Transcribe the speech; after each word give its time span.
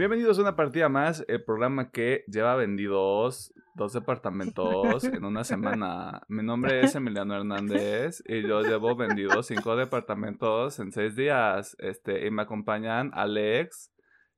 Bienvenidos 0.00 0.38
a 0.38 0.40
una 0.40 0.56
partida 0.56 0.88
más, 0.88 1.26
el 1.28 1.44
programa 1.44 1.90
que 1.90 2.24
lleva 2.26 2.54
vendidos 2.54 3.52
dos 3.74 3.92
departamentos 3.92 5.04
en 5.04 5.22
una 5.26 5.44
semana. 5.44 6.22
Mi 6.26 6.42
nombre 6.42 6.80
es 6.80 6.94
Emiliano 6.94 7.36
Hernández 7.36 8.22
y 8.24 8.40
yo 8.40 8.62
llevo 8.62 8.96
vendidos 8.96 9.48
cinco 9.48 9.76
departamentos 9.76 10.78
en 10.78 10.90
seis 10.90 11.16
días. 11.16 11.76
Este, 11.80 12.26
y 12.26 12.30
me 12.30 12.40
acompañan 12.40 13.10
Alex 13.12 13.92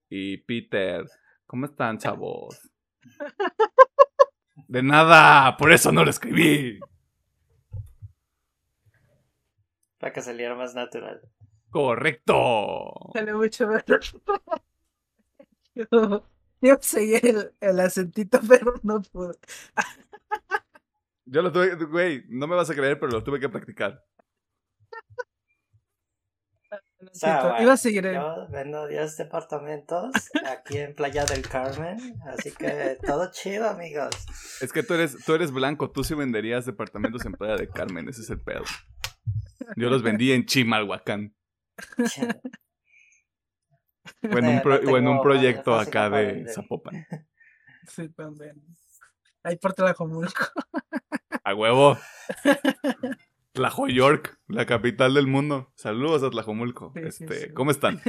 y 0.09 0.39
Peter. 0.39 1.07
¿Cómo 1.47 1.67
están, 1.67 1.97
chavos? 1.99 2.61
De 4.67 4.83
nada, 4.83 5.57
por 5.57 5.71
eso 5.71 5.93
no 5.93 6.03
lo 6.03 6.11
escribí. 6.11 6.81
Para 10.01 10.13
que 10.13 10.23
saliera 10.23 10.57
más 10.57 10.75
natural. 10.75 11.21
Correcto. 11.71 13.13
Sale 13.15 13.33
mucho 13.33 13.69
mejor. 13.69 14.01
Yo, 15.75 16.27
yo 16.61 16.79
seguí 16.81 17.15
el, 17.15 17.53
el 17.61 17.81
acentito, 17.81 18.41
pero 18.49 18.75
no 18.83 19.03
pude. 19.03 19.35
Yo 21.25 21.43
lo 21.43 21.53
tuve, 21.53 21.75
güey, 21.87 22.25
no 22.29 22.47
me 22.47 22.57
vas 22.57 22.71
a 22.71 22.75
creer, 22.75 22.99
pero 22.99 23.13
lo 23.13 23.25
tuve 23.25 23.41
que 23.41 23.49
practicar. 23.49 24.05
Lo 26.99 27.11
O 27.11 27.15
sea, 27.15 27.31
siento, 27.31 27.49
bueno, 27.49 27.63
Iba 27.63 27.73
a 27.73 27.77
seguir 27.77 28.05
Yo 28.05 28.49
vendo 28.51 28.87
10 28.87 29.17
departamentos 29.17 30.13
aquí 30.47 30.79
en 30.79 30.95
Playa 30.95 31.25
del 31.25 31.43
Carmen, 31.49 31.99
así 32.27 32.53
que 32.53 32.99
todo 33.05 33.31
chido, 33.33 33.69
amigos. 33.69 34.11
Es 34.61 34.73
que 34.73 34.83
tú 34.83 34.95
eres, 34.95 35.25
tú 35.25 35.35
eres 35.35 35.51
blanco, 35.51 35.91
tú 35.91 36.05
sí 36.05 36.15
venderías 36.15 36.65
departamentos 36.65 37.25
en 37.25 37.33
Playa 37.33 37.57
de 37.57 37.69
Carmen, 37.69 38.09
ese 38.09 38.23
es 38.23 38.31
el 38.31 38.41
pedo. 38.41 38.65
Yo 39.77 39.91
los 39.91 40.03
vendí 40.03 40.33
en 40.33 40.45
Chimalhuacán. 40.47 41.35
O 44.23 44.39
en 44.39 44.45
un, 44.47 44.55
Eh, 44.57 44.61
pro- 44.63 44.83
no 44.83 44.93
o 44.93 44.97
en 44.99 45.09
un 45.09 45.23
proyecto 45.23 45.75
acá 45.75 46.11
de 46.11 46.27
vender. 46.27 46.55
Zapopan. 46.55 47.07
Sí, 47.89 48.09
también. 48.11 48.63
Ahí 49.43 49.57
por 49.57 49.73
Tlajomulco. 49.75 50.45
A 51.45 51.55
huevo. 51.55 51.99
Tlajoyork, 53.53 54.39
la 54.49 54.65
capital 54.67 55.15
del 55.15 55.27
mundo. 55.27 55.73
Saludos 55.77 56.23
a 56.23 56.31
Tlajomulco. 56.31 56.93
Sí, 56.95 57.01
este, 57.05 57.41
sí. 57.49 57.53
¿Cómo 57.53 57.71
están? 57.71 58.01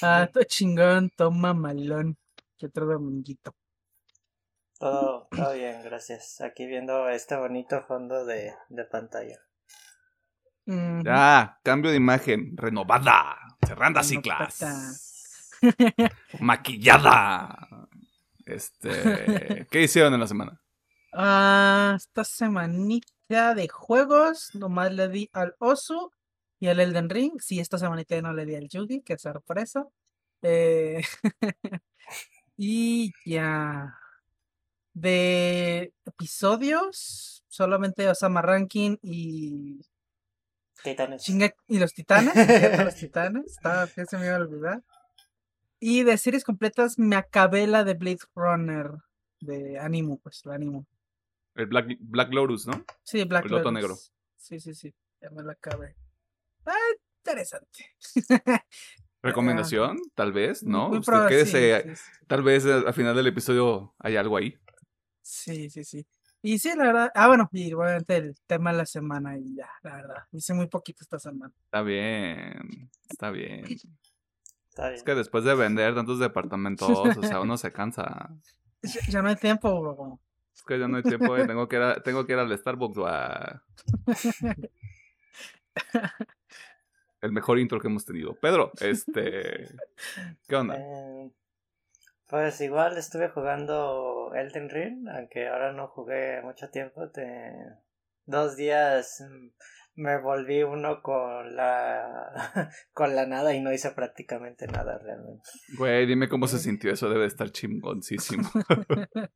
Ah, 0.00 0.28
todo 0.32 0.44
chingón, 0.44 1.10
toma 1.10 1.52
malón. 1.54 2.16
Que 2.56 2.66
otro 2.66 2.86
dominguito. 2.86 3.54
Todo, 4.78 5.28
todo 5.30 5.52
bien, 5.54 5.82
gracias. 5.82 6.40
Aquí 6.40 6.66
viendo 6.66 7.08
este 7.08 7.36
bonito 7.36 7.82
fondo 7.82 8.24
de, 8.24 8.54
de 8.68 8.84
pantalla. 8.84 9.38
Ya, 10.64 11.58
cambio 11.64 11.90
de 11.90 11.96
imagen, 11.96 12.56
renovada, 12.56 13.36
cerrando 13.66 14.02
ciclas, 14.04 14.60
maquillada. 16.40 17.88
Este, 18.44 19.66
¿qué 19.70 19.82
hicieron 19.82 20.14
en 20.14 20.20
la 20.20 20.26
semana? 20.26 20.60
Ah, 21.12 21.94
esta 21.96 22.24
semanita 22.24 23.54
de 23.54 23.68
juegos, 23.68 24.54
nomás 24.54 24.92
le 24.92 25.08
di 25.08 25.30
al 25.32 25.54
Osu 25.58 26.10
y 26.58 26.68
al 26.68 26.80
Elden 26.80 27.08
Ring. 27.10 27.40
Sí, 27.40 27.60
esta 27.60 27.78
semanita 27.78 28.14
ya 28.14 28.22
no 28.22 28.32
le 28.32 28.46
di 28.46 28.54
al 28.56 28.68
Yugi, 28.68 29.02
qué 29.02 29.18
sorpresa. 29.18 29.86
Eh, 30.42 31.02
y 32.56 33.12
ya. 33.24 33.98
De 34.94 35.92
episodios, 36.04 37.42
solamente 37.48 38.08
Osama 38.08 38.42
Ranking 38.42 38.96
y 39.02 39.80
Titanes. 40.82 41.22
Chinga- 41.22 41.54
y 41.68 41.78
los 41.78 41.94
titanes, 41.94 42.34
los 42.84 42.94
titanes, 42.96 43.44
estaba, 43.52 43.86
que 43.86 44.04
se 44.04 44.18
me 44.18 44.26
iba 44.26 44.34
a 44.36 44.40
olvidar. 44.40 44.82
Y 45.84 46.04
de 46.04 46.16
series 46.16 46.44
completas 46.44 46.96
me 46.96 47.16
acabé 47.16 47.66
la 47.66 47.82
de 47.82 47.94
Blade 47.94 48.20
Runner 48.36 48.92
de 49.40 49.80
Animo, 49.80 50.20
pues, 50.20 50.46
la 50.46 50.54
Animo. 50.54 50.86
El 51.56 51.66
Black, 51.66 51.96
Black 51.98 52.32
Lotus, 52.32 52.68
¿no? 52.68 52.84
Sí, 53.02 53.24
Black 53.24 53.46
El 53.46 53.50
Loto 53.50 53.72
Lotus. 53.72 53.82
Negro. 53.82 53.96
Sí, 54.36 54.60
sí, 54.60 54.76
sí, 54.76 54.94
ya 55.20 55.30
me 55.30 55.42
la 55.42 55.54
acabé. 55.54 55.96
Ah, 56.66 56.76
interesante. 57.18 57.96
¿Recomendación? 59.24 59.98
Tal 60.14 60.32
vez, 60.32 60.62
¿no? 60.62 60.88
Muy 60.88 60.98
Usted 60.98 61.10
probable, 61.10 61.44
sí, 61.46 61.52
quédese, 61.52 61.82
sí, 61.82 61.96
sí. 61.96 62.26
tal 62.28 62.44
vez 62.44 62.64
eh, 62.64 62.74
al 62.86 62.94
final 62.94 63.16
del 63.16 63.26
episodio 63.26 63.92
hay 63.98 64.14
algo 64.14 64.36
ahí. 64.36 64.56
Sí, 65.20 65.68
sí, 65.68 65.82
sí. 65.82 66.06
Y 66.42 66.60
sí, 66.60 66.70
la 66.76 66.84
verdad. 66.84 67.10
Ah, 67.12 67.26
bueno, 67.26 67.48
y 67.50 67.72
obviamente 67.72 68.18
el 68.18 68.36
tema 68.46 68.70
de 68.70 68.78
la 68.78 68.86
semana 68.86 69.36
y 69.36 69.56
ya, 69.56 69.68
la 69.82 69.96
verdad. 69.96 70.24
Hice 70.30 70.54
muy 70.54 70.68
poquito 70.68 71.02
esta 71.02 71.18
semana. 71.18 71.52
Está 71.64 71.82
bien, 71.82 72.88
está 73.10 73.32
bien. 73.32 73.64
Está 74.72 74.84
bien. 74.84 74.94
Es 74.96 75.02
que 75.02 75.14
después 75.14 75.44
de 75.44 75.54
vender 75.54 75.94
tantos 75.94 76.18
departamentos, 76.18 76.90
o 77.18 77.22
sea, 77.22 77.40
uno 77.40 77.56
se 77.58 77.72
cansa. 77.72 78.30
Ya, 78.82 79.00
ya 79.08 79.22
no 79.22 79.28
hay 79.28 79.36
tiempo, 79.36 79.80
bro. 79.80 80.18
Es 80.54 80.62
que 80.64 80.76
ya 80.78 80.88
no 80.88 80.96
hay 80.96 81.02
tiempo, 81.04 81.36
eh, 81.36 81.46
tengo 81.46 81.68
que 81.68 81.76
ir, 81.76 81.82
a- 81.82 82.02
tengo 82.02 82.26
que 82.26 82.32
ir 82.32 82.38
al 82.40 82.58
Starbucks 82.58 82.98
o 82.98 83.06
a... 83.06 83.62
El 87.20 87.30
mejor 87.32 87.58
intro 87.60 87.78
que 87.80 87.86
hemos 87.86 88.04
tenido. 88.04 88.34
Pedro, 88.34 88.72
este... 88.80 89.68
¿Qué 90.48 90.56
onda? 90.56 90.76
Eh, 90.78 91.30
pues 92.28 92.60
igual 92.60 92.96
estuve 92.98 93.28
jugando 93.28 94.32
Elden 94.34 94.68
Ring, 94.70 95.08
aunque 95.08 95.46
ahora 95.48 95.72
no 95.72 95.86
jugué 95.88 96.40
mucho 96.42 96.68
tiempo. 96.70 97.06
de- 97.08 97.74
Dos 98.24 98.56
días 98.56 99.20
mm, 99.20 99.48
me 99.94 100.18
volví 100.20 100.62
uno 100.62 101.02
con 101.02 101.54
la 101.54 102.70
con 102.92 103.14
la 103.14 103.26
nada 103.26 103.54
y 103.54 103.60
no 103.60 103.72
hice 103.72 103.90
prácticamente 103.90 104.66
nada 104.66 104.98
realmente. 104.98 105.42
Güey, 105.76 106.06
dime 106.06 106.28
cómo 106.28 106.48
se 106.48 106.58
sintió 106.58 106.92
eso, 106.92 107.08
debe 107.08 107.22
de 107.22 107.26
estar 107.28 107.50
chingoncísimo. 107.50 108.48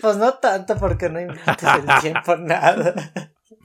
Pues 0.00 0.16
no 0.16 0.34
tanto 0.38 0.76
porque 0.76 1.08
no 1.08 1.20
inviertes 1.20 1.68
el 1.68 1.86
tiempo 2.00 2.34
en 2.34 2.46
nada. 2.46 2.94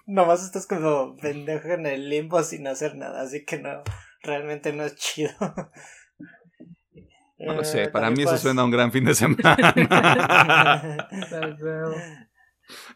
Nomás 0.06 0.44
estás 0.44 0.68
como 0.68 1.16
pendejo 1.18 1.70
en 1.70 1.86
el 1.86 2.10
limbo 2.10 2.42
sin 2.44 2.68
hacer 2.68 2.96
nada, 2.96 3.22
así 3.22 3.46
que 3.46 3.60
no, 3.60 3.84
realmente 4.24 4.72
no 4.74 4.84
es 4.84 4.96
chido. 4.96 5.32
No 7.40 7.54
lo 7.54 7.62
Eh, 7.62 7.66
sé, 7.66 7.90
para 7.90 8.10
mí 8.12 8.22
eso 8.22 8.32
pues, 8.32 8.42
suena 8.42 8.62
a 8.62 8.66
un 8.66 8.72
gran 8.72 8.92
fin 8.92 9.06
de 9.06 9.16
semana. 9.16 9.74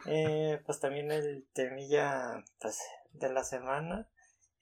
Eh, 0.05 0.59
pues 0.65 0.79
también 0.79 1.11
el 1.11 1.47
temilla 1.53 2.43
pues, 2.59 2.79
de 3.13 3.31
la 3.31 3.43
semana. 3.43 4.09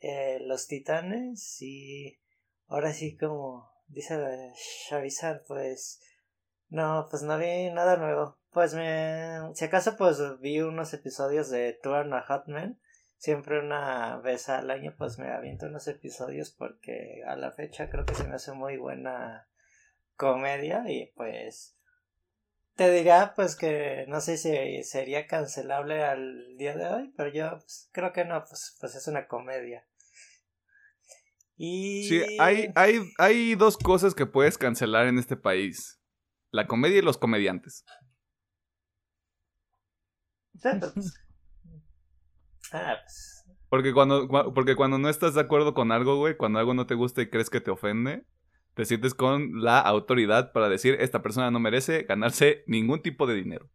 eh, 0.02 0.40
los 0.42 0.68
titanes 0.68 1.62
y 1.62 2.20
ahora 2.68 2.92
sí 2.94 3.18
como 3.18 3.72
dice 3.88 4.54
Shavizar 4.90 5.44
pues 5.48 6.02
no 6.70 7.08
pues 7.10 7.22
no 7.24 7.38
vi 7.38 7.70
nada 7.70 7.98
nuevo 7.98 8.38
pues 8.52 8.74
me 8.74 9.54
si 9.54 9.66
acaso 9.66 9.96
pues 9.98 10.18
vi 10.40 10.60
unos 10.62 10.94
episodios 10.94 11.50
de 11.50 11.80
and 11.84 12.14
a 12.14 12.44
Men 12.48 12.80
siempre 13.18 13.60
una 13.60 14.18
vez 14.18 14.50
al 14.50 14.72
año 14.72 14.96
pues 14.98 15.20
me 15.20 15.30
aviento 15.32 15.68
unos 15.68 15.88
episodios 15.88 16.52
porque 16.52 17.22
a 17.28 17.36
la 17.36 17.52
fecha 17.52 17.90
creo 17.90 18.06
que 18.06 18.16
se 18.16 18.24
me 18.24 18.36
hace 18.36 18.54
muy 18.54 18.78
buena 18.78 19.48
comedia 20.16 20.84
y 20.88 21.12
pues 21.16 21.78
te 22.82 22.92
diría 22.92 23.34
pues 23.36 23.56
que 23.56 24.06
no 24.08 24.22
sé 24.22 24.38
si 24.38 24.84
sería 24.84 25.28
cancelable 25.28 26.04
al 26.04 26.58
día 26.58 26.76
de 26.76 26.88
hoy, 26.88 27.14
pero 27.16 27.32
yo 27.32 27.60
pues, 27.60 27.88
creo 27.92 28.12
que 28.12 28.26
no, 28.26 28.44
pues, 28.44 28.76
pues 28.80 28.96
es 28.96 29.08
una 29.08 29.28
comedia. 29.28 29.86
Y 31.58 32.06
Sí, 32.10 32.24
hay, 32.40 32.70
hay, 32.74 33.02
hay 33.20 33.54
dos 33.54 33.78
cosas 33.78 34.16
que 34.16 34.26
puedes 34.26 34.58
cancelar 34.58 35.06
en 35.06 35.20
este 35.20 35.38
país. 35.38 36.02
La 36.50 36.66
comedia 36.66 36.98
y 36.98 37.02
los 37.04 37.20
comediantes. 37.20 37.86
pues, 40.60 41.14
Ah, 42.74 42.98
pues, 43.04 43.46
Porque 43.70 43.94
cuando, 43.94 44.28
cua- 44.28 44.52
porque 44.56 44.76
cuando 44.76 44.98
no 44.98 45.08
estás 45.08 45.36
de 45.36 45.42
acuerdo 45.42 45.76
con 45.76 45.92
algo, 45.92 46.16
güey, 46.18 46.36
cuando 46.36 46.58
algo 46.58 46.74
no 46.74 46.88
te 46.88 46.96
gusta 46.96 47.22
y 47.22 47.30
crees 47.30 47.52
que 47.52 47.62
te 47.62 47.70
ofende, 47.70 48.26
te 48.74 48.86
sientes 48.86 49.14
con 49.14 49.62
la 49.64 49.80
autoridad 49.80 50.52
para 50.54 50.70
decir, 50.70 50.96
esta 51.00 51.22
persona 51.22 51.52
no 51.52 51.60
merece 51.60 52.04
ganarse 52.04 52.64
ningún 52.68 53.02
tipo 53.02 53.28
de 53.28 53.36
dinero. 53.36 53.70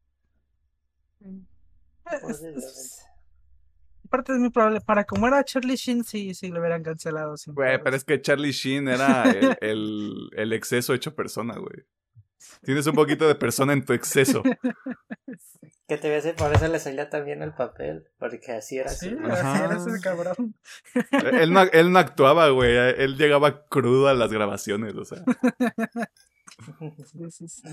Es- 2.28 2.42
es- 2.42 3.02
Aparte 4.06 4.32
es 4.32 4.38
muy 4.38 4.50
probable. 4.50 4.80
Para 4.80 5.04
como 5.04 5.26
era 5.26 5.42
Charlie 5.42 5.74
Sheen, 5.74 6.04
sí, 6.04 6.32
sí 6.32 6.48
lo 6.48 6.60
hubieran 6.60 6.82
cancelado. 6.84 7.36
sin 7.36 7.54
Güey, 7.54 7.82
pero 7.82 7.96
es 7.96 8.04
que 8.04 8.20
Charlie 8.20 8.52
Sheen 8.52 8.86
era 8.88 9.24
el, 9.30 9.56
el- 9.60 10.30
el 10.36 10.52
exceso 10.52 10.94
hecho 10.94 11.14
persona, 11.14 11.54
güey. 11.58 11.84
Tienes 12.62 12.86
un 12.86 12.94
poquito 12.94 13.26
de 13.26 13.34
persona 13.34 13.72
en 13.72 13.84
tu 13.84 13.92
exceso. 13.92 14.42
Que 15.88 15.96
te 15.98 16.08
voy 16.08 16.12
a 16.12 16.16
decir, 16.16 16.34
por 16.34 16.52
eso 16.52 16.66
le 16.68 16.80
salía 16.80 17.08
también 17.10 17.42
el 17.42 17.52
papel, 17.54 18.08
porque 18.18 18.52
así 18.52 18.78
era 18.78 18.90
Sí, 18.90 19.16
así. 19.20 19.30
así 19.30 19.62
era 19.62 19.76
ese 19.76 20.00
cabrón. 20.00 20.54
Él 21.40 21.52
no, 21.52 21.62
él 21.62 21.92
no 21.92 21.98
actuaba, 21.98 22.48
güey. 22.50 22.76
Él 22.76 23.16
llegaba 23.16 23.66
crudo 23.66 24.08
a 24.08 24.14
las 24.14 24.32
grabaciones, 24.32 24.94
o 24.96 25.04
sea. 25.04 25.22
Sí, 27.12 27.30
sí, 27.30 27.48
sí. 27.48 27.68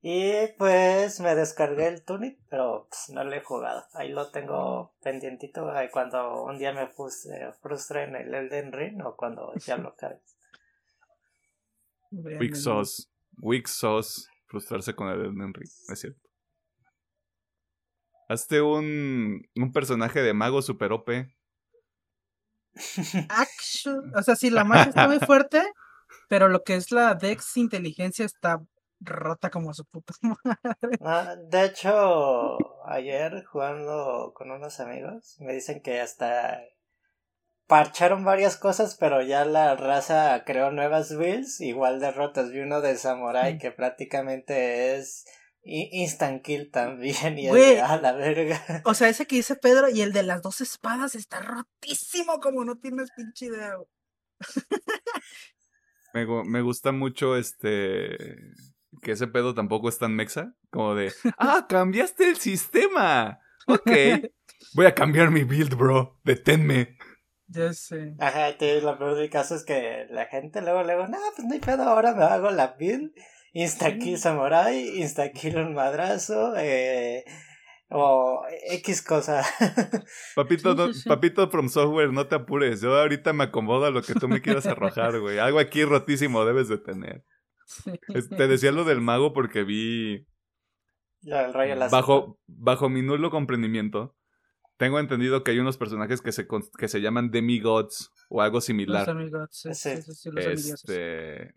Y 0.00 0.46
pues 0.58 1.18
me 1.20 1.34
descargué 1.34 1.88
el 1.88 2.02
Tunic, 2.04 2.38
pero 2.48 2.86
pues, 2.88 3.10
no 3.10 3.24
lo 3.24 3.32
he 3.34 3.40
jugado. 3.42 3.84
Ahí 3.94 4.10
lo 4.10 4.30
tengo 4.30 4.92
pendientito 5.02 5.70
ahí 5.72 5.90
cuando 5.90 6.44
un 6.44 6.56
día 6.56 6.72
me 6.72 6.86
frustre, 6.86 7.52
frustre 7.60 8.04
en 8.04 8.14
el 8.16 8.32
Elden 8.32 8.72
Ring 8.72 9.04
o 9.04 9.16
cuando 9.16 9.52
ya 9.56 9.76
lo 9.76 9.94
cargue. 9.96 10.20
Weak 12.10 12.54
sauce. 12.54 13.04
Weak 13.38 13.66
sauce. 13.66 14.26
Frustrarse 14.46 14.94
con 14.94 15.08
el 15.08 15.20
Elden 15.20 15.52
Ring. 15.52 15.70
Es 15.88 16.00
cierto. 16.00 16.20
Hazte 18.28 18.60
un, 18.60 19.42
un 19.56 19.72
personaje 19.72 20.22
de 20.22 20.34
mago 20.34 20.62
super 20.62 20.92
OP. 20.92 21.08
Action. 23.30 24.12
O 24.14 24.22
sea, 24.22 24.36
sí, 24.36 24.50
la 24.50 24.64
magia 24.64 24.90
está 24.90 25.06
muy 25.06 25.18
fuerte, 25.18 25.62
pero 26.28 26.48
lo 26.48 26.62
que 26.62 26.76
es 26.76 26.90
la 26.92 27.14
Dex 27.14 27.56
inteligencia 27.56 28.24
está 28.24 28.60
rota 29.00 29.50
como 29.50 29.72
su 29.74 29.84
puta 29.84 30.14
madre. 30.22 30.98
Ah, 31.00 31.36
de 31.50 31.64
hecho, 31.64 32.58
ayer 32.86 33.44
jugando 33.46 34.32
con 34.34 34.50
unos 34.50 34.80
amigos, 34.80 35.36
me 35.40 35.54
dicen 35.54 35.80
que 35.82 36.00
hasta 36.00 36.60
parcharon 37.68 38.24
varias 38.24 38.56
cosas, 38.56 38.96
pero 38.98 39.22
ya 39.22 39.44
la 39.44 39.76
raza 39.76 40.42
creó 40.44 40.72
nuevas 40.72 41.16
builds 41.16 41.60
igual 41.60 42.00
de 42.00 42.10
rotas. 42.10 42.50
Vi 42.50 42.58
uno 42.60 42.80
de 42.80 42.96
Samurai 42.96 43.54
Mm. 43.54 43.58
que 43.58 43.70
prácticamente 43.70 44.96
es 44.96 45.24
instant 45.62 46.42
kill 46.42 46.70
también 46.70 47.38
y 47.38 47.46
es 47.46 47.50
Güey. 47.52 47.74
de, 47.76 47.80
a 47.82 48.00
la 48.00 48.12
verga. 48.12 48.82
O 48.84 48.94
sea, 48.94 49.08
ese 49.08 49.26
que 49.26 49.36
dice 49.36 49.54
Pedro 49.54 49.88
y 49.90 50.00
el 50.00 50.12
de 50.12 50.22
las 50.22 50.40
dos 50.42 50.60
espadas 50.62 51.14
está 51.14 51.40
rotísimo 51.40 52.40
como 52.40 52.64
no 52.64 52.76
tienes 52.78 53.10
pinche 53.14 53.46
idea. 53.46 53.74
Me, 56.14 56.26
me 56.44 56.62
gusta 56.62 56.92
mucho 56.92 57.36
este. 57.36 58.16
Que 59.02 59.12
ese 59.12 59.26
pedo 59.26 59.54
tampoco 59.54 59.88
es 59.88 59.98
tan 59.98 60.14
mexa. 60.14 60.54
Como 60.70 60.94
de. 60.94 61.12
¡Ah! 61.38 61.66
¡Cambiaste 61.68 62.28
el 62.30 62.36
sistema! 62.38 63.40
Ok. 63.66 63.90
Voy 64.74 64.86
a 64.86 64.94
cambiar 64.94 65.30
mi 65.30 65.44
build, 65.44 65.74
bro. 65.74 66.18
Deténme. 66.24 66.96
Ya 67.48 67.72
sé. 67.72 68.14
Ajá, 68.18 68.56
te, 68.58 68.80
lo 68.82 68.98
peor 68.98 69.16
del 69.16 69.30
caso 69.30 69.54
es 69.54 69.64
que 69.64 70.06
la 70.10 70.26
gente 70.26 70.60
luego, 70.60 70.82
luego, 70.82 71.06
no, 71.08 71.16
pues 71.34 71.46
no 71.46 71.54
hay 71.54 71.60
pedo, 71.60 71.82
ahora 71.84 72.14
me 72.14 72.24
hago 72.24 72.50
la 72.50 72.74
build. 72.78 73.10
Insta 73.54 73.96
kill 73.96 74.18
samurai, 74.18 75.00
insta 75.00 75.32
kill 75.32 75.56
un 75.56 75.72
madrazo, 75.74 76.54
eh, 76.58 77.24
o 77.88 78.42
X 78.72 79.00
cosa. 79.02 79.42
Papito, 80.36 80.72
Sí, 80.72 80.76
no- 80.76 80.92
sí, 80.92 81.00
sí. 81.00 81.08
papito 81.08 81.48
from 81.48 81.68
software, 81.70 82.12
no 82.12 82.26
te 82.26 82.34
apures. 82.36 82.82
Yo 82.82 82.94
ahorita 82.94 83.32
me 83.32 83.44
acomodo 83.44 83.86
a 83.86 83.90
lo 83.90 84.02
que 84.02 84.12
tú 84.14 84.28
me 84.28 84.42
quieras 84.42 84.66
arrojar, 84.66 85.18
güey. 85.18 85.38
Algo 85.38 85.58
aquí 85.58 85.84
rotísimo 85.84 86.44
debes 86.44 86.68
de 86.68 86.76
tener. 86.78 87.24
Sí. 87.64 87.92
Te 88.36 88.46
decía 88.46 88.72
lo 88.72 88.84
del 88.84 89.00
mago 89.00 89.32
porque 89.32 89.64
vi. 89.64 90.26
Ya, 91.22 91.46
el 91.46 91.54
rayo 91.54 91.74
láser. 91.74 91.92
Bajo, 91.98 92.38
bajo 92.46 92.90
mi 92.90 93.00
nulo 93.02 93.30
comprendimiento, 93.30 94.14
tengo 94.78 94.98
entendido 94.98 95.44
que 95.44 95.50
hay 95.50 95.58
unos 95.58 95.76
personajes 95.76 96.22
que 96.22 96.32
se, 96.32 96.46
con- 96.46 96.64
que 96.78 96.88
se 96.88 97.00
llaman 97.02 97.30
demigods 97.30 98.10
o 98.30 98.40
algo 98.40 98.56
Los 98.56 98.64
similar. 98.64 99.10
amigos, 99.10 99.48
sí, 99.52 99.74
Sí. 99.74 99.96
sí, 99.96 100.02
sí, 100.02 100.14
sí, 100.14 100.30
los. 100.32 100.46
Este. 100.46 101.54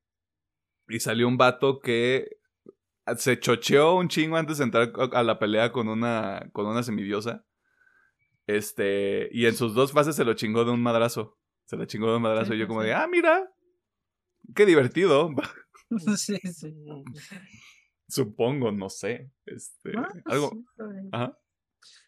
Y 0.89 1.00
salió 1.00 1.27
un 1.29 1.38
vato 1.38 1.79
que 1.79 2.38
se 3.18 3.39
chocheó 3.39 3.95
un 3.95 4.09
chingo 4.09 4.35
antes 4.38 4.57
de 4.57 4.65
entrar 4.65 4.91
a 5.13 5.23
la 5.23 5.39
pelea 5.39 5.71
con 5.71 5.88
una, 5.88 6.50
con 6.51 6.65
una 6.68 6.83
semidiosa. 6.83 7.45
Este. 8.47 9.29
Y 9.31 9.45
en 9.45 9.56
sus 9.56 9.73
dos 9.73 9.91
fases 9.94 10.15
se 10.15 10.25
lo 10.25 10.33
chingó 10.33 10.65
de 10.65 10.71
un 10.71 10.81
madrazo. 10.81 11.38
Se 11.65 11.77
la 11.77 11.88
chingó 11.88 12.09
de 12.09 12.18
un 12.18 12.23
madrazo. 12.23 12.51
Sí, 12.51 12.57
y 12.57 12.59
yo, 12.59 12.68
como 12.68 12.81
sí. 12.81 12.88
de, 12.88 12.94
ah, 12.94 13.07
mira. 13.07 13.50
Qué 14.56 14.65
divertido. 14.65 15.29
Sí, 16.18 16.38
sí. 16.53 16.73
Supongo, 18.07 18.71
no 18.71 18.89
sé. 18.89 19.29
Este. 19.45 19.91
Pues 19.91 20.23
algo. 20.25 20.51
sí. 20.51 20.65
Ajá. 21.12 21.38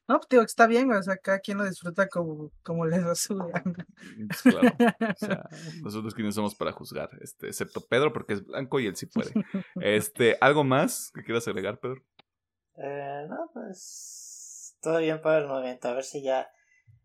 No, 0.08 0.18
pues, 0.18 0.28
digo 0.30 0.42
que 0.42 0.48
está 0.48 0.68
bien, 0.68 0.92
o 0.92 1.02
sea, 1.02 1.16
cada 1.18 1.40
quien 1.40 1.58
lo 1.58 1.64
disfruta 1.64 2.08
como, 2.10 2.52
como 2.62 2.86
le 2.86 3.00
da 3.00 3.16
su 3.16 3.38
gana. 3.38 3.64
Pues, 4.28 4.42
claro. 4.42 4.76
O 5.00 5.26
sea, 5.26 5.50
nosotros 5.84 6.14
quienes 6.14 6.36
somos 6.36 6.56
para 6.56 6.74
juzgar. 6.74 7.10
Este, 7.22 7.48
excepto 7.48 7.82
Pedro, 7.82 8.12
porque 8.12 8.34
es 8.34 8.46
blanco 8.46 8.80
y 8.80 8.88
él 8.88 8.96
sí 8.96 9.06
puede. 9.06 9.32
Este, 9.82 10.38
¿algo 10.42 10.64
más 10.64 11.12
que 11.14 11.24
quieras 11.24 11.48
agregar, 11.48 11.80
Pedro? 11.80 12.04
Eh, 12.76 13.26
no, 13.30 13.50
pues 13.54 14.78
todo 14.82 15.00
bien 15.00 15.22
por 15.22 15.34
el 15.34 15.48
momento. 15.48 15.88
A 15.88 15.94
ver 15.94 16.04
si 16.04 16.22
ya 16.22 16.52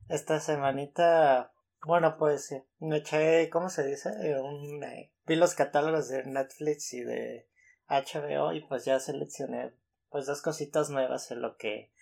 esta 0.08 0.40
semanita, 0.40 1.52
bueno, 1.86 2.16
pues 2.18 2.50
eh, 2.52 2.64
me 2.80 2.98
eché, 2.98 3.48
¿cómo 3.50 3.68
se 3.68 3.86
dice? 3.86 4.10
Eh, 4.22 4.40
Un, 4.40 4.82
eh, 4.82 5.12
vi 5.26 5.36
los 5.36 5.54
catálogos 5.54 6.08
de 6.08 6.24
Netflix 6.24 6.92
y 6.94 7.00
de 7.02 7.46
HBO 7.88 8.52
y 8.52 8.60
pues 8.66 8.84
ya 8.84 8.98
seleccioné 8.98 9.72
pues 10.10 10.26
dos 10.26 10.42
cositas 10.42 10.90
nuevas 10.90 11.30
en 11.30 11.42
lo 11.42 11.56
que 11.56 11.92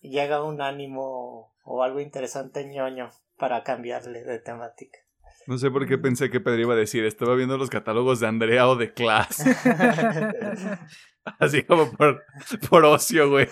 llega 0.00 0.42
un 0.42 0.60
ánimo 0.60 1.54
o 1.64 1.82
algo 1.82 2.00
interesante 2.00 2.64
ñoño 2.66 3.10
para 3.36 3.62
cambiarle 3.62 4.22
de 4.24 4.38
temática. 4.38 4.98
No 5.46 5.58
sé 5.58 5.70
por 5.70 5.86
qué 5.86 5.98
pensé 5.98 6.30
que 6.30 6.40
Pedro 6.40 6.60
iba 6.60 6.74
a 6.74 6.76
decir. 6.76 7.04
Estaba 7.04 7.34
viendo 7.34 7.56
los 7.56 7.70
catálogos 7.70 8.20
de 8.20 8.26
Andrea 8.26 8.68
o 8.68 8.76
de 8.76 8.92
Class. 8.92 9.44
Así 11.38 11.62
como 11.64 11.90
por, 11.92 12.22
por 12.68 12.84
ocio, 12.84 13.30
güey. 13.30 13.48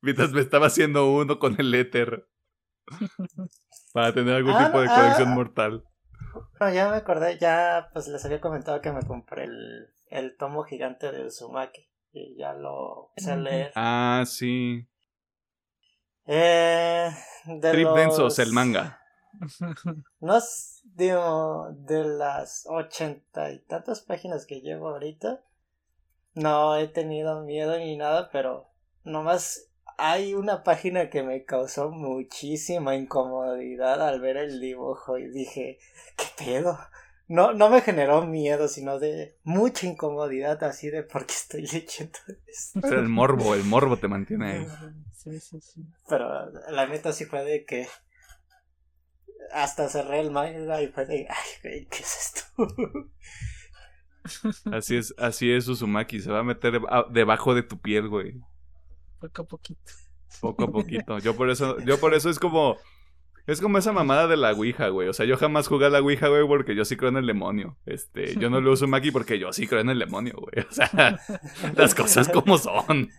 Mientras 0.00 0.32
me 0.32 0.40
estaba 0.40 0.66
haciendo 0.66 1.12
uno 1.12 1.38
con 1.38 1.54
el 1.58 1.74
éter. 1.74 2.26
Para 3.92 4.12
tener 4.12 4.34
algún 4.34 4.54
Ah, 4.54 4.66
tipo 4.66 4.80
de 4.80 4.88
ah. 4.90 4.94
conexión 4.94 5.28
mortal. 5.30 5.84
No, 6.60 6.72
ya 6.72 6.88
me 6.90 6.96
acordé, 6.96 7.38
ya 7.38 7.90
pues 7.92 8.08
les 8.08 8.24
había 8.24 8.40
comentado 8.40 8.80
que 8.80 8.92
me 8.92 9.02
compré 9.02 9.44
el, 9.44 9.88
el 10.08 10.36
tomo 10.36 10.64
gigante 10.64 11.12
de 11.12 11.26
Uzumaki 11.26 11.91
y 12.12 12.36
ya 12.36 12.52
lo 12.54 13.08
empecé 13.10 13.32
a 13.32 13.36
leer. 13.36 13.72
Ah, 13.74 14.24
sí. 14.26 14.86
Eh, 16.26 17.10
de 17.46 17.70
Trip 17.72 17.84
los- 17.86 17.96
Densos, 17.96 18.38
el 18.38 18.52
manga. 18.52 19.00
No 20.20 20.38
digo, 20.94 21.68
de 21.72 22.04
las 22.04 22.64
ochenta 22.68 23.50
y 23.50 23.58
tantas 23.60 24.02
páginas 24.02 24.46
que 24.46 24.60
llevo 24.60 24.90
ahorita, 24.90 25.42
no 26.34 26.76
he 26.76 26.86
tenido 26.86 27.42
miedo 27.42 27.76
ni 27.78 27.96
nada, 27.96 28.30
pero 28.30 28.68
nomás 29.04 29.70
hay 29.98 30.34
una 30.34 30.62
página 30.62 31.10
que 31.10 31.22
me 31.22 31.44
causó 31.44 31.90
muchísima 31.90 32.94
incomodidad 32.94 34.06
al 34.06 34.20
ver 34.20 34.36
el 34.36 34.60
dibujo 34.60 35.18
y 35.18 35.28
dije, 35.28 35.78
¿qué 36.16 36.24
pedo? 36.44 36.78
No, 37.32 37.54
no 37.54 37.70
me 37.70 37.80
generó 37.80 38.26
miedo, 38.26 38.68
sino 38.68 38.98
de 38.98 39.38
mucha 39.42 39.86
incomodidad 39.86 40.62
así 40.64 40.90
de 40.90 41.02
por 41.02 41.24
qué 41.24 41.32
estoy 41.32 41.62
leyendo 41.62 42.18
esto. 42.46 42.80
Pero 42.82 43.00
el 43.00 43.08
morbo, 43.08 43.54
el 43.54 43.64
morbo 43.64 43.96
te 43.96 44.06
mantiene 44.06 44.52
ahí. 44.52 44.66
Sí, 45.14 45.40
sí, 45.40 45.58
sí. 45.62 45.82
Pero 46.10 46.50
la 46.70 46.86
neta 46.86 47.10
sí 47.14 47.24
fue 47.24 47.42
de 47.42 47.64
que 47.64 47.88
hasta 49.50 49.88
cerré 49.88 50.20
el 50.20 50.30
manga 50.30 50.82
y 50.82 50.88
fue 50.88 51.06
de, 51.06 51.26
ay, 51.30 51.50
güey, 51.62 51.86
¿qué 51.86 52.02
es 52.02 52.34
esto? 52.34 52.42
Así 54.70 54.98
es, 54.98 55.14
así 55.16 55.50
es 55.50 55.66
Uzumaki. 55.66 56.20
Se 56.20 56.30
va 56.30 56.40
a 56.40 56.44
meter 56.44 56.80
debajo 57.10 57.54
de 57.54 57.62
tu 57.62 57.80
piel, 57.80 58.08
güey. 58.08 58.38
Poco 59.18 59.42
a 59.42 59.44
poquito. 59.46 59.92
Poco 60.40 60.64
a 60.64 60.70
poquito. 60.70 61.18
Yo 61.18 61.34
por 61.34 61.50
eso, 61.50 61.78
yo 61.80 61.98
por 61.98 62.14
eso 62.14 62.28
es 62.28 62.38
como. 62.38 62.76
Es 63.46 63.60
como 63.60 63.78
esa 63.78 63.92
mamada 63.92 64.28
de 64.28 64.36
la 64.36 64.52
Ouija, 64.52 64.88
güey. 64.88 65.08
O 65.08 65.12
sea, 65.12 65.26
yo 65.26 65.36
jamás 65.36 65.66
jugué 65.66 65.86
a 65.86 65.90
la 65.90 66.00
Ouija, 66.00 66.28
güey, 66.28 66.46
porque 66.46 66.74
yo 66.76 66.84
sí 66.84 66.96
creo 66.96 67.10
en 67.10 67.16
el 67.16 67.26
demonio. 67.26 67.76
Este, 67.86 68.36
yo 68.36 68.50
no 68.50 68.60
lo 68.60 68.72
uso 68.72 68.86
Maki 68.86 69.10
porque 69.10 69.38
yo 69.38 69.52
sí 69.52 69.66
creo 69.66 69.80
en 69.80 69.90
el 69.90 69.98
demonio, 69.98 70.34
güey. 70.36 70.64
O 70.68 70.72
sea, 70.72 71.18
las 71.76 71.94
cosas 71.94 72.28
como 72.28 72.56
son. 72.58 73.10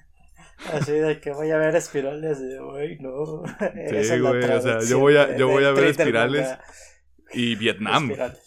Así 0.72 0.94
de 0.94 1.20
que 1.20 1.32
voy 1.32 1.52
a 1.52 1.58
ver 1.58 1.76
espirales 1.76 2.40
de, 2.40 2.60
güey, 2.60 2.98
no. 3.00 3.44
La 3.60 4.18
güey, 4.18 4.44
o 4.46 4.62
sea, 4.62 4.80
yo 4.88 5.00
voy 5.00 5.18
a- 5.18 5.36
yo 5.36 5.50
voy 5.50 5.66
a 5.66 5.72
ver 5.72 5.86
espirales. 5.86 6.48
Y 7.34 7.56
Vietnam. 7.56 8.04
espirales. 8.12 8.40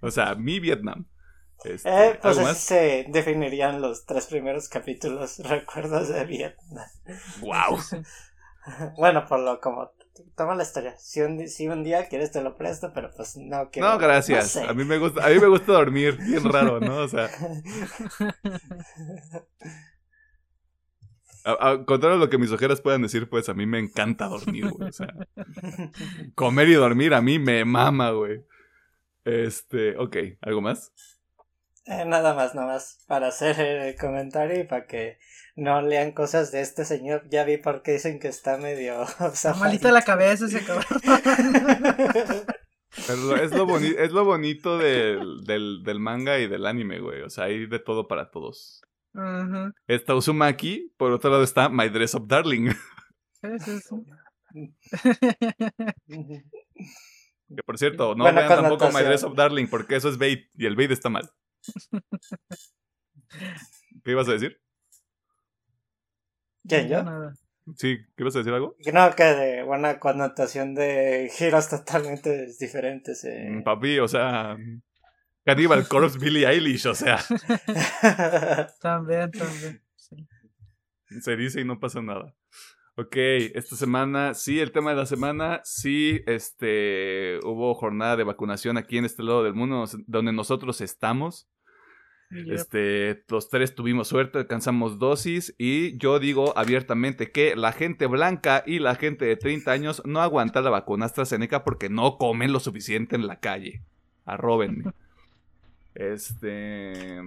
O 0.00 0.10
sea, 0.10 0.34
mi 0.36 0.60
Vietnam. 0.60 1.06
Este, 1.64 1.88
Eh, 1.90 2.18
pues 2.22 2.38
¿Algo 2.38 2.50
así 2.50 2.60
se 2.68 3.06
definirían 3.08 3.82
los 3.82 4.06
tres 4.06 4.26
primeros 4.26 4.68
capítulos, 4.68 5.38
recuerdos 5.44 6.08
de 6.08 6.24
Vietnam. 6.24 6.86
¡Wow! 7.40 7.78
Sí, 7.80 7.96
sí. 7.96 8.02
Bueno, 8.96 9.26
por 9.26 9.40
lo 9.40 9.60
como 9.60 9.90
toma 10.36 10.54
la 10.54 10.62
historia. 10.62 10.96
Si 10.98 11.20
un, 11.20 11.46
si 11.48 11.68
un 11.68 11.84
día 11.84 12.08
quieres 12.08 12.30
te 12.32 12.42
lo 12.42 12.56
presto, 12.56 12.92
pero 12.94 13.10
pues 13.16 13.36
no 13.36 13.70
quiero. 13.70 13.88
No, 13.90 13.98
gracias. 13.98 14.56
no 14.56 14.62
sé. 14.62 14.68
A 14.68 14.74
mí 14.74 14.84
me 14.84 14.98
gusta, 14.98 15.26
a 15.26 15.30
mí 15.30 15.38
me 15.38 15.46
gusta 15.48 15.72
dormir, 15.72 16.16
bien 16.18 16.44
raro, 16.44 16.80
¿no? 16.80 16.98
O 16.98 17.08
sea, 17.08 17.28
a, 21.44 21.70
a- 21.70 21.84
contrario 21.84 22.16
a 22.16 22.20
lo 22.20 22.30
que 22.30 22.38
mis 22.38 22.52
ojeras 22.52 22.80
puedan 22.80 23.02
decir, 23.02 23.28
pues 23.28 23.48
a 23.48 23.54
mí 23.54 23.66
me 23.66 23.78
encanta 23.78 24.26
dormir, 24.26 24.68
güey. 24.70 24.88
O 24.88 24.92
sea, 24.92 25.12
comer 26.34 26.68
y 26.68 26.74
dormir 26.74 27.14
a 27.14 27.22
mí 27.22 27.38
me 27.38 27.64
mama, 27.64 28.10
güey. 28.10 28.44
Este, 29.24 29.96
ok, 29.96 30.16
¿algo 30.42 30.60
más? 30.60 30.92
Eh, 31.86 32.04
nada 32.04 32.34
más, 32.34 32.54
nada 32.54 32.74
más 32.74 33.04
para 33.06 33.28
hacer 33.28 33.58
el 33.60 33.96
comentario 33.96 34.60
y 34.60 34.64
para 34.64 34.86
que 34.86 35.18
no 35.60 35.82
lean 35.82 36.12
cosas 36.12 36.50
de 36.52 36.60
este 36.60 36.84
señor. 36.84 37.22
Ya 37.30 37.44
vi 37.44 37.56
por 37.56 37.82
qué 37.82 37.92
dicen 37.92 38.18
que 38.18 38.28
está 38.28 38.56
medio 38.56 39.02
Está 39.32 39.54
malita 39.54 39.92
la 39.92 40.02
cabeza 40.02 40.46
ese 40.46 40.64
cabrón. 40.64 40.86
Pero 43.06 43.36
es, 43.36 43.52
lo 43.52 43.66
boni- 43.66 43.94
es 43.96 44.10
lo 44.12 44.24
bonito 44.24 44.76
del, 44.78 45.44
del, 45.44 45.82
del 45.84 46.00
manga 46.00 46.38
y 46.38 46.48
del 46.48 46.66
anime, 46.66 46.98
güey. 47.00 47.22
O 47.22 47.30
sea, 47.30 47.44
hay 47.44 47.66
de 47.66 47.78
todo 47.78 48.08
para 48.08 48.30
todos. 48.30 48.82
Ajá. 49.14 49.72
Está 49.86 50.14
Uzumaki, 50.14 50.92
por 50.96 51.12
otro 51.12 51.30
lado 51.30 51.42
está 51.42 51.68
My 51.68 51.88
Dress 51.88 52.14
Up 52.14 52.26
Darling. 52.26 52.70
Sí. 53.58 53.78
Que 57.56 57.62
por 57.64 57.78
cierto, 57.78 58.14
no 58.14 58.24
vean 58.24 58.46
tampoco 58.48 58.90
My. 58.92 59.02
Dress 59.02 59.24
of 59.24 59.34
Darling, 59.34 59.66
porque 59.66 59.96
eso 59.96 60.08
es 60.08 60.18
bait, 60.18 60.48
y 60.54 60.66
el 60.66 60.76
bait 60.76 60.90
está 60.92 61.08
mal. 61.08 61.28
¿Qué 64.04 64.10
ibas 64.12 64.28
a 64.28 64.32
decir? 64.32 64.60
¿Quién, 66.68 66.88
yo? 66.88 67.02
Nada. 67.02 67.34
Sí, 67.76 67.98
¿qué 68.16 68.22
ibas 68.22 68.34
a 68.34 68.38
decir 68.38 68.52
algo? 68.52 68.76
No, 68.92 69.14
que 69.14 69.22
de 69.22 69.62
buena 69.62 69.98
connotación 70.00 70.74
de 70.74 71.30
giros 71.32 71.68
totalmente 71.68 72.46
diferentes. 72.58 73.22
eh. 73.24 73.48
Mm, 73.50 73.62
Papi, 73.62 73.98
o 73.98 74.08
sea. 74.08 74.56
Cannibal 75.44 75.86
Corpse 75.88 76.18
Billie 76.18 76.46
Eilish, 76.46 76.86
o 76.86 76.94
sea, 76.94 77.18
También, 78.80 79.30
también. 79.30 79.82
sí. 79.96 80.16
se 81.20 81.36
dice 81.36 81.60
y 81.60 81.64
no 81.64 81.80
pasa 81.80 82.02
nada. 82.02 82.34
Ok, 82.96 83.16
esta 83.16 83.76
semana, 83.76 84.34
sí, 84.34 84.60
el 84.60 84.72
tema 84.72 84.90
de 84.90 84.96
la 84.96 85.06
semana, 85.06 85.60
sí, 85.64 86.20
este, 86.26 87.38
hubo 87.44 87.74
jornada 87.74 88.16
de 88.16 88.24
vacunación 88.24 88.76
aquí 88.76 88.98
en 88.98 89.06
este 89.06 89.22
lado 89.22 89.42
del 89.42 89.54
mundo 89.54 89.84
donde 90.06 90.32
nosotros 90.32 90.80
estamos. 90.82 91.48
Este, 92.30 93.24
los 93.28 93.48
tres 93.48 93.74
tuvimos 93.74 94.06
suerte, 94.06 94.38
alcanzamos 94.38 95.00
dosis 95.00 95.52
y 95.58 95.98
yo 95.98 96.20
digo 96.20 96.56
abiertamente 96.56 97.32
que 97.32 97.56
la 97.56 97.72
gente 97.72 98.06
blanca 98.06 98.62
y 98.64 98.78
la 98.78 98.94
gente 98.94 99.24
de 99.24 99.36
30 99.36 99.72
años 99.72 100.02
no 100.04 100.20
aguanta 100.20 100.60
la 100.60 100.70
vacuna 100.70 101.06
AstraZeneca 101.06 101.64
porque 101.64 101.88
no 101.88 102.18
comen 102.18 102.52
lo 102.52 102.60
suficiente 102.60 103.16
en 103.16 103.26
la 103.26 103.40
calle. 103.40 103.82
Arróbenme. 104.24 104.84
Este, 105.92 107.20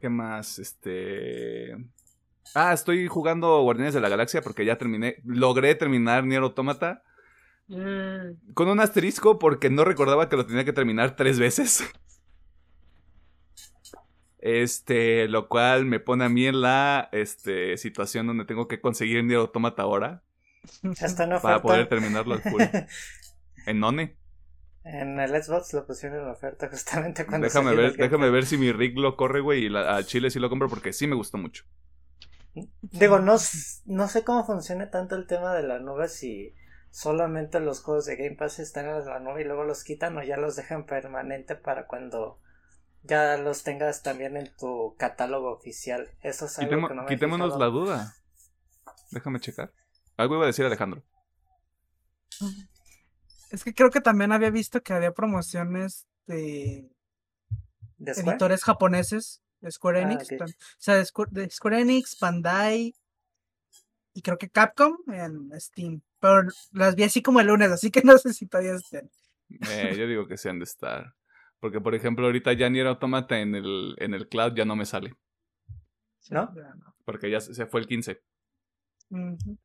¿qué 0.00 0.08
más? 0.08 0.58
Este, 0.58 1.76
ah, 2.54 2.72
estoy 2.72 3.06
jugando 3.06 3.60
Guardianes 3.60 3.92
de 3.92 4.00
la 4.00 4.08
Galaxia 4.08 4.40
porque 4.40 4.64
ya 4.64 4.78
terminé, 4.78 5.16
logré 5.24 5.74
terminar 5.74 6.24
Nier 6.24 6.42
Automata 6.42 7.02
Mm, 7.68 8.54
con 8.54 8.68
un 8.68 8.80
asterisco 8.80 9.38
porque 9.38 9.68
no 9.68 9.84
recordaba 9.84 10.28
que 10.30 10.36
lo 10.36 10.46
tenía 10.46 10.64
que 10.64 10.72
terminar 10.72 11.16
tres 11.16 11.38
veces. 11.38 11.84
Este, 14.62 15.28
lo 15.28 15.48
cual 15.48 15.84
me 15.86 16.00
pone 16.00 16.24
a 16.24 16.28
mí 16.28 16.46
en 16.46 16.60
la 16.62 17.08
este, 17.12 17.76
situación 17.76 18.26
donde 18.26 18.44
tengo 18.46 18.68
que 18.68 18.80
conseguir 18.80 19.24
Nier 19.24 19.38
Automata 19.40 19.82
ahora 19.82 20.22
Está 21.00 21.24
en 21.24 21.32
para 21.40 21.58
oferta. 21.58 21.62
poder 21.62 21.88
terminarlo 21.88 22.34
al 22.34 22.42
full. 22.42 22.62
¿En 23.66 23.80
None? 23.80 24.16
en 24.84 25.20
el 25.20 25.40
Xbox 25.40 25.72
lo 25.72 25.86
pusieron 25.86 26.20
en 26.24 26.30
oferta 26.30 26.68
justamente 26.68 27.24
cuando 27.26 27.46
Déjame 27.46 27.74
ver, 27.74 27.96
déjame 27.96 28.28
ver 28.30 28.44
si 28.44 28.58
mi 28.58 28.72
rig 28.72 28.98
lo 28.98 29.16
corre, 29.16 29.40
güey, 29.40 29.64
y 29.64 29.68
la- 29.68 29.96
a 29.96 30.04
Chile 30.04 30.30
sí 30.30 30.38
lo 30.40 30.50
compro 30.50 30.68
porque 30.68 30.92
sí 30.92 31.06
me 31.06 31.14
gustó 31.16 31.38
mucho. 31.38 31.64
Digo, 32.82 33.18
no, 33.20 33.36
no 33.86 34.08
sé 34.08 34.24
cómo 34.24 34.44
funciona 34.44 34.90
tanto 34.90 35.14
el 35.16 35.26
tema 35.26 35.54
de 35.54 35.62
la 35.62 35.78
nube 35.78 36.08
si 36.08 36.54
solamente 36.90 37.60
los 37.60 37.82
juegos 37.82 38.06
de 38.06 38.16
Game 38.16 38.36
Pass 38.36 38.58
están 38.58 38.86
en 38.86 39.04
la 39.04 39.20
nube 39.20 39.42
y 39.42 39.44
luego 39.44 39.64
los 39.64 39.84
quitan 39.84 40.16
o 40.18 40.22
ya 40.22 40.36
los 40.36 40.56
dejan 40.56 40.84
permanente 40.86 41.54
para 41.56 41.86
cuando 41.86 42.40
ya 43.02 43.36
los 43.36 43.62
tengas 43.62 44.02
también 44.02 44.36
en 44.36 44.54
tu 44.56 44.94
catálogo 44.98 45.50
oficial. 45.52 46.10
Eso 46.22 46.46
es 46.46 46.58
algo 46.58 46.70
Quitemo- 46.70 46.88
que 46.88 46.94
no 46.94 47.02
me 47.02 47.08
he 47.08 47.14
quitémonos 47.14 47.58
la 47.58 47.66
duda. 47.66 48.14
Déjame 49.10 49.40
checar. 49.40 49.72
Algo 50.16 50.34
iba 50.36 50.44
a 50.44 50.48
decir 50.48 50.64
Alejandro. 50.66 51.02
Es 53.50 53.64
que 53.64 53.72
creo 53.74 53.90
que 53.90 54.00
también 54.00 54.32
había 54.32 54.50
visto 54.50 54.82
que 54.82 54.92
había 54.92 55.12
promociones 55.12 56.06
de 56.26 56.90
editores 57.98 58.62
japoneses 58.62 59.42
de 59.60 59.70
Square 59.72 60.00
Ah, 60.00 60.02
Enix. 60.02 60.28
O 60.32 60.46
sea, 60.78 60.94
de 60.96 61.04
Square, 61.04 61.30
de 61.32 61.50
Square 61.50 61.80
Enix, 61.80 62.18
Bandai 62.20 62.94
y 64.12 64.22
creo 64.22 64.36
que 64.38 64.50
Capcom 64.50 64.96
en 65.12 65.50
Steam. 65.60 66.02
Pero 66.20 66.42
las 66.72 66.94
vi 66.94 67.04
así 67.04 67.22
como 67.22 67.40
el 67.40 67.46
lunes, 67.46 67.70
así 67.70 67.90
que 67.90 68.02
no 68.04 68.18
sé 68.18 68.34
si 68.34 68.46
todavía 68.46 68.74
estén. 68.74 69.10
Eh, 69.70 69.94
yo 69.96 70.06
digo 70.06 70.26
que 70.26 70.36
se 70.36 70.50
han 70.50 70.58
de 70.58 70.64
estar. 70.64 71.14
Porque, 71.60 71.80
por 71.80 71.94
ejemplo, 71.94 72.26
ahorita 72.26 72.52
ya 72.52 72.68
Nier 72.68 72.86
Automata 72.86 73.40
en 73.40 73.54
el, 73.54 73.96
en 73.98 74.14
el 74.14 74.28
cloud 74.28 74.54
ya 74.54 74.64
no 74.64 74.76
me 74.76 74.86
sale. 74.86 75.14
¿No? 76.30 76.52
Porque 77.04 77.30
ya 77.30 77.40
se 77.40 77.66
fue 77.66 77.80
el 77.80 77.86
15. 77.86 78.20
Ujú. 79.10 79.58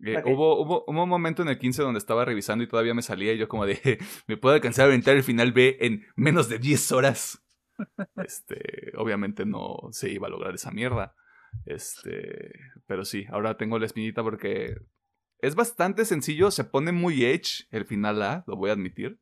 Eh, 0.00 0.22
hubo, 0.26 0.62
hubo, 0.62 0.84
hubo 0.86 1.02
un 1.02 1.08
momento 1.08 1.42
en 1.42 1.48
el 1.48 1.58
15 1.58 1.82
donde 1.82 1.98
estaba 1.98 2.24
revisando 2.24 2.62
y 2.62 2.68
todavía 2.68 2.94
me 2.94 3.02
salía 3.02 3.32
y 3.32 3.38
yo 3.38 3.48
como 3.48 3.66
de, 3.66 3.98
me 4.26 4.36
puedo 4.36 4.54
alcanzar 4.54 4.84
a 4.84 4.88
aventar 4.88 5.16
el 5.16 5.24
final 5.24 5.52
B 5.52 5.76
en 5.80 6.06
menos 6.16 6.48
de 6.48 6.58
10 6.58 6.92
horas. 6.92 7.44
Este, 8.16 8.92
obviamente 8.96 9.44
no 9.46 9.78
se 9.90 10.10
iba 10.10 10.26
a 10.26 10.30
lograr 10.30 10.54
esa 10.54 10.70
mierda. 10.70 11.14
Este, 11.64 12.52
pero 12.86 13.04
sí, 13.04 13.26
ahora 13.30 13.56
tengo 13.56 13.78
la 13.78 13.86
espinita 13.86 14.22
porque 14.22 14.76
es 15.40 15.54
bastante 15.54 16.04
sencillo, 16.04 16.50
se 16.50 16.64
pone 16.64 16.92
muy 16.92 17.24
edge 17.24 17.66
el 17.70 17.84
final 17.84 18.22
A, 18.22 18.44
lo 18.46 18.56
voy 18.56 18.70
a 18.70 18.74
admitir. 18.74 19.18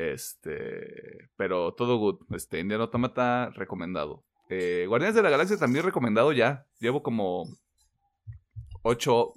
Este, 0.00 1.28
pero 1.36 1.74
todo 1.74 1.98
good. 1.98 2.20
Este, 2.34 2.58
Indian 2.58 2.80
Automata 2.80 3.50
recomendado. 3.54 4.24
Eh, 4.48 4.86
Guardianes 4.88 5.14
de 5.14 5.22
la 5.22 5.28
Galaxia 5.28 5.58
también 5.58 5.84
recomendado 5.84 6.32
ya. 6.32 6.66
Llevo 6.78 7.02
como 7.02 7.44
8, 8.82 9.32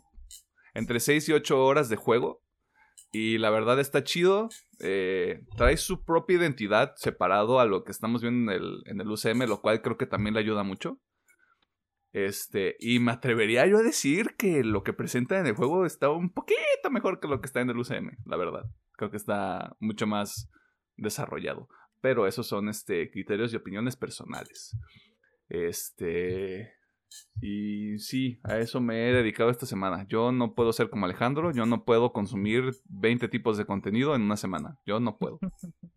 entre 0.73 1.01
6 1.01 1.29
y 1.29 1.33
8 1.33 1.65
horas 1.65 1.89
de 1.89 1.97
juego. 1.97 2.41
Y 3.11 3.39
la 3.39 3.49
verdad 3.49 3.79
está 3.79 4.05
chido. 4.05 4.49
eh, 4.79 5.41
trae 5.57 5.75
su 5.75 6.03
propia 6.05 6.37
identidad 6.37 6.93
separado 6.95 7.59
a 7.59 7.65
lo 7.65 7.83
que 7.83 7.91
estamos 7.91 8.21
viendo 8.21 8.51
en 8.51 8.61
el, 8.61 8.83
en 8.85 9.01
el 9.01 9.11
UCM, 9.11 9.47
lo 9.47 9.61
cual 9.61 9.81
creo 9.81 9.97
que 9.97 10.05
también 10.05 10.33
le 10.33 10.39
ayuda 10.39 10.63
mucho. 10.63 10.97
Este, 12.13 12.77
y 12.79 12.99
me 12.99 13.11
atrevería 13.11 13.65
yo 13.67 13.79
a 13.79 13.83
decir 13.83 14.35
que 14.37 14.63
lo 14.63 14.83
que 14.83 14.93
presenta 14.93 15.39
en 15.39 15.47
el 15.47 15.55
juego 15.55 15.85
está 15.85 16.09
un 16.09 16.31
poquito 16.31 16.89
mejor 16.89 17.19
que 17.19 17.27
lo 17.27 17.41
que 17.41 17.47
está 17.47 17.59
en 17.59 17.69
el 17.69 17.77
UCM, 17.77 18.17
la 18.25 18.37
verdad. 18.37 18.63
Creo 18.93 19.11
que 19.11 19.17
está 19.17 19.75
mucho 19.79 20.07
más 20.07 20.49
desarrollado. 20.97 21.67
Pero 22.01 22.27
esos 22.27 22.47
son 22.47 22.69
este, 22.69 23.09
criterios 23.11 23.53
y 23.53 23.55
opiniones 23.55 23.95
personales. 23.95 24.75
Este. 25.49 26.73
Y 27.41 27.99
sí, 27.99 28.39
a 28.43 28.57
eso 28.57 28.81
me 28.81 29.09
he 29.09 29.13
dedicado 29.13 29.49
esta 29.49 29.65
semana. 29.65 30.05
Yo 30.09 30.31
no 30.31 30.55
puedo 30.55 30.73
ser 30.73 30.89
como 30.89 31.05
Alejandro, 31.05 31.51
yo 31.51 31.65
no 31.65 31.85
puedo 31.85 32.11
consumir 32.11 32.71
20 32.85 33.27
tipos 33.27 33.57
de 33.57 33.65
contenido 33.65 34.15
en 34.15 34.23
una 34.23 34.37
semana. 34.37 34.79
Yo 34.85 34.99
no 34.99 35.17
puedo. 35.17 35.39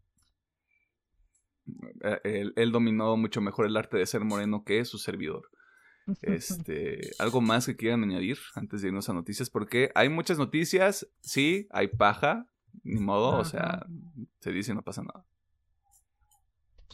Él, 2.22 2.52
él 2.54 2.70
dominó 2.70 3.16
mucho 3.16 3.40
mejor 3.40 3.66
el 3.66 3.76
arte 3.76 3.96
de 3.96 4.06
ser 4.06 4.22
moreno 4.22 4.62
que 4.62 4.84
su 4.84 4.98
servidor. 4.98 5.50
Este, 6.22 7.00
algo 7.18 7.40
más 7.40 7.66
que 7.66 7.76
quieran 7.76 8.04
añadir 8.04 8.38
antes 8.54 8.82
de 8.82 8.88
irnos 8.88 9.08
a 9.08 9.12
noticias, 9.14 9.50
porque 9.50 9.90
hay 9.94 10.08
muchas 10.08 10.38
noticias, 10.38 11.08
sí, 11.20 11.66
hay 11.70 11.88
paja, 11.88 12.48
ni 12.84 13.00
modo, 13.00 13.38
o 13.38 13.44
sea, 13.44 13.84
se 14.40 14.52
dice 14.52 14.72
y 14.72 14.74
no 14.74 14.82
pasa 14.82 15.02
nada. 15.02 15.24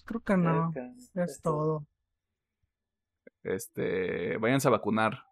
Creo 0.05 0.21
que 0.21 0.37
no, 0.37 0.71
Creo 0.73 0.93
que 1.15 1.23
es 1.23 1.41
todo. 1.41 1.87
Este, 3.43 4.37
váyanse 4.39 4.69
a 4.69 4.73
vacunar. 4.73 5.25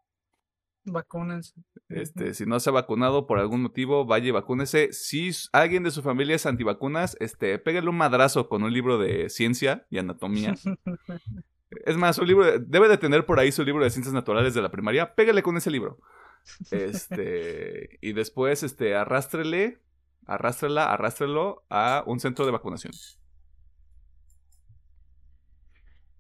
Vacúnense. 0.85 1.54
Este, 1.88 2.35
si 2.35 2.47
no 2.47 2.59
se 2.59 2.71
ha 2.71 2.73
vacunado 2.73 3.26
por 3.26 3.38
algún 3.38 3.62
motivo, 3.62 4.04
vaya 4.07 4.28
y 4.28 4.30
vacúnese. 4.30 4.92
Si 4.92 5.30
alguien 5.52 5.83
de 5.83 5.90
su 5.90 6.02
familia 6.02 6.37
es 6.37 6.47
antivacunas, 6.47 7.16
este, 7.21 7.59
pégale 7.59 7.88
un 7.88 7.97
madrazo 7.97 8.49
con 8.49 8.62
un 8.62 8.73
libro 8.73 8.99
de 8.99 9.28
ciencia 9.28 9.87
y 9.90 9.99
anatomía. 9.99 10.54
Es 11.87 11.97
más, 11.97 12.19
un 12.19 12.26
libro 12.26 12.45
de- 12.45 12.59
debe 12.59 12.88
de 12.88 12.99
tener 12.99 13.25
por 13.25 13.38
ahí 13.38 13.52
su 13.52 13.62
libro 13.62 13.85
de 13.85 13.90
ciencias 13.90 14.12
naturales 14.12 14.54
de 14.54 14.61
la 14.61 14.73
primaria. 14.73 15.14
Pégale 15.14 15.40
con 15.40 15.57
ese 15.57 15.71
libro. 15.71 16.00
Este, 16.73 17.99
y 18.00 18.12
después, 18.12 18.64
este, 18.64 18.97
arrástrele, 18.97 19.78
arrástrela, 20.27 20.93
arrástrelo 20.93 21.65
a 21.69 22.05
un 22.07 22.21
centro 22.21 22.47
de 22.47 22.53
vacunación. 22.53 22.93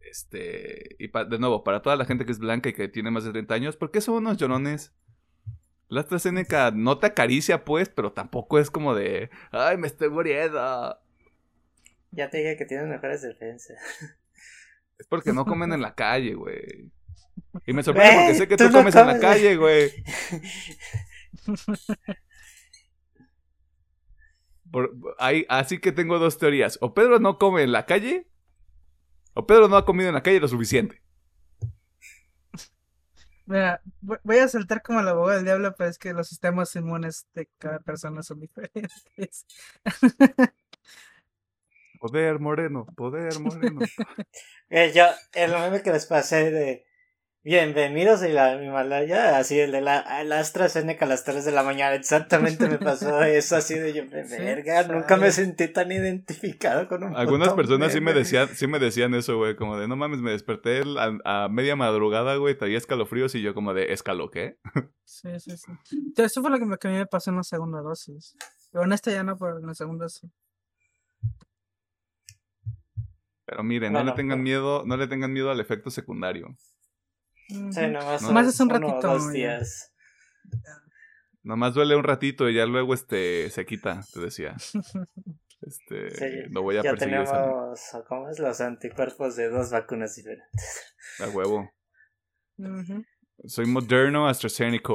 Este, 0.00 0.96
y 0.98 1.08
de 1.08 1.38
nuevo, 1.38 1.62
para 1.62 1.82
toda 1.82 1.96
la 1.96 2.04
gente 2.04 2.24
que 2.24 2.32
es 2.32 2.40
blanca 2.40 2.68
y 2.68 2.72
que 2.72 2.88
tiene 2.88 3.10
más 3.10 3.24
de 3.24 3.30
30 3.30 3.54
años, 3.54 3.76
¿por 3.76 3.90
qué 3.90 4.00
son 4.00 4.16
unos 4.16 4.38
llorones? 4.38 4.92
La 5.88 6.00
AstraZeneca 6.00 6.70
no 6.72 6.98
te 6.98 7.06
acaricia, 7.06 7.64
pues, 7.64 7.88
pero 7.88 8.12
tampoco 8.12 8.58
es 8.58 8.70
como 8.70 8.94
de, 8.94 9.30
ay, 9.52 9.76
me 9.76 9.86
estoy 9.86 10.08
muriendo. 10.10 10.98
Ya 12.12 12.28
te 12.28 12.38
dije 12.38 12.56
que 12.56 12.64
tienes 12.64 12.88
mejores 12.88 13.22
defensas. 13.22 13.78
Es 14.98 15.06
porque 15.06 15.32
no 15.32 15.44
comen 15.44 15.72
en 15.72 15.80
la 15.80 15.94
calle, 15.94 16.34
güey. 16.34 16.92
Y 17.66 17.72
me 17.72 17.82
sorprende 17.82 18.16
porque 18.16 18.34
sé 18.34 18.48
que 18.48 18.56
tú 18.56 18.64
no 18.64 18.72
comes 18.72 18.94
en 18.94 19.06
la 19.06 19.12
comes, 19.14 19.20
calle, 19.20 19.56
güey. 19.56 19.90
Por- 24.70 24.92
hay- 25.18 25.46
así 25.48 25.78
que 25.78 25.92
tengo 25.92 26.18
dos 26.18 26.38
teorías. 26.38 26.78
O 26.80 26.94
Pedro 26.94 27.18
no 27.18 27.38
come 27.38 27.62
en 27.62 27.72
la 27.72 27.86
calle, 27.86 28.26
o 29.34 29.46
Pedro 29.46 29.68
no 29.68 29.76
ha 29.76 29.84
comido 29.84 30.08
en 30.08 30.14
la 30.14 30.22
calle 30.22 30.40
lo 30.40 30.48
suficiente. 30.48 31.02
Mira, 33.46 33.82
vo- 34.00 34.20
voy 34.22 34.38
a 34.38 34.46
saltar 34.48 34.80
como 34.82 35.00
el 35.00 35.08
abogado 35.08 35.36
del 35.38 35.44
diablo, 35.44 35.74
pero 35.76 35.90
es 35.90 35.98
que 35.98 36.12
los 36.12 36.28
sistemas 36.28 36.74
inmunes 36.76 37.26
de 37.34 37.48
cada 37.58 37.80
persona 37.80 38.22
son 38.22 38.40
diferentes. 38.40 39.44
Poder 41.98 42.38
moreno, 42.38 42.86
poder 42.96 43.38
moreno. 43.40 43.80
Eh, 44.72 44.92
yo, 44.94 45.04
el 45.32 45.50
meme 45.50 45.82
que 45.82 45.90
les 45.90 46.06
pasé 46.06 46.52
de 46.52 46.84
Bienvenidos 47.42 48.20
a 48.20 48.28
la 48.28 48.62
Himalaya, 48.62 49.38
así 49.38 49.58
el 49.58 49.72
de 49.72 49.80
la 49.80 50.20
el 50.20 50.30
AstraZeneca 50.30 51.06
a 51.06 51.08
las 51.08 51.24
3 51.24 51.42
de 51.42 51.52
la 51.52 51.62
mañana, 51.62 51.94
exactamente 51.94 52.68
me 52.68 52.76
pasó 52.76 53.22
eso, 53.22 53.56
así 53.56 53.78
de 53.78 53.94
yo, 53.94 54.02
verga, 54.10 54.86
nunca 54.86 55.16
me 55.16 55.32
sentí 55.32 55.66
tan 55.68 55.90
identificado 55.90 56.86
con 56.86 57.02
un 57.02 57.16
Algunas 57.16 57.54
personas 57.54 57.94
sí 57.94 58.02
me 58.02 58.12
decían, 58.12 58.48
sí 58.48 58.66
me 58.66 58.78
decían 58.78 59.14
eso, 59.14 59.38
güey, 59.38 59.56
como 59.56 59.78
de, 59.78 59.88
no 59.88 59.96
mames, 59.96 60.20
me 60.20 60.32
desperté 60.32 60.82
a, 61.24 61.48
media 61.48 61.76
madrugada, 61.76 62.36
güey, 62.36 62.58
traía 62.58 62.76
escalofríos 62.76 63.34
y 63.34 63.40
yo 63.40 63.54
como 63.54 63.72
de, 63.72 63.90
¿escalo 63.94 64.30
qué? 64.30 64.58
Sí, 65.04 65.28
sí, 65.40 65.56
sí. 65.56 66.12
Eso 66.16 66.40
fue 66.40 66.50
lo 66.50 66.58
que, 66.58 66.66
me, 66.66 66.78
que 66.78 66.88
a 66.88 66.90
mí 66.92 66.96
me 66.98 67.06
pasó 67.06 67.30
en 67.30 67.36
la 67.36 67.42
segunda 67.42 67.80
dosis. 67.80 68.36
Pero 68.70 68.84
en 68.84 68.92
esta 68.92 69.10
ya 69.10 69.24
no, 69.24 69.36
pero 69.36 69.58
en 69.58 69.66
la 69.66 69.74
segunda 69.74 70.08
sí. 70.08 70.30
Pero 73.44 73.64
miren, 73.64 73.92
no 73.92 74.04
le 74.04 74.12
tengan 74.12 74.40
miedo, 74.40 74.84
no 74.86 74.96
le 74.96 75.08
tengan 75.08 75.32
miedo 75.32 75.50
al 75.50 75.58
efecto 75.58 75.90
secundario. 75.90 76.56
Sí, 77.50 77.86
nomás, 77.88 78.22
nomás 78.22 78.46
es 78.46 78.60
un 78.60 78.70
ratito. 78.70 79.00
Dos 79.00 79.32
días. 79.32 79.92
Nomás 81.42 81.74
duele 81.74 81.96
un 81.96 82.04
ratito 82.04 82.48
y 82.48 82.54
ya 82.54 82.64
luego 82.66 82.94
este 82.94 83.50
se 83.50 83.66
quita, 83.66 84.02
te 84.12 84.20
decía. 84.20 84.54
Este, 85.62 86.48
lo 86.48 86.62
voy 86.62 86.78
a 86.78 86.82
ya 86.82 86.94
tenemos, 86.94 87.28
¿cómo 88.08 88.30
es? 88.30 88.38
Los 88.38 88.62
anticuerpos 88.62 89.36
de 89.36 89.50
dos 89.50 89.70
vacunas 89.70 90.16
diferentes. 90.16 90.96
A 91.18 91.28
huevo. 91.28 91.70
Soy 93.44 93.66
moderno 93.66 94.26
AstraZeneca. 94.26 94.94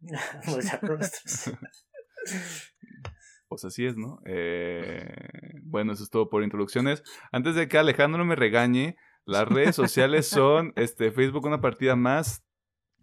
pues 3.48 3.64
así 3.64 3.86
es, 3.86 3.96
¿no? 3.96 4.20
Eh, 4.24 5.16
bueno, 5.64 5.94
eso 5.94 6.04
es 6.04 6.10
todo 6.10 6.30
por 6.30 6.44
introducciones. 6.44 7.02
Antes 7.32 7.56
de 7.56 7.66
que 7.66 7.78
Alejandro 7.78 8.24
me 8.24 8.36
regañe, 8.36 8.96
las 9.28 9.46
redes 9.46 9.76
sociales 9.76 10.26
son 10.26 10.72
este, 10.74 11.12
Facebook 11.12 11.44
una 11.44 11.60
partida 11.60 11.96
más, 11.96 12.42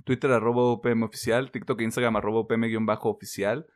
Twitter 0.06 0.32
arroba 0.32 0.74
UPM 0.74 1.04
oficial, 1.04 1.52
TikTok 1.52 1.80
e 1.80 1.84
Instagram 1.84 2.16
arroba 2.16 2.40
UPM-oficial. 2.40 3.68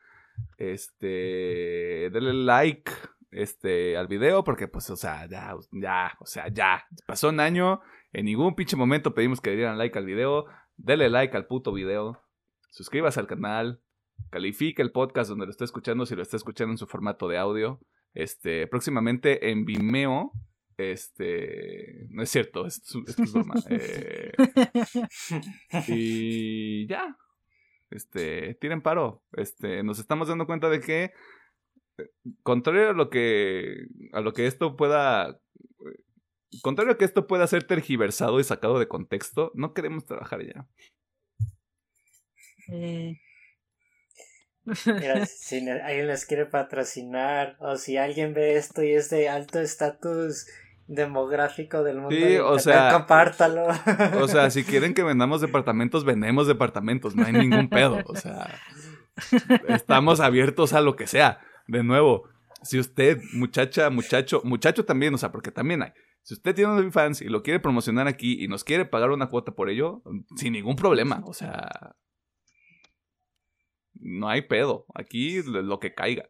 Este, 0.56 2.10
denle 2.12 2.32
like 2.32 2.90
este, 3.30 3.96
al 3.96 4.08
video 4.08 4.42
porque 4.42 4.66
pues, 4.66 4.90
o 4.90 4.96
sea, 4.96 5.28
ya, 5.28 5.54
ya, 5.70 6.16
o 6.18 6.26
sea, 6.26 6.48
ya. 6.48 6.84
Pasó 7.06 7.28
un 7.28 7.38
año, 7.38 7.82
en 8.12 8.24
ningún 8.24 8.56
pinche 8.56 8.74
momento 8.74 9.14
pedimos 9.14 9.40
que 9.40 9.52
dieran 9.52 9.78
like 9.78 9.96
al 9.96 10.06
video. 10.06 10.46
Denle 10.76 11.08
like 11.08 11.36
al 11.36 11.46
puto 11.46 11.72
video. 11.72 12.20
Suscríbase 12.70 13.20
al 13.20 13.28
canal. 13.28 13.80
Califique 14.30 14.82
el 14.82 14.90
podcast 14.90 15.30
donde 15.30 15.46
lo 15.46 15.52
está 15.52 15.64
escuchando 15.64 16.04
si 16.04 16.16
lo 16.16 16.22
está 16.22 16.36
escuchando 16.36 16.72
en 16.72 16.78
su 16.78 16.88
formato 16.88 17.28
de 17.28 17.38
audio. 17.38 17.78
Este, 18.12 18.66
próximamente 18.66 19.52
en 19.52 19.64
Vimeo 19.64 20.32
este, 20.80 22.06
no 22.10 22.22
es 22.22 22.30
cierto, 22.30 22.66
esto, 22.66 23.00
es 23.06 23.16
broma. 23.32 23.54
Eh, 23.68 24.32
y 25.88 26.86
ya, 26.86 27.16
este, 27.90 28.54
tiren 28.54 28.82
paro. 28.82 29.22
Este, 29.32 29.82
nos 29.82 29.98
estamos 29.98 30.28
dando 30.28 30.46
cuenta 30.46 30.68
de 30.68 30.80
que, 30.80 31.12
eh, 31.98 32.10
contrario 32.42 32.90
a 32.90 32.92
lo 32.92 33.10
que, 33.10 33.86
a 34.12 34.20
lo 34.20 34.32
que 34.32 34.46
esto 34.46 34.76
pueda, 34.76 35.40
contrario 36.62 36.92
a 36.92 36.98
que 36.98 37.04
esto 37.04 37.26
pueda 37.26 37.46
ser 37.46 37.64
tergiversado 37.64 38.40
y 38.40 38.44
sacado 38.44 38.78
de 38.78 38.88
contexto, 38.88 39.52
no 39.54 39.74
queremos 39.74 40.06
trabajar 40.06 40.44
ya. 40.44 40.66
Eh. 42.72 43.20
si 45.26 45.68
alguien 45.68 46.06
les 46.06 46.26
quiere 46.26 46.46
patrocinar 46.46 47.56
o 47.60 47.76
si 47.76 47.96
alguien 47.96 48.34
ve 48.34 48.56
esto 48.56 48.82
y 48.82 48.92
es 48.92 49.10
de 49.10 49.28
alto 49.28 49.60
estatus 49.60 50.46
demográfico 50.90 51.84
del 51.84 51.98
mundo. 52.00 52.16
Sí, 52.16 52.36
o 52.36 52.58
sea, 52.58 52.92
compártalo. 52.92 53.68
O 54.20 54.26
sea, 54.26 54.50
si 54.50 54.64
quieren 54.64 54.92
que 54.92 55.04
vendamos 55.04 55.40
departamentos, 55.40 56.04
vendemos 56.04 56.48
departamentos, 56.48 57.14
no 57.14 57.24
hay 57.24 57.32
ningún 57.32 57.68
pedo. 57.68 58.00
O 58.06 58.16
sea, 58.16 58.58
estamos 59.68 60.18
abiertos 60.18 60.72
a 60.72 60.80
lo 60.80 60.96
que 60.96 61.06
sea. 61.06 61.40
De 61.68 61.84
nuevo, 61.84 62.28
si 62.62 62.80
usted, 62.80 63.18
muchacha, 63.32 63.88
muchacho, 63.88 64.42
muchacho 64.44 64.84
también, 64.84 65.14
o 65.14 65.18
sea, 65.18 65.30
porque 65.30 65.52
también 65.52 65.84
hay. 65.84 65.92
Si 66.22 66.34
usted 66.34 66.54
tiene 66.56 66.72
un 66.72 66.92
fans 66.92 67.22
y 67.22 67.28
lo 67.28 67.44
quiere 67.44 67.60
promocionar 67.60 68.08
aquí 68.08 68.42
y 68.42 68.48
nos 68.48 68.64
quiere 68.64 68.84
pagar 68.84 69.10
una 69.10 69.28
cuota 69.28 69.52
por 69.52 69.70
ello, 69.70 70.02
sin 70.36 70.52
ningún 70.52 70.74
problema. 70.74 71.22
O 71.24 71.32
sea, 71.32 71.94
no 73.94 74.28
hay 74.28 74.42
pedo. 74.42 74.86
Aquí 74.94 75.40
lo 75.44 75.78
que 75.78 75.94
caiga. 75.94 76.28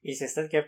Y 0.00 0.14
si 0.14 0.24
usted 0.24 0.48
quiere 0.48 0.66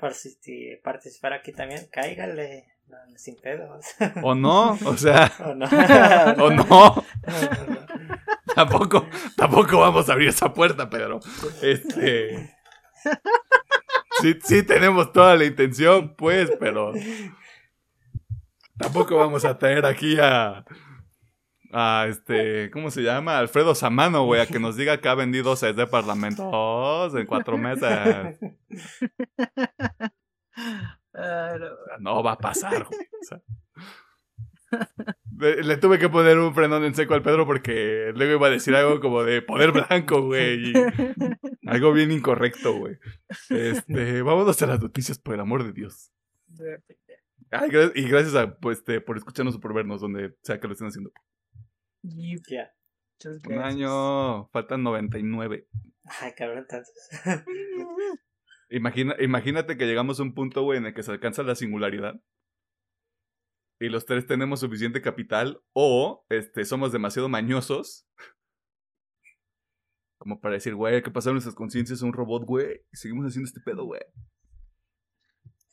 participar 0.83 1.33
aquí 1.33 1.53
también, 1.53 1.87
cáigale 1.91 2.73
sin 3.16 3.37
pedos. 3.37 3.85
O 4.23 4.35
no, 4.35 4.73
o 4.85 4.97
sea. 4.97 5.33
O 6.38 6.51
no. 6.51 7.05
tampoco, 8.55 9.07
tampoco 9.37 9.79
vamos 9.79 10.09
a 10.09 10.12
abrir 10.12 10.29
esa 10.29 10.53
puerta, 10.53 10.90
Pedro. 10.90 11.21
Este. 11.62 12.55
Sí, 14.21 14.38
sí 14.42 14.62
tenemos 14.62 15.12
toda 15.12 15.37
la 15.37 15.45
intención, 15.45 16.14
pues, 16.16 16.51
pero. 16.59 16.92
Tampoco 18.79 19.16
vamos 19.16 19.45
a 19.45 19.59
traer 19.59 19.87
aquí 19.87 20.18
a. 20.21 20.64
A 21.75 22.07
este. 22.09 22.71
¿Cómo 22.71 22.90
se 22.90 23.03
llama? 23.03 23.38
Alfredo 23.38 23.75
Samano, 23.75 24.25
güey, 24.25 24.42
a 24.42 24.47
que 24.47 24.59
nos 24.59 24.77
diga 24.77 25.01
que 25.01 25.09
ha 25.09 25.14
vendido 25.14 25.57
seis 25.57 25.75
de 25.75 25.87
parlamentos 25.87 27.14
en 27.14 27.27
cuatro 27.27 27.57
meses. 27.57 28.38
no. 32.01 32.22
va 32.22 32.33
a 32.33 32.38
pasar, 32.38 32.87
le, 35.38 35.77
tuve 35.77 35.98
que 35.98 36.09
poner 36.09 36.38
un 36.38 36.55
frenón 36.55 36.85
en 36.85 36.94
seco 36.94 37.14
al 37.14 37.22
Pedro 37.22 37.46
porque 37.46 38.12
luego 38.14 38.33
iba 38.33 38.46
a 38.46 38.51
decir 38.51 38.75
algo 38.75 39.01
como 39.01 39.22
de 39.22 39.42
poder 39.42 39.72
blanco, 39.72 40.22
güey. 40.22 40.72
algo 41.66 41.92
bien 41.92 42.11
incorrecto, 42.11 42.79
güey. 42.79 42.98
Este, 43.51 44.22
vámonos 44.22 44.62
a 44.62 44.66
las 44.66 44.81
noticias, 44.81 45.18
por 45.18 45.35
el 45.35 45.40
amor 45.40 45.64
de 45.64 45.72
Dios. 45.72 46.12
y 47.94 48.09
gracias 48.09 48.35
a, 48.35 48.57
pues, 48.57 48.79
este, 48.79 49.01
por 49.01 49.18
escucharnos 49.18 49.57
o 49.57 49.61
por 49.61 49.75
vernos, 49.75 50.01
donde 50.01 50.35
sea 50.42 50.59
que 50.59 50.66
lo 50.66 50.72
estén 50.72 50.88
haciendo. 50.88 51.12
Un 53.48 53.59
año, 53.59 54.48
faltan 54.48 54.83
99. 54.83 55.68
Ay, 56.05 56.33
cabrón, 56.37 56.66
Imagina, 58.73 59.15
imagínate 59.21 59.77
que 59.77 59.85
llegamos 59.85 60.19
a 60.19 60.23
un 60.23 60.33
punto, 60.33 60.63
güey, 60.63 60.79
en 60.79 60.87
el 60.87 60.95
que 60.95 61.03
se 61.03 61.11
alcanza 61.11 61.43
la 61.43 61.55
singularidad. 61.55 62.15
Y 63.79 63.91
los 63.91 64.07
tres 64.07 64.27
tenemos 64.27 64.61
suficiente 64.61 65.03
capital. 65.03 65.61
O 65.75 66.25
este, 66.31 66.65
somos 66.65 66.91
demasiado 66.91 67.29
mañosos. 67.29 68.09
Como 70.19 70.41
para 70.41 70.55
decir, 70.55 70.75
güey, 70.75 71.03
que 71.03 71.11
pasaron 71.11 71.35
nuestras 71.35 71.55
conciencias 71.55 72.03
a 72.03 72.07
un 72.07 72.15
robot, 72.15 72.45
güey. 72.45 72.81
Y 72.91 72.97
seguimos 72.97 73.27
haciendo 73.27 73.47
este 73.47 73.61
pedo, 73.61 73.85
güey. 73.85 74.01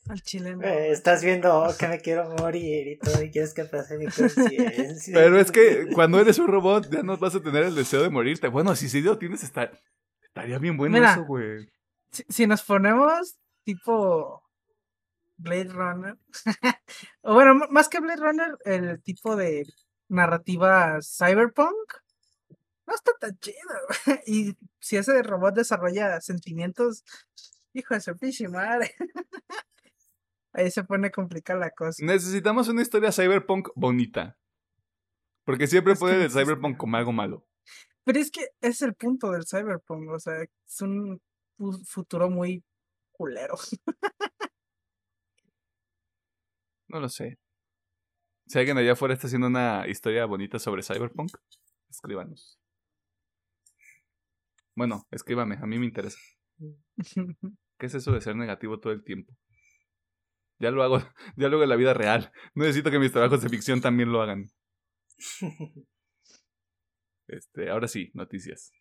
Al 0.08 0.20
chileno. 0.20 0.62
estás 0.62 1.24
viendo 1.24 1.68
que 1.78 1.88
me 1.88 2.00
quiero 2.00 2.28
morir 2.36 2.88
y 2.88 2.98
todo, 2.98 3.22
y 3.22 3.30
quieres 3.30 3.54
que 3.54 3.64
pase 3.64 3.96
mi 3.96 4.06
conciencia. 4.06 5.14
Pero 5.14 5.38
es 5.38 5.50
que 5.50 5.86
cuando 5.94 6.20
eres 6.20 6.38
un 6.38 6.48
robot 6.48 6.90
ya 6.90 7.02
no 7.02 7.16
vas 7.16 7.34
a 7.34 7.42
tener 7.42 7.62
el 7.62 7.74
deseo 7.74 8.02
de 8.02 8.10
morirte. 8.10 8.48
Bueno, 8.48 8.74
si 8.74 8.90
sí 8.90 9.00
lo 9.00 9.16
tienes, 9.16 9.42
está... 9.42 9.70
estaría 10.22 10.58
bien 10.58 10.76
bueno 10.76 10.98
eso, 10.98 11.24
güey 11.24 11.70
si, 12.10 12.46
nos 12.46 12.62
ponemos 12.62 13.38
tipo 13.64 14.42
Blade 15.36 15.72
Runner, 15.72 16.18
o 17.22 17.34
bueno, 17.34 17.54
más 17.70 17.88
que 17.88 18.00
Blade 18.00 18.20
Runner, 18.20 18.58
el 18.64 19.02
tipo 19.02 19.36
de 19.36 19.66
narrativa 20.08 20.98
cyberpunk, 21.02 21.94
no 22.86 22.94
está 22.94 23.12
tan 23.20 23.38
chido. 23.38 23.56
y 24.26 24.56
si 24.80 24.96
ese 24.96 25.22
robot 25.22 25.54
desarrolla 25.54 26.20
sentimientos, 26.20 27.04
hijo 27.72 27.94
de 27.94 28.00
su 28.00 28.16
pinche 28.16 28.48
madre. 28.48 28.94
Ahí 30.52 30.70
se 30.70 30.82
pone 30.82 31.12
complicada 31.12 31.60
la 31.60 31.70
cosa. 31.70 32.04
Necesitamos 32.04 32.68
una 32.68 32.82
historia 32.82 33.12
cyberpunk 33.12 33.68
bonita. 33.76 34.36
Porque 35.44 35.68
siempre 35.68 35.94
puede 35.94 36.24
el 36.24 36.30
cyberpunk 36.30 36.76
como 36.76 36.96
algo 36.96 37.12
malo. 37.12 37.46
Pero 38.04 38.18
es 38.18 38.30
que 38.30 38.48
es 38.60 38.82
el 38.82 38.94
punto 38.94 39.30
del 39.30 39.46
cyberpunk. 39.46 40.10
O 40.10 40.18
sea, 40.18 40.42
es 40.42 40.80
un 40.80 41.20
futuro 41.84 42.30
muy 42.30 42.64
culero. 43.12 43.54
no 46.88 47.00
lo 47.00 47.08
sé. 47.08 47.38
Si 48.46 48.58
alguien 48.58 48.78
allá 48.78 48.92
afuera 48.92 49.14
está 49.14 49.28
haciendo 49.28 49.46
una 49.46 49.86
historia 49.86 50.26
bonita 50.26 50.58
sobre 50.58 50.82
Cyberpunk, 50.82 51.36
escríbanos. 51.88 52.58
Bueno, 54.74 55.06
escríbame, 55.10 55.56
a 55.60 55.66
mí 55.66 55.78
me 55.78 55.86
interesa. 55.86 56.18
¿Qué 57.78 57.86
es 57.86 57.94
eso 57.94 58.12
de 58.12 58.20
ser 58.20 58.36
negativo 58.36 58.80
todo 58.80 58.92
el 58.92 59.04
tiempo? 59.04 59.32
Ya 60.58 60.70
lo 60.70 60.82
hago, 60.82 60.98
ya 61.36 61.48
lo 61.48 61.56
hago 61.56 61.62
en 61.64 61.68
la 61.70 61.76
vida 61.76 61.94
real. 61.94 62.32
No 62.54 62.64
necesito 62.64 62.90
que 62.90 62.98
mis 62.98 63.12
trabajos 63.12 63.42
de 63.42 63.48
ficción 63.48 63.80
también 63.80 64.12
lo 64.12 64.22
hagan. 64.22 64.50
Este, 67.32 67.70
ahora 67.70 67.86
sí, 67.86 68.10
noticias. 68.12 68.72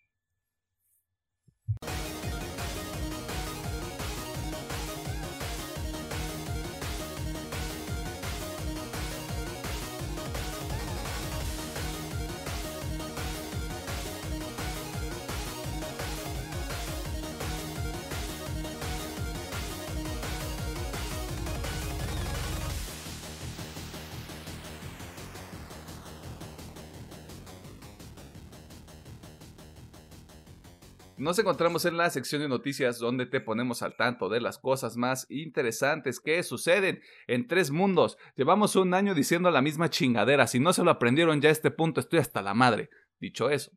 Nos 31.19 31.37
encontramos 31.37 31.83
en 31.83 31.97
la 31.97 32.09
sección 32.09 32.41
de 32.41 32.47
noticias 32.47 32.97
donde 32.97 33.25
te 33.25 33.41
ponemos 33.41 33.81
al 33.81 33.97
tanto 33.97 34.29
de 34.29 34.39
las 34.39 34.57
cosas 34.57 34.95
más 34.95 35.25
interesantes 35.29 36.21
que 36.21 36.41
suceden 36.43 37.01
en 37.27 37.45
tres 37.45 37.71
mundos. 37.71 38.17
Llevamos 38.37 38.77
un 38.77 38.93
año 38.93 39.13
diciendo 39.13 39.51
la 39.51 39.61
misma 39.61 39.89
chingadera. 39.89 40.47
Si 40.47 40.61
no 40.61 40.71
se 40.71 40.81
lo 40.81 40.91
aprendieron 40.91 41.41
ya 41.41 41.49
a 41.49 41.51
este 41.51 41.71
punto, 41.71 41.99
estoy 41.99 42.19
hasta 42.19 42.41
la 42.41 42.53
madre. 42.53 42.89
Dicho 43.19 43.49
eso. 43.49 43.73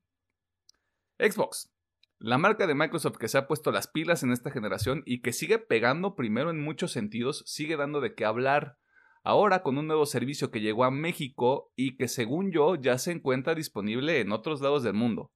Xbox. 1.19 1.73
La 2.21 2.39
marca 2.39 2.69
de 2.69 2.77
Microsoft 2.77 3.17
que 3.17 3.27
se 3.27 3.39
ha 3.39 3.49
puesto 3.49 3.73
las 3.73 3.89
pilas 3.89 4.23
en 4.23 4.31
esta 4.31 4.53
generación 4.53 5.03
y 5.05 5.21
que 5.21 5.33
sigue 5.33 5.59
pegando 5.59 6.15
primero 6.15 6.49
en 6.49 6.63
muchos 6.63 6.93
sentidos, 6.93 7.43
sigue 7.45 7.77
dando 7.77 8.01
de 8.01 8.15
qué 8.15 8.25
hablar. 8.25 8.79
Ahora 9.25 9.65
con 9.65 9.79
un 9.79 9.89
nuevo 9.89 10.07
servicio 10.07 10.53
que 10.53 10.61
llegó 10.61 10.85
a 10.85 10.93
México 10.93 11.73
y 11.75 11.97
que 11.97 12.07
según 12.07 12.53
yo 12.53 12.77
ya 12.77 12.99
se 12.99 13.11
encuentra 13.11 13.57
disponible 13.57 14.21
en 14.21 14.31
otros 14.31 14.61
lados 14.61 14.85
del 14.85 14.95
mundo. 14.95 15.33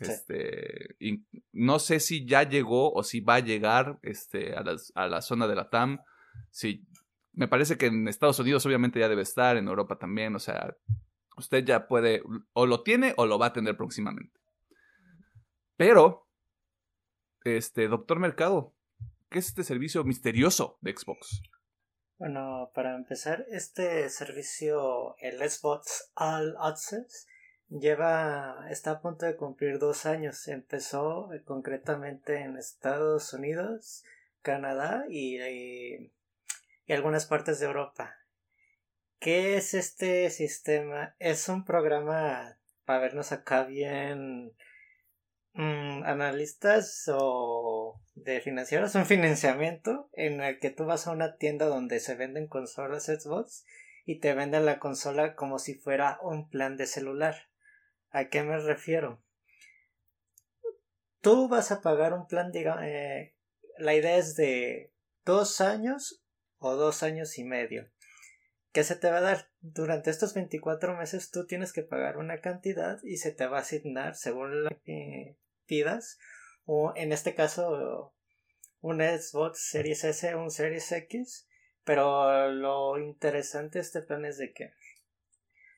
Este, 0.00 0.96
y 0.98 1.24
no 1.52 1.78
sé 1.78 2.00
si 2.00 2.26
ya 2.26 2.42
llegó 2.42 2.92
o 2.92 3.02
si 3.02 3.20
va 3.20 3.36
a 3.36 3.40
llegar 3.40 3.98
este, 4.02 4.54
a, 4.54 4.64
a 4.94 5.06
la 5.06 5.22
zona 5.22 5.46
de 5.46 5.54
la 5.54 5.70
TAM. 5.70 6.00
Si, 6.50 6.84
me 7.34 7.48
parece 7.48 7.76
que 7.76 7.86
en 7.86 8.08
Estados 8.08 8.38
Unidos 8.38 8.64
obviamente 8.66 9.00
ya 9.00 9.08
debe 9.08 9.22
estar, 9.22 9.56
en 9.56 9.68
Europa 9.68 9.98
también, 9.98 10.34
o 10.34 10.38
sea, 10.38 10.76
usted 11.36 11.64
ya 11.64 11.86
puede, 11.86 12.22
o 12.52 12.66
lo 12.66 12.82
tiene 12.82 13.14
o 13.16 13.26
lo 13.26 13.38
va 13.38 13.46
a 13.46 13.52
tener 13.52 13.76
próximamente. 13.76 14.40
Pero, 15.76 16.28
este, 17.44 17.88
doctor 17.88 18.20
Mercado, 18.20 18.72
¿qué 19.30 19.40
es 19.40 19.48
este 19.48 19.64
servicio 19.64 20.04
misterioso 20.04 20.78
de 20.80 20.96
Xbox? 20.96 21.42
Bueno, 22.18 22.70
para 22.74 22.94
empezar, 22.94 23.44
este 23.50 24.08
servicio, 24.08 25.16
el 25.18 25.38
Xbox 25.38 26.12
All 26.14 26.56
Access, 26.60 27.26
lleva, 27.68 28.66
está 28.70 28.92
a 28.92 29.00
punto 29.00 29.26
de 29.26 29.36
cumplir 29.36 29.78
dos 29.78 30.06
años. 30.06 30.48
Empezó 30.48 31.32
eh, 31.32 31.42
concretamente 31.42 32.40
en 32.40 32.56
Estados 32.56 33.32
Unidos, 33.32 34.04
Canadá 34.42 35.04
y, 35.08 35.40
y, 35.40 36.12
algunas 36.92 37.26
partes 37.26 37.60
de 37.60 37.66
Europa. 37.66 38.16
¿Qué 39.18 39.56
es 39.56 39.74
este 39.74 40.30
sistema? 40.30 41.16
Es 41.18 41.48
un 41.48 41.64
programa 41.64 42.58
para 42.84 43.00
vernos 43.00 43.32
acá 43.32 43.64
bien 43.64 44.52
mm, 45.54 46.02
analistas 46.04 47.08
o 47.12 48.00
de 48.14 48.40
financieros, 48.40 48.94
un 48.94 49.06
financiamiento 49.06 50.10
en 50.12 50.40
el 50.40 50.58
que 50.58 50.70
tú 50.70 50.84
vas 50.84 51.06
a 51.06 51.12
una 51.12 51.36
tienda 51.36 51.66
donde 51.66 52.00
se 52.00 52.14
venden 52.14 52.46
consolas 52.46 53.06
Xbox 53.06 53.64
y 54.04 54.20
te 54.20 54.34
venden 54.34 54.66
la 54.66 54.78
consola 54.78 55.34
como 55.34 55.58
si 55.58 55.74
fuera 55.74 56.18
un 56.22 56.48
plan 56.50 56.76
de 56.76 56.86
celular. 56.86 57.48
¿A 58.14 58.28
qué 58.28 58.44
me 58.44 58.56
refiero? 58.58 59.20
Tú 61.20 61.48
vas 61.48 61.72
a 61.72 61.80
pagar 61.80 62.12
un 62.12 62.28
plan, 62.28 62.52
digamos, 62.52 62.84
eh, 62.84 63.34
la 63.76 63.92
idea 63.96 64.16
es 64.16 64.36
de 64.36 64.92
dos 65.24 65.60
años 65.60 66.24
o 66.58 66.76
dos 66.76 67.02
años 67.02 67.36
y 67.38 67.44
medio. 67.44 67.90
¿Qué 68.70 68.84
se 68.84 68.94
te 68.94 69.10
va 69.10 69.16
a 69.16 69.20
dar? 69.20 69.50
Durante 69.62 70.10
estos 70.10 70.32
24 70.32 70.96
meses 70.96 71.32
tú 71.32 71.44
tienes 71.44 71.72
que 71.72 71.82
pagar 71.82 72.16
una 72.16 72.40
cantidad 72.40 73.02
y 73.02 73.16
se 73.16 73.32
te 73.32 73.48
va 73.48 73.58
a 73.58 73.62
asignar 73.62 74.14
según 74.14 74.62
la 74.62 74.70
que 74.84 75.36
pidas. 75.66 76.20
O 76.66 76.92
en 76.94 77.12
este 77.12 77.34
caso, 77.34 78.14
un 78.80 79.00
Xbox 79.00 79.70
Series 79.70 80.04
S, 80.04 80.36
un 80.36 80.52
Series 80.52 80.92
X. 80.92 81.48
Pero 81.82 82.48
lo 82.52 82.96
interesante 82.96 83.78
de 83.80 83.82
este 83.82 84.02
plan 84.02 84.24
es 84.24 84.38
de 84.38 84.52
que 84.52 84.70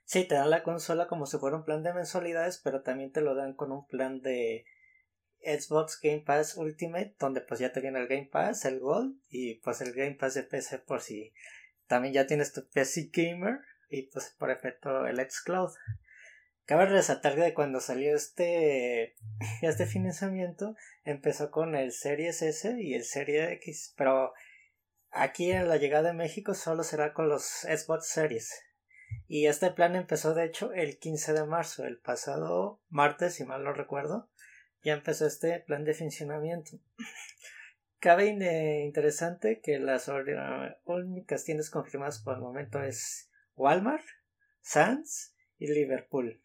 Sí, 0.06 0.24
te 0.24 0.36
dan 0.36 0.50
la 0.50 0.62
consola 0.62 1.08
como 1.08 1.26
si 1.26 1.36
fuera 1.36 1.56
un 1.56 1.64
plan 1.64 1.82
de 1.82 1.92
mensualidades, 1.92 2.60
pero 2.62 2.82
también 2.82 3.10
te 3.10 3.20
lo 3.20 3.34
dan 3.34 3.54
con 3.54 3.72
un 3.72 3.88
plan 3.88 4.20
de 4.20 4.64
Xbox 5.40 5.98
Game 6.00 6.20
Pass 6.20 6.56
Ultimate, 6.56 7.16
donde 7.18 7.40
pues 7.40 7.58
ya 7.58 7.72
te 7.72 7.80
viene 7.80 7.98
el 7.98 8.06
Game 8.06 8.28
Pass, 8.30 8.64
el 8.66 8.78
Gold 8.78 9.18
y 9.28 9.56
pues 9.56 9.80
el 9.80 9.92
Game 9.92 10.14
Pass 10.14 10.34
de 10.34 10.44
PC 10.44 10.78
por 10.78 11.00
si 11.00 11.32
también 11.88 12.14
ya 12.14 12.26
tienes 12.28 12.52
tu 12.52 12.68
PC 12.68 13.10
Gamer 13.12 13.58
y 13.90 14.02
pues 14.04 14.32
por 14.38 14.52
efecto 14.52 15.08
el 15.08 15.18
Xcloud. 15.28 15.72
Cabe 16.66 16.86
resaltar 16.86 17.34
que 17.34 17.52
cuando 17.52 17.80
salió 17.80 18.14
este, 18.14 19.16
este 19.62 19.86
financiamiento 19.86 20.76
empezó 21.02 21.50
con 21.50 21.74
el 21.74 21.90
Series 21.90 22.42
S 22.42 22.76
y 22.80 22.94
el 22.94 23.02
Series 23.02 23.50
X, 23.54 23.92
pero 23.96 24.32
aquí 25.10 25.50
en 25.50 25.68
la 25.68 25.78
llegada 25.78 26.10
de 26.10 26.14
México 26.14 26.54
solo 26.54 26.84
será 26.84 27.12
con 27.12 27.28
los 27.28 27.42
Xbox 27.42 28.06
Series. 28.06 28.52
Y 29.28 29.46
este 29.46 29.70
plan 29.70 29.96
empezó 29.96 30.34
de 30.34 30.44
hecho 30.44 30.72
el 30.72 30.98
15 30.98 31.32
de 31.32 31.44
marzo, 31.44 31.84
el 31.84 31.98
pasado 31.98 32.80
martes, 32.88 33.34
si 33.34 33.44
mal 33.44 33.64
no 33.64 33.72
recuerdo, 33.72 34.28
ya 34.82 34.92
empezó 34.92 35.26
este 35.26 35.60
plan 35.60 35.84
de 35.84 35.94
funcionamiento. 35.94 36.78
Cabe 37.98 38.26
interesante 38.26 39.60
que 39.60 39.78
las 39.78 40.08
únicas 40.84 41.44
tiendas 41.44 41.70
confirmadas 41.70 42.20
por 42.20 42.34
el 42.34 42.40
momento 42.40 42.82
es 42.82 43.30
Walmart, 43.56 44.04
Sands 44.60 45.34
y 45.58 45.66
Liverpool. 45.68 46.40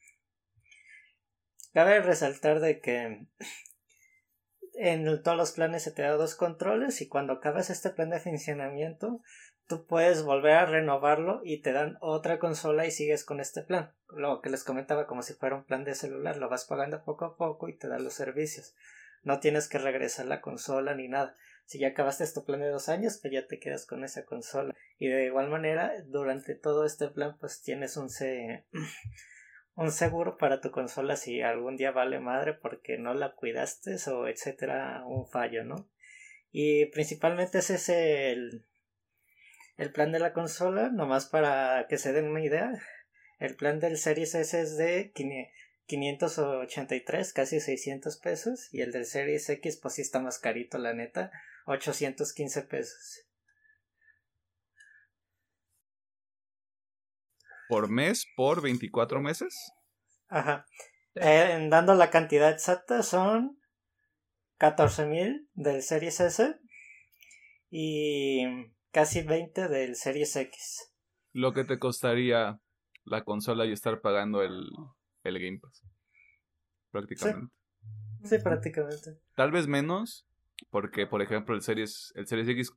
Cabe 1.73 2.01
resaltar 2.01 2.61
de 2.61 2.79
que 2.79 3.27
en 4.73 5.23
todos 5.23 5.37
los 5.37 5.51
planes 5.51 5.83
se 5.83 5.91
te 5.91 6.01
da 6.01 6.11
dos 6.11 6.35
controles 6.35 7.01
y 7.01 7.07
cuando 7.07 7.33
acabas 7.33 7.69
este 7.69 7.91
plan 7.91 8.09
de 8.09 8.19
funcionamiento 8.19 9.21
tú 9.67 9.85
puedes 9.85 10.23
volver 10.23 10.53
a 10.53 10.65
renovarlo 10.65 11.41
y 11.43 11.61
te 11.61 11.71
dan 11.71 11.97
otra 12.01 12.39
consola 12.39 12.85
y 12.85 12.91
sigues 12.91 13.23
con 13.23 13.39
este 13.39 13.61
plan. 13.61 13.93
Lo 14.09 14.41
que 14.41 14.49
les 14.49 14.63
comentaba 14.63 15.07
como 15.07 15.21
si 15.21 15.33
fuera 15.33 15.55
un 15.55 15.63
plan 15.63 15.83
de 15.83 15.95
celular, 15.95 16.37
lo 16.37 16.49
vas 16.49 16.65
pagando 16.65 17.03
poco 17.03 17.25
a 17.25 17.37
poco 17.37 17.69
y 17.69 17.77
te 17.77 17.87
dan 17.87 18.03
los 18.03 18.13
servicios. 18.13 18.75
No 19.23 19.39
tienes 19.39 19.67
que 19.67 19.77
regresar 19.77 20.25
la 20.25 20.41
consola 20.41 20.95
ni 20.95 21.07
nada. 21.07 21.35
Si 21.65 21.79
ya 21.79 21.89
acabaste 21.89 22.25
tu 22.33 22.43
plan 22.43 22.59
de 22.59 22.69
dos 22.69 22.89
años, 22.89 23.19
pues 23.21 23.33
ya 23.33 23.47
te 23.47 23.59
quedas 23.59 23.85
con 23.85 24.03
esa 24.03 24.25
consola. 24.25 24.73
Y 24.97 25.07
de 25.07 25.25
igual 25.25 25.49
manera, 25.49 25.93
durante 26.05 26.55
todo 26.55 26.85
este 26.85 27.07
plan, 27.07 27.37
pues 27.39 27.61
tienes 27.61 27.97
un, 27.97 28.09
un 29.75 29.91
seguro 29.91 30.37
para 30.37 30.59
tu 30.59 30.71
consola 30.71 31.15
si 31.15 31.41
algún 31.41 31.77
día 31.77 31.91
vale 31.91 32.19
madre 32.19 32.53
porque 32.53 32.97
no 32.97 33.13
la 33.13 33.33
cuidaste 33.33 33.95
o 34.11 34.27
etcétera, 34.27 35.03
un 35.05 35.27
fallo, 35.27 35.63
¿no? 35.63 35.87
Y 36.51 36.87
principalmente 36.87 37.59
ese 37.59 37.75
es 37.75 37.89
el, 37.89 38.65
el 39.81 39.91
plan 39.91 40.11
de 40.11 40.19
la 40.19 40.31
consola, 40.31 40.89
nomás 40.89 41.25
para 41.25 41.87
que 41.87 41.97
se 41.97 42.13
den 42.13 42.29
una 42.29 42.45
idea, 42.45 42.71
el 43.39 43.55
plan 43.55 43.79
del 43.79 43.97
Series 43.97 44.35
S 44.35 44.61
es 44.61 44.77
de 44.77 45.11
583, 45.87 47.33
casi 47.33 47.59
600 47.59 48.17
pesos, 48.17 48.71
y 48.71 48.81
el 48.81 48.91
del 48.91 49.07
Series 49.07 49.49
X 49.49 49.79
pues 49.81 49.95
sí 49.95 50.03
está 50.03 50.19
más 50.19 50.37
carito, 50.37 50.77
la 50.77 50.93
neta, 50.93 51.31
815 51.65 52.61
pesos. 52.61 53.25
¿Por 57.67 57.89
mes? 57.89 58.27
¿Por 58.35 58.61
24 58.61 59.19
meses? 59.19 59.71
Ajá. 60.27 60.67
Eh, 61.15 61.67
dando 61.71 61.95
la 61.95 62.11
cantidad 62.11 62.51
exacta 62.51 63.01
son 63.01 63.59
14.000 64.59 65.47
del 65.55 65.81
Series 65.81 66.19
S 66.19 66.55
y 67.71 68.45
casi 68.91 69.21
20 69.23 69.67
del 69.67 69.95
Series 69.95 70.35
X. 70.35 70.91
Lo 71.33 71.53
que 71.53 71.63
te 71.63 71.79
costaría 71.79 72.59
la 73.03 73.23
consola 73.23 73.65
y 73.65 73.71
estar 73.71 74.01
pagando 74.01 74.41
el, 74.41 74.69
el 75.23 75.39
Game 75.39 75.59
Pass. 75.59 75.83
Prácticamente. 76.91 77.53
Sí. 78.23 78.37
prácticamente. 78.43 79.19
Tal 79.35 79.51
vez 79.51 79.67
menos, 79.67 80.27
porque 80.69 81.07
por 81.07 81.21
ejemplo 81.21 81.55
el 81.55 81.61
Series, 81.61 82.11
el 82.15 82.27
Series 82.27 82.49
X, 82.49 82.71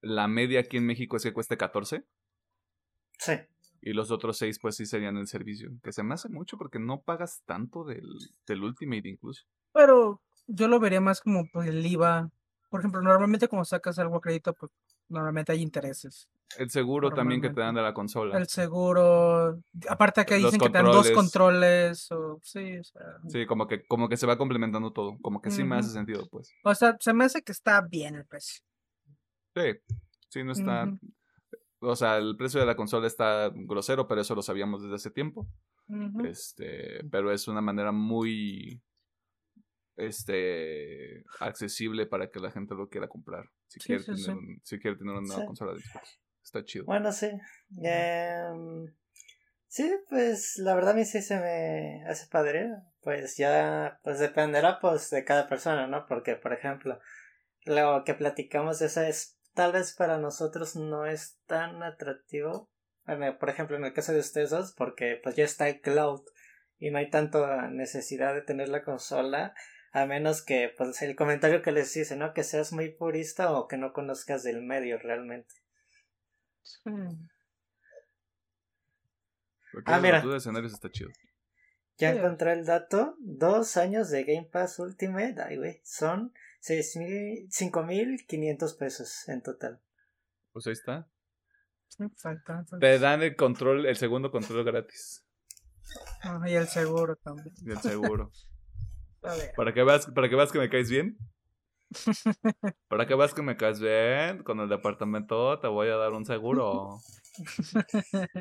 la 0.00 0.28
media 0.28 0.60
aquí 0.60 0.76
en 0.76 0.86
México 0.86 1.16
es 1.16 1.22
que 1.22 1.32
cueste 1.32 1.56
14. 1.56 2.04
Sí. 3.18 3.32
Y 3.80 3.94
los 3.94 4.10
otros 4.10 4.38
6 4.38 4.58
pues 4.60 4.76
sí 4.76 4.86
serían 4.86 5.16
el 5.16 5.26
servicio. 5.26 5.70
Que 5.82 5.92
se 5.92 6.02
me 6.02 6.14
hace 6.14 6.28
mucho 6.28 6.56
porque 6.56 6.78
no 6.78 7.02
pagas 7.02 7.42
tanto 7.46 7.84
del, 7.84 8.06
del 8.46 8.62
Ultimate 8.62 9.08
incluso. 9.08 9.44
Pero 9.72 10.20
yo 10.46 10.68
lo 10.68 10.78
vería 10.78 11.00
más 11.00 11.20
como 11.20 11.48
pues, 11.52 11.68
el 11.68 11.84
IVA. 11.84 12.30
Por 12.70 12.80
ejemplo, 12.80 13.02
normalmente 13.02 13.48
como 13.48 13.64
sacas 13.64 13.98
algo 13.98 14.16
a 14.16 14.20
crédito, 14.20 14.54
pues 14.54 14.70
normalmente 15.12 15.52
hay 15.52 15.62
intereses. 15.62 16.28
El 16.58 16.70
seguro 16.70 17.10
también 17.10 17.40
que 17.40 17.50
te 17.50 17.60
dan 17.60 17.74
de 17.74 17.82
la 17.82 17.94
consola. 17.94 18.36
El 18.36 18.46
seguro, 18.46 19.62
aparte 19.88 20.26
que 20.26 20.34
dicen 20.34 20.60
que 20.60 20.68
te 20.68 20.78
dan 20.78 20.86
dos 20.86 21.10
controles, 21.10 22.10
o, 22.12 22.40
sí, 22.42 22.78
o 22.78 22.84
sea. 22.84 23.02
Sí, 23.28 23.46
como 23.46 23.66
que, 23.66 23.86
como 23.86 24.08
que 24.08 24.16
se 24.16 24.26
va 24.26 24.36
complementando 24.36 24.92
todo, 24.92 25.16
como 25.22 25.40
que 25.40 25.50
sí 25.50 25.64
me 25.64 25.76
hace 25.76 25.90
sentido, 25.90 26.28
pues. 26.30 26.52
O 26.64 26.74
sea, 26.74 26.96
se 27.00 27.14
me 27.14 27.24
hace 27.24 27.42
que 27.42 27.52
está 27.52 27.80
bien 27.80 28.16
el 28.16 28.26
precio. 28.26 28.62
Sí, 29.54 29.96
sí, 30.28 30.44
no 30.44 30.52
está... 30.52 30.92
O 31.84 31.96
sea, 31.96 32.18
el 32.18 32.36
precio 32.36 32.60
de 32.60 32.66
la 32.66 32.76
consola 32.76 33.08
está 33.08 33.50
grosero, 33.52 34.06
pero 34.06 34.20
eso 34.20 34.36
lo 34.36 34.42
sabíamos 34.42 34.82
desde 34.82 34.94
hace 34.94 35.10
tiempo. 35.10 35.48
Este, 36.24 37.04
pero 37.10 37.32
es 37.32 37.48
una 37.48 37.60
manera 37.60 37.92
muy 37.92 38.80
este 39.96 41.24
accesible 41.40 42.06
para 42.06 42.30
que 42.30 42.40
la 42.40 42.50
gente 42.50 42.74
lo 42.74 42.88
quiera 42.88 43.08
comprar. 43.08 43.50
Si, 43.72 43.80
quiere, 43.80 44.04
tener 44.04 44.18
si 44.62 44.78
quiere 44.78 44.96
tener 44.96 45.14
una 45.14 45.26
nueva 45.26 45.46
consola 45.46 45.72
de 45.72 45.80
Xbox. 45.80 46.20
Está 46.42 46.64
chido. 46.64 46.84
Bueno, 46.84 47.12
sí. 47.12 47.30
Em, 47.82 48.86
Sí, 49.72 49.90
pues 50.10 50.58
la 50.58 50.74
verdad 50.74 50.90
a 50.90 50.94
mí 50.94 51.06
sí 51.06 51.22
se 51.22 51.40
me 51.40 52.04
hace 52.06 52.26
padre. 52.26 52.68
Pues 53.00 53.38
ya, 53.38 53.98
pues 54.02 54.18
dependerá 54.18 54.78
pues 54.80 55.08
de 55.08 55.24
cada 55.24 55.48
persona, 55.48 55.86
¿no? 55.86 56.04
Porque, 56.06 56.36
por 56.36 56.52
ejemplo, 56.52 57.00
lo 57.64 58.04
que 58.04 58.12
platicamos 58.12 58.82
esa 58.82 59.08
es 59.08 59.38
tal 59.54 59.72
vez 59.72 59.94
para 59.94 60.18
nosotros 60.18 60.76
no 60.76 61.06
es 61.06 61.38
tan 61.46 61.82
atractivo. 61.82 62.70
Por 63.40 63.48
ejemplo, 63.48 63.78
en 63.78 63.86
el 63.86 63.94
caso 63.94 64.12
de 64.12 64.18
ustedes 64.18 64.50
dos, 64.50 64.74
porque 64.76 65.18
pues 65.22 65.36
ya 65.36 65.44
está 65.44 65.70
el 65.70 65.80
cloud 65.80 66.20
y 66.78 66.90
no 66.90 66.98
hay 66.98 67.08
tanta 67.08 67.70
necesidad 67.70 68.34
de 68.34 68.42
tener 68.42 68.68
la 68.68 68.84
consola, 68.84 69.54
a 69.92 70.06
menos 70.06 70.42
que 70.42 70.72
pues 70.76 71.02
el 71.02 71.14
comentario 71.14 71.62
que 71.62 71.70
les 71.70 71.92
dice, 71.92 72.16
¿no? 72.16 72.32
Que 72.32 72.44
seas 72.44 72.72
muy 72.72 72.90
purista 72.90 73.52
o 73.52 73.68
que 73.68 73.76
no 73.76 73.92
conozcas 73.92 74.42
del 74.42 74.62
medio 74.62 74.98
realmente. 74.98 75.54
ah, 79.84 80.00
mira. 80.00 80.22
de 80.22 80.36
escenarios 80.36 80.72
está 80.72 80.90
chido. 80.90 81.10
Ya 81.98 82.10
encontré 82.10 82.54
el 82.54 82.64
dato. 82.64 83.16
Dos 83.20 83.76
años 83.76 84.08
de 84.08 84.24
Game 84.24 84.48
Pass 84.50 84.78
Ultimate. 84.78 85.36
Ay, 85.42 85.58
güey. 85.58 85.80
Son 85.84 86.32
cinco 86.60 87.82
mil 87.82 88.24
quinientos 88.26 88.74
pesos 88.74 89.28
en 89.28 89.42
total. 89.42 89.80
Pues 90.52 90.66
ahí 90.66 90.72
está. 90.72 91.06
Te 92.80 92.98
dan 92.98 93.22
el 93.22 93.36
control, 93.36 93.84
el 93.84 93.96
segundo 93.96 94.30
control 94.30 94.64
gratis. 94.64 95.26
Ah, 96.22 96.40
y 96.46 96.54
el 96.54 96.66
seguro 96.66 97.16
también. 97.16 97.54
Y 97.60 97.72
el 97.72 97.78
seguro. 97.78 98.32
para 99.56 99.72
que 99.72 99.82
veas, 99.82 100.06
para 100.06 100.28
que 100.28 100.36
veas 100.36 100.52
que 100.52 100.58
me 100.58 100.68
caes 100.68 100.90
bien. 100.90 101.16
para 102.88 103.06
que 103.06 103.14
veas 103.14 103.34
que 103.34 103.42
me 103.42 103.56
caes 103.56 103.80
bien, 103.80 104.42
con 104.42 104.60
el 104.60 104.68
departamento 104.68 105.58
te 105.60 105.68
voy 105.68 105.88
a 105.88 105.96
dar 105.96 106.12
un 106.12 106.24
seguro. 106.24 106.98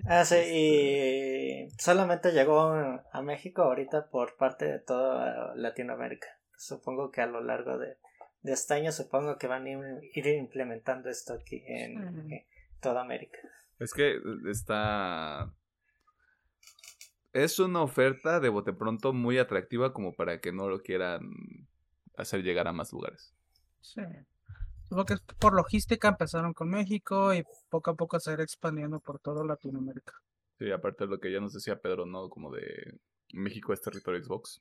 ah, 0.06 0.26
sí, 0.26 0.36
y 0.36 1.70
solamente 1.80 2.32
llegó 2.32 2.74
a 3.12 3.22
México 3.22 3.64
ahorita 3.64 4.10
por 4.10 4.36
parte 4.38 4.66
de 4.66 4.80
toda 4.80 5.54
Latinoamérica. 5.56 6.28
Supongo 6.58 7.12
que 7.12 7.22
a 7.22 7.26
lo 7.26 7.42
largo 7.42 7.78
de, 7.78 7.98
este 8.44 8.76
año 8.76 8.92
supongo 8.92 9.38
que 9.38 9.48
van 9.48 9.66
a 9.66 9.70
ir 9.70 10.28
implementando 10.28 11.10
esto 11.10 11.34
aquí 11.34 11.64
en, 11.66 12.46
toda 12.80 13.02
América. 13.02 13.40
Es 13.80 13.94
que 13.94 14.20
está... 14.50 15.52
Es 17.34 17.60
una 17.60 17.82
oferta 17.82 18.40
de 18.40 18.50
bote 18.50 18.74
pronto 18.74 19.14
muy 19.14 19.38
atractiva 19.38 19.94
como 19.94 20.14
para 20.14 20.42
que 20.42 20.52
no 20.52 20.68
lo 20.68 20.82
quieran 20.82 21.22
hacer 22.18 22.44
llegar 22.44 22.68
a 22.68 22.74
más 22.74 22.92
lugares. 22.92 23.34
Sí. 23.80 24.02
Supongo 24.84 25.06
que 25.06 25.16
por 25.40 25.54
logística 25.54 26.10
empezaron 26.10 26.54
con 26.54 26.70
México 26.70 27.34
y 27.34 27.46
poco 27.70 27.92
a 27.92 27.96
poco 27.96 28.20
se 28.20 28.34
irá 28.34 28.44
expandiendo 28.44 29.00
por 29.00 29.20
toda 29.20 29.46
Latinoamérica. 29.46 30.14
Sí, 30.60 30.70
aparte 30.70 31.06
de 31.06 31.10
lo 31.10 31.20
que 31.20 31.32
ya 31.32 31.40
nos 31.40 31.54
decía 31.54 31.80
Pedro, 31.80 32.06
¿no? 32.06 32.30
Como 32.30 32.52
de 32.52 33.00
México 33.34 33.72
es 33.72 33.82
territorio 33.82 34.22
Xbox. 34.22 34.60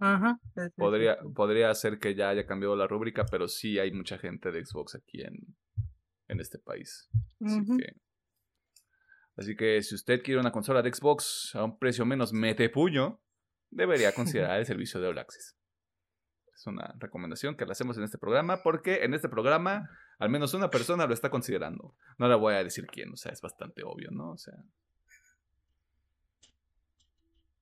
Ajá. 0.00 0.40
Podría, 0.76 1.18
podría 1.34 1.72
ser 1.74 2.00
que 2.00 2.16
ya 2.16 2.30
haya 2.30 2.44
cambiado 2.44 2.74
la 2.74 2.88
rúbrica, 2.88 3.24
pero 3.30 3.46
sí 3.46 3.78
hay 3.78 3.92
mucha 3.92 4.18
gente 4.18 4.50
de 4.50 4.64
Xbox 4.66 4.96
aquí 4.96 5.22
en, 5.22 5.56
en 6.26 6.40
este 6.40 6.58
país. 6.58 7.08
Así, 7.40 7.64
que, 7.64 7.94
así 9.36 9.56
que 9.56 9.82
si 9.82 9.94
usted 9.94 10.22
quiere 10.22 10.40
una 10.40 10.52
consola 10.52 10.82
de 10.82 10.92
Xbox 10.92 11.54
a 11.54 11.64
un 11.64 11.78
precio 11.78 12.04
menos 12.04 12.32
mete 12.32 12.68
puño, 12.68 13.20
debería 13.70 14.12
considerar 14.14 14.58
el 14.58 14.66
servicio 14.66 15.00
de 15.00 15.08
All 15.08 15.18
Access. 15.18 15.56
Es 16.54 16.66
una 16.66 16.94
recomendación 16.98 17.56
que 17.56 17.66
le 17.66 17.72
hacemos 17.72 17.96
en 17.98 18.04
este 18.04 18.18
programa 18.18 18.62
porque 18.62 19.04
en 19.04 19.14
este 19.14 19.28
programa 19.28 19.90
al 20.18 20.30
menos 20.30 20.54
una 20.54 20.70
persona 20.70 21.06
lo 21.06 21.14
está 21.14 21.30
considerando. 21.30 21.96
No 22.18 22.28
le 22.28 22.36
voy 22.36 22.54
a 22.54 22.62
decir 22.62 22.86
quién, 22.86 23.12
o 23.12 23.16
sea, 23.16 23.32
es 23.32 23.40
bastante 23.40 23.82
obvio, 23.82 24.10
¿no? 24.12 24.30
O 24.30 24.38
sea... 24.38 24.54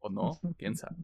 ¿O 0.01 0.11
no? 0.11 0.39
¿Quién 0.59 0.77
sabe? 0.77 0.97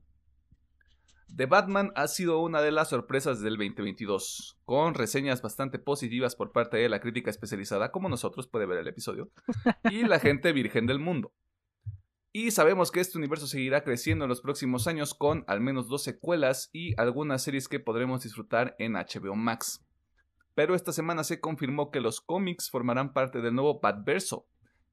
The 1.34 1.46
Batman 1.46 1.92
ha 1.96 2.08
sido 2.08 2.40
una 2.40 2.62
de 2.62 2.70
las 2.70 2.90
sorpresas 2.90 3.40
del 3.40 3.56
2022, 3.56 4.58
con 4.64 4.94
reseñas 4.94 5.42
bastante 5.42 5.78
positivas 5.78 6.36
por 6.36 6.52
parte 6.52 6.76
de 6.76 6.88
la 6.88 7.00
crítica 7.00 7.30
especializada, 7.30 7.90
como 7.90 8.08
nosotros 8.08 8.46
puede 8.46 8.66
ver 8.66 8.78
el 8.78 8.88
episodio, 8.88 9.30
y 9.90 10.04
la 10.04 10.18
gente 10.18 10.52
virgen 10.52 10.86
del 10.86 10.98
mundo. 10.98 11.32
Y 12.32 12.50
sabemos 12.50 12.90
que 12.90 13.00
este 13.00 13.16
universo 13.16 13.46
seguirá 13.46 13.82
creciendo 13.82 14.26
en 14.26 14.28
los 14.28 14.42
próximos 14.42 14.86
años 14.86 15.14
con 15.14 15.44
al 15.46 15.60
menos 15.60 15.88
dos 15.88 16.02
secuelas 16.02 16.68
y 16.72 16.98
algunas 17.00 17.42
series 17.42 17.66
que 17.66 17.80
podremos 17.80 18.22
disfrutar 18.22 18.76
en 18.78 18.92
HBO 18.92 19.34
Max. 19.34 19.82
Pero 20.54 20.74
esta 20.74 20.92
semana 20.92 21.24
se 21.24 21.40
confirmó 21.40 21.90
que 21.90 22.00
los 22.00 22.20
cómics 22.20 22.70
formarán 22.70 23.12
parte 23.12 23.40
del 23.40 23.54
nuevo 23.54 23.80
Batverso. 23.80 24.46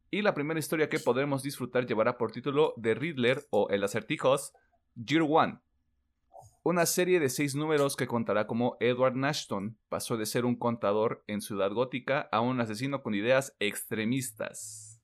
Y 0.09 0.21
la 0.21 0.33
primera 0.33 0.59
historia 0.59 0.89
que 0.89 0.99
podremos 0.99 1.43
disfrutar 1.43 1.85
llevará 1.85 2.17
por 2.17 2.31
título 2.31 2.73
The 2.81 2.95
Riddler 2.95 3.45
o 3.49 3.67
El 3.69 3.83
Acertijos, 3.83 4.53
Year 4.95 5.23
One. 5.27 5.59
Una 6.65 6.85
serie 6.85 7.19
de 7.19 7.27
seis 7.27 7.55
números 7.55 7.97
que 7.97 8.07
contará 8.07 8.47
como 8.47 8.77
Edward 8.79 9.17
Nashton 9.17 9.77
pasó 9.89 10.15
de 10.15 10.25
ser 10.25 10.45
un 10.45 10.55
contador 10.55 11.21
en 11.27 11.41
Ciudad 11.41 11.69
Gótica 11.73 12.29
a 12.31 12.39
un 12.39 12.61
asesino 12.61 13.03
con 13.03 13.13
ideas 13.13 13.53
extremistas. 13.59 15.01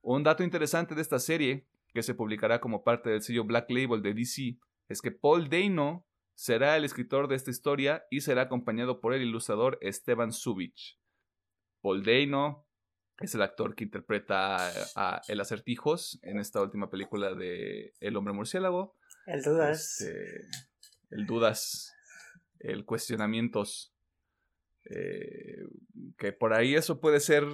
Un 0.00 0.24
dato 0.24 0.42
interesante 0.42 0.96
de 0.96 1.02
esta 1.02 1.20
serie, 1.20 1.68
que 1.92 2.02
se 2.02 2.14
publicará 2.14 2.60
como 2.60 2.82
parte 2.82 3.08
del 3.08 3.22
sello 3.22 3.44
Black 3.44 3.70
Label 3.70 4.02
de 4.02 4.14
DC, 4.14 4.58
es 4.88 5.00
que 5.00 5.12
Paul 5.12 5.48
Dano 5.48 6.08
será 6.34 6.76
el 6.76 6.84
escritor 6.84 7.28
de 7.28 7.36
esta 7.36 7.52
historia 7.52 8.04
y 8.10 8.22
será 8.22 8.42
acompañado 8.42 9.00
por 9.00 9.14
el 9.14 9.22
ilustrador 9.22 9.78
Esteban 9.80 10.32
Subich. 10.32 10.98
Paul 11.82 12.02
Dano 12.02 12.66
es 13.20 13.32
el 13.36 13.42
actor 13.42 13.76
que 13.76 13.84
interpreta 13.84 14.72
a 14.96 15.22
El 15.28 15.40
Acertijos 15.40 16.18
en 16.22 16.40
esta 16.40 16.60
última 16.60 16.90
película 16.90 17.32
de 17.32 17.94
El 18.00 18.16
Hombre 18.16 18.34
Murciélago. 18.34 18.96
El 19.26 19.42
Dudas. 19.42 20.00
Este, 20.00 20.46
el 21.10 21.26
Dudas. 21.26 21.94
El 22.58 22.84
Cuestionamientos. 22.84 23.94
Eh, 24.86 25.66
que 26.18 26.32
por 26.32 26.52
ahí 26.52 26.74
eso 26.74 27.00
puede 27.00 27.20
ser 27.20 27.44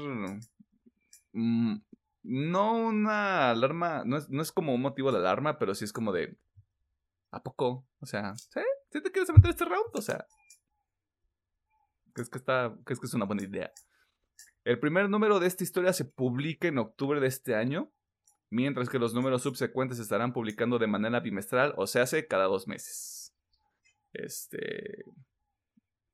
mm, 1.33 1.80
no 2.22 2.72
una 2.72 3.50
alarma, 3.50 4.02
no 4.04 4.16
es, 4.16 4.28
no 4.28 4.42
es 4.42 4.50
como 4.50 4.74
un 4.74 4.83
motivo 4.83 5.12
de 5.12 5.18
alarma, 5.18 5.59
pero 5.59 5.74
sí 5.74 5.85
es 5.85 5.92
como 5.92 6.12
de, 6.12 6.37
¿a 7.30 7.42
poco? 7.42 7.87
O 8.00 8.06
sea, 8.06 8.37
¿sí? 8.37 8.61
¿Sí 8.90 9.00
te 9.00 9.12
quieres 9.12 9.33
meter 9.33 9.50
este 9.50 9.64
round? 9.64 9.90
O 9.94 10.02
sea, 10.02 10.26
¿crees 12.12 12.28
que, 12.28 12.38
está, 12.38 12.76
¿crees 12.85 12.98
que 12.98 13.06
es 13.06 13.14
una 13.14 13.26
buena 13.26 13.44
idea? 13.44 13.72
El 14.64 14.78
primer 14.78 15.09
número 15.09 15.38
de 15.38 15.46
esta 15.46 15.64
historia 15.64 15.92
se 15.92 16.04
publica 16.04 16.68
en 16.68 16.78
octubre 16.78 17.20
de 17.20 17.28
este 17.28 17.54
año, 17.54 17.92
mientras 18.50 18.88
que 18.88 18.98
los 18.98 19.14
números 19.14 19.42
subsecuentes 19.42 19.98
estarán 19.98 20.32
publicando 20.32 20.78
de 20.78 20.88
manera 20.88 21.20
bimestral, 21.20 21.72
o 21.76 21.86
sea, 21.86 22.02
hace 22.02 22.26
cada 22.26 22.44
dos 22.44 22.66
meses. 22.66 23.32
Este... 24.12 25.04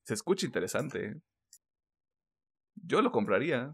Se 0.04 0.14
escucha 0.14 0.46
interesante. 0.46 1.04
¿eh? 1.04 1.20
Yo 2.76 3.02
lo 3.02 3.10
compraría. 3.10 3.72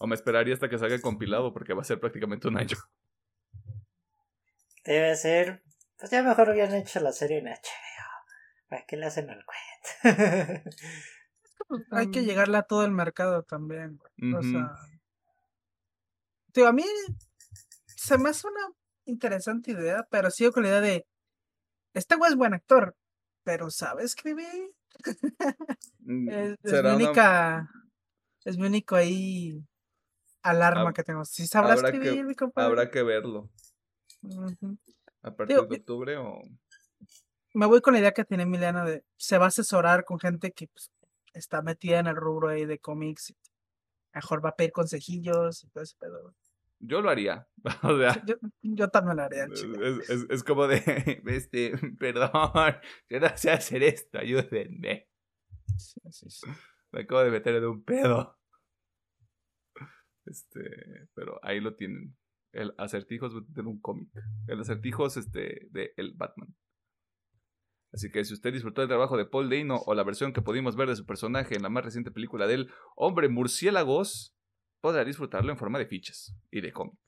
O 0.00 0.06
me 0.08 0.16
esperaría 0.16 0.54
hasta 0.54 0.68
que 0.68 0.78
salga 0.78 1.00
compilado 1.00 1.52
porque 1.52 1.74
va 1.74 1.82
a 1.82 1.84
ser 1.84 2.00
prácticamente 2.00 2.48
un 2.48 2.58
año. 2.58 2.76
Debe 4.84 5.14
ser. 5.14 5.62
Pues 5.96 6.10
ya 6.10 6.24
mejor 6.24 6.48
hubieran 6.48 6.74
hecho 6.74 6.98
la 6.98 7.12
serie 7.12 7.38
en 7.38 7.46
HBO. 7.46 8.68
¿Para 8.68 8.84
qué 8.86 8.96
le 8.96 9.06
hacen 9.06 9.30
el 9.30 9.44
cuento? 9.44 10.70
Hay 11.92 12.10
que 12.10 12.24
llegarle 12.24 12.58
a 12.58 12.62
todo 12.62 12.84
el 12.84 12.90
mercado 12.90 13.44
también. 13.44 14.00
O 14.36 14.42
sea. 14.42 14.72
Tío, 16.52 16.68
a 16.68 16.72
mí 16.72 16.84
se 17.86 18.18
me 18.18 18.30
hace 18.30 18.46
una 18.46 18.68
interesante 19.06 19.72
idea, 19.72 20.06
pero 20.10 20.30
sigo 20.30 20.52
con 20.52 20.62
la 20.64 20.68
idea 20.70 20.80
de. 20.80 21.06
Este 21.94 22.16
güey 22.16 22.30
es 22.30 22.36
buen 22.36 22.54
actor, 22.54 22.96
pero 23.44 23.70
¿sabe 23.70 24.04
escribir? 24.04 24.72
Mm, 26.04 26.28
es, 26.30 26.58
es 26.64 26.82
mi 26.82 26.90
única. 26.90 27.70
Es 28.44 28.58
mi 28.58 28.66
único 28.66 28.96
ahí 28.96 29.64
alarma 30.42 30.92
que 30.92 31.04
tengo. 31.04 31.24
Si 31.24 31.46
sabrá 31.46 31.74
escribir, 31.74 32.24
mi 32.24 32.34
compadre. 32.34 32.68
Habrá 32.68 32.90
que 32.90 33.04
verlo. 33.04 33.48
A 35.22 35.30
partir 35.30 35.56
de 35.56 35.76
octubre 35.76 36.16
o. 36.16 36.40
Me 37.54 37.66
voy 37.66 37.80
con 37.80 37.92
la 37.92 38.00
idea 38.00 38.12
que 38.12 38.24
tiene 38.24 38.46
Milena 38.46 38.84
de 38.84 39.04
se 39.16 39.38
va 39.38 39.44
a 39.44 39.48
asesorar 39.48 40.04
con 40.04 40.18
gente 40.18 40.50
que 40.50 40.66
pues, 40.68 40.90
está 41.34 41.62
metida 41.62 42.00
en 42.00 42.08
el 42.08 42.16
rubro 42.16 42.48
ahí 42.48 42.64
de 42.66 42.78
cómics. 42.78 43.32
Mejor 44.12 44.44
va 44.44 44.50
a 44.50 44.56
pedir 44.56 44.72
consejillos 44.72 45.62
y 45.62 45.68
todo 45.68 45.84
ese 45.84 45.96
pedo. 45.98 46.34
Yo 46.82 47.00
lo 47.00 47.10
haría. 47.10 47.46
O 47.84 47.96
sea, 47.96 48.24
yo, 48.62 48.88
también 48.88 49.16
lo 49.16 49.22
haría. 49.22 49.44
Es, 49.44 50.26
es, 50.28 50.42
como 50.42 50.66
de, 50.66 50.78
este, 51.26 51.72
perdón, 51.98 52.74
yo 53.08 53.20
no 53.20 53.28
sé 53.36 53.52
hacer 53.52 53.84
esto, 53.84 54.18
ayúdenme. 54.18 55.08
Me 56.90 57.02
acabo 57.02 57.22
de 57.22 57.30
meter 57.30 57.54
en 57.54 57.64
un 57.66 57.84
pedo. 57.84 58.36
Este, 60.26 61.08
pero 61.14 61.38
ahí 61.42 61.60
lo 61.60 61.76
tienen. 61.76 62.16
El 62.52 62.74
acertijos 62.78 63.32
de 63.48 63.60
un 63.62 63.80
cómic. 63.80 64.10
El 64.48 64.60
acertijos 64.60 65.16
este, 65.16 65.68
de 65.70 65.94
el 65.96 66.14
Batman. 66.14 66.54
Así 67.92 68.10
que 68.10 68.24
si 68.24 68.34
usted 68.34 68.52
disfrutó 68.52 68.80
del 68.80 68.88
trabajo 68.88 69.16
de 69.16 69.24
Paul 69.24 69.48
Dano 69.48 69.82
o 69.86 69.94
la 69.94 70.02
versión 70.02 70.32
que 70.32 70.42
pudimos 70.42 70.76
ver 70.76 70.88
de 70.88 70.96
su 70.96 71.06
personaje 71.06 71.54
en 71.54 71.62
la 71.62 71.68
más 71.68 71.84
reciente 71.84 72.10
película 72.10 72.46
del 72.46 72.70
Hombre 72.96 73.28
Murciélagos, 73.28 74.34
podrá 74.82 75.04
disfrutarlo 75.04 75.50
en 75.50 75.56
forma 75.56 75.78
de 75.78 75.86
fichas 75.86 76.34
y 76.50 76.60
de 76.60 76.72
cómic. 76.72 76.98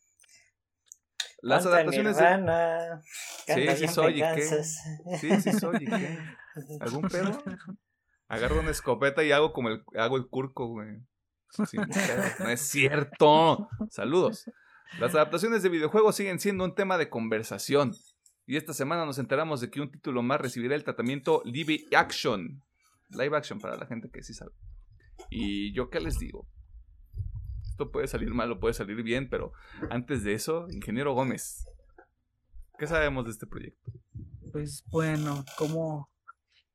Las 1.42 1.66
adaptaciones 1.66 2.16
de... 2.16 2.98
Sí, 3.46 3.76
sí 3.76 3.88
soy, 3.88 4.22
¿y 4.22 4.22
qué? 4.22 4.42
Sí, 5.20 5.40
sí 5.42 5.52
soy, 5.52 5.76
¿y 5.82 5.84
qué? 5.84 6.18
¿Algún 6.80 7.02
pedo? 7.02 7.42
Agarro 8.28 8.60
una 8.60 8.70
escopeta 8.70 9.22
y 9.22 9.32
hago 9.32 9.52
como 9.52 9.68
el, 9.68 9.84
hago 9.98 10.16
el 10.16 10.26
curco, 10.28 10.68
güey. 10.68 11.02
No 12.38 12.48
es 12.48 12.60
cierto. 12.62 13.68
Saludos. 13.90 14.50
Las 14.98 15.14
adaptaciones 15.14 15.62
de 15.62 15.68
videojuegos 15.68 16.16
siguen 16.16 16.38
siendo 16.40 16.64
un 16.64 16.74
tema 16.74 16.96
de 16.96 17.10
conversación. 17.10 17.94
Y 18.46 18.56
esta 18.56 18.72
semana 18.72 19.04
nos 19.04 19.18
enteramos 19.18 19.60
de 19.60 19.70
que 19.70 19.80
un 19.80 19.90
título 19.90 20.22
más 20.22 20.40
recibirá 20.40 20.76
el 20.76 20.84
tratamiento 20.84 21.42
live 21.44 21.86
action. 21.94 22.62
Live 23.10 23.36
action 23.36 23.60
para 23.60 23.76
la 23.76 23.86
gente 23.86 24.08
que 24.10 24.22
sí 24.22 24.32
sabe. 24.32 24.52
Y 25.28 25.74
yo 25.74 25.90
qué 25.90 26.00
les 26.00 26.18
digo. 26.18 26.46
Esto 27.74 27.90
puede 27.90 28.06
salir 28.06 28.32
mal 28.32 28.52
o 28.52 28.60
puede 28.60 28.72
salir 28.72 29.02
bien, 29.02 29.28
pero 29.28 29.52
antes 29.90 30.22
de 30.22 30.34
eso, 30.34 30.68
ingeniero 30.70 31.12
Gómez. 31.12 31.66
¿Qué 32.78 32.86
sabemos 32.86 33.24
de 33.24 33.32
este 33.32 33.48
proyecto? 33.48 33.90
Pues 34.52 34.84
bueno, 34.92 35.44
como 35.58 36.08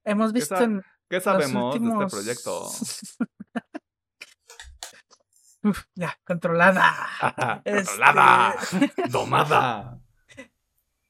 hemos 0.03 0.33
¿Qué 0.33 0.39
visto 0.39 0.57
sa- 0.57 0.63
en 0.65 0.81
¿Qué 1.09 1.15
los 1.15 1.23
sabemos 1.23 1.79
de 1.79 1.87
este 1.87 2.05
proyecto? 2.17 2.69
Uf, 5.63 5.83
ya, 5.95 6.19
controlada. 6.25 6.83
¡Controlada! 7.63 8.55
Este, 8.59 9.07
¡Domada! 9.09 10.01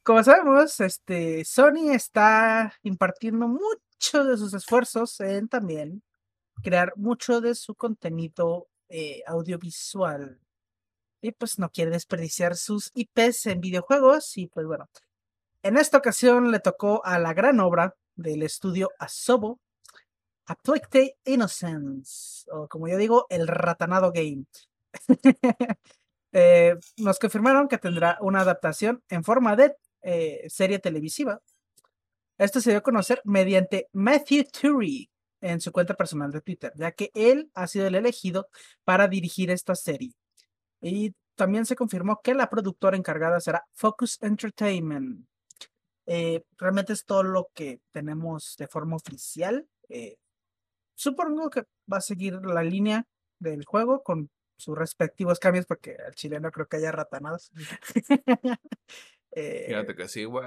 Como 0.03 0.23
sabemos, 0.23 0.79
este, 0.81 1.43
Sony 1.45 1.89
está 1.93 2.75
impartiendo 2.83 3.47
mucho 3.47 4.23
de 4.23 4.37
sus 4.37 4.53
esfuerzos 4.53 5.19
en 5.21 5.49
también 5.49 6.03
crear 6.61 6.93
mucho 6.95 7.41
de 7.41 7.55
su 7.55 7.73
contenido 7.73 8.67
eh, 8.89 9.21
audiovisual. 9.27 10.39
Y 11.21 11.31
pues 11.31 11.59
no 11.59 11.69
quiere 11.69 11.91
desperdiciar 11.91 12.55
sus 12.55 12.91
IPs 12.93 13.47
en 13.47 13.61
videojuegos. 13.61 14.37
Y 14.37 14.47
pues 14.47 14.65
bueno, 14.65 14.89
en 15.63 15.77
esta 15.77 15.97
ocasión 15.97 16.51
le 16.51 16.59
tocó 16.59 17.05
a 17.05 17.19
la 17.19 17.33
gran 17.33 17.59
obra 17.59 17.95
del 18.15 18.43
estudio 18.43 18.91
Asobo, 18.99 19.59
Afflicted 20.45 21.09
Innocence, 21.25 22.45
o 22.51 22.67
como 22.67 22.87
yo 22.87 22.97
digo, 22.97 23.25
el 23.29 23.47
Ratanado 23.47 24.11
Game. 24.11 24.45
Eh, 26.31 26.75
nos 26.97 27.17
confirmaron 27.17 27.67
que 27.67 27.79
tendrá 27.79 28.19
una 28.21 28.41
adaptación 28.41 29.01
en 29.09 29.23
forma 29.23 29.55
de 29.55 29.75
eh, 30.03 30.45
serie 30.47 30.77
televisiva. 30.77 31.41
Esto 32.37 32.61
se 32.61 32.69
dio 32.69 32.77
a 32.77 32.83
conocer 32.83 33.19
mediante 33.25 33.89
Matthew 33.93 34.43
Turi 34.51 35.09
en 35.41 35.61
su 35.61 35.71
cuenta 35.71 35.93
personal 35.93 36.31
de 36.31 36.41
Twitter, 36.41 36.71
ya 36.75 36.91
que 36.91 37.11
él 37.13 37.49
ha 37.53 37.67
sido 37.67 37.87
el 37.87 37.95
elegido 37.95 38.47
para 38.83 39.07
dirigir 39.07 39.51
esta 39.51 39.75
serie. 39.75 40.13
Y 40.81 41.13
también 41.35 41.65
se 41.65 41.75
confirmó 41.75 42.19
que 42.21 42.33
la 42.33 42.49
productora 42.49 42.97
encargada 42.97 43.39
será 43.39 43.65
Focus 43.73 44.17
Entertainment. 44.21 45.25
Eh, 46.05 46.43
realmente 46.57 46.93
es 46.93 47.05
todo 47.05 47.23
lo 47.23 47.49
que 47.53 47.81
tenemos 47.91 48.55
de 48.57 48.67
forma 48.67 48.95
oficial. 48.95 49.67
Eh, 49.89 50.17
supongo 50.95 51.49
que 51.49 51.63
va 51.91 51.97
a 51.97 52.01
seguir 52.01 52.33
la 52.43 52.63
línea 52.63 53.05
del 53.39 53.63
juego 53.63 54.03
con 54.03 54.29
sus 54.57 54.77
respectivos 54.77 55.39
cambios, 55.39 55.65
porque 55.65 55.95
al 56.05 56.13
chileno 56.15 56.51
creo 56.51 56.67
que 56.67 56.77
haya 56.77 56.91
ratanados. 56.91 57.51
Eh, 59.31 59.65
Fíjate 59.67 59.95
que 59.95 60.07
sí, 60.07 60.23
güey. 60.23 60.43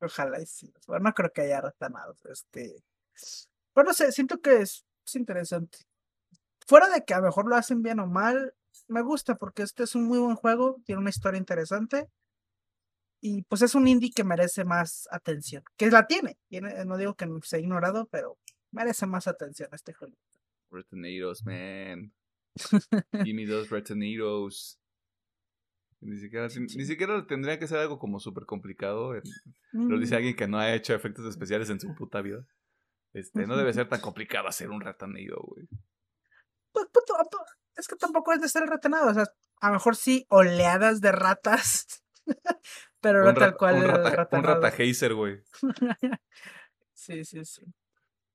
Ojalá 0.00 0.40
y 0.40 0.46
sí. 0.46 0.72
Bueno, 0.86 1.06
no 1.06 1.12
creo 1.12 1.32
que 1.32 1.40
haya 1.40 1.60
ratanados. 1.60 2.24
Este. 2.26 2.76
Bueno, 3.76 3.90
no 3.90 3.94
sé, 3.94 4.10
siento 4.10 4.40
que 4.40 4.62
es, 4.62 4.86
es 5.06 5.16
interesante. 5.16 5.78
Fuera 6.66 6.88
de 6.88 7.04
que 7.04 7.12
a 7.12 7.18
lo 7.18 7.26
mejor 7.26 7.46
lo 7.46 7.56
hacen 7.56 7.82
bien 7.82 8.00
o 8.00 8.06
mal, 8.06 8.54
me 8.88 9.02
gusta 9.02 9.36
porque 9.36 9.62
este 9.62 9.82
es 9.82 9.94
un 9.94 10.04
muy 10.04 10.18
buen 10.18 10.34
juego, 10.34 10.80
tiene 10.86 11.02
una 11.02 11.10
historia 11.10 11.36
interesante. 11.36 12.08
Y 13.20 13.42
pues 13.42 13.60
es 13.60 13.74
un 13.74 13.86
indie 13.86 14.12
que 14.14 14.24
merece 14.24 14.64
más 14.64 15.06
atención. 15.10 15.62
Que 15.76 15.90
la 15.90 16.06
tiene. 16.06 16.38
no 16.86 16.96
digo 16.96 17.14
que 17.16 17.28
se 17.42 17.56
ha 17.56 17.58
ignorado, 17.58 18.06
pero 18.10 18.38
merece 18.72 19.06
más 19.06 19.26
atención 19.26 19.68
este 19.72 19.92
juego. 19.92 20.16
Retenidos, 20.70 21.44
man. 21.44 22.14
Give 23.24 23.34
me 23.34 23.46
those 23.46 23.68
retenidos. 23.68 24.78
Ni 26.00 26.16
siquiera, 26.16 26.48
Sí, 26.48 26.60
ni 26.60 26.84
siquiera 26.84 27.26
tendría 27.26 27.58
que 27.58 27.66
ser 27.66 27.78
algo 27.78 27.98
como 27.98 28.20
súper 28.20 28.46
complicado. 28.46 29.12
Lo 29.72 29.98
dice 29.98 30.14
Mm, 30.14 30.16
alguien 30.16 30.36
que 30.36 30.48
no 30.48 30.58
ha 30.58 30.74
hecho 30.74 30.94
efectos 30.94 31.26
especiales 31.26 31.68
en 31.68 31.80
su 31.80 31.94
puta 31.94 32.22
vida. 32.22 32.46
Este, 33.16 33.46
no 33.46 33.56
debe 33.56 33.72
ser 33.72 33.88
tan 33.88 34.00
complicado 34.02 34.46
hacer 34.46 34.68
un 34.68 34.82
ratanillo, 34.82 35.36
güey. 35.38 35.66
pues, 36.72 36.86
pues, 36.92 37.04
tampo- 37.06 37.46
es 37.74 37.88
que 37.88 37.96
tampoco 37.96 38.32
es 38.34 38.42
de 38.42 38.48
ser 38.48 38.64
retenado. 38.68 39.08
O 39.10 39.14
sea, 39.14 39.24
a 39.62 39.68
lo 39.68 39.72
mejor 39.74 39.96
sí 39.96 40.26
oleadas 40.28 41.00
de 41.00 41.12
ratas. 41.12 42.04
pero 43.00 43.22
no 43.24 43.30
Un, 43.30 43.34
tal 43.36 43.56
cual 43.56 43.76
un 43.76 43.82
rata, 43.84 44.08
un 44.10 44.16
ratanado. 44.16 44.60
rata 44.60 45.12
güey. 45.14 45.42
sí, 46.92 47.24
sí, 47.24 47.42
sí. 47.44 47.62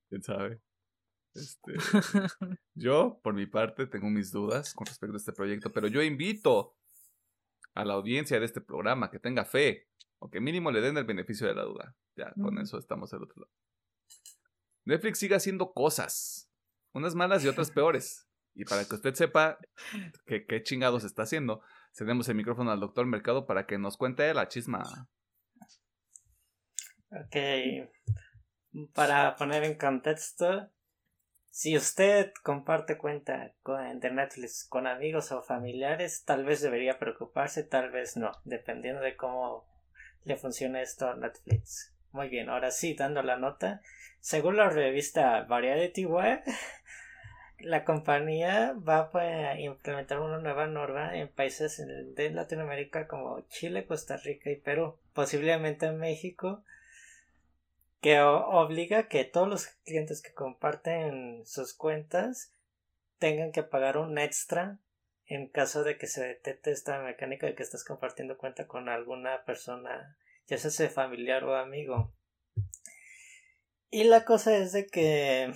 ¿Quién 0.09 0.23
sabe? 0.23 0.61
Este, 1.35 1.73
yo, 2.73 3.19
por 3.21 3.35
mi 3.35 3.45
parte, 3.45 3.85
tengo 3.85 4.09
mis 4.09 4.31
dudas 4.31 4.73
con 4.73 4.87
respecto 4.87 5.13
a 5.15 5.17
este 5.17 5.31
proyecto, 5.33 5.71
pero 5.71 5.87
yo 5.87 6.01
invito 6.01 6.75
a 7.75 7.85
la 7.85 7.93
audiencia 7.93 8.39
de 8.39 8.45
este 8.45 8.61
programa 8.61 9.11
que 9.11 9.19
tenga 9.19 9.45
fe, 9.45 9.89
o 10.17 10.29
que 10.29 10.41
mínimo 10.41 10.71
le 10.71 10.81
den 10.81 10.97
el 10.97 11.05
beneficio 11.05 11.45
de 11.47 11.53
la 11.53 11.63
duda. 11.63 11.95
Ya, 12.15 12.33
con 12.33 12.57
eso 12.57 12.79
estamos 12.79 13.13
al 13.13 13.23
otro 13.23 13.41
lado. 13.41 13.53
Netflix 14.85 15.19
sigue 15.19 15.35
haciendo 15.35 15.73
cosas, 15.73 16.49
unas 16.93 17.15
malas 17.15 17.43
y 17.43 17.47
otras 17.47 17.71
peores. 17.71 18.27
Y 18.53 18.65
para 18.65 18.85
que 18.85 18.95
usted 18.95 19.13
sepa 19.13 19.59
que- 20.25 20.45
qué 20.45 20.61
chingados 20.61 21.03
está 21.03 21.23
haciendo, 21.23 21.61
cedemos 21.93 22.27
el 22.27 22.35
micrófono 22.35 22.71
al 22.71 22.79
doctor 22.79 23.05
Mercado 23.05 23.45
para 23.45 23.65
que 23.65 23.77
nos 23.77 23.97
cuente 23.97 24.33
la 24.33 24.47
chisma. 24.47 24.83
Ok. 27.11 27.87
Para 28.93 29.35
poner 29.35 29.63
en 29.63 29.77
contexto, 29.77 30.71
si 31.49 31.75
usted 31.75 32.31
comparte 32.43 32.97
cuenta 32.97 33.53
con, 33.61 33.99
de 33.99 34.11
Netflix 34.11 34.65
con 34.67 34.87
amigos 34.87 35.31
o 35.33 35.43
familiares, 35.43 36.23
tal 36.25 36.45
vez 36.45 36.61
debería 36.61 36.97
preocuparse, 36.97 37.63
tal 37.63 37.91
vez 37.91 38.15
no, 38.15 38.31
dependiendo 38.45 39.01
de 39.01 39.17
cómo 39.17 39.65
le 40.23 40.37
funcione 40.37 40.81
esto 40.81 41.09
a 41.09 41.15
Netflix. 41.15 41.93
Muy 42.11 42.29
bien, 42.29 42.49
ahora 42.49 42.71
sí, 42.71 42.93
dando 42.93 43.21
la 43.23 43.37
nota. 43.37 43.81
Según 44.19 44.57
la 44.57 44.69
revista 44.69 45.43
Variety 45.43 46.05
Web, 46.05 46.43
la 47.59 47.85
compañía 47.85 48.73
va 48.73 49.09
a 49.13 49.59
implementar 49.59 50.19
una 50.19 50.39
nueva 50.39 50.67
norma 50.67 51.15
en 51.17 51.27
países 51.27 51.81
de 52.15 52.29
Latinoamérica 52.31 53.07
como 53.07 53.41
Chile, 53.47 53.85
Costa 53.85 54.17
Rica 54.17 54.49
y 54.49 54.55
Perú, 54.55 54.97
posiblemente 55.13 55.85
en 55.87 55.97
México, 55.97 56.63
que 58.01 58.19
obliga 58.19 59.07
que 59.07 59.23
todos 59.25 59.47
los 59.47 59.67
clientes 59.85 60.21
que 60.21 60.33
comparten 60.33 61.45
sus 61.45 61.73
cuentas 61.73 62.51
tengan 63.19 63.51
que 63.51 63.63
pagar 63.63 63.97
un 63.97 64.17
extra 64.17 64.79
en 65.27 65.47
caso 65.47 65.83
de 65.83 65.97
que 65.97 66.07
se 66.07 66.25
detecte 66.25 66.71
esta 66.71 66.99
mecánica 67.01 67.45
de 67.45 67.55
que 67.55 67.63
estás 67.63 67.85
compartiendo 67.85 68.37
cuenta 68.37 68.67
con 68.67 68.89
alguna 68.89 69.45
persona, 69.45 70.17
ya 70.57 70.69
sea 70.69 70.89
familiar 70.89 71.43
o 71.43 71.55
amigo. 71.55 72.13
Y 73.89 74.05
la 74.05 74.25
cosa 74.25 74.57
es 74.57 74.71
de 74.71 74.87
que 74.87 75.53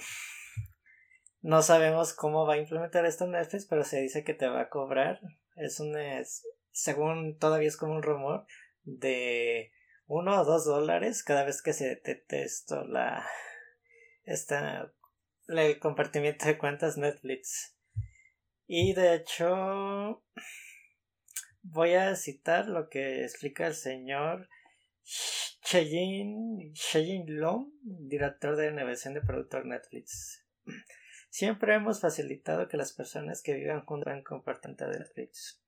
no 1.42 1.62
sabemos 1.62 2.14
cómo 2.14 2.46
va 2.46 2.56
a 2.56 2.58
implementar 2.58 3.06
esto 3.06 3.28
Netflix, 3.28 3.66
pero 3.66 3.84
se 3.84 4.02
dice 4.02 4.24
que 4.24 4.34
te 4.34 4.48
va 4.48 4.62
a 4.62 4.70
cobrar. 4.70 5.20
Es 5.56 5.80
un, 5.80 5.98
es- 5.98 6.46
según 6.72 7.38
todavía 7.38 7.68
es 7.68 7.78
como 7.78 7.94
un 7.94 8.04
rumor, 8.04 8.46
de 8.84 9.72
uno 10.08 10.42
o 10.42 10.46
dos 10.46 10.66
dólares 10.66 11.24
cada 11.24 11.44
vez 11.44 11.62
que 11.62 11.74
se 11.74 11.88
detecte 11.88 12.44
esto, 12.44 12.84
la, 12.86 13.26
esta, 14.24 14.94
el 15.48 15.80
compartimiento 15.80 16.46
de 16.46 16.58
cuentas 16.58 16.98
Netflix. 16.98 17.78
Y 18.68 18.94
de 18.94 19.16
hecho, 19.16 20.24
voy 21.62 21.94
a 21.94 22.16
citar 22.16 22.68
lo 22.68 22.90
que 22.90 23.24
explica 23.24 23.68
el 23.68 23.76
señor 23.76 24.50
Cheyenne, 25.06 26.72
Cheyenne 26.74 27.32
Long, 27.32 27.72
director 27.82 28.56
de 28.56 28.70
innovación 28.70 29.14
de 29.14 29.22
productor 29.22 29.66
Netflix. 29.66 30.46
Siempre 31.30 31.76
hemos 31.76 32.02
facilitado 32.02 32.68
que 32.68 32.78
las 32.78 32.94
personas 32.94 33.42
que 33.42 33.54
vivan 33.54 33.86
juntos 33.86 34.06
puedan 34.06 34.24
compartir 34.24 34.76
Netflix. 34.78 35.62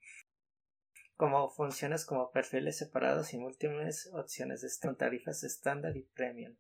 Como 1.16 1.50
funciones 1.50 2.06
como 2.06 2.32
perfiles 2.32 2.78
separados 2.78 3.34
y 3.34 3.38
múltiples 3.38 4.10
opciones 4.14 4.62
de 4.62 4.94
tarifas 4.96 5.44
estándar 5.44 5.98
y 5.98 6.04
premium. 6.04 6.56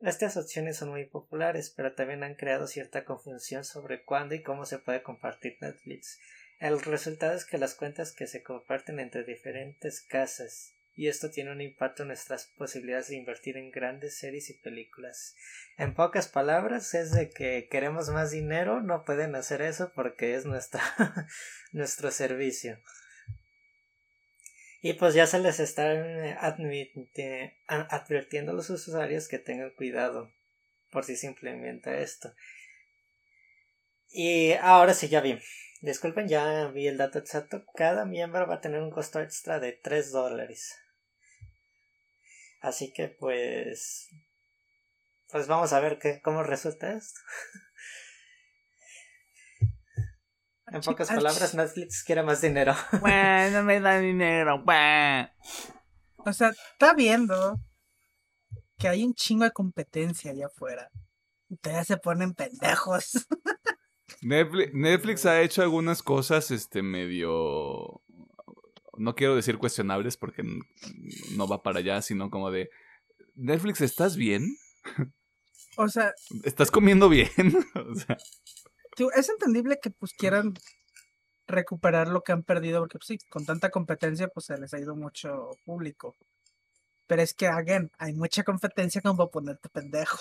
Estas 0.00 0.36
opciones 0.38 0.78
son 0.78 0.88
muy 0.88 1.04
populares, 1.04 1.70
pero 1.76 1.94
también 1.94 2.22
han 2.22 2.34
creado 2.34 2.66
cierta 2.66 3.04
confusión 3.04 3.64
sobre 3.64 4.02
cuándo 4.04 4.34
y 4.34 4.42
cómo 4.42 4.64
se 4.64 4.78
puede 4.78 5.02
compartir 5.02 5.58
Netflix. 5.60 6.18
El 6.58 6.80
resultado 6.80 7.34
es 7.34 7.44
que 7.44 7.58
las 7.58 7.74
cuentas 7.74 8.12
que 8.12 8.26
se 8.26 8.42
comparten 8.42 8.98
entre 8.98 9.24
diferentes 9.24 10.00
casas, 10.00 10.74
y 11.00 11.08
esto 11.08 11.30
tiene 11.30 11.50
un 11.50 11.62
impacto 11.62 12.02
en 12.02 12.08
nuestras 12.08 12.44
posibilidades 12.58 13.08
de 13.08 13.16
invertir 13.16 13.56
en 13.56 13.70
grandes 13.70 14.18
series 14.18 14.50
y 14.50 14.52
películas. 14.58 15.34
En 15.78 15.94
pocas 15.94 16.28
palabras, 16.28 16.92
es 16.92 17.12
de 17.12 17.30
que 17.30 17.68
queremos 17.70 18.10
más 18.10 18.32
dinero, 18.32 18.82
no 18.82 19.06
pueden 19.06 19.34
hacer 19.34 19.62
eso 19.62 19.92
porque 19.94 20.34
es 20.34 20.44
nuestra, 20.44 20.82
nuestro 21.72 22.10
servicio. 22.10 22.78
Y 24.82 24.92
pues 24.92 25.14
ya 25.14 25.26
se 25.26 25.38
les 25.38 25.58
está 25.58 25.90
eh, 25.94 26.36
advirtiendo 27.66 28.52
a 28.52 28.54
los 28.54 28.68
usuarios 28.68 29.26
que 29.26 29.38
tengan 29.38 29.70
cuidado 29.70 30.30
por 30.90 31.06
si 31.06 31.16
se 31.16 31.28
implementa 31.28 31.96
esto. 31.96 32.34
Y 34.10 34.52
ahora 34.52 34.92
sí, 34.92 35.08
ya 35.08 35.22
vi. 35.22 35.38
Disculpen, 35.80 36.28
ya 36.28 36.66
vi 36.66 36.88
el 36.88 36.98
dato 36.98 37.18
exacto. 37.18 37.64
Cada 37.74 38.04
miembro 38.04 38.46
va 38.46 38.56
a 38.56 38.60
tener 38.60 38.82
un 38.82 38.90
costo 38.90 39.18
extra 39.18 39.60
de 39.60 39.72
3 39.72 40.12
dólares. 40.12 40.76
Así 42.60 42.92
que 42.92 43.08
pues... 43.08 44.08
Pues 45.30 45.46
vamos 45.46 45.72
a 45.72 45.80
ver 45.80 45.98
qué, 45.98 46.20
cómo 46.22 46.42
resulta 46.42 46.92
esto. 46.92 47.20
En 50.72 50.80
pocas 50.82 51.08
palabras, 51.08 51.54
Netflix 51.54 52.04
quiere 52.04 52.22
más 52.22 52.40
dinero. 52.40 52.74
Bueno, 53.00 53.62
me 53.64 53.80
da 53.80 53.98
dinero. 53.98 54.62
O 56.16 56.32
sea, 56.32 56.50
está 56.50 56.94
viendo 56.94 57.60
que 58.78 58.88
hay 58.88 59.04
un 59.04 59.14
chingo 59.14 59.44
de 59.44 59.50
competencia 59.50 60.30
allá 60.30 60.46
afuera. 60.46 60.90
Ustedes 61.48 61.88
se 61.88 61.96
ponen 61.96 62.34
pendejos. 62.34 63.26
Netflix, 64.22 65.26
ha 65.26 65.40
hecho 65.40 65.62
algunas 65.62 66.02
cosas, 66.02 66.50
este, 66.50 66.82
medio. 66.82 68.02
No 69.00 69.14
quiero 69.14 69.34
decir 69.34 69.58
cuestionables 69.58 70.16
porque 70.16 70.42
no 71.36 71.48
va 71.48 71.62
para 71.62 71.80
allá, 71.80 72.02
sino 72.02 72.30
como 72.30 72.50
de. 72.50 72.70
Netflix, 73.34 73.80
¿estás 73.80 74.16
bien? 74.16 74.56
O 75.76 75.88
sea. 75.88 76.12
¿Estás 76.44 76.70
comiendo 76.70 77.08
bien? 77.08 77.30
o 77.74 77.94
sea 77.94 78.18
es 79.08 79.28
entendible 79.28 79.78
que 79.82 79.90
pues 79.90 80.12
quieran 80.12 80.54
recuperar 81.46 82.08
lo 82.08 82.22
que 82.22 82.32
han 82.32 82.42
perdido, 82.42 82.80
porque 82.80 82.98
pues, 82.98 83.06
sí, 83.06 83.18
con 83.28 83.46
tanta 83.46 83.70
competencia 83.70 84.28
pues 84.28 84.46
se 84.46 84.58
les 84.58 84.74
ha 84.74 84.78
ido 84.78 84.94
mucho 84.94 85.50
público. 85.64 86.14
Pero 87.06 87.22
es 87.22 87.34
que, 87.34 87.48
again, 87.48 87.90
hay 87.98 88.12
mucha 88.12 88.44
competencia 88.44 89.00
como 89.00 89.16
para 89.16 89.30
ponerte 89.30 89.68
pendejo. 89.68 90.18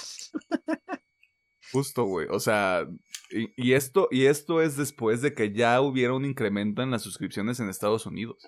Justo, 1.71 2.05
güey. 2.05 2.27
O 2.32 2.39
sea, 2.39 2.88
y, 3.30 3.73
esto, 3.73 4.07
y 4.09 4.25
esto 4.25 4.59
es 4.59 4.75
después 4.75 5.21
de 5.21 5.36
que 5.36 5.53
ya 5.53 5.82
hubiera 5.82 6.13
un 6.13 6.25
incremento 6.25 6.82
en 6.82 6.89
las 6.89 7.03
suscripciones 7.03 7.59
en 7.59 7.69
Estados 7.69 8.07
Unidos. 8.07 8.43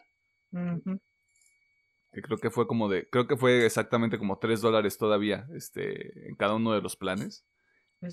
Que 0.52 2.22
creo 2.22 2.38
que 2.38 2.50
fue 2.50 2.68
como 2.68 2.90
de, 2.90 3.08
creo 3.10 3.28
que 3.28 3.38
fue 3.38 3.66
exactamente 3.66 4.18
como 4.18 4.38
3 4.38 4.62
dólares 4.62 4.98
todavía, 4.98 5.48
este, 5.56 6.28
en 6.28 6.36
cada 6.36 6.56
uno 6.56 6.74
de 6.74 6.82
los 6.82 6.96
planes 6.96 7.46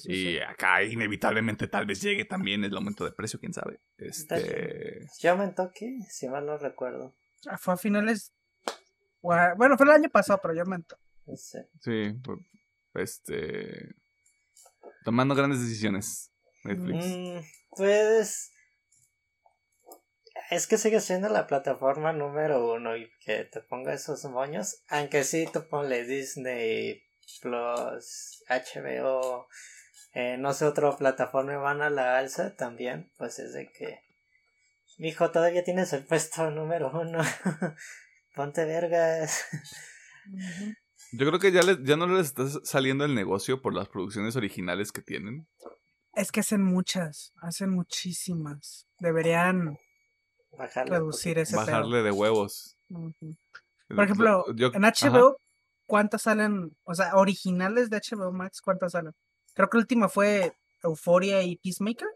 y 0.04 0.38
acá 0.38 0.82
inevitablemente 0.82 1.66
tal 1.66 1.86
vez 1.86 2.02
llegue 2.02 2.24
también 2.24 2.62
el 2.62 2.76
aumento 2.76 3.04
de 3.04 3.12
precio, 3.12 3.40
quién 3.40 3.54
sabe. 3.54 3.80
Este... 3.96 5.06
Ya 5.20 5.32
aumentó 5.32 5.62
aquí, 5.62 6.02
si 6.10 6.28
mal 6.28 6.44
no 6.44 6.58
recuerdo. 6.58 7.14
Ah, 7.46 7.56
fue 7.56 7.74
a 7.74 7.76
finales. 7.76 8.34
Bueno, 9.22 9.76
fue 9.76 9.86
el 9.86 9.92
año 9.92 10.10
pasado, 10.10 10.40
pero 10.42 10.54
ya 10.54 10.62
aumentó. 10.62 10.98
Sí. 11.36 11.58
Sí, 11.80 12.14
este. 12.94 13.94
Tomando 15.04 15.34
grandes 15.34 15.60
decisiones. 15.60 16.32
Netflix. 16.64 17.06
Mm, 17.06 17.38
pues. 17.70 18.52
Es 20.50 20.66
que 20.66 20.78
sigue 20.78 21.00
siendo 21.00 21.28
la 21.28 21.46
plataforma 21.46 22.12
número 22.12 22.72
uno 22.72 22.96
y 22.96 23.10
que 23.20 23.44
te 23.44 23.60
ponga 23.60 23.92
esos 23.92 24.24
moños. 24.24 24.82
Aunque 24.88 25.24
sí, 25.24 25.46
tú 25.52 25.68
ponle 25.68 26.04
Disney 26.04 27.02
Plus, 27.42 28.42
HBO, 28.48 29.46
eh, 30.14 30.38
no 30.38 30.54
sé, 30.54 30.64
otra 30.64 30.96
plataforma 30.96 31.56
van 31.58 31.82
a 31.82 31.90
la 31.90 32.18
alza 32.18 32.56
también, 32.56 33.12
pues 33.18 33.38
es 33.38 33.52
de 33.52 33.70
que, 33.70 34.00
hijo, 34.96 35.30
todavía 35.30 35.62
tienes 35.62 35.92
el 35.92 36.06
puesto 36.06 36.50
número 36.50 36.90
uno, 36.98 37.20
ponte 38.34 38.64
vergas. 38.64 39.44
Yo 41.12 41.26
creo 41.26 41.38
que 41.38 41.52
ya, 41.52 41.60
ya 41.82 41.96
no 41.96 42.06
les 42.06 42.28
está 42.28 42.44
saliendo 42.64 43.04
el 43.04 43.14
negocio 43.14 43.60
por 43.60 43.74
las 43.74 43.88
producciones 43.88 44.34
originales 44.36 44.92
que 44.92 45.02
tienen. 45.02 45.46
Es 46.14 46.32
que 46.32 46.40
hacen 46.40 46.62
muchas, 46.62 47.32
hacen 47.42 47.70
muchísimas. 47.70 48.88
Deberían 48.98 49.78
reducir 50.86 51.38
ese 51.38 51.56
Bajarle 51.56 52.02
de 52.02 52.10
huevos. 52.10 52.76
Por 52.88 54.04
ejemplo, 54.04 54.44
en 54.48 54.82
HBO, 54.82 55.38
¿cuántas 55.86 56.22
salen? 56.22 56.76
O 56.84 56.94
sea, 56.94 57.14
originales 57.14 57.90
de 57.90 58.00
HBO 58.00 58.32
Max, 58.32 58.60
¿cuántas 58.60 58.92
salen? 58.92 59.14
Creo 59.54 59.68
que 59.68 59.78
la 59.78 59.82
última 59.82 60.08
fue 60.08 60.52
Euphoria 60.82 61.42
y 61.42 61.56
Peacemaker. 61.56 62.08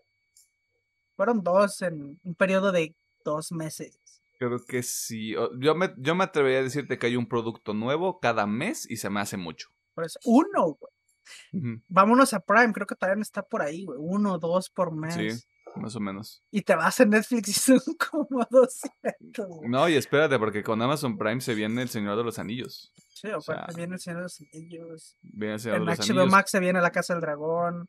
Fueron 1.17 1.43
dos 1.43 1.83
en 1.83 2.19
un 2.23 2.35
periodo 2.35 2.73
de 2.73 2.95
dos 3.25 3.53
meses. 3.53 3.99
Creo 4.39 4.65
que 4.65 4.83
sí. 4.83 5.35
Yo 5.59 5.75
me, 5.75 5.95
yo 5.99 6.15
me 6.15 6.25
atrevería 6.25 6.61
a 6.61 6.63
decirte 6.63 6.99
que 6.99 7.07
hay 7.07 7.17
un 7.17 7.29
producto 7.29 7.75
nuevo 7.75 8.19
cada 8.19 8.47
mes 8.47 8.91
y 8.91 8.97
se 8.97 9.11
me 9.11 9.21
hace 9.21 9.37
mucho. 9.37 9.69
Por 9.95 10.05
eso, 10.05 10.19
uno, 10.25 10.77
güey. 10.79 11.81
Vámonos 11.89 12.35
a 12.35 12.41
Prime, 12.41 12.73
creo 12.73 12.87
que 12.87 12.97
también 12.97 13.21
está 13.21 13.43
por 13.43 13.63
ahí, 13.63 13.85
güey. 13.85 13.99
Uno, 14.01 14.39
dos 14.39 14.71
por 14.71 14.93
mes. 14.93 15.15
Sí, 15.15 15.47
más 15.77 15.97
o 15.97 16.01
menos. 16.01 16.43
Y 16.51 16.63
te 16.63 16.75
vas 16.75 17.01
a 17.01 17.05
Netflix 17.05 17.49
y 17.49 17.53
son 17.53 17.81
como 18.11 18.47
200. 18.51 19.49
No, 19.63 19.89
y 19.89 19.95
espérate, 19.95 20.39
porque 20.39 20.63
con 20.63 20.81
Amazon 20.81 21.17
Prime 21.17 21.41
se 21.41 21.55
viene 21.55 21.83
El 21.83 21.89
Señor 21.89 22.17
de 22.17 22.25
los 22.25 22.39
Anillos. 22.39 22.93
Sí, 23.09 23.29
o, 23.29 23.41
sea, 23.41 23.67
viene 23.75 23.95
el 23.95 24.01
Señor 24.01 24.19
de 24.19 24.23
los 24.25 24.41
Anillos. 24.41 25.17
Viene 25.23 25.55
el 25.55 25.61
Señor 25.61 25.77
en 25.79 25.85
de 25.85 25.91
los 25.91 25.99
HBO 25.99 26.13
Anillos. 26.13 26.31
Max 26.31 26.51
se 26.51 26.61
viene 26.61 26.81
La 26.81 26.91
Casa 26.91 27.15
del 27.15 27.21
Dragón. 27.21 27.89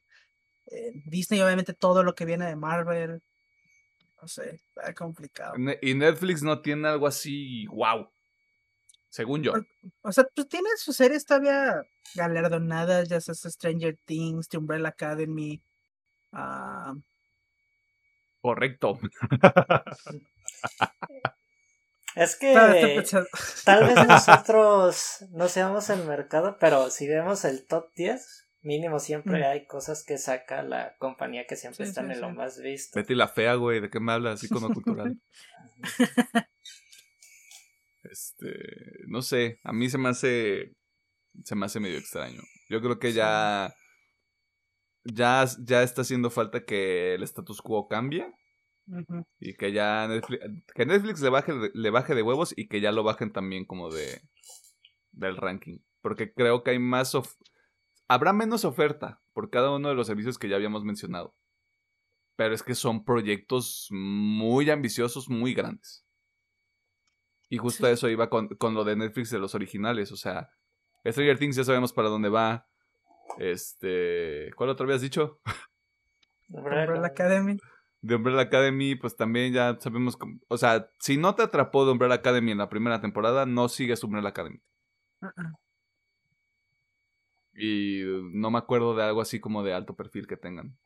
Disney, 1.05 1.41
obviamente, 1.41 1.73
todo 1.73 2.03
lo 2.03 2.15
que 2.15 2.25
viene 2.25 2.45
de 2.45 2.55
Marvel. 2.55 3.21
No 4.21 4.27
sé, 4.27 4.61
está 4.75 4.93
complicado. 4.93 5.55
Y 5.81 5.93
Netflix 5.93 6.41
no 6.41 6.61
tiene 6.61 6.87
algo 6.87 7.07
así, 7.07 7.67
wow. 7.67 8.07
Según 9.09 9.43
yo. 9.43 9.53
O, 10.01 10.11
sea, 10.11 10.25
pues 10.33 10.47
tiene 10.47 10.69
sus 10.77 10.95
series 10.95 11.25
todavía 11.25 11.83
galardonadas, 12.15 13.09
ya 13.09 13.21
sea 13.21 13.35
Stranger 13.35 13.97
Things, 14.05 14.47
The 14.47 14.57
Umbrella 14.57 14.87
Academy. 14.87 15.61
Uh... 16.31 16.99
Correcto. 18.43 18.99
Es 22.15 22.35
que 22.35 22.53
tal 23.65 23.87
vez 23.87 23.95
nosotros 24.07 25.25
no 25.31 25.47
seamos 25.47 25.89
el 25.89 26.05
mercado, 26.05 26.57
pero 26.59 26.91
si 26.91 27.07
vemos 27.07 27.43
el 27.43 27.65
top 27.65 27.91
10, 27.95 28.49
mínimo 28.61 28.99
siempre 28.99 29.39
mm. 29.39 29.43
hay 29.45 29.65
cosas 29.65 30.03
que 30.05 30.19
saca 30.19 30.61
la 30.61 30.95
compañía 30.99 31.47
que 31.47 31.55
siempre 31.55 31.85
están 31.85 32.11
en 32.11 32.21
lo 32.21 32.29
más 32.29 32.61
visto. 32.61 32.99
Betty 32.99 33.15
la 33.15 33.29
fea, 33.29 33.55
güey, 33.55 33.79
¿de 33.79 33.89
qué 33.89 33.99
me 33.99 34.11
hablas? 34.11 34.43
Icono 34.43 34.69
cultural. 34.69 35.19
este, 38.03 38.53
no 39.07 39.23
sé, 39.23 39.59
a 39.63 39.73
mí 39.73 39.89
se 39.89 39.97
me 39.97 40.09
hace 40.09 40.75
se 41.43 41.55
me 41.55 41.65
hace 41.65 41.79
medio 41.79 41.97
extraño. 41.97 42.43
Yo 42.69 42.79
creo 42.79 42.99
que 42.99 43.11
ya 43.11 43.73
ya 45.03 45.45
ya 45.59 45.83
está 45.83 46.01
haciendo 46.01 46.29
falta 46.29 46.65
que 46.65 47.15
el 47.15 47.23
status 47.23 47.61
quo 47.61 47.87
cambie 47.87 48.33
y 49.39 49.53
que 49.55 49.71
ya 49.71 50.07
Netflix, 50.07 50.45
que 50.75 50.85
Netflix 50.85 51.21
le 51.21 51.29
baje, 51.29 51.53
le 51.73 51.89
baje 51.89 52.15
de 52.15 52.21
huevos 52.21 52.53
y 52.55 52.67
que 52.67 52.81
ya 52.81 52.91
lo 52.91 53.03
bajen 53.03 53.31
también 53.31 53.65
como 53.65 53.89
de 53.89 54.21
del 55.11 55.37
ranking. 55.37 55.79
Porque 56.01 56.33
creo 56.33 56.63
que 56.63 56.71
hay 56.71 56.79
más 56.79 57.15
habrá 58.07 58.33
menos 58.33 58.65
oferta 58.65 59.21
por 59.33 59.49
cada 59.49 59.71
uno 59.71 59.89
de 59.89 59.95
los 59.95 60.07
servicios 60.07 60.37
que 60.37 60.49
ya 60.49 60.55
habíamos 60.55 60.83
mencionado. 60.83 61.35
Pero 62.35 62.53
es 62.53 62.63
que 62.63 62.75
son 62.75 63.05
proyectos 63.05 63.87
muy 63.91 64.69
ambiciosos, 64.69 65.29
muy 65.29 65.53
grandes. 65.53 66.05
Y 67.49 67.57
justo 67.57 67.87
eso 67.87 68.09
iba 68.09 68.29
con, 68.29 68.49
con, 68.49 68.73
lo 68.73 68.83
de 68.83 68.95
Netflix 68.95 69.29
de 69.29 69.37
los 69.37 69.53
originales. 69.53 70.11
O 70.11 70.17
sea, 70.17 70.49
Stranger 71.05 71.37
Things 71.37 71.55
ya 71.55 71.63
sabemos 71.63 71.93
para 71.93 72.09
dónde 72.09 72.29
va. 72.29 72.67
Este. 73.37 74.51
¿Cuál 74.55 74.69
otro 74.69 74.85
habías 74.85 75.01
dicho? 75.01 75.39
la 76.49 77.07
Academy 77.07 77.57
de 78.03 78.15
Umbrella 78.15 78.41
Academy, 78.41 78.95
pues 78.95 79.15
también 79.15 79.53
ya 79.53 79.77
sabemos, 79.79 80.17
o 80.49 80.57
sea, 80.57 80.89
si 80.99 81.15
no 81.15 81.35
te 81.35 81.41
atrapó 81.41 81.85
de 81.85 81.93
Umbrella 81.93 82.15
Academy 82.15 82.51
en 82.51 82.57
la 82.57 82.67
primera 82.67 82.99
temporada, 82.99 83.45
no 83.45 83.69
sigues 83.69 84.03
Umbrella 84.03 84.27
Academy. 84.27 84.61
Y 87.55 88.03
no 88.33 88.51
me 88.51 88.57
acuerdo 88.57 88.93
de 88.93 89.03
algo 89.03 89.21
así 89.21 89.39
como 89.39 89.63
de 89.63 89.73
alto 89.73 89.95
perfil 89.95 90.27
que 90.27 90.35
tengan. 90.35 90.77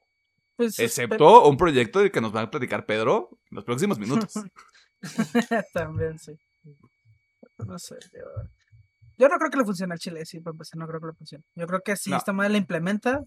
Pues, 0.57 0.77
Excepto 0.77 1.49
un 1.49 1.57
proyecto 1.57 1.99
del 1.99 2.11
que 2.11 2.21
nos 2.21 2.35
va 2.35 2.41
a 2.41 2.51
platicar 2.51 2.85
Pedro 2.85 3.29
en 3.49 3.55
los 3.55 3.65
próximos 3.65 3.97
minutos. 3.97 4.33
también, 5.73 6.19
sí. 6.19 6.33
No 7.65 7.79
sé, 7.79 7.95
yo... 8.13 8.21
no 9.17 9.37
creo 9.37 9.49
que 9.49 9.57
le 9.57 9.65
funcione 9.65 9.93
al 9.93 9.99
Chile, 9.99 10.25
sí, 10.25 10.39
pues 10.39 10.69
no 10.75 10.87
creo 10.87 11.01
que 11.01 11.07
le 11.07 11.13
funcione. 11.13 11.43
Yo 11.55 11.65
creo 11.65 11.81
que 11.81 11.95
si 11.95 12.13
esta 12.13 12.33
madre 12.33 12.51
la 12.51 12.57
implementa, 12.57 13.21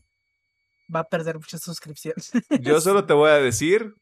va 0.94 1.00
a 1.00 1.04
perder 1.04 1.36
muchas 1.36 1.62
suscripciones. 1.62 2.30
Yo 2.60 2.80
solo 2.80 3.06
te 3.06 3.12
voy 3.12 3.30
a 3.30 3.34
decir, 3.34 3.94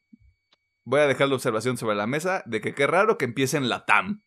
voy 0.83 1.01
a 1.01 1.07
dejar 1.07 1.29
la 1.29 1.35
observación 1.35 1.77
sobre 1.77 1.95
la 1.95 2.07
mesa 2.07 2.43
de 2.45 2.61
que 2.61 2.73
qué 2.73 2.87
raro 2.87 3.17
que 3.17 3.25
empiece 3.25 3.57
en 3.57 3.69
la 3.69 3.85
TAM. 3.85 4.21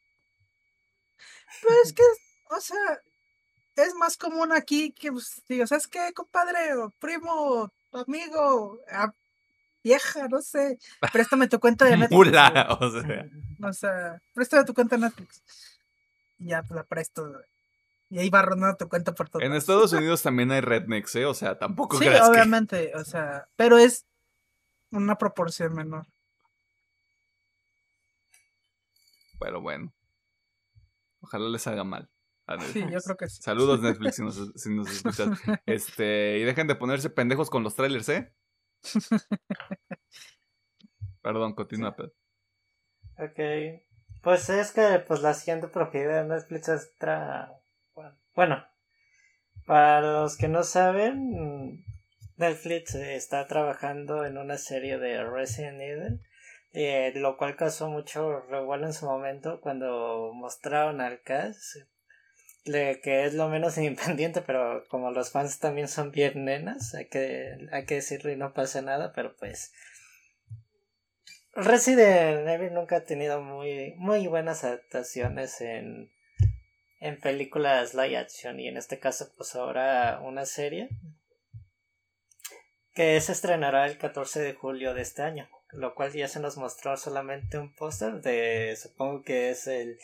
Pero 1.63 1.75
es 1.85 1.93
que, 1.93 2.03
o 2.51 2.61
sea, 2.61 2.99
es 3.77 3.95
más 3.95 4.17
común 4.17 4.53
aquí 4.53 4.93
que 4.93 5.13
pues, 5.13 5.43
digo, 5.49 5.67
¿sabes 5.67 5.87
qué, 5.87 6.13
compadre? 6.15 6.75
O 6.75 6.91
primo, 6.99 7.71
amigo, 7.93 8.81
vieja, 9.83 10.29
no 10.29 10.41
sé, 10.41 10.79
préstame 11.13 11.49
tu 11.49 11.59
cuenta 11.59 11.85
de 11.85 11.97
Netflix. 11.97 12.17
Mula, 12.17 12.79
o 12.81 12.91
sea. 12.91 13.27
O 13.65 13.73
sea, 13.73 14.19
préstame 14.35 14.65
tu 14.65 14.75
cuenta 14.75 14.97
de 14.97 15.03
Netflix. 15.03 15.41
Ya, 16.39 16.65
pues 16.65 16.75
la 16.75 16.83
presto. 16.83 17.33
Y 18.13 18.19
ahí 18.19 18.29
va 18.29 18.43
rondando 18.43 18.77
tu 18.77 18.91
cuenta 18.91 19.15
por 19.15 19.31
todo. 19.31 19.43
En 19.43 19.55
Estados 19.55 19.91
Unidos 19.95 20.21
también 20.21 20.53
hay 20.53 20.61
rednecks, 20.61 21.17
¿eh? 21.17 21.25
O 21.25 21.33
sea, 21.33 21.59
tampoco 21.59 21.97
Sí, 21.97 22.05
creas 22.05 22.21
que... 22.21 22.29
obviamente, 22.29 22.93
o 22.95 23.05
sea, 23.05 23.49
pero 23.57 23.79
es 23.79 24.07
una 24.91 25.17
proporción 25.17 25.73
menor. 25.73 26.07
Pero 29.41 29.63
bueno. 29.63 29.95
Ojalá 31.23 31.49
les 31.49 31.67
haga 31.67 31.85
mal. 31.85 32.11
a 32.47 32.61
Sí, 32.61 32.85
yo 32.91 33.01
creo 33.01 33.17
que 33.17 33.29
sí. 33.31 33.41
Saludos 33.41 33.81
Netflix 33.81 34.17
si 34.17 34.23
nos, 34.23 34.53
si 34.57 34.69
nos 34.75 34.91
escuchas. 34.91 35.31
Este, 35.65 36.37
y 36.39 36.45
dejen 36.45 36.67
de 36.67 36.75
ponerse 36.75 37.09
pendejos 37.09 37.49
con 37.49 37.63
los 37.63 37.75
trailers, 37.75 38.11
¿eh? 38.11 38.35
Perdón, 41.23 41.55
continúa, 41.55 41.97
Pedro. 41.97 42.13
Ok. 43.17 43.41
Pues 44.21 44.51
es 44.51 44.71
que 44.73 45.03
pues 45.09 45.23
la 45.23 45.33
siguiente 45.33 45.69
propiedad 45.69 46.23
de 46.23 46.29
Netflix 46.29 46.69
es 46.69 46.95
tra... 46.99 47.62
Bueno, 48.35 48.65
para 49.67 50.01
los 50.01 50.39
que 50.39 50.49
no 50.49 50.63
saben, 50.63 51.85
Netflix 52.37 52.95
está 52.95 53.47
trabajando 53.47 54.25
en 54.25 54.39
una 54.39 54.57
serie 54.57 54.99
de 54.99 55.23
Resident 55.23 55.81
Evil, 55.81 56.21
eh, 56.73 57.13
lo 57.15 57.37
cual 57.37 57.57
causó 57.57 57.91
mucho 57.91 58.41
revuelo 58.41 58.87
en 58.87 58.95
su 58.95 59.05
momento 59.05 59.61
cuando 59.61 60.33
mostraron 60.33 61.03
al 61.03 61.21
cast, 61.21 61.77
que 62.65 63.25
es 63.27 63.35
lo 63.35 63.51
menos 63.51 63.77
independiente, 63.79 64.41
pero 64.41 64.83
como 64.89 65.11
los 65.11 65.31
fans 65.31 65.59
también 65.59 65.89
son 65.89 66.11
bien 66.11 66.47
nenas, 66.47 66.95
hay 66.95 67.09
que, 67.09 67.69
hay 67.71 67.85
que 67.85 67.97
decirlo 67.97 68.33
y 68.33 68.37
no 68.37 68.55
pasa 68.55 68.81
nada, 68.83 69.13
pero 69.15 69.37
pues... 69.37 69.73
Resident 71.55 72.49
Evil 72.49 72.73
nunca 72.73 72.97
ha 72.97 73.05
tenido 73.05 73.43
muy, 73.43 73.95
muy 73.99 74.27
buenas 74.27 74.65
adaptaciones 74.65 75.61
en, 75.61 76.11
en 77.03 77.19
películas 77.19 77.95
live 77.95 78.17
action 78.17 78.61
y 78.61 78.69
en 78.69 78.77
este 78.77 79.01
caso 79.01 79.33
pues 79.37 79.57
ahora 79.57 80.21
una 80.23 80.47
serie 80.47 80.89
que 82.95 83.21
se 83.21 83.33
estrenará 83.33 83.87
el 83.87 83.99
14 83.99 84.41
de 84.41 84.55
julio 84.55 84.95
de 84.95 85.03
este 85.03 85.23
año, 85.23 85.49
lo 85.73 85.95
cual 85.95 86.13
ya 86.13 86.29
se 86.29 86.39
nos 86.39 86.57
mostró 86.57 86.97
solamente 86.97 87.59
un 87.59 87.75
póster 87.75 88.21
de 88.21 88.77
supongo 88.81 89.23
que 89.25 89.51
es 89.51 89.67
el 89.67 89.99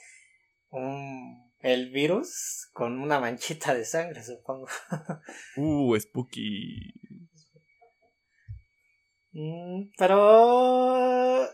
un 0.70 1.49
el 1.61 1.90
virus 1.90 2.68
con 2.72 3.01
una 3.01 3.20
manchita 3.20 3.74
de 3.74 3.84
sangre, 3.84 4.22
supongo. 4.22 4.66
Uh, 5.57 5.99
spooky. 5.99 6.94
Mm, 9.32 9.90
Pero 9.96 11.49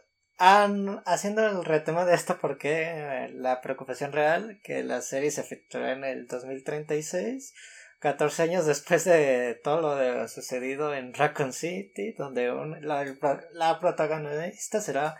han- 0.53 1.03
haciendo 1.07 1.47
el 1.47 1.64
retema 1.64 2.05
de 2.05 2.14
esto, 2.14 2.38
porque 2.40 3.30
la 3.34 3.61
preocupación 3.61 4.12
real 4.12 4.61
que 4.62 4.82
la 4.82 5.01
serie 5.03 5.30
se 5.30 5.40
efectuará 5.40 5.92
en 5.92 6.05
el 6.05 6.26
2036, 6.26 7.55
14 8.01 8.42
años 8.42 8.66
después 8.66 9.05
de 9.05 9.59
todo 9.64 9.80
lo 9.80 9.97
de- 9.97 10.28
sucedido 10.28 10.95
en 10.95 11.14
Raccoon 11.14 11.53
City, 11.53 12.12
donde 12.18 12.53
un- 12.53 12.86
la, 12.86 13.05
la 13.53 13.80
protagonista 13.80 14.80
será 14.80 15.16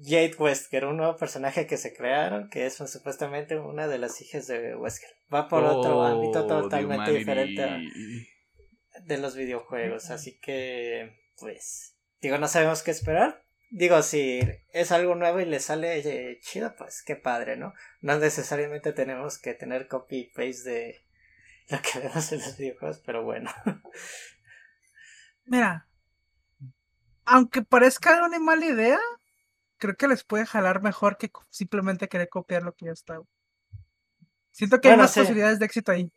Jade 0.00 0.36
Wesker, 0.38 0.84
un 0.84 0.98
nuevo 0.98 1.16
personaje 1.16 1.66
que 1.66 1.76
se 1.76 1.92
crearon, 1.92 2.48
que 2.50 2.66
es 2.66 2.74
supuestamente 2.76 3.58
una 3.58 3.88
de 3.88 3.98
las 3.98 4.20
hijas 4.20 4.46
de 4.46 4.76
Wesker. 4.76 5.10
Va 5.34 5.48
por 5.48 5.64
otro 5.64 5.98
Oh, 5.98 6.04
ámbito 6.04 6.46
totalmente 6.46 7.10
diferente 7.12 7.64
a- 7.64 7.80
de 9.02 9.18
los 9.18 9.34
videojuegos, 9.36 10.10
así 10.10 10.38
que 10.38 11.16
pues 11.40 11.94
digo, 12.20 12.38
no 12.38 12.46
sabemos 12.48 12.82
qué 12.82 12.90
esperar. 12.92 13.42
Digo, 13.70 14.02
si 14.02 14.40
es 14.72 14.92
algo 14.92 15.14
nuevo 15.14 15.40
y 15.40 15.44
le 15.44 15.60
sale 15.60 15.98
eh, 15.98 16.38
chido, 16.40 16.74
pues 16.76 17.02
qué 17.04 17.16
padre, 17.16 17.56
¿no? 17.56 17.74
No 18.00 18.18
necesariamente 18.18 18.92
tenemos 18.92 19.38
que 19.38 19.52
tener 19.54 19.88
copy 19.88 20.16
y 20.20 20.24
paste 20.24 20.70
de 20.70 21.04
lo 21.70 21.78
que 21.82 21.98
vemos 22.00 22.32
en 22.32 22.38
los 22.40 22.56
videojuegos, 22.56 23.00
pero 23.04 23.24
bueno. 23.24 23.50
Mira, 25.44 25.86
aunque 27.24 27.62
parezca 27.62 28.24
una 28.24 28.38
mala 28.38 28.64
idea, 28.66 28.98
creo 29.78 29.94
que 29.96 30.08
les 30.08 30.24
puede 30.24 30.46
jalar 30.46 30.82
mejor 30.82 31.16
que 31.18 31.30
simplemente 31.50 32.08
querer 32.08 32.28
copiar 32.28 32.62
lo 32.62 32.74
que 32.74 32.86
ya 32.86 32.92
está. 32.92 33.20
Siento 34.50 34.80
que 34.80 34.90
hay 34.90 34.96
más 34.96 35.12
sí. 35.12 35.20
posibilidades 35.20 35.58
de 35.58 35.66
éxito 35.66 35.92
ahí. 35.92 36.10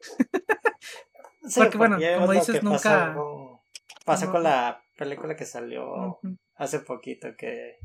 Sí, 1.44 1.60
Porque, 1.60 1.78
bueno, 1.78 1.98
como 2.18 2.32
dices, 2.32 2.56
pasó 2.58 2.64
nunca- 2.70 3.14
con- 3.14 3.60
Pasó 4.06 4.26
no- 4.28 4.32
con 4.32 4.44
la 4.44 4.84
película 4.98 5.36
que 5.36 5.46
salió. 5.46 6.20
Hace 6.62 6.80
poquito 6.80 7.28
que... 7.38 7.78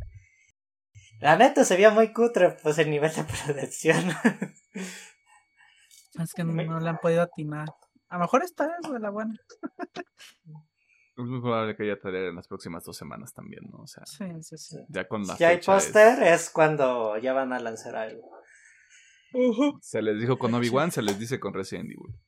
La 1.20 1.36
neta 1.36 1.64
se 1.64 1.74
veía 1.76 1.90
muy 1.90 2.12
cutre, 2.12 2.56
pues 2.62 2.78
el 2.78 2.90
nivel 2.90 3.10
de 3.14 3.24
producción. 3.24 4.04
Es 6.22 6.32
que 6.32 6.44
Me- 6.44 6.64
no 6.66 6.80
le 6.80 6.88
han 6.88 6.96
podido 6.98 7.20
atinar. 7.22 7.68
A 8.08 8.14
lo 8.16 8.20
mejor 8.22 8.42
esta 8.42 8.64
es 8.82 8.90
de 8.90 8.98
la 9.00 9.10
buena. 9.10 9.34
Es 9.94 11.24
muy 11.24 11.40
probable 11.42 11.76
que 11.76 11.82
haya 11.82 11.98
trailer 12.00 12.28
en 12.30 12.36
las 12.36 12.48
próximas 12.48 12.84
dos 12.84 12.96
semanas 12.96 13.34
también, 13.34 13.64
¿no? 13.70 13.78
O 13.80 13.86
sea, 13.86 14.04
Sí, 14.06 14.24
sí, 14.42 14.56
sí. 14.56 14.76
ya 14.88 15.06
con 15.08 15.26
la 15.26 15.36
ya 15.36 15.48
hay 15.48 15.56
es- 15.58 15.66
póster, 15.66 16.22
es 16.22 16.48
cuando 16.50 17.18
ya 17.18 17.32
van 17.34 17.52
a 17.52 17.58
lanzar 17.60 17.96
algo. 17.96 18.30
Se 19.82 20.00
les 20.00 20.18
dijo 20.18 20.38
con 20.38 20.54
Obi-Wan, 20.54 20.90
se 20.92 21.02
les 21.02 21.18
dice 21.18 21.38
con 21.38 21.52
Resident 21.52 21.90
Evil. 21.90 22.18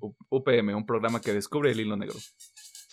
U- 0.00 0.14
UPM, 0.30 0.74
un 0.76 0.86
programa 0.86 1.20
que 1.20 1.32
descubre 1.32 1.72
el 1.72 1.80
hilo 1.80 1.96
negro. 1.96 2.14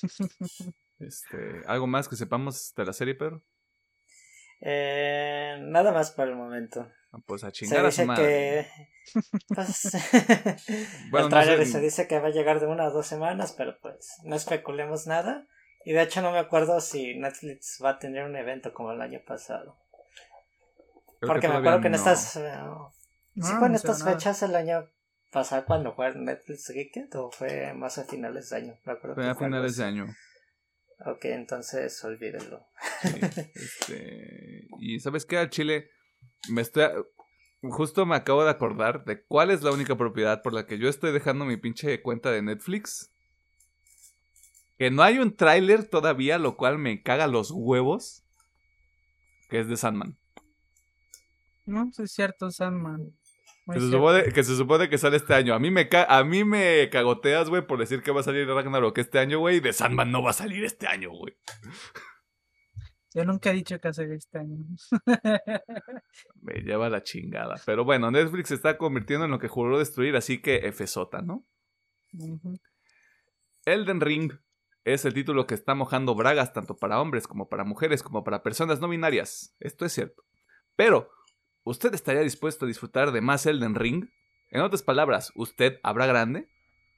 Este, 1.02 1.62
¿Algo 1.68 1.88
más 1.88 2.08
que 2.08 2.16
sepamos 2.16 2.74
de 2.76 2.86
la 2.86 2.94
serie, 2.94 3.16
Pedro? 3.16 3.42
Eh, 4.62 5.58
nada 5.62 5.92
más 5.92 6.12
por 6.12 6.28
el 6.28 6.36
momento. 6.36 6.88
Ah, 7.12 7.18
Pues 7.26 7.44
a 7.44 7.48
Se 7.48 7.54
chingar 7.54 7.86
a 7.86 7.92
su 7.92 8.06
madre. 8.06 8.24
que. 8.24 8.68
Pues, 9.54 9.92
Bueno, 11.12 11.28
el 11.28 11.32
no 11.32 11.42
sé 11.42 11.46
trailer 11.46 11.66
se 11.66 11.80
dice 11.80 12.08
que 12.08 12.20
va 12.20 12.28
a 12.28 12.32
llegar 12.32 12.60
de 12.60 12.68
una 12.68 12.86
a 12.86 12.90
dos 12.90 13.08
semanas, 13.08 13.54
pero 13.58 13.78
pues 13.82 14.18
no 14.24 14.36
especulemos 14.36 15.08
nada. 15.08 15.48
Y 15.84 15.94
de 15.94 16.04
hecho 16.04 16.22
no 16.22 16.32
me 16.32 16.38
acuerdo 16.40 16.80
si 16.80 17.18
Netflix 17.18 17.80
va 17.84 17.92
a 17.92 18.00
tener 18.00 18.24
un 18.24 18.36
evento 18.36 18.72
como 18.74 18.92
el 18.92 19.02
año 19.02 19.20
pasado. 19.26 19.78
Creo 21.20 21.28
Porque 21.34 21.48
me 21.48 21.56
acuerdo 21.56 21.82
que 21.82 21.88
en 21.88 21.92
no. 21.94 21.98
estas. 21.98 22.36
eh, 22.38 22.54
No 23.34 23.48
sí, 23.48 23.54
fue 23.58 23.68
en 23.68 23.76
estas 23.76 24.00
nada. 24.00 24.12
fechas 24.14 24.44
el 24.44 24.56
año 24.56 24.88
pasado 25.32 25.66
cuando 25.66 25.94
fue 25.96 26.14
Netflix 26.16 26.68
Geeked 26.70 27.16
o 27.16 27.32
fue 27.32 27.74
más 27.74 27.98
a 27.98 28.04
finales 28.04 28.50
de 28.50 28.58
año. 28.58 28.74
Me 28.86 28.94
acuerdo 28.94 29.16
Fue 29.16 29.24
que 29.24 29.30
a 29.30 29.36
fue 29.36 29.48
algo 29.48 29.56
finales 29.56 29.78
de 29.78 29.84
año. 29.86 30.08
Ok, 31.06 31.26
entonces 31.26 32.04
olvídenlo. 32.04 32.66
Sí, 33.02 33.20
este, 33.56 34.68
y 34.80 35.00
¿sabes 35.00 35.26
qué? 35.26 35.38
Al 35.38 35.50
Chile, 35.50 35.90
me 36.50 36.62
estoy... 36.62 36.86
Justo 37.64 38.06
me 38.08 38.16
acabo 38.16 38.44
de 38.44 38.50
acordar 38.50 39.06
de 39.06 39.24
cuál 39.24 39.52
es 39.52 39.62
la 39.62 39.72
única 39.72 39.96
propiedad 39.96 40.42
por 40.42 40.54
la 40.54 40.66
que 40.66 40.80
yo 40.80 40.90
estoy 40.90 41.12
dejando 41.12 41.46
mi 41.46 41.58
pinche 41.58 42.02
cuenta 42.02 42.32
de 42.32 42.42
Netflix. 42.42 43.12
Que 44.80 44.90
no 44.90 45.04
hay 45.04 45.20
un 45.20 45.36
tráiler 45.36 45.88
todavía, 45.88 46.40
lo 46.40 46.58
cual 46.58 46.80
me 46.80 47.04
caga 47.04 47.28
los 47.28 47.52
huevos. 47.52 48.24
Que 49.50 49.60
es 49.60 49.68
de 49.68 49.78
Sandman. 49.78 50.18
No, 51.66 51.92
sí 51.94 52.04
es 52.04 52.12
cierto, 52.12 52.50
Sandman. 52.50 53.16
Que 53.72 53.80
se, 53.80 53.92
supone, 53.92 54.24
que 54.34 54.44
se 54.44 54.56
supone 54.56 54.90
que 54.90 54.98
sale 54.98 55.18
este 55.18 55.34
año. 55.34 55.54
A 55.54 55.60
mí 55.60 55.70
me, 55.72 55.88
ca- 55.88 56.06
a 56.10 56.24
mí 56.24 56.44
me 56.44 56.90
cagoteas, 56.92 57.48
güey, 57.50 57.66
por 57.66 57.80
decir 57.80 58.02
que 58.02 58.12
va 58.12 58.22
a 58.22 58.24
salir 58.24 58.48
Ragnarok 58.48 58.98
este 58.98 59.20
año, 59.20 59.40
güey. 59.40 59.58
Y 59.58 59.60
de 59.60 59.72
Sandman 59.72 60.12
no 60.12 60.24
va 60.24 60.32
a 60.32 60.34
salir 60.34 60.64
este 60.66 60.88
año, 60.88 61.12
güey. 61.12 61.38
Yo 63.14 63.24
nunca 63.26 63.52
he 63.52 63.54
dicho 63.54 63.80
que 63.80 63.88
hace 63.90 64.14
este 64.14 64.40
año. 64.40 64.58
Me 66.42 66.62
lleva 66.62 66.90
la 66.90 67.04
chingada. 67.04 67.56
Pero 67.66 67.84
bueno, 67.86 68.10
Netflix 68.10 68.50
se 68.50 68.56
está 68.56 68.78
convirtiendo 68.78 69.26
en 69.26 69.32
lo 69.32 69.40
que 69.40 69.48
juró 69.48 69.78
destruir, 69.78 70.16
así 70.16 70.42
que 70.42 70.72
Fsota, 70.72 71.22
¿no? 71.22 71.46
Ujú. 72.14 72.58
Elden 73.66 74.02
Ring 74.02 74.34
es 74.84 75.06
el 75.06 75.14
título 75.14 75.46
que 75.46 75.54
está 75.54 75.76
mojando 75.76 76.16
bragas 76.16 76.54
tanto 76.54 76.76
para 76.76 77.00
hombres 77.00 77.28
como 77.28 77.48
para 77.48 77.64
mujeres 77.64 78.02
como 78.02 78.24
para 78.24 78.42
personas 78.44 78.80
no 78.80 78.88
binarias. 78.90 79.56
Esto 79.60 79.86
es 79.86 79.94
cierto. 79.94 80.24
Pero, 80.76 81.10
¿usted 81.64 81.94
estaría 81.94 82.22
dispuesto 82.22 82.66
a 82.66 82.68
disfrutar 82.68 83.12
de 83.12 83.22
más 83.22 83.46
Elden 83.46 83.76
Ring? 83.76 84.10
En 84.50 84.62
otras 84.62 84.84
palabras, 84.84 85.32
¿usted 85.36 85.80
habrá 85.84 86.06
grande? 86.06 86.48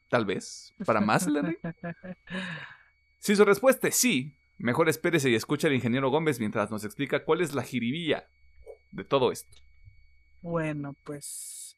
Tal 0.10 0.26
vez. 0.26 0.74
¿Para 0.86 1.02
más 1.02 1.28
Elden 1.28 1.46
Ring? 1.46 1.58
Si 3.20 3.38
su 3.38 3.46
respuesta 3.46 3.88
es 3.88 3.96
sí, 3.96 4.36
mejor 4.58 4.90
espérese 4.90 5.30
y 5.30 5.36
escuche 5.36 5.68
al 5.68 5.74
ingeniero 5.74 6.10
Gómez 6.10 6.42
mientras 6.42 6.70
nos 6.72 6.84
explica 6.84 7.24
cuál 7.24 7.40
es 7.40 7.56
la 7.56 7.64
jiribilla 7.64 8.28
de 8.92 9.06
todo 9.06 9.32
esto. 9.32 9.58
Bueno, 10.42 10.94
pues 11.06 11.78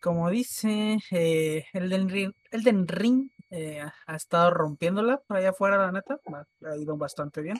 como 0.00 0.28
dice 0.28 0.98
eh, 1.12 1.66
Elden 1.72 2.08
Ring, 2.08 2.32
Elden 2.50 2.88
Ring 2.88 3.30
eh, 3.50 3.80
ha 4.06 4.16
estado 4.16 4.50
rompiéndola 4.50 5.20
por 5.26 5.36
allá 5.36 5.50
afuera, 5.50 5.78
la 5.78 5.92
neta, 5.92 6.18
ha 6.64 6.76
ido 6.76 6.96
bastante 6.96 7.42
bien. 7.42 7.58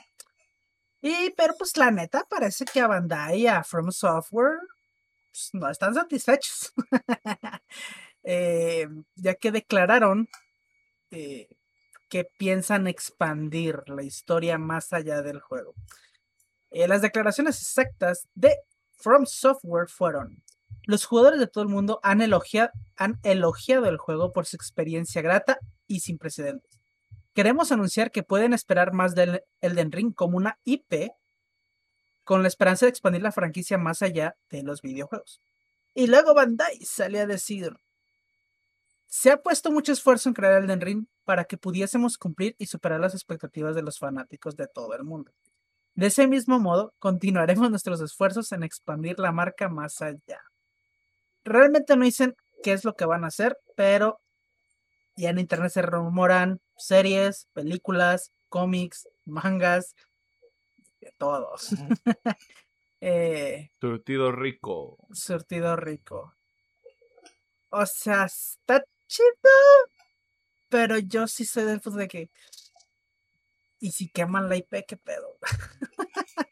Y 1.01 1.31
pero 1.37 1.53
pues 1.57 1.77
la 1.77 1.91
neta 1.91 2.25
parece 2.29 2.65
que 2.65 2.79
a 2.79 2.87
Bandai 2.87 3.41
y 3.41 3.47
a 3.47 3.63
From 3.63 3.91
Software 3.91 4.59
pues, 5.31 5.49
no 5.53 5.69
están 5.69 5.93
satisfechos, 5.93 6.73
Eh, 8.29 8.89
ya 9.15 9.35
que 9.35 9.53
declararon 9.53 10.27
eh, 11.11 11.47
que 12.09 12.25
piensan 12.25 12.87
expandir 12.87 13.83
la 13.87 14.03
historia 14.03 14.57
más 14.57 14.91
allá 14.91 15.21
del 15.21 15.39
juego. 15.39 15.73
Eh, 16.69 16.89
las 16.89 17.01
declaraciones 17.01 17.61
exactas 17.61 18.27
de 18.35 18.57
From 18.91 19.25
Software 19.25 19.87
fueron, 19.87 20.43
los 20.83 21.05
jugadores 21.05 21.39
de 21.39 21.47
todo 21.47 21.63
el 21.63 21.69
mundo 21.69 22.01
han 22.03 22.21
elogiado, 22.21 22.71
han 22.97 23.17
elogiado 23.23 23.85
el 23.85 23.97
juego 23.97 24.33
por 24.33 24.45
su 24.45 24.57
experiencia 24.57 25.21
grata 25.21 25.59
y 25.87 26.01
sin 26.01 26.17
precedentes. 26.17 26.76
Queremos 27.37 27.71
anunciar 27.71 28.09
que 28.09 28.23
pueden 28.23 28.51
esperar 28.51 28.93
más 28.93 29.13
del 29.13 29.43
Elden 29.61 29.91
Ring 29.91 30.11
como 30.11 30.37
una 30.37 30.57
IP 30.63 31.11
con 32.23 32.41
la 32.41 32.47
esperanza 32.47 32.87
de 32.87 32.89
expandir 32.89 33.21
la 33.21 33.31
franquicia 33.31 33.77
más 33.77 34.01
allá 34.01 34.35
de 34.49 34.63
los 34.63 34.81
videojuegos. 34.81 35.39
Y 35.93 36.07
luego 36.07 36.33
Bandai 36.33 36.83
salió 36.83 37.21
a 37.21 37.27
decir, 37.27 37.77
se 39.05 39.29
ha 39.29 39.37
puesto 39.37 39.71
mucho 39.71 39.91
esfuerzo 39.91 40.29
en 40.29 40.33
crear 40.33 40.63
Elden 40.63 40.81
Ring 40.81 41.05
para 41.25 41.43
que 41.45 41.59
pudiésemos 41.59 42.17
cumplir 42.17 42.55
y 42.57 42.65
superar 42.65 42.99
las 42.99 43.13
expectativas 43.13 43.75
de 43.75 43.83
los 43.83 43.99
fanáticos 43.99 44.55
de 44.55 44.65
todo 44.65 44.95
el 44.95 45.03
mundo. 45.03 45.31
De 45.93 46.07
ese 46.07 46.25
mismo 46.25 46.59
modo, 46.59 46.95
continuaremos 46.97 47.69
nuestros 47.69 48.01
esfuerzos 48.01 48.51
en 48.51 48.63
expandir 48.63 49.19
la 49.19 49.31
marca 49.31 49.69
más 49.69 50.01
allá. 50.01 50.41
Realmente 51.43 51.95
no 51.97 52.03
dicen 52.03 52.35
qué 52.63 52.73
es 52.73 52.83
lo 52.83 52.95
que 52.95 53.05
van 53.05 53.25
a 53.25 53.27
hacer, 53.27 53.59
pero 53.75 54.21
ya 55.15 55.29
en 55.29 55.37
internet 55.37 55.69
se 55.69 55.83
rumoran 55.83 56.61
series, 56.77 57.47
películas, 57.53 58.31
cómics, 58.49 59.07
mangas, 59.25 59.95
de 61.01 61.13
todos. 61.17 61.69
eh, 63.01 63.71
Surtido 63.79 64.31
rico. 64.31 64.97
surtido 65.11 65.75
rico. 65.75 66.33
O 67.69 67.85
sea, 67.85 68.25
está 68.25 68.83
chido, 69.07 69.51
pero 70.69 70.97
yo 70.97 71.27
sí 71.27 71.45
soy 71.45 71.65
del 71.65 71.81
de 71.81 72.07
que. 72.07 72.29
¿Y 73.79 73.91
si 73.91 74.09
queman 74.09 74.49
la 74.49 74.55
IP, 74.55 74.85
qué 74.87 74.97
pedo? 74.97 75.37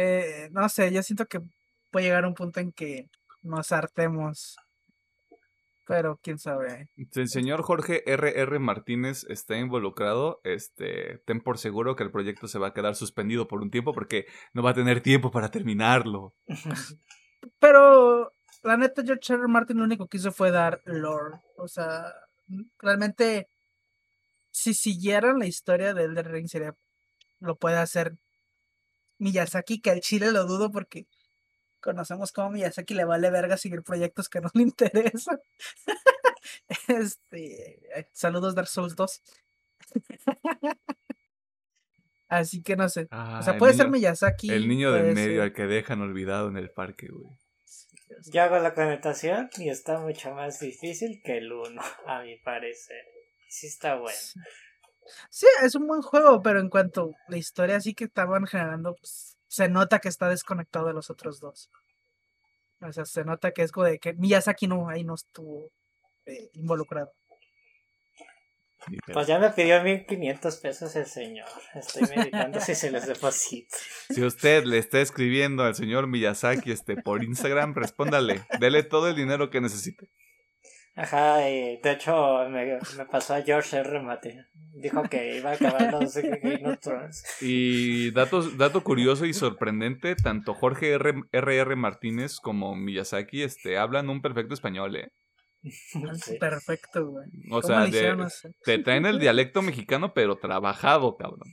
Eh, 0.00 0.48
no 0.52 0.68
sé, 0.68 0.92
yo 0.92 1.02
siento 1.02 1.26
que 1.26 1.40
puede 1.90 2.06
llegar 2.06 2.24
un 2.24 2.34
punto 2.34 2.60
en 2.60 2.70
que 2.70 3.10
nos 3.42 3.72
hartemos. 3.72 4.56
Pero 5.88 6.20
quién 6.22 6.38
sabe. 6.38 6.90
Si 7.10 7.20
el 7.20 7.28
señor 7.28 7.62
Jorge 7.62 8.02
R.R. 8.06 8.58
Martínez 8.58 9.24
está 9.30 9.56
involucrado, 9.56 10.38
este, 10.44 11.22
ten 11.24 11.40
por 11.40 11.56
seguro 11.56 11.96
que 11.96 12.02
el 12.02 12.10
proyecto 12.10 12.46
se 12.46 12.58
va 12.58 12.68
a 12.68 12.74
quedar 12.74 12.94
suspendido 12.94 13.48
por 13.48 13.62
un 13.62 13.70
tiempo 13.70 13.94
porque 13.94 14.26
no 14.52 14.62
va 14.62 14.72
a 14.72 14.74
tener 14.74 15.00
tiempo 15.00 15.30
para 15.30 15.50
terminarlo. 15.50 16.34
Pero 17.58 18.30
la 18.62 18.76
neta, 18.76 19.02
George 19.02 19.32
R. 19.32 19.40
R. 19.40 19.48
Martin 19.48 19.78
lo 19.78 19.84
único 19.84 20.08
que 20.08 20.18
hizo 20.18 20.30
fue 20.30 20.50
dar 20.50 20.82
lore. 20.84 21.40
O 21.56 21.68
sea, 21.68 22.12
realmente, 22.78 23.48
si 24.50 24.74
siguieran 24.74 25.38
la 25.38 25.46
historia 25.46 25.94
de 25.94 26.04
Elden 26.04 26.26
Ring, 26.26 26.48
sería, 26.48 26.74
lo 27.40 27.56
puede 27.56 27.78
hacer 27.78 28.12
Miyazaki, 29.16 29.80
que 29.80 29.90
al 29.90 30.00
chile 30.00 30.32
lo 30.32 30.44
dudo 30.44 30.70
porque 30.70 31.06
conocemos 31.80 32.32
cómo 32.32 32.50
Miyazaki 32.50 32.94
le 32.94 33.04
vale 33.04 33.30
verga 33.30 33.56
seguir 33.56 33.82
proyectos 33.82 34.28
que 34.28 34.40
no 34.40 34.50
le 34.54 34.62
interesan. 34.62 35.40
este, 36.88 37.98
eh, 37.98 38.08
saludos 38.12 38.54
Dark 38.54 38.68
Souls 38.68 38.94
2. 38.96 39.22
Así 42.28 42.62
que 42.62 42.76
no 42.76 42.88
sé. 42.88 43.02
o 43.04 43.06
Ah, 43.10 43.40
sea, 43.42 43.54
el 43.54 43.58
puede 43.58 43.72
ser 43.74 43.86
niño- 43.86 43.98
Miyazaki. 43.98 44.50
El 44.50 44.68
niño 44.68 44.92
del 44.92 45.14
medio 45.14 45.34
ser- 45.36 45.40
al 45.42 45.52
que 45.54 45.62
dejan 45.66 46.00
olvidado 46.02 46.48
en 46.48 46.56
el 46.58 46.70
parque, 46.70 47.08
güey. 47.10 47.38
Yo 48.32 48.42
hago 48.42 48.58
la 48.58 48.74
connotación 48.74 49.48
y 49.58 49.68
está 49.70 49.98
mucho 49.98 50.32
más 50.32 50.60
difícil 50.60 51.20
que 51.24 51.38
el 51.38 51.52
1, 51.52 51.80
a 52.06 52.22
mi 52.22 52.36
parecer. 52.38 53.04
Sí 53.48 53.66
está 53.68 53.94
bueno. 53.96 54.16
Sí, 55.30 55.46
es 55.62 55.74
un 55.74 55.86
buen 55.86 56.02
juego, 56.02 56.42
pero 56.42 56.60
en 56.60 56.68
cuanto 56.68 57.12
a 57.28 57.30
la 57.30 57.36
historia 57.38 57.76
así 57.76 57.94
que 57.94 58.04
estaban 58.04 58.46
generando, 58.46 58.94
pues, 58.94 59.37
se 59.48 59.68
nota 59.68 59.98
que 59.98 60.08
está 60.08 60.28
desconectado 60.28 60.86
de 60.86 60.92
los 60.94 61.10
otros 61.10 61.40
dos. 61.40 61.70
O 62.80 62.92
sea, 62.92 63.04
se 63.04 63.24
nota 63.24 63.50
que 63.50 63.62
es 63.62 63.72
como 63.72 63.86
de 63.86 63.98
que 63.98 64.14
Miyazaki 64.14 64.68
no, 64.68 64.88
ahí 64.88 65.02
no 65.02 65.14
estuvo 65.14 65.70
eh, 66.26 66.50
involucrado. 66.52 67.12
Pues 69.12 69.26
ya 69.26 69.38
me 69.38 69.50
pidió 69.50 69.82
1500 69.82 70.56
pesos 70.58 70.96
el 70.96 71.06
señor. 71.06 71.48
Estoy 71.74 72.02
meditando 72.16 72.60
si 72.60 72.74
se 72.74 72.90
les 72.90 73.06
deposito. 73.06 73.76
Si 74.10 74.22
usted 74.24 74.64
le 74.64 74.78
está 74.78 75.00
escribiendo 75.00 75.64
al 75.64 75.74
señor 75.74 76.06
Miyazaki 76.06 76.72
este, 76.72 76.96
por 76.96 77.22
Instagram, 77.24 77.74
respóndale. 77.74 78.46
Dele 78.60 78.82
todo 78.82 79.08
el 79.08 79.16
dinero 79.16 79.50
que 79.50 79.60
necesite. 79.60 80.08
Ajá, 80.98 81.48
y 81.48 81.76
de 81.80 81.92
hecho 81.92 82.48
me, 82.50 82.78
me 82.96 83.04
pasó 83.06 83.34
a 83.34 83.42
George 83.42 83.76
R. 83.76 84.00
Martin. 84.02 84.44
Dijo 84.74 85.02
que 85.04 85.36
iba 85.38 85.50
a 85.50 85.54
acabar 85.54 85.92
los 85.92 86.14
Game 86.16 86.62
of 86.68 86.78
Thrones. 86.80 87.24
Y 87.40 88.10
datos, 88.10 88.58
dato 88.58 88.82
curioso 88.82 89.24
y 89.24 89.32
sorprendente, 89.32 90.14
tanto 90.16 90.54
Jorge 90.54 90.92
R. 90.92 91.14
R.R. 91.32 91.76
Martínez 91.76 92.38
como 92.40 92.74
Miyazaki 92.74 93.42
este, 93.42 93.78
hablan 93.78 94.10
un 94.10 94.20
perfecto 94.22 94.54
español, 94.54 94.96
¿eh? 94.96 95.12
Sí. 95.62 96.36
Perfecto, 96.38 97.06
güey. 97.06 97.26
O 97.50 97.60
¿Cómo 97.60 97.62
sea, 97.62 97.86
de- 97.86 98.28
te 98.64 98.78
traen 98.78 99.06
el 99.06 99.18
dialecto 99.18 99.62
mexicano, 99.62 100.12
pero 100.14 100.36
trabajado, 100.36 101.16
cabrón. 101.16 101.52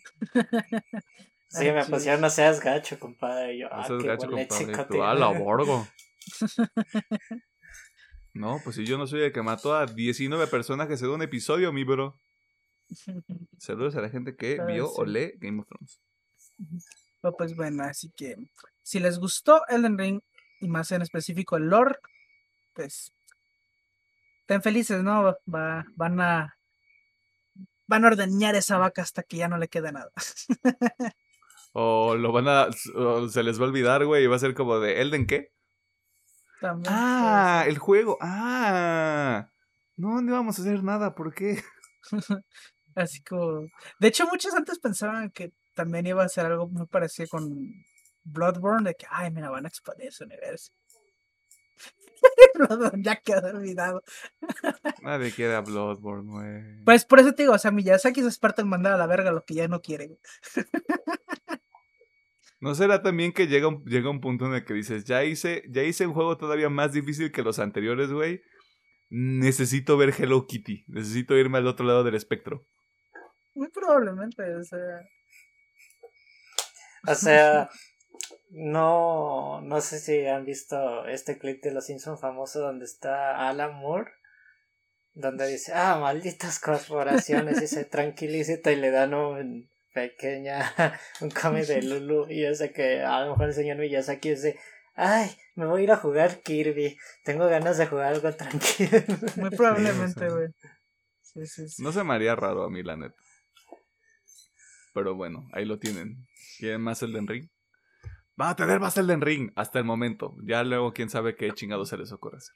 Sí, 1.49 1.71
me 1.71 1.85
pusieron 1.85 2.21
no 2.21 2.29
seas 2.29 2.59
gacho, 2.61 2.99
compadre. 2.99 3.55
Y 3.55 3.59
yo, 3.61 3.69
No 3.69 3.75
ah, 3.75 3.87
seas 3.87 4.01
qué 4.01 4.07
gacho, 4.07 4.29
compadre. 4.29 4.85
Tú, 4.89 5.03
a 5.03 5.13
la 5.15 5.29
tiene". 5.29 5.43
borgo. 5.43 5.87
No, 8.35 8.59
pues 8.61 8.75
si 8.75 8.85
yo 8.85 8.97
no 8.97 9.07
soy 9.07 9.21
el 9.21 9.31
que 9.31 9.41
mató 9.41 9.73
a 9.73 9.85
19 9.85 10.47
personas 10.47 10.89
que 10.89 10.97
se 10.97 11.05
dio 11.05 11.15
un 11.15 11.21
episodio, 11.21 11.71
mi 11.71 11.85
bro. 11.85 12.17
Saludos 13.57 13.95
a 13.95 14.01
la 14.01 14.09
gente 14.09 14.35
que 14.35 14.61
vio 14.67 14.91
o 14.91 15.05
lee 15.05 15.31
Game 15.37 15.61
of 15.61 15.67
Thrones. 15.67 16.01
Pero, 17.21 17.37
pues 17.37 17.55
bueno, 17.55 17.83
así 17.85 18.11
que 18.11 18.35
si 18.83 18.99
les 18.99 19.19
gustó 19.19 19.61
Elden 19.69 19.97
Ring 19.97 20.21
y 20.59 20.67
más 20.67 20.91
en 20.91 21.01
específico 21.01 21.55
el 21.55 21.69
lore, 21.69 21.95
pues 22.73 23.13
estén 24.41 24.61
felices, 24.61 25.01
¿no? 25.01 25.37
Va, 25.47 25.85
van 25.95 26.19
a 26.19 26.57
van 27.87 28.03
a 28.03 28.07
ordeñar 28.07 28.55
esa 28.55 28.77
vaca 28.77 29.01
hasta 29.01 29.23
que 29.23 29.37
ya 29.37 29.47
no 29.47 29.57
le 29.57 29.69
quede 29.69 29.93
nada. 29.93 30.11
O 31.77 32.15
lo 32.15 32.31
van 32.31 32.47
a. 32.47 32.69
o 32.95 33.27
se 33.27 33.43
les 33.43 33.59
va 33.59 33.65
a 33.65 33.67
olvidar, 33.67 34.05
güey, 34.05 34.23
y 34.23 34.27
va 34.27 34.37
a 34.37 34.39
ser 34.39 34.53
como 34.53 34.79
de 34.79 35.01
¿Elden 35.01 35.27
qué? 35.27 35.51
Ah, 36.87 37.65
el 37.67 37.77
juego. 37.77 38.17
Ah. 38.21 39.47
No, 39.97 40.21
no 40.21 40.31
íbamos 40.31 40.57
a 40.59 40.61
hacer 40.61 40.83
nada, 40.83 41.15
¿por 41.15 41.33
qué? 41.33 41.63
Así 42.95 43.21
como. 43.23 43.67
De 43.99 44.07
hecho, 44.07 44.25
muchos 44.27 44.53
antes 44.53 44.79
pensaban 44.79 45.29
que 45.31 45.53
también 45.73 46.07
iba 46.07 46.23
a 46.23 46.29
ser 46.29 46.45
algo 46.45 46.67
muy 46.67 46.87
parecido 46.87 47.27
con 47.29 47.73
Bloodborne, 48.23 48.89
de 48.89 48.95
que, 48.95 49.05
ay, 49.09 49.31
mira, 49.31 49.49
van 49.49 49.65
a 49.65 49.69
expandir 49.69 50.07
ese 50.07 50.23
universo. 50.23 50.71
Bloodborne 52.55 53.03
ya 53.03 53.17
quedó 53.17 53.49
olvidado. 53.49 54.03
Nadie 55.01 55.31
quiere 55.31 55.55
a 55.55 55.61
Bloodborne, 55.61 56.31
güey. 56.31 56.83
Pues 56.85 57.05
por 57.05 57.19
eso 57.19 57.33
te 57.33 57.43
digo, 57.43 57.53
o 57.53 57.57
sea, 57.57 57.71
Miyazaki 57.71 58.21
es 58.21 58.39
parte 58.39 58.61
de 58.61 58.69
mandar 58.69 58.93
a 58.93 58.97
la 58.97 59.07
verga 59.07 59.31
lo 59.31 59.43
que 59.43 59.55
ya 59.55 59.67
no 59.67 59.81
quiere. 59.81 60.17
¿No 62.59 62.73
será 62.73 63.01
también 63.01 63.33
que 63.33 63.47
llega 63.47 63.67
un, 63.67 63.83
llega 63.85 64.09
un 64.09 64.21
punto 64.21 64.45
en 64.45 64.53
el 64.53 64.65
que 64.65 64.73
dices, 64.73 65.03
ya 65.03 65.23
hice, 65.23 65.63
ya 65.69 65.83
hice 65.83 66.07
un 66.07 66.13
juego 66.13 66.37
todavía 66.37 66.69
más 66.69 66.93
difícil 66.93 67.31
que 67.31 67.43
los 67.43 67.59
anteriores, 67.59 68.11
güey? 68.11 68.41
Necesito 69.09 69.97
ver 69.97 70.13
Hello 70.17 70.47
Kitty. 70.47 70.85
Necesito 70.87 71.35
irme 71.35 71.57
al 71.57 71.67
otro 71.67 71.85
lado 71.85 72.03
del 72.03 72.15
espectro. 72.15 72.65
Muy 73.53 73.69
probablemente, 73.69 74.43
o 74.55 74.63
sea. 74.63 75.01
O 77.07 77.13
sea, 77.13 77.69
no, 78.49 79.61
no 79.61 79.81
sé 79.81 79.99
si 79.99 80.25
han 80.25 80.45
visto 80.45 81.05
este 81.05 81.37
clip 81.37 81.61
de 81.61 81.71
Los 81.71 81.85
Simpsons 81.85 82.19
famoso 82.19 82.61
donde 82.61 82.85
está 82.85 83.47
Alan 83.47 83.75
Moore, 83.75 84.11
donde 85.13 85.47
dice, 85.47 85.71
ah, 85.75 85.97
malditas 85.99 86.59
corporaciones, 86.59 87.61
y 87.61 87.67
se 87.67 87.85
tranquiliza 87.85 88.53
y 88.71 88.75
le 88.75 88.91
dan 88.91 89.13
un 89.13 89.69
pequeña, 89.95 90.59
un 91.21 91.31
come 91.31 91.65
de 91.65 91.81
Lulu, 91.81 92.29
y 92.29 92.43
yo 92.43 92.53
sé 92.53 92.71
que 92.71 93.01
a 93.01 93.21
lo 93.21 93.31
mejor 93.31 93.47
el 93.47 93.53
señor 93.53 93.77
Miyazaki 93.77 94.31
dice, 94.31 94.59
ay, 94.93 95.31
me 95.55 95.65
voy 95.65 95.81
a 95.81 95.83
ir 95.85 95.91
a 95.91 95.97
jugar 95.97 96.41
Kirby, 96.41 96.97
tengo 97.23 97.47
ganas 97.47 97.77
de 97.77 97.87
jugar 97.87 98.13
algo 98.13 98.31
tranquilo. 98.33 98.99
Muy 99.37 99.49
probablemente, 99.51 100.29
güey. 100.29 100.49
Sí, 101.21 101.47
sí, 101.47 101.69
sí. 101.69 101.81
No 101.81 101.91
se 101.91 102.03
me 102.03 102.13
haría 102.13 102.35
raro 102.35 102.63
a 102.63 102.69
mí, 102.69 102.83
la 102.83 102.97
neta. 102.97 103.15
Pero 104.93 105.15
bueno, 105.15 105.49
ahí 105.53 105.65
lo 105.65 105.79
tienen. 105.79 106.27
¿Quieren 106.57 106.81
más 106.81 107.01
Elden 107.01 107.27
Ring? 107.27 107.49
Va 108.39 108.49
a 108.49 108.55
tener 108.55 108.79
más 108.79 108.97
Elden 108.97 109.21
Ring 109.21 109.51
hasta 109.55 109.79
el 109.79 109.85
momento. 109.85 110.35
Ya 110.43 110.63
luego 110.63 110.93
quién 110.93 111.09
sabe 111.09 111.35
qué 111.35 111.51
chingado 111.51 111.85
se 111.85 111.97
les 111.97 112.11
ocurre 112.11 112.37
hacer. 112.37 112.55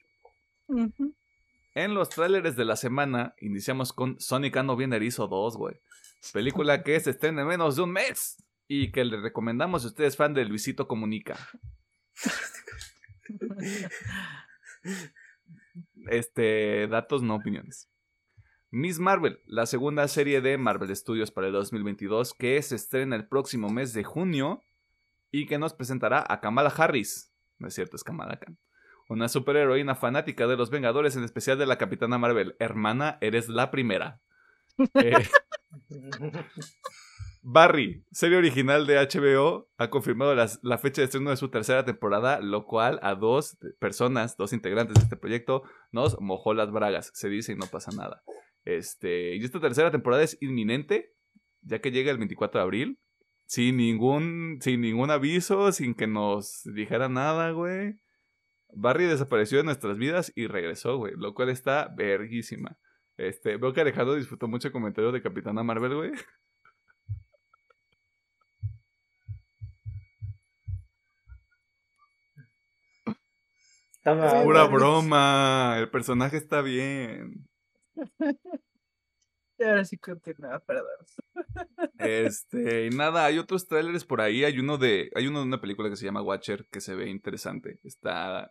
En 1.76 1.94
los 1.94 2.10
tráileres 2.10 2.56
de 2.56 2.64
la 2.64 2.76
semana 2.78 3.34
iniciamos 3.40 3.92
con 3.92 4.20
Sonic 4.20 4.56
Ando 4.56 4.78
Bien 4.78 4.94
Erizo 4.94 5.28
2, 5.28 5.58
güey. 5.58 5.76
Película 6.34 6.84
que 6.84 7.00
se 7.00 7.12
estrena 7.12 7.42
en 7.42 7.48
menos 7.48 7.76
de 7.76 7.84
un 7.84 7.92
mes 7.92 8.38
y 8.68 8.92
que 8.92 9.04
le 9.06 9.18
recomendamos 9.18 9.82
si 9.82 9.88
usted 9.88 10.04
es 10.06 10.18
fan 10.18 10.34
de 10.34 10.46
Luisito 10.46 10.88
Comunica. 10.88 11.38
Este, 16.08 16.88
datos 16.88 17.22
no 17.22 17.36
opiniones. 17.36 17.90
Miss 18.72 19.00
Marvel, 19.00 19.40
la 19.46 19.66
segunda 19.66 20.08
serie 20.08 20.42
de 20.42 20.58
Marvel 20.58 20.96
Studios 20.96 21.32
para 21.32 21.48
el 21.48 21.54
2022 21.54 22.34
que 22.34 22.62
se 22.62 22.76
estrena 22.76 23.16
el 23.16 23.28
próximo 23.28 23.70
mes 23.70 23.94
de 23.94 24.04
junio 24.04 24.62
y 25.32 25.48
que 25.48 25.58
nos 25.58 25.74
presentará 25.74 26.24
a 26.28 26.40
Kamala 26.40 26.70
Harris. 26.70 27.34
No 27.58 27.68
es 27.68 27.74
cierto, 27.74 27.96
es 27.96 28.04
Kamala 28.04 28.38
Khan. 28.40 28.58
Una 29.10 29.28
superheroína 29.28 29.96
fanática 29.96 30.46
de 30.46 30.56
los 30.56 30.70
Vengadores, 30.70 31.16
en 31.16 31.24
especial 31.24 31.58
de 31.58 31.66
la 31.66 31.80
Capitana 31.80 32.20
Marvel. 32.20 32.56
Hermana, 32.60 33.18
eres 33.22 33.50
la 33.50 33.72
primera. 33.72 34.22
Eh, 34.94 35.28
Barry, 37.42 38.04
serie 38.12 38.38
original 38.38 38.86
de 38.86 38.98
HBO, 38.98 39.70
ha 39.78 39.90
confirmado 39.90 40.36
la 40.36 40.78
fecha 40.78 41.02
de 41.02 41.06
estreno 41.06 41.30
de 41.30 41.38
su 41.38 41.50
tercera 41.50 41.86
temporada, 41.86 42.42
lo 42.42 42.66
cual 42.66 43.00
a 43.02 43.16
dos 43.16 43.58
personas, 43.80 44.36
dos 44.36 44.52
integrantes 44.52 44.96
de 44.96 45.04
este 45.04 45.16
proyecto, 45.16 45.64
nos 45.92 46.20
mojó 46.20 46.54
las 46.54 46.72
bragas. 46.72 47.12
Se 47.14 47.30
dice 47.30 47.54
y 47.54 47.56
no 47.56 47.66
pasa 47.68 47.92
nada. 47.96 48.24
Este, 48.66 49.36
y 49.36 49.44
esta 49.44 49.60
tercera 49.62 49.90
temporada 49.90 50.24
es 50.24 50.38
inminente, 50.42 51.14
ya 51.62 51.80
que 51.80 51.92
llega 51.92 52.12
el 52.12 52.18
24 52.18 52.60
de 52.60 52.64
abril, 52.64 53.00
sin 53.46 53.78
ningún, 53.78 54.60
sin 54.62 54.82
ningún 54.82 55.10
aviso, 55.10 55.72
sin 55.72 55.96
que 55.96 56.08
nos 56.08 56.64
dijera 56.66 57.10
nada, 57.10 57.52
güey. 57.52 57.96
Barry 58.72 59.06
desapareció 59.06 59.58
de 59.58 59.64
nuestras 59.64 59.98
vidas 59.98 60.32
y 60.36 60.48
regresó, 60.48 60.98
güey, 60.98 61.14
lo 61.16 61.34
cual 61.34 61.50
está 61.50 61.92
verguísima. 61.96 62.78
Este, 63.20 63.58
veo 63.58 63.74
que 63.74 63.82
Alejandro 63.82 64.16
disfrutó 64.16 64.48
mucho 64.48 64.70
el 64.70 64.72
comentario 64.72 65.12
de 65.12 65.22
Capitana 65.22 65.62
Marvel, 65.62 65.94
güey. 65.94 66.12
Toma, 74.02 74.42
Pura 74.42 74.64
broma, 74.68 75.76
el 75.80 75.90
personaje 75.90 76.38
está 76.38 76.62
bien. 76.62 77.46
Y 79.58 79.64
ahora 79.66 79.84
sí 79.84 79.98
continúa, 79.98 80.60
perdón. 80.60 80.86
Este, 81.98 82.86
y 82.86 82.90
nada, 82.92 83.26
hay 83.26 83.38
otros 83.38 83.68
trailers 83.68 84.06
por 84.06 84.22
ahí. 84.22 84.46
Hay 84.46 84.60
uno 84.60 84.78
de, 84.78 85.12
hay 85.14 85.28
uno 85.28 85.40
de 85.40 85.46
una 85.46 85.60
película 85.60 85.90
que 85.90 85.98
se 85.98 86.06
llama 86.06 86.22
Watcher 86.22 86.70
que 86.72 86.80
se 86.80 86.96
ve 86.96 87.10
interesante. 87.10 87.82
Está, 87.84 88.50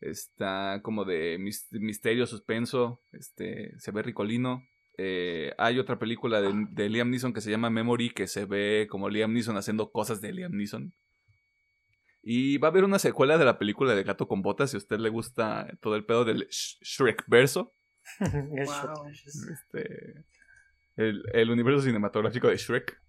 está 0.00 0.80
como 0.82 1.04
de 1.04 1.38
mis- 1.38 1.66
misterio, 1.72 2.26
suspenso. 2.26 3.00
Este, 3.12 3.78
se 3.78 3.90
ve 3.90 4.02
ricolino. 4.02 4.62
Eh, 4.98 5.52
hay 5.58 5.78
otra 5.78 5.98
película 5.98 6.40
de, 6.40 6.52
de 6.70 6.88
Liam 6.88 7.10
Neeson 7.10 7.32
que 7.34 7.40
se 7.42 7.50
llama 7.50 7.68
Memory 7.70 8.10
que 8.10 8.26
se 8.26 8.46
ve 8.46 8.86
como 8.90 9.10
Liam 9.10 9.32
Neeson 9.32 9.56
haciendo 9.56 9.90
cosas 9.92 10.20
de 10.20 10.32
Liam 10.32 10.52
Neeson. 10.52 10.92
Y 12.22 12.58
va 12.58 12.68
a 12.68 12.70
haber 12.70 12.84
una 12.84 12.98
secuela 12.98 13.38
de 13.38 13.44
la 13.44 13.58
película 13.58 13.94
de 13.94 14.02
Gato 14.02 14.26
con 14.26 14.42
Botas 14.42 14.70
si 14.70 14.76
a 14.76 14.78
usted 14.78 14.98
le 14.98 15.10
gusta 15.10 15.68
todo 15.80 15.94
el 15.96 16.04
pedo 16.04 16.24
del 16.24 16.48
Sh- 16.48 16.78
Shrek 16.82 17.24
verso. 17.28 17.72
Wow. 18.20 19.08
Este, 19.08 20.24
el, 20.96 21.22
el 21.32 21.50
universo 21.50 21.82
cinematográfico 21.82 22.48
de 22.48 22.56
Shrek. 22.56 23.00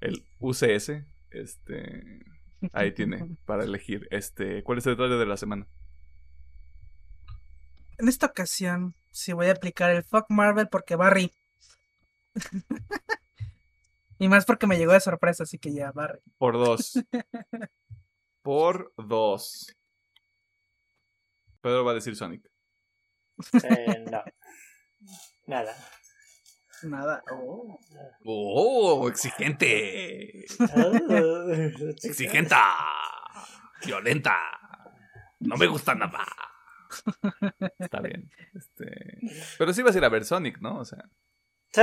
El 0.00 0.24
UCS. 0.40 0.92
Este. 1.30 2.02
Ahí 2.72 2.92
tiene 2.92 3.36
para 3.44 3.64
elegir. 3.64 4.06
Este. 4.10 4.62
¿Cuál 4.62 4.78
es 4.78 4.86
el 4.86 4.96
trailer 4.96 5.18
de 5.18 5.26
la 5.26 5.36
semana? 5.36 5.66
En 7.98 8.08
esta 8.08 8.26
ocasión, 8.26 8.94
sí 9.10 9.32
voy 9.32 9.46
a 9.46 9.52
aplicar 9.52 9.90
el 9.90 10.04
fuck 10.04 10.26
Marvel 10.28 10.68
porque 10.68 10.96
Barry. 10.96 11.32
y 14.18 14.28
más 14.28 14.44
porque 14.44 14.66
me 14.66 14.76
llegó 14.76 14.92
de 14.92 15.00
sorpresa, 15.00 15.44
así 15.44 15.58
que 15.58 15.72
ya, 15.72 15.92
Barry. 15.92 16.20
Por 16.38 16.54
dos. 16.54 17.02
Por 18.42 18.92
dos. 18.96 19.74
Pedro 21.60 21.84
va 21.84 21.92
a 21.92 21.94
decir 21.94 22.14
Sonic. 22.14 22.48
Eh, 23.64 24.04
no. 24.10 24.22
Nada. 25.46 25.74
Nada. 26.82 27.22
Oh. 27.30 27.78
¡Oh! 28.24 29.08
¡Exigente! 29.08 30.44
¡Exigenta! 32.02 32.74
¡Violenta! 33.84 34.36
No 35.40 35.56
me 35.56 35.66
gusta 35.66 35.94
nada. 35.94 36.24
Está 37.78 38.00
bien. 38.00 38.30
Este. 38.54 39.20
Pero 39.58 39.72
sí 39.72 39.82
vas 39.82 39.94
a 39.94 39.98
ir 39.98 40.04
a 40.04 40.08
ver 40.08 40.24
Sonic, 40.24 40.60
¿no? 40.60 40.78
O 40.78 40.84
sea. 40.84 41.04
Sí. 41.72 41.82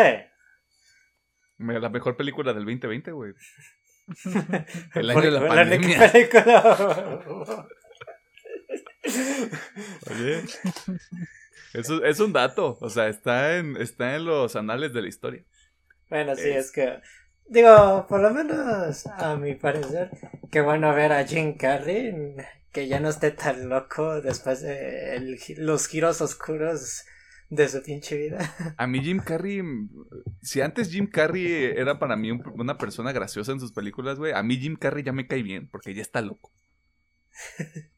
La 1.57 1.89
mejor 1.89 2.17
película 2.17 2.53
del 2.53 2.65
2020, 2.65 3.11
güey. 3.11 3.33
El 4.95 5.09
año 5.09 5.21
de 5.21 5.31
la 5.31 5.47
pandemia. 5.47 6.11
película. 6.11 7.65
Oye. 10.09 10.43
Eso 11.73 12.03
es 12.03 12.19
un 12.19 12.33
dato. 12.33 12.77
O 12.81 12.89
sea, 12.89 13.07
está 13.07 13.57
en, 13.57 13.77
está 13.77 14.15
en 14.15 14.25
los 14.25 14.55
anales 14.55 14.93
de 14.93 15.01
la 15.01 15.07
historia. 15.07 15.43
Bueno, 16.09 16.35
sí, 16.35 16.49
Es- 16.49 16.57
es 16.65 16.71
que. 16.71 16.99
Digo, 17.47 18.05
por 18.07 18.21
lo 18.21 18.31
menos 18.33 19.05
a 19.07 19.35
mi 19.35 19.55
parecer, 19.55 20.09
qué 20.51 20.61
bueno 20.61 20.93
ver 20.95 21.11
a 21.11 21.25
Jim 21.25 21.57
Carrey 21.57 22.35
que 22.71 22.87
ya 22.87 22.99
no 22.99 23.09
esté 23.09 23.31
tan 23.31 23.67
loco 23.69 24.21
después 24.21 24.61
de 24.61 25.15
el 25.15 25.37
los 25.57 25.87
giros 25.87 26.21
oscuros 26.21 27.03
de 27.49 27.67
su 27.67 27.83
pinche 27.83 28.17
vida. 28.17 28.39
A 28.77 28.87
mí 28.87 29.01
Jim 29.01 29.19
Carrey, 29.19 29.61
si 30.41 30.61
antes 30.61 30.89
Jim 30.91 31.07
Carrey 31.07 31.45
era 31.75 31.99
para 31.99 32.15
mí 32.15 32.31
un- 32.31 32.43
una 32.59 32.77
persona 32.77 33.11
graciosa 33.11 33.51
en 33.51 33.59
sus 33.59 33.71
películas, 33.71 34.17
güey, 34.17 34.31
a 34.33 34.43
mí 34.43 34.57
Jim 34.57 34.75
Carrey 34.75 35.03
ya 35.03 35.11
me 35.13 35.27
cae 35.27 35.43
bien, 35.43 35.67
porque 35.69 35.93
ya 35.93 36.01
está 36.01 36.21
loco. 36.21 36.51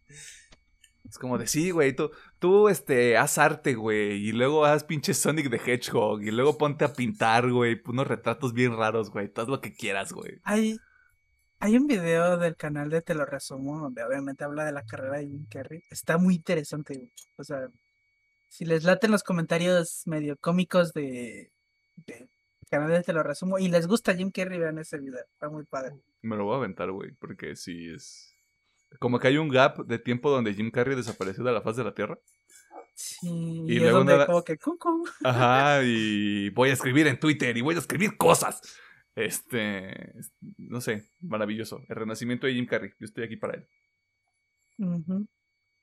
Es 1.15 1.19
como 1.19 1.37
de, 1.37 1.47
sí, 1.47 1.71
güey, 1.71 1.95
tú, 1.95 2.11
tú, 2.39 2.67
este, 2.67 3.15
haz 3.15 3.37
arte, 3.37 3.73
güey, 3.73 4.15
y 4.17 4.33
luego 4.33 4.65
haz 4.65 4.83
pinche 4.83 5.13
Sonic 5.13 5.49
the 5.49 5.55
Hedgehog, 5.55 6.21
y 6.21 6.29
luego 6.29 6.57
ponte 6.57 6.83
a 6.83 6.91
pintar, 6.91 7.49
güey, 7.49 7.81
unos 7.85 8.05
retratos 8.05 8.51
bien 8.51 8.75
raros, 8.75 9.11
güey, 9.11 9.29
tú 9.29 9.39
haz 9.39 9.47
lo 9.47 9.61
que 9.61 9.73
quieras, 9.73 10.11
güey. 10.11 10.41
Hay, 10.43 10.75
hay 11.59 11.77
un 11.77 11.87
video 11.87 12.37
del 12.37 12.57
canal 12.57 12.89
de 12.89 13.01
Te 13.01 13.15
lo 13.15 13.25
resumo, 13.25 13.79
donde 13.79 14.03
obviamente 14.03 14.43
habla 14.43 14.65
de 14.65 14.73
la 14.73 14.83
carrera 14.83 15.19
de 15.19 15.27
Jim 15.27 15.45
Carrey. 15.49 15.83
Está 15.89 16.17
muy 16.17 16.35
interesante, 16.35 16.95
güey. 16.95 17.13
O 17.37 17.45
sea, 17.45 17.65
si 18.49 18.65
les 18.65 18.83
laten 18.83 19.11
los 19.11 19.23
comentarios 19.23 20.01
medio 20.07 20.35
cómicos 20.35 20.91
de, 20.91 21.49
de 21.95 22.27
canal 22.69 22.91
de 22.91 23.03
Te 23.03 23.13
lo 23.13 23.23
resumo 23.23 23.57
y 23.57 23.69
les 23.69 23.87
gusta 23.87 24.13
Jim 24.13 24.31
Carrey, 24.31 24.59
vean 24.59 24.79
ese 24.79 24.97
video. 24.97 25.23
Está 25.31 25.47
muy 25.47 25.63
padre. 25.63 25.95
Me 26.23 26.35
lo 26.35 26.43
voy 26.43 26.55
a 26.55 26.57
aventar, 26.57 26.91
güey, 26.91 27.11
porque 27.21 27.55
sí 27.55 27.89
es... 27.89 28.34
Como 28.99 29.19
que 29.19 29.27
hay 29.27 29.37
un 29.37 29.49
gap 29.49 29.85
de 29.85 29.99
tiempo 29.99 30.29
donde 30.29 30.53
Jim 30.53 30.71
Carrey 30.71 30.95
desapareció 30.95 31.43
de 31.43 31.51
la 31.51 31.61
faz 31.61 31.75
de 31.75 31.83
la 31.83 31.93
Tierra. 31.93 32.17
Sí, 32.95 33.27
Y 33.67 33.73
y, 33.73 33.75
es 33.75 33.81
luego 33.81 33.97
donde 33.99 34.25
como 34.25 34.43
que 34.43 34.57
cucu. 34.57 35.05
Ajá, 35.23 35.81
y 35.83 36.49
voy 36.51 36.69
a 36.69 36.73
escribir 36.73 37.07
en 37.07 37.19
Twitter 37.19 37.55
y 37.57 37.61
voy 37.61 37.75
a 37.75 37.79
escribir 37.79 38.15
cosas. 38.17 38.61
Este, 39.15 40.17
es- 40.19 40.31
no 40.57 40.79
sé, 40.81 41.09
maravilloso. 41.21 41.81
El 41.89 41.95
renacimiento 41.97 42.47
de 42.47 42.53
Jim 42.53 42.65
Carrey. 42.65 42.91
Yo 42.99 43.05
estoy 43.05 43.23
aquí 43.25 43.35
para 43.37 43.55
él. 43.55 43.67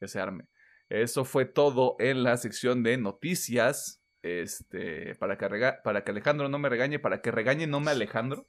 Que 0.01 0.09
se 0.09 0.21
arme. 0.21 0.45
Eso 0.89 1.25
fue 1.25 1.45
todo 1.47 1.97
en 1.99 2.23
la 2.23 2.37
sección 2.37 2.83
de 2.83 2.97
noticias. 2.99 4.03
Este, 4.23 5.15
para 5.17 5.37
que, 5.37 5.49
rega- 5.49 5.83
para 5.83 6.05
que 6.05 6.13
Alejandro 6.13 6.49
no 6.49 6.59
me 6.59 6.69
regañe, 6.69 6.99
para 6.99 7.21
que 7.23 7.31
regañe 7.31 7.67
no 7.67 7.81
me 7.81 7.91
Alejandro. 7.91 8.47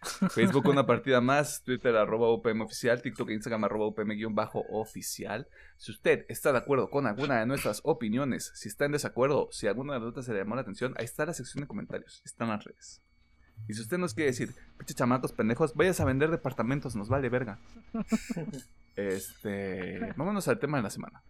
Facebook 0.00 0.66
una 0.68 0.86
partida 0.86 1.20
más, 1.20 1.62
Twitter 1.64 1.96
arroba 1.96 2.32
UPM 2.32 2.62
oficial, 2.62 3.02
TikTok 3.02 3.30
e 3.30 3.34
Instagram 3.34 3.64
arroba 3.64 3.88
UPM 3.88 4.14
guion 4.14 4.34
bajo 4.34 4.64
oficial. 4.68 5.48
Si 5.76 5.90
usted 5.90 6.24
está 6.28 6.52
de 6.52 6.58
acuerdo 6.58 6.88
con 6.90 7.06
alguna 7.06 7.40
de 7.40 7.46
nuestras 7.46 7.80
opiniones, 7.84 8.52
si 8.54 8.68
está 8.68 8.84
en 8.84 8.92
desacuerdo, 8.92 9.48
si 9.50 9.66
alguna 9.66 9.94
de 9.94 10.00
nosotras 10.00 10.26
se 10.26 10.32
le 10.32 10.38
llamó 10.38 10.54
la 10.54 10.62
atención, 10.62 10.94
ahí 10.98 11.04
está 11.04 11.26
la 11.26 11.34
sección 11.34 11.62
de 11.62 11.68
comentarios, 11.68 12.22
están 12.24 12.48
las 12.48 12.64
redes. 12.64 13.02
Y 13.66 13.74
si 13.74 13.80
usted 13.80 13.98
nos 13.98 14.14
quiere 14.14 14.30
decir, 14.30 14.54
pinche 14.76 14.94
chamacos 14.94 15.32
pendejos, 15.32 15.74
vayas 15.74 15.98
a 16.00 16.04
vender 16.04 16.30
departamentos, 16.30 16.94
nos 16.94 17.08
vale 17.08 17.28
verga. 17.28 17.58
Este, 18.96 20.12
vámonos 20.16 20.48
al 20.48 20.58
tema 20.58 20.78
de 20.78 20.82
la 20.82 20.90
semana. 20.90 21.22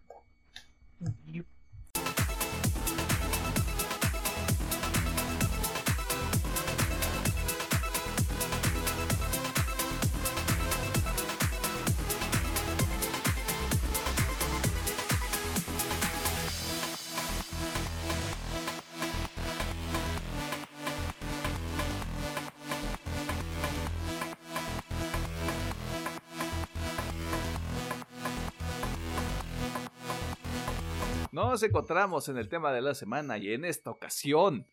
Nos 31.59 31.67
encontramos 31.67 32.29
en 32.29 32.37
el 32.37 32.47
tema 32.47 32.71
de 32.71 32.81
la 32.81 32.95
semana 32.95 33.37
y 33.37 33.51
en 33.51 33.65
esta 33.65 33.91
ocasión 33.91 34.65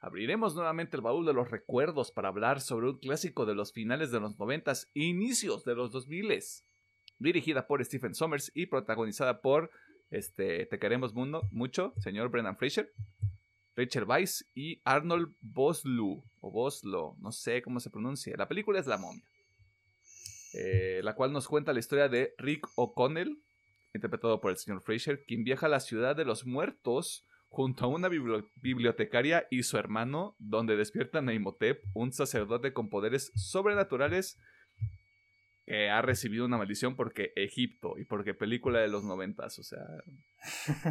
abriremos 0.00 0.56
nuevamente 0.56 0.96
el 0.96 1.00
baúl 1.00 1.24
de 1.24 1.32
los 1.32 1.48
recuerdos 1.48 2.10
para 2.10 2.26
hablar 2.26 2.60
sobre 2.60 2.88
un 2.88 2.98
clásico 2.98 3.46
de 3.46 3.54
los 3.54 3.72
finales 3.72 4.10
de 4.10 4.18
los 4.18 4.36
noventas 4.36 4.90
e 4.96 5.04
inicios 5.04 5.64
de 5.64 5.76
los 5.76 5.92
2000 5.92 6.42
dirigida 7.20 7.68
por 7.68 7.84
Stephen 7.84 8.16
Sommers 8.16 8.50
y 8.52 8.66
protagonizada 8.66 9.42
por 9.42 9.70
este 10.10 10.66
Te 10.66 10.80
queremos 10.80 11.14
mundo, 11.14 11.46
mucho, 11.52 11.94
señor 12.00 12.30
Brendan 12.30 12.56
Fraser. 12.56 12.90
Rachel 13.76 14.02
Weisz 14.02 14.44
y 14.56 14.80
Arnold 14.82 15.36
Boslu, 15.40 16.20
o 16.40 16.50
Boslo, 16.50 17.14
no 17.20 17.30
sé 17.30 17.62
cómo 17.62 17.78
se 17.78 17.90
pronuncia. 17.90 18.34
La 18.36 18.48
película 18.48 18.80
es 18.80 18.88
La 18.88 18.98
momia, 18.98 19.22
eh, 20.54 21.00
la 21.04 21.14
cual 21.14 21.32
nos 21.32 21.46
cuenta 21.46 21.72
la 21.72 21.78
historia 21.78 22.08
de 22.08 22.34
Rick 22.38 22.66
O'Connell, 22.74 23.38
interpretado 23.94 24.40
por 24.40 24.50
el 24.50 24.58
señor 24.58 24.82
Fraser, 24.82 25.24
quien 25.24 25.44
viaja 25.44 25.66
a 25.66 25.70
la 25.70 25.80
ciudad 25.80 26.16
de 26.16 26.24
los 26.24 26.44
muertos 26.44 27.26
junto 27.48 27.84
a 27.84 27.88
una 27.88 28.08
bibliotecaria 28.08 29.46
y 29.48 29.62
su 29.62 29.78
hermano, 29.78 30.34
donde 30.38 30.76
despiertan 30.76 31.28
a 31.28 31.34
Imhotep, 31.34 31.84
un 31.94 32.12
sacerdote 32.12 32.72
con 32.72 32.90
poderes 32.90 33.30
sobrenaturales 33.36 34.38
que 35.64 35.88
ha 35.88 36.02
recibido 36.02 36.44
una 36.44 36.58
maldición 36.58 36.96
porque 36.96 37.32
Egipto 37.36 37.96
y 37.96 38.04
porque 38.04 38.34
película 38.34 38.80
de 38.80 38.88
los 38.88 39.04
noventas, 39.04 39.58
o 39.58 39.62
sea, 39.62 39.86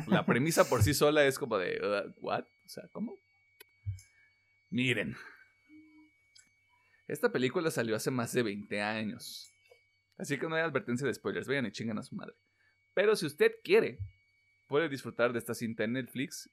la 0.08 0.26
premisa 0.26 0.68
por 0.68 0.82
sí 0.82 0.94
sola 0.94 1.26
es 1.26 1.38
como 1.38 1.58
de, 1.58 1.80
uh, 1.80 2.26
¿what? 2.26 2.46
O 2.66 2.70
sea, 2.70 2.88
¿cómo? 2.92 3.20
Miren, 4.72 5.16
esta 7.08 7.32
película 7.32 7.70
salió 7.70 7.96
hace 7.96 8.10
más 8.10 8.34
de 8.34 8.42
20 8.42 8.82
años, 8.82 9.52
así 10.18 10.40
que 10.40 10.48
no 10.48 10.56
hay 10.56 10.64
advertencia 10.64 11.06
de 11.06 11.14
spoilers, 11.14 11.48
vayan 11.48 11.66
y 11.66 11.72
chingan 11.72 12.00
a 12.00 12.04
su 12.04 12.16
madre. 12.16 12.34
Pero 12.94 13.16
si 13.16 13.26
usted 13.26 13.52
quiere, 13.64 13.98
puede 14.68 14.90
disfrutar 14.90 15.34
de 15.34 15.40
esta 15.40 15.54
cinta 15.54 15.84
en 15.84 15.94
Netflix 15.94 16.50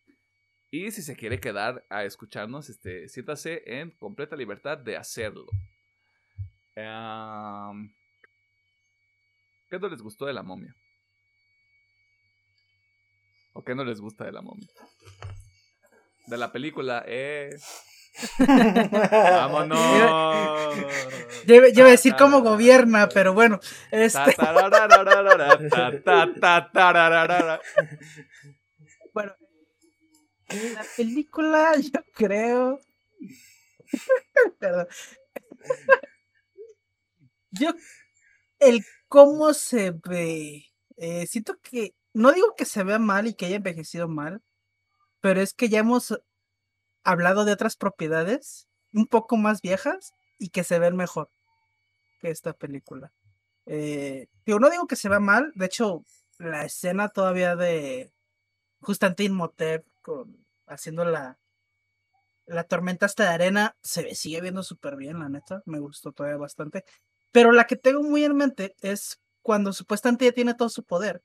y 0.70 0.90
si 0.92 1.02
se 1.02 1.16
quiere 1.16 1.40
quedar 1.40 1.84
a 1.90 2.04
escucharnos, 2.04 2.70
este, 2.70 3.08
siéntase 3.08 3.62
en 3.66 3.90
completa 3.90 4.36
libertad 4.36 4.78
de 4.78 4.96
hacerlo. 4.96 5.46
¿Qué 9.68 9.78
no 9.78 9.88
les 9.88 10.00
gustó 10.00 10.26
de 10.26 10.32
la 10.32 10.42
momia? 10.42 10.74
¿O 13.52 13.64
qué 13.64 13.74
no 13.74 13.84
les 13.84 14.00
gusta 14.00 14.24
de 14.24 14.32
la 14.32 14.42
momia? 14.42 14.68
De 16.26 16.36
la 16.36 16.52
película, 16.52 17.04
eh. 17.06 17.50
¡Vámonos! 18.38 19.78
Yo, 21.46 21.54
iba 21.54 21.86
a 21.86 21.90
decir 21.90 22.14
cómo 22.16 22.42
gobierna, 22.42 23.08
pero 23.08 23.34
bueno. 23.34 23.60
Este... 23.90 24.36
bueno, 29.14 29.34
la 30.74 30.84
película, 30.96 31.76
yo 31.76 32.00
creo. 32.14 32.80
Perdón. 34.58 34.86
Yo, 37.52 37.74
el 38.58 38.84
cómo 39.08 39.54
se 39.54 39.92
ve. 39.92 40.66
Eh, 40.96 41.26
siento 41.26 41.58
que, 41.62 41.94
no 42.12 42.32
digo 42.32 42.54
que 42.56 42.64
se 42.64 42.84
vea 42.84 42.98
mal 42.98 43.26
y 43.26 43.34
que 43.34 43.46
haya 43.46 43.56
envejecido 43.56 44.08
mal, 44.08 44.42
pero 45.20 45.40
es 45.40 45.54
que 45.54 45.68
ya 45.68 45.80
hemos 45.80 46.20
hablado 47.04 47.44
de 47.44 47.52
otras 47.52 47.76
propiedades 47.76 48.68
un 48.92 49.06
poco 49.06 49.36
más 49.36 49.62
viejas 49.62 50.12
y 50.38 50.48
que 50.50 50.64
se 50.64 50.78
ven 50.78 50.96
mejor 50.96 51.30
que 52.20 52.30
esta 52.30 52.52
película. 52.52 53.12
Eh, 53.66 54.28
no 54.46 54.70
digo 54.70 54.86
que 54.86 54.96
se 54.96 55.08
vea 55.08 55.20
mal, 55.20 55.52
de 55.54 55.66
hecho, 55.66 56.04
la 56.38 56.64
escena 56.64 57.08
todavía 57.08 57.56
de 57.56 58.12
Justantín 58.80 59.32
Motep 59.32 59.86
con, 60.02 60.44
haciendo 60.66 61.04
la, 61.04 61.38
la 62.46 62.64
tormenta 62.64 63.06
hasta 63.06 63.24
de 63.24 63.30
arena 63.30 63.76
se 63.82 64.14
sigue 64.14 64.40
viendo 64.40 64.62
súper 64.62 64.96
bien, 64.96 65.20
la 65.20 65.28
neta, 65.28 65.62
me 65.66 65.78
gustó 65.78 66.12
todavía 66.12 66.38
bastante. 66.38 66.84
Pero 67.32 67.52
la 67.52 67.64
que 67.64 67.76
tengo 67.76 68.02
muy 68.02 68.24
en 68.24 68.36
mente 68.36 68.74
es 68.80 69.20
cuando 69.42 69.72
supuestamente 69.72 70.24
ya 70.24 70.32
tiene 70.32 70.54
todo 70.54 70.68
su 70.68 70.84
poder. 70.84 71.22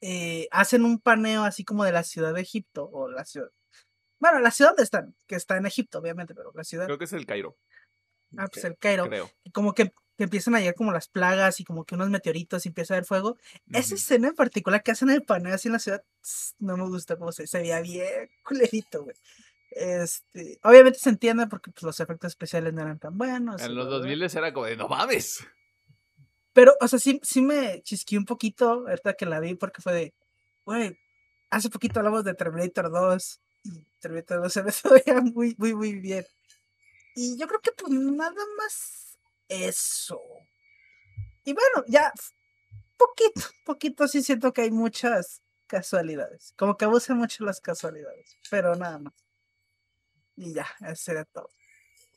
Eh, 0.00 0.46
hacen 0.50 0.84
un 0.84 1.00
paneo 1.00 1.42
así 1.44 1.64
como 1.64 1.84
de 1.84 1.92
la 1.92 2.04
ciudad 2.04 2.34
de 2.34 2.42
Egipto 2.42 2.88
o 2.92 3.10
la 3.10 3.24
ciudad. 3.24 3.50
Bueno, 4.18 4.40
la 4.40 4.50
ciudad 4.50 4.70
donde 4.70 4.82
están, 4.82 5.14
que 5.26 5.36
está 5.36 5.56
en 5.56 5.66
Egipto, 5.66 5.98
obviamente, 5.98 6.34
pero 6.34 6.52
la 6.54 6.64
ciudad. 6.64 6.86
Creo 6.86 6.98
que 6.98 7.04
es 7.04 7.12
el 7.12 7.26
Cairo. 7.26 7.56
Ah, 8.36 8.48
pues 8.52 8.64
el 8.64 8.76
Cairo. 8.76 9.06
Creo. 9.06 9.30
Como 9.52 9.74
que, 9.74 9.92
empiezan 10.18 10.54
a 10.54 10.60
llegar 10.60 10.74
como 10.74 10.92
las 10.92 11.08
plagas 11.08 11.60
y 11.60 11.64
como 11.64 11.84
que 11.84 11.94
unos 11.94 12.08
meteoritos 12.08 12.64
y 12.64 12.70
empieza 12.70 12.94
a 12.94 12.96
haber 12.96 13.06
fuego. 13.06 13.36
Esa 13.72 13.94
escena 13.94 14.28
en 14.28 14.34
particular 14.34 14.82
que 14.82 14.92
hacen 14.92 15.10
el 15.10 15.22
paneo 15.22 15.54
así 15.54 15.68
en 15.68 15.72
la 15.72 15.78
ciudad, 15.78 16.02
no 16.58 16.76
me 16.76 16.88
gusta 16.88 17.16
cómo 17.16 17.32
se, 17.32 17.46
se 17.46 17.58
veía 17.58 17.80
bien 17.80 18.30
culerito, 18.42 19.04
güey. 19.04 19.16
Este, 19.70 20.58
obviamente 20.62 20.98
se 20.98 21.10
entiende 21.10 21.46
porque 21.48 21.70
pues, 21.70 21.82
los 21.82 22.00
efectos 22.00 22.28
especiales 22.28 22.72
no 22.72 22.80
eran 22.80 22.98
tan 22.98 23.18
buenos. 23.18 23.60
En 23.60 23.74
los 23.74 23.88
2000 23.90 24.22
era 24.22 24.52
como 24.54 24.64
de 24.64 24.76
no 24.76 24.88
mames. 24.88 25.46
Pero, 26.54 26.74
o 26.80 26.88
sea, 26.88 26.98
sí, 26.98 27.20
sí 27.22 27.42
me 27.42 27.82
chisqué 27.82 28.16
un 28.16 28.24
poquito 28.24 28.86
ahorita 28.88 29.12
que 29.12 29.26
la 29.26 29.40
vi 29.40 29.54
porque 29.54 29.82
fue 29.82 29.92
de, 29.92 30.14
güey, 30.64 30.98
hace 31.50 31.68
poquito 31.68 32.00
hablamos 32.00 32.24
de 32.24 32.32
Terminator 32.32 32.90
2 32.90 33.40
y 33.44 33.45
Terminator 34.06 34.42
2 34.42 34.52
se 34.52 34.62
me 34.62 34.70
veía 35.04 35.20
muy, 35.20 35.54
muy, 35.58 35.74
muy 35.74 35.94
bien. 35.94 36.24
Y 37.14 37.38
yo 37.38 37.46
creo 37.48 37.60
que 37.60 37.72
pues 37.72 37.92
nada 37.92 38.44
más 38.58 39.18
eso. 39.48 40.20
Y 41.44 41.52
bueno, 41.52 41.84
ya 41.88 42.12
poquito, 42.96 43.40
poquito 43.64 44.06
sí 44.08 44.22
siento 44.22 44.52
que 44.52 44.62
hay 44.62 44.70
muchas 44.70 45.42
casualidades. 45.66 46.52
Como 46.56 46.76
que 46.76 46.84
abusan 46.84 47.18
mucho 47.18 47.44
las 47.44 47.60
casualidades, 47.60 48.36
pero 48.50 48.74
nada 48.74 48.98
más. 48.98 49.14
Y 50.36 50.54
ya, 50.54 50.66
ese 50.86 51.12
era 51.12 51.24
todo. 51.24 51.48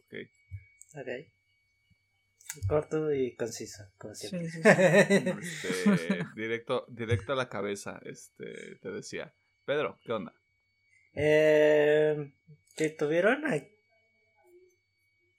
Ok. 0.05 0.15
Ok. 0.95 1.07
Corto 2.67 3.13
y 3.13 3.35
conciso, 3.35 3.83
como 3.97 4.15
siempre. 4.15 4.49
Este, 5.39 6.25
directo, 6.35 6.85
directo 6.89 7.33
a 7.33 7.35
la 7.35 7.47
cabeza, 7.47 7.99
este, 8.03 8.75
te 8.77 8.91
decía. 8.91 9.33
Pedro, 9.65 9.99
¿qué 10.03 10.11
onda? 10.13 10.33
Eh, 11.13 12.31
que 12.75 12.89
tuvieron 12.89 13.43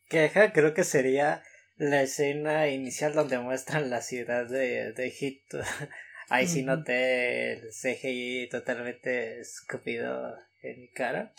queja, 0.08 0.52
creo 0.52 0.74
que 0.74 0.84
sería 0.84 1.42
la 1.76 2.02
escena 2.02 2.68
inicial 2.68 3.14
donde 3.14 3.38
muestran 3.38 3.88
la 3.88 4.02
ciudad 4.02 4.46
de, 4.46 4.92
de 4.92 5.06
Egipto. 5.06 5.60
Ahí 6.28 6.46
sí 6.46 6.62
noté 6.62 7.54
el 7.54 7.70
CGI 7.70 8.48
totalmente 8.50 9.40
escupido 9.40 10.36
en 10.62 10.80
mi 10.80 10.88
cara. 10.88 11.32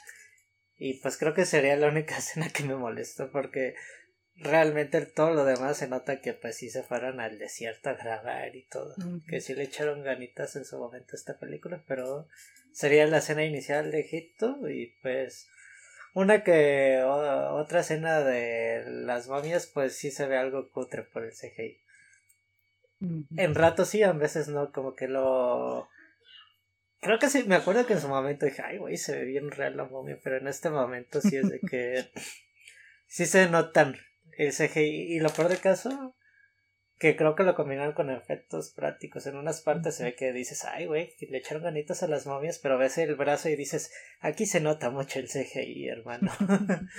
Y 0.76 0.96
pues 0.96 1.18
creo 1.18 1.34
que 1.34 1.46
sería 1.46 1.76
la 1.76 1.90
única 1.90 2.18
escena 2.18 2.50
que 2.50 2.64
me 2.64 2.76
molestó 2.76 3.32
porque 3.32 3.76
realmente 4.36 5.06
todo 5.06 5.34
lo 5.34 5.46
demás 5.46 5.78
se 5.78 5.88
nota 5.88 6.22
que 6.22 6.34
pues 6.34 6.58
sí 6.58 6.70
se 6.70 6.82
fueron 6.82 7.20
al 7.20 7.38
desierto 7.38 7.90
a 7.90 7.94
grabar 7.94 8.56
y 8.56 8.66
todo. 8.68 8.96
Que 9.28 9.42
sí 9.42 9.54
le 9.54 9.64
echaron 9.64 10.04
ganitas 10.04 10.56
en 10.56 10.66
su 10.66 10.78
momento 10.80 11.12
a 11.14 11.18
esta 11.18 11.38
película, 11.38 11.84
pero 11.88 12.28
sería 12.74 13.08
la 13.08 13.18
escena 13.18 13.44
inicial 13.44 13.92
de 13.92 14.02
Egipto 14.02 14.58
y 14.70 14.94
pues 15.02 15.50
una 16.14 16.44
que 16.44 17.02
otra 17.04 17.82
escena 17.82 18.22
de 18.22 18.84
las 18.86 19.28
momias 19.28 19.68
pues 19.68 19.96
sí 19.96 20.12
se 20.12 20.28
ve 20.28 20.38
algo 20.38 20.70
cutre 20.72 21.04
por 21.04 21.24
el 21.24 21.32
CGI. 21.32 21.78
En 23.38 23.56
rato 23.56 23.86
sí, 23.86 24.04
a 24.04 24.12
veces 24.12 24.48
no, 24.48 24.72
como 24.72 24.94
que 24.94 25.08
lo 25.08 25.90
Creo 27.02 27.18
que 27.18 27.30
sí, 27.30 27.44
me 27.48 27.56
acuerdo 27.56 27.88
que 27.88 27.94
en 27.94 28.02
su 28.02 28.08
momento 28.08 28.46
dije, 28.46 28.62
ay, 28.62 28.78
güey, 28.78 28.96
se 28.96 29.18
ve 29.18 29.26
bien 29.26 29.50
real 29.50 29.76
la 29.76 29.86
momia, 29.86 30.20
pero 30.24 30.38
en 30.38 30.48
este 30.48 30.70
momento 30.70 31.20
sí 31.20 31.36
es 31.36 31.50
de 31.50 31.60
que 31.60 32.06
sí 33.08 33.26
se 33.26 33.50
notan 33.50 33.98
el 34.38 34.54
CGI. 34.54 35.16
Y 35.16 35.20
lo 35.20 35.30
peor 35.32 35.50
de 35.50 35.58
caso, 35.58 36.16
que 37.02 37.16
creo 37.16 37.34
que 37.34 37.42
lo 37.42 37.56
combinaron 37.56 37.94
con 37.94 38.12
efectos 38.12 38.70
prácticos. 38.70 39.26
En 39.26 39.36
unas 39.36 39.62
partes 39.62 39.96
se 39.96 40.04
ve 40.04 40.14
que 40.14 40.32
dices, 40.34 40.66
ay, 40.66 40.86
güey, 40.86 41.16
le 41.20 41.40
echaron 41.40 41.64
ganitas 41.64 42.04
a 42.04 42.08
las 42.08 42.28
momias, 42.28 42.60
pero 42.60 42.78
ves 42.78 43.00
el 43.00 43.16
brazo 43.16 43.50
y 43.50 43.56
dices, 43.56 43.92
aquí 44.20 44.46
se 44.46 44.62
nota 44.62 44.92
mucho 44.92 45.18
el 45.18 45.28
CGI, 45.28 45.88
hermano. 45.88 46.32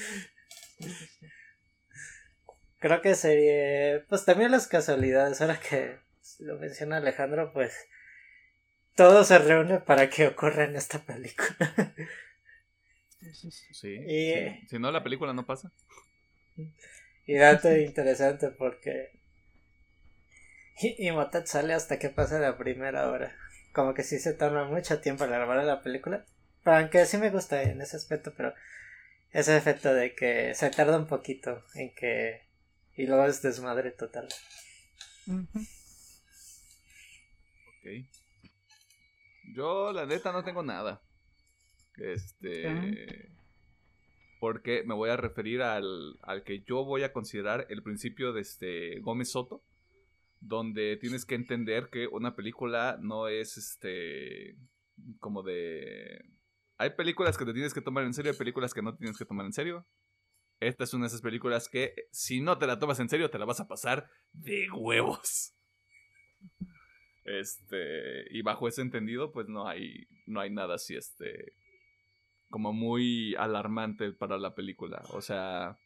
creo 2.81 3.01
que 3.01 3.15
sería, 3.15 4.05
pues 4.09 4.25
también 4.25 4.51
las 4.51 4.67
casualidades, 4.67 5.41
ahora 5.41 5.61
que 5.61 5.99
lo 6.41 6.59
menciona 6.59 6.97
Alejandro, 6.97 7.53
pues 7.53 7.73
todo 8.97 9.23
se 9.23 9.39
reúne 9.39 9.79
para 9.79 10.11
que 10.11 10.27
ocurra 10.27 10.65
en 10.65 10.75
esta 10.75 10.99
película. 10.99 11.95
Sí, 13.71 13.95
y, 14.09 14.67
Si 14.67 14.81
no, 14.81 14.91
la 14.91 15.05
película 15.05 15.33
no 15.33 15.47
pasa. 15.47 15.71
Y 17.25 17.37
dato 17.37 17.73
interesante 17.77 18.49
porque 18.49 19.22
y, 20.83 21.11
Motet 21.11 21.47
sale 21.47 21.75
hasta 21.75 21.99
que 21.99 22.09
pasa 22.09 22.39
la 22.39 22.57
primera 22.57 23.11
hora. 23.11 23.37
Como 23.73 23.95
que 23.95 24.03
sí 24.03 24.19
se 24.19 24.35
toma 24.35 24.65
mucho 24.65 25.01
tiempo 25.01 25.25
para 25.25 25.39
grabar 25.39 25.65
la 25.65 25.83
película. 25.83 26.25
Pero 26.65 26.77
aunque 26.77 27.07
sí 27.07 27.19
me 27.19 27.31
gusta 27.31 27.63
en 27.63 27.81
ese 27.81 27.97
aspecto, 27.97 28.33
pero 28.37 28.55
ese 29.31 29.57
efecto 29.57 29.93
de 29.93 30.15
que 30.15 30.55
se 30.55 30.71
tarda 30.71 30.99
un 30.99 31.07
poquito 31.07 31.65
en 31.75 31.95
que. 31.95 32.43
Y 32.97 33.07
luego 33.07 33.25
es 33.25 33.41
desmadre 33.43 33.91
total. 33.93 34.29
Ok. 37.69 37.89
Yo, 39.55 39.93
la 39.93 40.07
neta, 40.07 40.33
no 40.33 40.45
tengo 40.45 40.63
nada. 40.63 41.03
Este. 41.97 43.31
Porque 44.39 44.83
me 44.85 44.95
voy 44.95 45.11
a 45.11 45.17
referir 45.17 45.63
al, 45.63 46.19
al, 46.23 46.43
que 46.43 46.63
yo 46.63 46.85
voy 46.85 47.05
a 47.05 47.13
considerar 47.13 47.67
el 47.71 47.83
principio 47.83 48.33
de 48.33 48.41
este 48.41 49.01
Gómez 49.01 49.31
Soto. 49.31 49.63
Donde 50.45 50.97
tienes 50.97 51.25
que 51.25 51.37
entender 51.37 51.89
que 51.89 52.09
una 52.09 52.35
película 52.35 52.99
no 53.01 53.29
es 53.29 53.57
este. 53.57 54.57
como 55.21 55.43
de 55.43 56.25
Hay 56.79 56.91
películas 56.91 57.39
que 57.39 57.45
te 57.45 57.53
tienes 57.53 57.73
que 57.73 57.81
tomar 57.81 58.05
en 58.05 58.13
serio, 58.13 58.33
hay 58.33 58.39
películas 58.39 58.75
que 58.75 58.83
no 58.83 58.97
tienes 58.97 59.17
que 59.17 59.25
tomar 59.25 59.47
en 59.47 59.53
serio. 59.53 59.87
Esta 60.59 60.85
es 60.85 60.95
una 60.95 61.05
de 61.05 61.09
esas 61.09 61.23
películas 61.23 61.69
que 61.69 61.95
si 62.11 62.41
no 62.41 62.59
te 62.59 62.67
la 62.67 62.79
tomas 62.79 63.01
en 63.01 63.09
serio 63.09 63.31
te 63.31 63.39
la 63.39 63.45
vas 63.45 63.61
a 63.61 63.69
pasar 63.69 64.09
de 64.33 64.71
huevos. 64.71 65.55
Este, 67.25 68.27
y 68.37 68.43
bajo 68.43 68.67
ese 68.67 68.83
entendido, 68.83 69.31
pues 69.31 69.47
no 69.47 69.69
hay 69.69 70.09
no 70.27 70.41
hay 70.41 70.51
nada 70.51 70.75
así 70.75 70.97
este 70.97 71.53
como 72.53 72.73
muy 72.73 73.35
alarmante 73.37 74.13
para 74.13 74.39
la 74.39 74.55
película. 74.55 75.03
O 75.11 75.23
sea, 75.23 75.79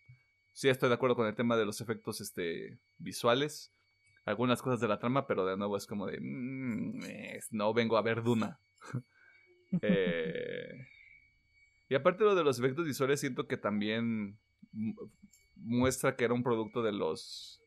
sí 0.52 0.68
estoy 0.68 0.88
de 0.88 0.96
acuerdo 0.96 1.14
con 1.14 1.26
el 1.26 1.34
tema 1.34 1.56
de 1.56 1.64
los 1.64 1.80
efectos 1.80 2.20
este 2.20 2.78
visuales, 2.98 3.72
algunas 4.26 4.60
cosas 4.60 4.80
de 4.80 4.88
la 4.88 4.98
trama, 4.98 5.26
pero 5.26 5.46
de 5.46 5.56
nuevo 5.56 5.76
es 5.76 5.86
como 5.86 6.06
de 6.06 6.18
mm, 6.20 7.00
no 7.52 7.72
vengo 7.72 7.96
a 7.96 8.02
ver 8.02 8.22
Duna. 8.22 8.58
eh, 9.82 10.88
y 11.88 11.94
aparte 11.94 12.24
lo 12.24 12.34
de 12.34 12.44
los 12.44 12.58
efectos 12.58 12.86
visuales 12.86 13.20
siento 13.20 13.46
que 13.46 13.56
también 13.56 14.38
muestra 15.54 16.16
que 16.16 16.24
era 16.24 16.34
un 16.34 16.42
producto 16.42 16.82
de 16.82 16.92
los 16.92 17.62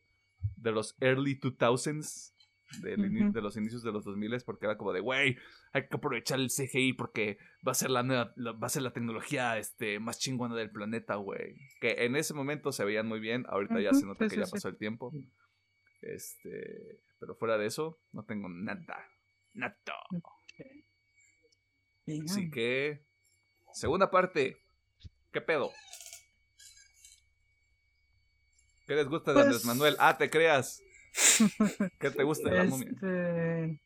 de 0.56 0.72
los 0.72 0.96
early 1.00 1.38
2000s 1.38 2.34
de, 2.82 2.96
de 2.96 3.42
los 3.42 3.56
inicios 3.56 3.82
de 3.82 3.90
los 3.90 4.04
2000 4.04 4.42
porque 4.44 4.66
era 4.66 4.76
como 4.76 4.92
de 4.92 5.00
güey 5.00 5.36
hay 5.72 5.88
que 5.88 5.96
aprovechar 5.96 6.38
el 6.38 6.50
CGI 6.50 6.92
porque 6.92 7.38
va 7.66 7.72
a 7.72 7.74
ser 7.74 7.90
la, 7.90 8.02
va 8.02 8.66
a 8.66 8.68
ser 8.68 8.82
la 8.82 8.92
tecnología 8.92 9.58
este 9.58 9.98
más 9.98 10.18
chingona 10.18 10.54
del 10.54 10.70
planeta 10.70 11.16
güey 11.16 11.56
que 11.80 12.04
en 12.04 12.16
ese 12.16 12.32
momento 12.32 12.70
se 12.70 12.84
veían 12.84 13.08
muy 13.08 13.18
bien 13.18 13.44
ahorita 13.48 13.80
ya 13.80 13.92
se 13.92 14.06
nota 14.06 14.28
que 14.28 14.36
ya 14.36 14.46
pasó 14.46 14.68
el 14.68 14.76
tiempo 14.76 15.12
este 16.02 17.00
pero 17.18 17.34
fuera 17.34 17.58
de 17.58 17.66
eso 17.66 18.00
no 18.12 18.24
tengo 18.24 18.48
nada 18.48 19.06
nada 19.54 19.74
así 22.24 22.50
que 22.50 23.04
segunda 23.72 24.10
parte 24.10 24.56
qué 25.32 25.40
pedo 25.40 25.72
¿Qué 28.90 28.96
les 28.96 29.06
gusta 29.06 29.32
de 29.32 29.42
Andrés 29.42 29.58
pues 29.58 29.66
Manuel? 29.66 29.94
Ah, 30.00 30.18
te 30.18 30.28
creas. 30.28 30.82
¿Qué 32.00 32.10
te 32.10 32.24
gusta 32.24 32.50
de 32.50 32.56
la 32.56 32.64
momia? 32.64 32.88
Este, 32.90 33.80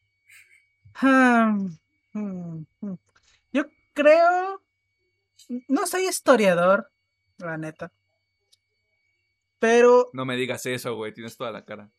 hmm. 1.02 1.68
Yo 3.52 3.64
creo. 3.92 4.62
No 5.68 5.86
soy 5.86 6.06
historiador, 6.06 6.90
la 7.36 7.58
neta. 7.58 7.92
Pero. 9.58 10.08
No 10.14 10.24
me 10.24 10.36
digas 10.36 10.64
eso, 10.64 10.96
güey. 10.96 11.12
Tienes 11.12 11.36
toda 11.36 11.52
la 11.52 11.66
cara. 11.66 11.90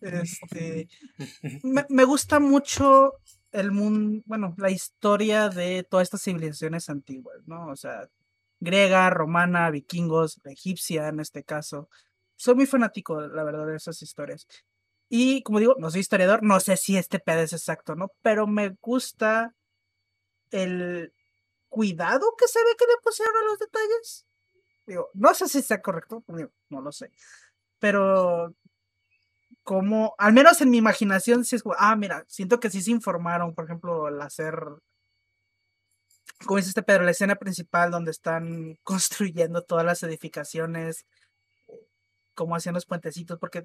Este. 0.00 0.88
me, 1.62 1.86
me 1.88 2.04
gusta 2.04 2.40
mucho 2.40 3.14
el 3.52 3.72
mundo. 3.72 4.22
Bueno, 4.26 4.54
la 4.58 4.70
historia 4.70 5.48
de 5.48 5.84
todas 5.84 6.06
estas 6.06 6.22
civilizaciones 6.22 6.88
antiguas, 6.88 7.38
¿no? 7.46 7.66
O 7.68 7.76
sea, 7.76 8.08
griega, 8.60 9.10
romana, 9.10 9.70
vikingos, 9.70 10.40
egipcia 10.44 11.08
en 11.08 11.20
este 11.20 11.44
caso 11.44 11.88
soy 12.36 12.54
muy 12.54 12.66
fanático, 12.66 13.20
la 13.20 13.44
verdad, 13.44 13.66
de 13.66 13.76
esas 13.76 14.00
historias. 14.02 14.46
Y 15.08 15.42
como 15.42 15.60
digo, 15.60 15.76
no 15.78 15.90
soy 15.90 16.00
historiador, 16.00 16.42
no 16.42 16.60
sé 16.60 16.76
si 16.76 16.96
este 16.96 17.18
pedo 17.18 17.40
es 17.40 17.52
exacto, 17.52 17.94
¿no? 17.94 18.10
Pero 18.22 18.46
me 18.46 18.70
gusta 18.80 19.54
el 20.50 21.12
cuidado 21.68 22.34
que 22.38 22.48
se 22.48 22.58
ve 22.60 22.70
que 22.78 22.86
le 22.86 23.00
pusieron 23.02 23.34
a 23.36 23.44
los 23.44 23.58
detalles. 23.58 24.26
Digo, 24.86 25.10
no 25.14 25.34
sé 25.34 25.48
si 25.48 25.58
está 25.58 25.80
correcto, 25.80 26.24
no 26.68 26.80
lo 26.80 26.92
sé. 26.92 27.10
Pero 27.78 28.54
como, 29.64 30.14
al 30.18 30.34
menos 30.34 30.60
en 30.60 30.70
mi 30.70 30.76
imaginación, 30.78 31.44
si 31.44 31.56
es 31.56 31.62
como, 31.62 31.74
ah, 31.78 31.96
mira, 31.96 32.24
siento 32.28 32.60
que 32.60 32.70
sí 32.70 32.82
se 32.82 32.90
informaron, 32.90 33.54
por 33.54 33.64
ejemplo, 33.64 34.06
al 34.06 34.20
hacer, 34.22 34.54
como 36.46 36.58
dice 36.58 36.68
este 36.68 36.82
Pedro, 36.82 37.04
la 37.04 37.12
escena 37.12 37.36
principal 37.36 37.90
donde 37.90 38.10
están 38.10 38.76
construyendo 38.84 39.62
todas 39.62 39.84
las 39.84 40.02
edificaciones, 40.02 41.06
cómo 42.34 42.56
hacían 42.56 42.74
los 42.74 42.86
puentecitos, 42.86 43.38
porque 43.38 43.64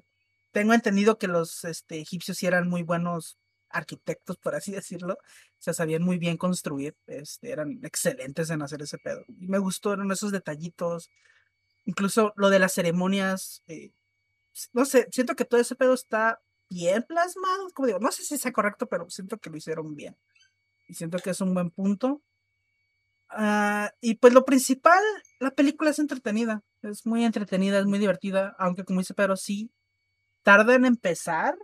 tengo 0.52 0.74
entendido 0.74 1.18
que 1.18 1.28
los 1.28 1.64
este, 1.64 2.00
egipcios 2.00 2.38
sí 2.38 2.46
eran 2.46 2.68
muy 2.68 2.82
buenos 2.82 3.38
arquitectos, 3.68 4.38
por 4.38 4.54
así 4.54 4.72
decirlo, 4.72 5.14
o 5.14 5.62
sea, 5.62 5.74
sabían 5.74 6.02
muy 6.02 6.18
bien 6.18 6.36
construir, 6.38 6.96
este, 7.06 7.50
eran 7.52 7.80
excelentes 7.84 8.50
en 8.50 8.62
hacer 8.62 8.82
ese 8.82 8.98
pedo. 8.98 9.22
Y 9.28 9.48
me 9.48 9.58
gustaron 9.58 10.10
esos 10.12 10.32
detallitos, 10.32 11.10
incluso 11.84 12.32
lo 12.36 12.50
de 12.50 12.58
las 12.58 12.72
ceremonias, 12.72 13.62
eh, 13.68 13.92
no 14.72 14.84
sé, 14.84 15.08
siento 15.10 15.34
que 15.34 15.44
todo 15.44 15.60
ese 15.60 15.76
pedo 15.76 15.94
está 15.94 16.40
bien 16.68 17.02
plasmado, 17.02 17.68
como 17.74 17.86
digo, 17.86 17.98
no 17.98 18.12
sé 18.12 18.24
si 18.24 18.38
sea 18.38 18.52
correcto, 18.52 18.86
pero 18.86 19.08
siento 19.10 19.38
que 19.38 19.50
lo 19.50 19.56
hicieron 19.56 19.94
bien. 19.94 20.16
Y 20.88 20.94
siento 20.94 21.18
que 21.18 21.30
es 21.30 21.40
un 21.40 21.54
buen 21.54 21.70
punto. 21.70 22.22
Ah, 23.28 23.92
y 24.00 24.16
pues 24.16 24.32
lo 24.32 24.44
principal, 24.44 25.02
la 25.38 25.50
película 25.52 25.90
es 25.90 25.98
entretenida. 25.98 26.62
Es 26.82 27.06
muy 27.06 27.24
entretenida, 27.24 27.78
es 27.78 27.86
muy 27.86 27.98
divertida, 27.98 28.56
aunque 28.58 28.84
como 28.84 29.00
dice 29.00 29.14
Pedro, 29.14 29.36
sí, 29.36 29.70
tarda 30.42 30.74
en 30.74 30.84
empezar, 30.84 31.54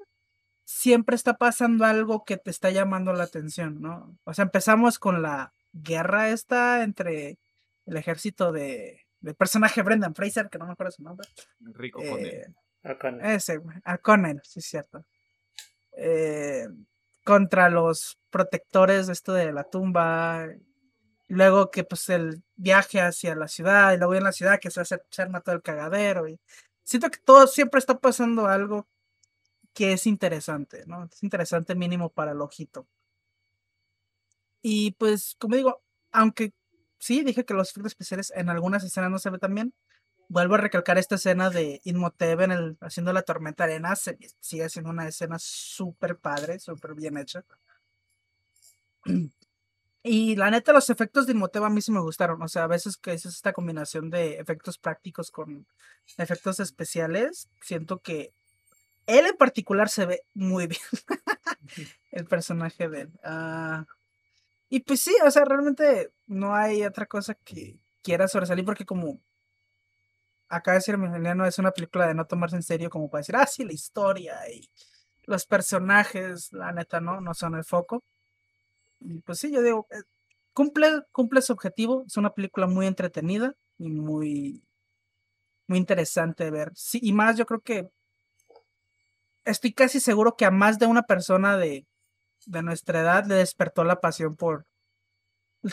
siempre 0.64 1.16
está 1.16 1.34
pasando 1.34 1.84
algo 1.84 2.24
que 2.24 2.36
te 2.36 2.50
está 2.50 2.70
llamando 2.70 3.12
la 3.12 3.24
atención, 3.24 3.80
¿no? 3.80 4.18
O 4.24 4.34
sea, 4.34 4.44
empezamos 4.44 4.98
con 4.98 5.22
la 5.22 5.52
guerra 5.72 6.30
esta 6.30 6.82
entre 6.82 7.38
el 7.86 7.96
ejército 7.96 8.52
de 8.52 9.06
del 9.20 9.34
personaje 9.34 9.82
Brendan 9.82 10.14
Fraser, 10.14 10.48
que 10.48 10.58
no 10.58 10.66
me 10.66 10.72
acuerdo 10.72 10.92
su 10.92 11.02
nombre. 11.02 11.26
Rico 11.58 12.00
eh, 12.02 12.46
Ese, 13.22 13.60
O'Connell, 13.86 14.40
sí 14.44 14.60
es 14.60 14.66
cierto. 14.66 15.04
Eh, 15.92 16.66
contra 17.24 17.68
los 17.70 18.18
protectores 18.30 19.06
de 19.06 19.12
esto 19.12 19.32
de 19.32 19.52
la 19.52 19.64
tumba 19.64 20.46
luego 21.28 21.70
que 21.70 21.84
pues 21.84 22.08
el 22.08 22.42
viaje 22.54 23.00
hacia 23.00 23.34
la 23.34 23.48
ciudad 23.48 23.92
y 23.92 23.96
luego 23.96 24.14
en 24.14 24.24
la 24.24 24.32
ciudad 24.32 24.60
que 24.60 24.70
se 24.70 24.80
hace 24.80 24.98
se 25.10 25.22
arma 25.22 25.40
todo 25.40 25.56
el 25.56 25.62
cagadero 25.62 26.28
y 26.28 26.38
siento 26.84 27.10
que 27.10 27.18
todo 27.18 27.46
siempre 27.46 27.78
está 27.78 27.98
pasando 27.98 28.46
algo 28.46 28.86
que 29.74 29.92
es 29.92 30.06
interesante, 30.06 30.84
¿no? 30.86 31.04
Es 31.04 31.22
interesante 31.22 31.74
mínimo 31.74 32.10
para 32.10 32.32
el 32.32 32.40
ojito. 32.40 32.86
Y 34.62 34.92
pues, 34.92 35.36
como 35.38 35.56
digo, 35.56 35.82
aunque 36.12 36.52
sí, 36.98 37.22
dije 37.22 37.44
que 37.44 37.54
los 37.54 37.70
efectos 37.70 37.92
especiales 37.92 38.32
en 38.34 38.48
algunas 38.48 38.82
escenas 38.84 39.10
no 39.10 39.18
se 39.18 39.30
ve 39.30 39.38
tan 39.38 39.54
bien, 39.54 39.74
vuelvo 40.28 40.54
a 40.54 40.58
recalcar 40.58 40.98
esta 40.98 41.16
escena 41.16 41.50
de 41.50 41.80
Inmotep 41.84 42.40
en 42.40 42.52
el, 42.52 42.76
haciendo 42.80 43.12
la 43.12 43.22
tormenta 43.22 43.64
arena, 43.64 43.94
sigue 43.96 44.68
siendo 44.68 44.90
una 44.90 45.08
escena 45.08 45.36
súper 45.38 46.18
padre, 46.18 46.58
súper 46.58 46.94
bien 46.94 47.16
hecha. 47.16 47.44
Y 50.08 50.36
la 50.36 50.52
neta, 50.52 50.72
los 50.72 50.88
efectos 50.88 51.26
de 51.26 51.32
Imhotep 51.32 51.64
a 51.64 51.68
mí 51.68 51.82
sí 51.82 51.90
me 51.90 51.98
gustaron. 52.00 52.40
O 52.40 52.46
sea, 52.46 52.62
a 52.62 52.68
veces 52.68 52.96
que 52.96 53.12
es 53.12 53.26
esta 53.26 53.52
combinación 53.52 54.08
de 54.08 54.38
efectos 54.38 54.78
prácticos 54.78 55.32
con 55.32 55.66
efectos 56.16 56.60
especiales, 56.60 57.48
siento 57.60 57.98
que 58.00 58.32
él 59.06 59.26
en 59.26 59.36
particular 59.36 59.88
se 59.88 60.06
ve 60.06 60.22
muy 60.32 60.68
bien. 60.68 60.80
el 62.12 62.24
personaje 62.26 62.88
de 62.88 63.00
él. 63.02 63.12
Ah, 63.24 63.84
y 64.68 64.80
pues 64.80 65.00
sí, 65.00 65.14
o 65.24 65.30
sea, 65.30 65.44
realmente 65.44 66.12
no 66.26 66.54
hay 66.54 66.84
otra 66.84 67.06
cosa 67.06 67.34
que 67.34 67.80
quiera 68.02 68.28
sobresalir 68.28 68.64
porque 68.64 68.86
como 68.86 69.20
acá 70.48 70.72
decir 70.72 70.94
Emiliano 70.94 71.46
es 71.46 71.58
una 71.58 71.72
película 71.72 72.06
de 72.06 72.14
no 72.14 72.26
tomarse 72.26 72.56
en 72.56 72.62
serio 72.62 72.90
como 72.90 73.10
para 73.10 73.20
decir, 73.20 73.36
ah, 73.36 73.46
sí, 73.46 73.64
la 73.64 73.72
historia 73.72 74.36
y 74.50 74.68
los 75.26 75.46
personajes, 75.46 76.52
la 76.52 76.72
neta, 76.72 77.00
no, 77.00 77.20
no 77.20 77.34
son 77.34 77.56
el 77.56 77.64
foco 77.64 78.02
pues 79.24 79.38
sí, 79.40 79.52
yo 79.52 79.62
digo, 79.62 79.86
eh, 79.90 80.02
cumple, 80.52 81.02
cumple 81.12 81.42
su 81.42 81.52
objetivo. 81.52 82.04
Es 82.06 82.16
una 82.16 82.30
película 82.30 82.66
muy 82.66 82.86
entretenida 82.86 83.54
y 83.78 83.90
muy, 83.90 84.62
muy 85.68 85.78
interesante 85.78 86.44
de 86.44 86.50
ver. 86.50 86.72
Sí, 86.74 86.98
y 87.02 87.12
más, 87.12 87.36
yo 87.36 87.46
creo 87.46 87.60
que 87.60 87.88
estoy 89.44 89.72
casi 89.72 90.00
seguro 90.00 90.36
que 90.36 90.44
a 90.44 90.50
más 90.50 90.78
de 90.78 90.86
una 90.86 91.02
persona 91.02 91.56
de, 91.56 91.86
de 92.46 92.62
nuestra 92.62 93.00
edad 93.00 93.26
le 93.26 93.36
despertó 93.36 93.84
la 93.84 94.00
pasión 94.00 94.36
por 94.36 94.66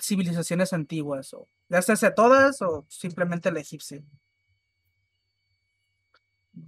civilizaciones 0.01 0.73
antiguas, 0.73 1.33
o 1.33 1.47
ya 1.69 1.81
sea 1.81 2.15
todas 2.15 2.61
o 2.61 2.85
simplemente 2.89 3.51
la 3.51 3.59
egipcia. 3.59 4.01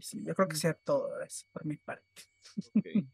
Sí, 0.01 0.23
yo 0.23 0.33
creo 0.35 0.47
que 0.47 0.55
sea 0.55 0.73
todo, 0.73 1.11
por 1.51 1.65
mi 1.65 1.77
parte. 1.77 2.23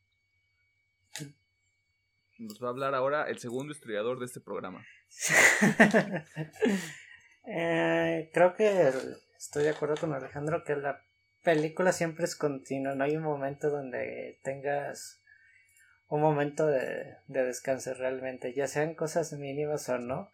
Nos 2.40 2.62
va 2.62 2.68
a 2.68 2.72
hablar 2.72 2.96
ahora 2.96 3.30
el 3.30 3.38
segundo 3.40 3.74
historiador 3.74 4.20
de 4.20 4.26
este 4.26 4.42
programa. 4.42 4.86
Eh, 7.44 8.30
creo 8.36 8.54
que 8.54 8.92
estoy 9.36 9.64
de 9.64 9.72
acuerdo 9.72 9.96
con 9.96 10.14
Alejandro 10.14 10.64
que 10.64 10.76
la 10.76 11.02
película 11.44 11.92
siempre 11.92 12.26
es 12.26 12.36
continua, 12.36 12.94
no 12.94 13.04
hay 13.04 13.18
un 13.18 13.24
momento 13.24 13.72
donde 13.72 14.40
tengas 14.44 15.24
un 16.08 16.22
momento 16.22 16.68
de, 16.68 17.16
de 17.26 17.44
descanso 17.44 17.96
realmente, 17.96 18.54
ya 18.54 18.68
sean 18.68 18.94
cosas 18.94 19.34
mínimas 19.34 19.90
o 19.90 19.98
no. 19.98 20.32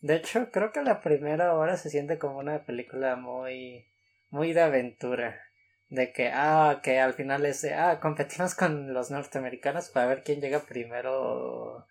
De 0.00 0.16
hecho, 0.16 0.50
creo 0.50 0.72
que 0.72 0.82
la 0.82 1.00
primera 1.00 1.54
hora 1.54 1.76
se 1.76 1.90
siente 1.90 2.18
como 2.18 2.38
una 2.38 2.64
película 2.64 3.14
muy, 3.14 3.86
muy 4.30 4.52
de 4.52 4.62
aventura 4.62 5.47
de 5.90 6.12
que, 6.12 6.30
ah, 6.32 6.80
que 6.82 7.00
al 7.00 7.14
final 7.14 7.46
es, 7.46 7.64
ah, 7.64 7.98
competimos 8.00 8.54
con 8.54 8.92
los 8.92 9.10
norteamericanos 9.10 9.88
para 9.88 10.06
ver 10.06 10.22
quién 10.22 10.40
llega 10.40 10.60
primero 10.60 11.86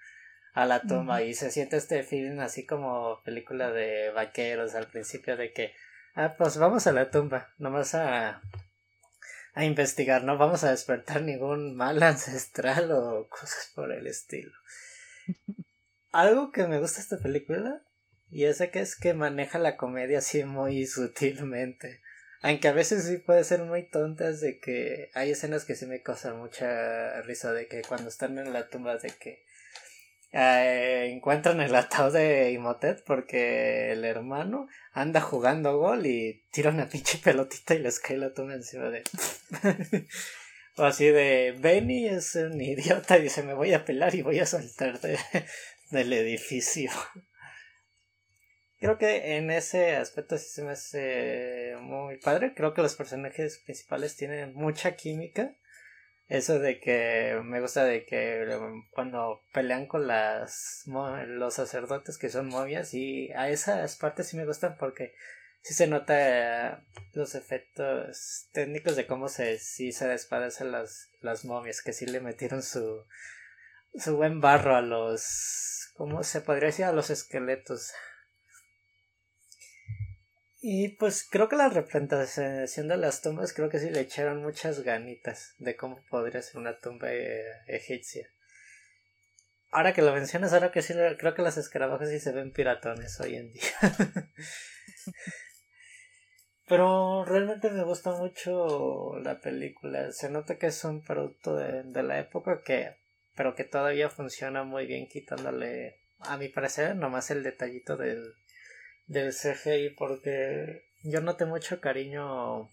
a 0.53 0.65
la 0.65 0.81
tumba 0.81 1.21
y 1.21 1.33
se 1.33 1.51
siente 1.51 1.77
este 1.77 2.03
feeling 2.03 2.39
así 2.39 2.65
como 2.65 3.21
película 3.23 3.71
de 3.71 4.11
vaqueros 4.11 4.75
al 4.75 4.87
principio 4.87 5.37
de 5.37 5.53
que, 5.53 5.73
ah, 6.15 6.35
pues 6.37 6.57
vamos 6.57 6.87
a 6.87 6.91
la 6.91 7.11
tumba, 7.11 7.53
nomás 7.57 7.95
a, 7.95 8.41
a 9.53 9.65
investigar, 9.65 10.23
no 10.23 10.37
vamos 10.37 10.63
a 10.63 10.71
despertar 10.71 11.21
ningún 11.21 11.75
mal 11.75 12.01
ancestral 12.03 12.91
o 12.91 13.27
cosas 13.29 13.71
por 13.75 13.91
el 13.91 14.07
estilo. 14.07 14.53
Algo 16.11 16.51
que 16.51 16.67
me 16.67 16.79
gusta 16.79 17.01
esta 17.01 17.17
película 17.17 17.81
y 18.29 18.45
ese 18.45 18.71
que 18.71 18.79
es 18.79 18.95
que 18.95 19.13
maneja 19.13 19.59
la 19.59 19.77
comedia 19.77 20.19
así 20.19 20.43
muy 20.43 20.85
sutilmente. 20.85 22.01
Aunque 22.47 22.69
a 22.69 22.71
veces 22.71 23.03
sí 23.03 23.17
puede 23.17 23.43
ser 23.43 23.63
muy 23.63 23.83
tontas 23.83 24.39
de 24.39 24.57
que 24.61 25.09
hay 25.13 25.31
escenas 25.31 25.65
que 25.65 25.75
sí 25.75 25.85
me 25.85 26.01
causan 26.01 26.37
mucha 26.37 27.21
risa 27.23 27.51
de 27.51 27.67
que 27.67 27.81
cuando 27.81 28.07
están 28.07 28.37
en 28.37 28.53
la 28.53 28.69
tumba 28.69 28.95
de 28.95 29.09
que 29.09 29.43
eh, 30.31 31.11
encuentran 31.11 31.59
el 31.59 31.75
ataúd 31.75 32.13
de 32.13 32.51
Imhotep 32.53 33.03
porque 33.05 33.91
el 33.91 34.05
hermano 34.05 34.69
anda 34.93 35.19
jugando 35.19 35.77
gol 35.77 36.05
y 36.05 36.45
tira 36.49 36.69
una 36.69 36.87
pinche 36.87 37.17
pelotita 37.17 37.75
y 37.75 37.79
les 37.79 37.99
cae 37.99 38.15
la 38.15 38.33
tumba 38.33 38.53
encima 38.53 38.91
de 38.91 39.03
o 40.77 40.83
así 40.85 41.07
de 41.07 41.53
Benny 41.59 42.07
es 42.07 42.33
un 42.35 42.61
idiota 42.61 43.17
y 43.17 43.23
dice 43.23 43.43
me 43.43 43.55
voy 43.55 43.73
a 43.73 43.83
pelar 43.83 44.15
y 44.15 44.21
voy 44.21 44.39
a 44.39 44.45
saltar 44.45 45.01
del 45.91 46.13
edificio 46.13 46.91
Creo 48.79 48.97
que 48.99 49.37
en 49.37 49.49
ese 49.49 49.95
aspecto 49.95 50.37
sí 50.37 50.49
se 50.49 50.63
me 50.63 50.71
hace 50.71 51.75
muy 51.81 52.17
padre. 52.17 52.53
Creo 52.55 52.73
que 52.73 52.83
los 52.83 52.95
personajes 52.95 53.57
principales 53.59 54.15
tienen 54.15 54.53
mucha 54.53 54.95
química. 54.95 55.55
Eso 56.27 56.59
de 56.59 56.79
que 56.79 57.39
me 57.43 57.61
gusta 57.61 57.85
de 57.85 58.05
que 58.05 58.45
cuando 58.91 59.41
pelean 59.53 59.87
con 59.87 60.07
las 60.07 60.83
los 60.85 61.53
sacerdotes 61.53 62.17
que 62.17 62.29
son 62.29 62.49
momias 62.49 62.93
y 62.93 63.31
a 63.31 63.49
esas 63.49 63.95
partes 63.95 64.27
sí 64.27 64.37
me 64.37 64.45
gustan 64.45 64.75
porque 64.77 65.13
sí 65.61 65.73
se 65.73 65.87
nota 65.87 66.83
los 67.13 67.33
efectos 67.33 68.49
técnicos 68.51 68.97
de 68.97 69.07
cómo 69.07 69.29
se 69.29 69.57
sí 69.57 69.93
se 69.93 70.07
despadecen 70.07 70.73
las 70.73 71.09
las 71.21 71.45
momias 71.45 71.81
que 71.81 71.93
sí 71.93 72.05
le 72.05 72.19
metieron 72.19 72.61
su 72.61 73.05
su 73.95 74.17
buen 74.17 74.41
barro 74.41 74.75
a 74.75 74.81
los 74.81 75.93
cómo 75.95 76.23
se 76.23 76.41
podría 76.41 76.67
decir 76.67 76.85
a 76.85 76.91
los 76.91 77.09
esqueletos 77.09 77.93
y 80.59 80.89
pues 80.97 81.27
creo 81.29 81.47
que 81.49 81.55
la 81.55 81.69
representación 81.69 82.87
de 82.87 82.97
las 82.97 83.21
tumbas 83.21 83.53
creo 83.53 83.69
que 83.69 83.79
sí 83.79 83.89
le 83.91 84.01
echaron 84.01 84.41
muchas 84.41 84.81
ganitas 84.81 85.53
de 85.59 85.75
cómo 85.75 86.01
podría 86.09 86.41
ser 86.41 86.57
una 86.57 86.79
tumba 86.79 87.13
eh, 87.13 87.43
egipcia. 87.67 88.27
Ahora 89.71 89.93
que 89.93 90.01
lo 90.01 90.13
mencionas, 90.13 90.53
ahora 90.53 90.71
que 90.71 90.81
sí, 90.81 90.93
creo 91.19 91.35
que 91.35 91.41
las 91.41 91.57
escarabajos 91.57 92.09
sí 92.09 92.19
se 92.19 92.31
ven 92.31 92.51
piratones 92.51 93.19
hoy 93.19 93.35
en 93.35 93.53
día. 93.53 93.71
Pero 96.67 97.23
realmente 97.23 97.69
me 97.69 97.83
gusta 97.83 98.11
mucho 98.11 99.19
la 99.19 99.39
película. 99.39 100.11
Se 100.11 100.29
nota 100.29 100.57
que 100.57 100.67
es 100.67 100.83
un 100.83 101.03
producto 101.03 101.55
de, 101.55 101.83
de 101.83 102.03
la 102.03 102.19
época 102.19 102.61
que, 102.63 102.95
pero 103.35 103.55
que 103.55 103.63
todavía 103.63 104.09
funciona 104.09 104.63
muy 104.63 104.85
bien 104.85 105.07
quitándole, 105.07 105.95
a 106.19 106.37
mi 106.37 106.49
parecer, 106.49 106.95
nomás 106.95 107.31
el 107.31 107.43
detallito 107.43 107.95
del, 107.95 108.33
del 109.07 109.33
CGI 109.33 109.91
porque 109.91 110.83
yo 111.03 111.21
noté 111.21 111.45
mucho 111.45 111.81
cariño 111.81 112.69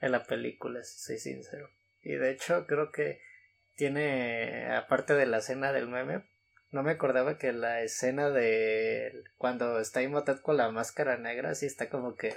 en 0.00 0.12
la 0.12 0.24
película, 0.24 0.82
si 0.82 0.98
soy 0.98 1.18
sincero. 1.18 1.70
Y 2.02 2.14
de 2.14 2.30
hecho 2.32 2.66
creo 2.66 2.90
que 2.90 3.20
tiene, 3.76 4.74
aparte 4.74 5.14
de 5.14 5.26
la 5.26 5.38
escena 5.38 5.72
del 5.72 5.88
meme, 5.88 6.24
no 6.70 6.82
me 6.82 6.92
acordaba 6.92 7.38
que 7.38 7.52
la 7.52 7.82
escena 7.82 8.30
de 8.30 9.24
cuando 9.36 9.78
está 9.78 10.02
Imhotep 10.02 10.40
con 10.40 10.56
la 10.56 10.70
máscara 10.70 11.18
negra 11.18 11.54
sí 11.54 11.66
está 11.66 11.88
como 11.88 12.16
que 12.16 12.34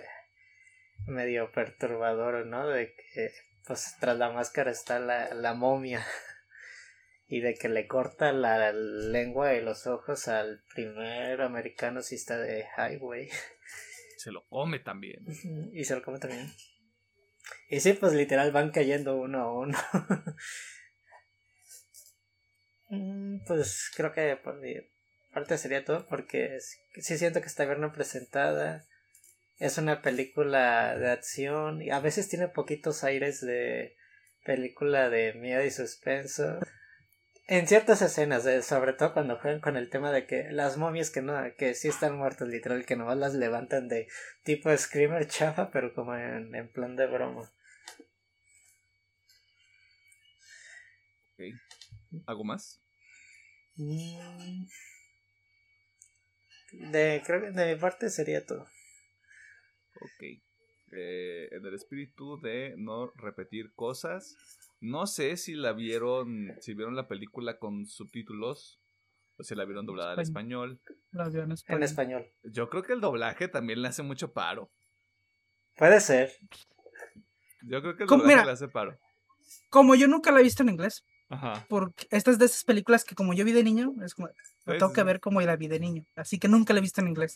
medio 1.07 1.51
perturbador, 1.51 2.45
¿no? 2.45 2.67
De 2.67 2.93
que 2.93 3.31
pues 3.65 3.95
tras 3.99 4.17
la 4.17 4.29
máscara 4.29 4.71
está 4.71 4.99
la, 4.99 5.33
la 5.33 5.53
momia 5.53 6.05
y 7.27 7.41
de 7.41 7.55
que 7.55 7.69
le 7.69 7.87
corta 7.87 8.31
la 8.31 8.71
lengua 8.71 9.55
y 9.55 9.61
los 9.61 9.87
ojos 9.87 10.27
al 10.27 10.61
primer 10.73 11.41
americano 11.41 12.01
si 12.01 12.15
está 12.15 12.37
de 12.37 12.65
highway. 12.77 13.29
Se 14.17 14.31
lo 14.31 14.45
come 14.47 14.79
también. 14.79 15.25
Y 15.73 15.83
se 15.83 15.93
lo 15.93 16.01
come 16.01 16.17
también. 16.19 16.51
Y 17.69 17.79
sí, 17.79 17.93
pues 17.93 18.13
literal 18.13 18.51
van 18.51 18.71
cayendo 18.71 19.15
uno 19.17 19.41
a 19.41 19.53
uno. 19.53 19.77
Mm, 22.87 23.43
pues 23.47 23.91
creo 23.95 24.13
que 24.13 24.37
por 24.37 24.61
mi 24.61 24.75
parte 25.33 25.57
sería 25.57 25.83
todo 25.83 26.07
porque 26.07 26.59
sí 26.59 27.17
siento 27.17 27.41
que 27.41 27.47
está 27.47 27.65
bien 27.65 27.81
representada. 27.81 28.85
Es 29.57 29.79
una 29.79 30.03
película 30.03 30.95
de 30.95 31.09
acción 31.09 31.81
y 31.81 31.89
a 31.89 31.99
veces 31.99 32.29
tiene 32.29 32.47
poquitos 32.47 33.03
aires 33.03 33.41
de 33.41 33.97
película 34.43 35.09
de 35.09 35.33
miedo 35.33 35.65
y 35.65 35.71
suspenso 35.71 36.59
en 37.47 37.67
ciertas 37.67 38.01
escenas, 38.01 38.43
sobre 38.65 38.93
todo 38.93 39.13
cuando 39.13 39.37
juegan 39.37 39.61
con 39.61 39.77
el 39.77 39.89
tema 39.89 40.11
de 40.11 40.25
que 40.25 40.51
las 40.51 40.77
momias 40.77 41.11
que 41.11 41.21
no, 41.21 41.35
que 41.57 41.75
sí 41.75 41.87
están 41.87 42.17
muertas, 42.17 42.47
literal, 42.47 42.85
que 42.85 42.95
nomás 42.95 43.17
las 43.17 43.35
levantan 43.35 43.87
de 43.87 44.07
tipo 44.43 44.75
screamer 44.75 45.27
chafa, 45.27 45.69
pero 45.71 45.93
como 45.93 46.15
en, 46.15 46.71
plan 46.71 46.95
de 46.95 47.07
broma. 47.07 47.51
¿Algo 52.25 52.43
más? 52.43 52.81
Mm. 53.75 54.65
De, 56.91 57.21
creo 57.25 57.41
que 57.41 57.51
de 57.51 57.75
mi 57.75 57.79
parte 57.79 58.09
sería 58.09 58.45
todo. 58.45 58.63
Ok. 60.01 60.23
Eh, 60.97 61.49
en 61.51 61.65
el 61.65 61.73
espíritu 61.73 62.39
de 62.41 62.73
no 62.77 63.11
repetir 63.15 63.73
cosas, 63.73 64.35
no 64.85 65.07
sé 65.07 65.37
si 65.37 65.53
la 65.53 65.73
vieron, 65.73 66.55
si 66.59 66.73
vieron 66.73 66.95
la 66.95 67.07
película 67.07 67.57
con 67.57 67.85
subtítulos 67.85 68.79
o 69.37 69.43
si 69.43 69.55
la 69.55 69.65
vieron 69.65 69.85
doblada 69.85 70.13
al 70.13 70.19
español. 70.19 70.79
La 71.11 71.25
en 71.25 71.51
español. 71.51 71.77
En 71.77 71.83
español. 71.83 72.25
Yo 72.43 72.69
creo 72.69 72.83
que 72.83 72.93
el 72.93 73.01
doblaje 73.01 73.47
también 73.47 73.81
le 73.81 73.87
hace 73.87 74.03
mucho 74.03 74.31
paro. 74.31 74.71
Puede 75.75 75.99
ser. 75.99 76.31
Yo 77.63 77.81
creo 77.81 77.95
que 77.97 78.03
el 78.03 78.09
doblaje 78.09 78.45
le 78.45 78.51
hace 78.51 78.67
paro. 78.67 78.97
Como 79.69 79.95
yo 79.95 80.07
nunca 80.07 80.31
la 80.31 80.39
he 80.39 80.43
visto 80.43 80.63
en 80.63 80.69
inglés. 80.69 81.03
Ajá. 81.29 81.65
Porque 81.67 82.07
estas 82.11 82.37
de 82.37 82.45
esas 82.45 82.63
películas 82.63 83.03
que 83.03 83.15
como 83.15 83.33
yo 83.33 83.43
vi 83.43 83.51
de 83.51 83.63
niño, 83.63 83.91
es 84.03 84.13
como, 84.13 84.29
lo 84.65 84.77
tengo 84.77 84.93
que 84.93 85.03
ver 85.03 85.19
como 85.19 85.41
la 85.41 85.55
vi 85.55 85.67
de 85.67 85.79
niño. 85.79 86.03
Así 86.15 86.37
que 86.37 86.47
nunca 86.47 86.73
la 86.73 86.79
he 86.79 86.81
visto 86.81 87.01
en 87.01 87.07
inglés. 87.07 87.35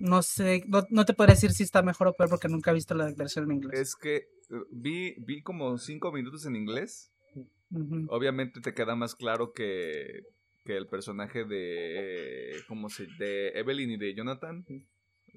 No 0.00 0.22
sé, 0.22 0.64
no, 0.90 1.04
te 1.04 1.14
puedo 1.14 1.30
decir 1.30 1.52
si 1.52 1.62
está 1.62 1.82
mejor 1.82 2.08
o 2.08 2.12
peor 2.14 2.30
porque 2.30 2.48
nunca 2.48 2.70
he 2.70 2.74
visto 2.74 2.94
la 2.94 3.12
versión 3.16 3.44
en 3.44 3.56
inglés. 3.56 3.78
Es 3.78 3.96
que 3.96 4.28
vi, 4.70 5.14
vi 5.18 5.42
como 5.42 5.78
cinco 5.78 6.12
minutos 6.12 6.46
en 6.46 6.56
inglés. 6.56 7.12
Obviamente 8.08 8.60
te 8.60 8.74
queda 8.74 8.96
más 8.96 9.14
claro 9.14 9.52
que, 9.52 10.24
que 10.64 10.76
el 10.76 10.86
personaje 10.86 11.44
de, 11.44 12.56
¿cómo 12.66 12.88
se? 12.88 13.06
De 13.18 13.48
Evelyn 13.50 13.90
y 13.90 13.96
de 13.96 14.14
Jonathan. 14.14 14.64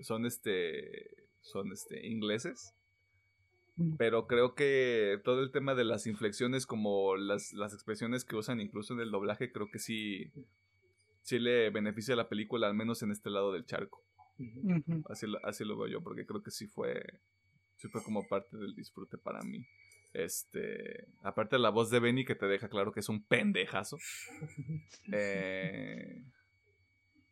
Son 0.02 0.26
este, 0.26 1.28
son 1.42 1.72
este, 1.72 2.08
ingleses. 2.08 2.74
Pero 3.98 4.28
creo 4.28 4.54
que 4.54 5.20
todo 5.24 5.42
el 5.42 5.52
tema 5.52 5.74
de 5.74 5.86
las 5.86 6.06
inflexiones, 6.06 6.68
como 6.68 7.16
las, 7.16 7.54
las 7.54 7.74
expresiones 7.74 8.26
que 8.26 8.36
usan 8.36 8.60
incluso 8.60 8.94
en 8.94 9.00
el 9.00 9.12
doblaje, 9.12 9.52
creo 9.52 9.72
que 9.72 9.80
sí, 9.80 10.32
sí 11.22 11.40
le 11.40 11.70
beneficia 11.72 12.14
a 12.14 12.18
la 12.18 12.30
película, 12.30 12.68
al 12.68 12.76
menos 12.76 13.02
en 13.02 13.12
este 13.12 13.30
lado 13.30 13.52
del 13.52 13.66
charco. 13.66 14.04
Así, 15.10 15.26
así 15.44 15.66
lo 15.66 15.78
veo 15.78 15.88
yo, 15.88 16.02
porque 16.04 16.26
creo 16.26 16.44
que 16.44 16.52
sí 16.52 16.68
fue, 16.68 17.02
sí 17.82 17.88
fue 17.88 18.04
como 18.04 18.28
parte 18.28 18.58
del 18.58 18.76
disfrute 18.76 19.18
para 19.18 19.42
mí. 19.42 19.66
Este, 20.14 21.08
aparte 21.24 21.56
de 21.56 21.62
la 21.62 21.70
voz 21.70 21.90
de 21.90 22.00
Benny 22.00 22.26
que 22.26 22.36
te 22.36 22.46
deja 22.46 22.70
claro 22.70 22.92
que 22.92 23.00
es 23.00 23.10
un 23.10 23.24
pendejazo. 23.24 23.98
Eh, 25.14 26.24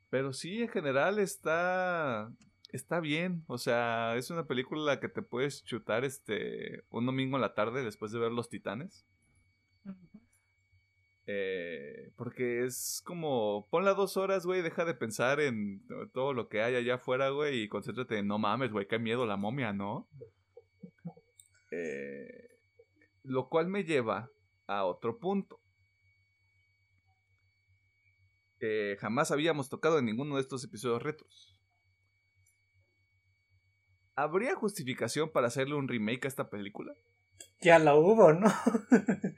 pero 0.09 0.33
sí, 0.33 0.63
en 0.63 0.69
general 0.69 1.19
está, 1.19 2.29
está 2.71 2.99
bien. 2.99 3.43
O 3.47 3.57
sea, 3.57 4.15
es 4.17 4.31
una 4.31 4.47
película 4.47 4.99
que 4.99 5.07
te 5.07 5.21
puedes 5.21 5.63
chutar 5.63 6.03
este, 6.03 6.83
un 6.89 7.05
domingo 7.05 7.37
en 7.37 7.41
la 7.41 7.53
tarde 7.53 7.83
después 7.83 8.11
de 8.11 8.19
ver 8.19 8.31
Los 8.31 8.49
Titanes. 8.49 9.05
Eh, 11.31 12.11
porque 12.15 12.65
es 12.65 13.03
como, 13.05 13.67
ponla 13.69 13.93
dos 13.93 14.17
horas, 14.17 14.47
güey, 14.47 14.63
deja 14.63 14.83
de 14.83 14.95
pensar 14.95 15.39
en 15.39 15.85
todo 16.11 16.33
lo 16.33 16.49
que 16.49 16.63
hay 16.63 16.73
allá 16.73 16.95
afuera, 16.95 17.29
güey, 17.29 17.61
y 17.61 17.67
concéntrate 17.67 18.17
en, 18.17 18.25
no 18.25 18.39
mames, 18.39 18.71
güey, 18.71 18.87
qué 18.87 18.97
miedo 18.97 19.27
la 19.27 19.37
momia, 19.37 19.71
¿no? 19.71 20.09
Eh, 21.71 22.49
lo 23.23 23.47
cual 23.49 23.67
me 23.67 23.83
lleva 23.83 24.29
a 24.67 24.85
otro 24.85 25.19
punto. 25.19 25.59
Que 28.59 28.97
jamás 28.99 29.31
habíamos 29.31 29.69
tocado 29.69 29.99
en 29.99 30.05
ninguno 30.05 30.35
de 30.35 30.41
estos 30.41 30.63
episodios 30.63 31.01
retros. 31.01 31.55
¿Habría 34.15 34.55
justificación 34.55 35.31
para 35.31 35.47
hacerle 35.47 35.75
un 35.75 35.87
remake 35.87 36.25
a 36.25 36.27
esta 36.27 36.49
película? 36.49 36.93
Ya 37.61 37.79
la 37.79 37.95
hubo, 37.95 38.33
¿no? 38.33 38.47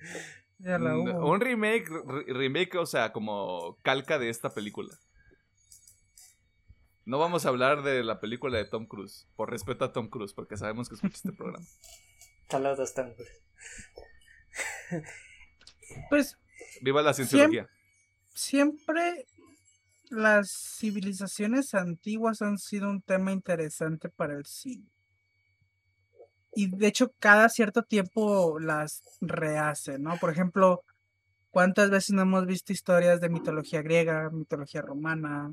Ya 0.64 0.78
la 0.78 0.96
hubo. 0.96 1.28
Un 1.28 1.42
remake, 1.42 1.88
re- 1.90 2.34
remake, 2.34 2.76
o 2.76 2.86
sea, 2.86 3.12
como 3.12 3.78
calca 3.82 4.20
de 4.20 4.30
esta 4.30 4.54
película. 4.54 4.96
No 7.06 7.18
vamos 7.18 7.46
a 7.46 7.50
hablar 7.50 7.84
de 7.84 8.04
la 8.04 8.20
película 8.20 8.58
de 8.58 8.66
Tom 8.66 8.86
Cruise, 8.86 9.28
por 9.36 9.50
respeto 9.50 9.86
a 9.86 9.92
Tom 9.92 10.10
Cruise, 10.10 10.34
porque 10.34 10.58
sabemos 10.58 10.88
que 10.88 10.96
escucha 10.96 11.16
este 11.16 11.34
programa. 11.34 11.66
Saludos, 12.50 12.94
Tom 12.94 13.14
Cruise. 13.14 13.42
Pues 16.10 16.38
Viva 16.82 17.02
la 17.02 17.14
cienciología. 17.14 17.68
siempre 18.34 19.26
las 20.10 20.78
civilizaciones 20.80 21.74
antiguas 21.74 22.42
han 22.42 22.58
sido 22.58 22.90
un 22.90 23.02
tema 23.02 23.32
interesante 23.32 24.10
para 24.10 24.36
el 24.36 24.46
cine. 24.46 24.90
Y 26.54 26.68
de 26.68 26.88
hecho, 26.88 27.14
cada 27.20 27.48
cierto 27.50 27.84
tiempo 27.84 28.60
las 28.60 29.04
rehace, 29.22 30.00
¿no? 30.00 30.18
Por 30.18 30.32
ejemplo, 30.32 30.84
¿cuántas 31.50 31.90
veces 31.90 32.12
no 32.12 32.24
hemos 32.24 32.46
visto 32.46 32.74
historias 32.74 33.22
de 33.22 33.30
mitología 33.30 33.82
griega, 33.82 34.30
mitología 34.30 34.82
romana? 34.82 35.52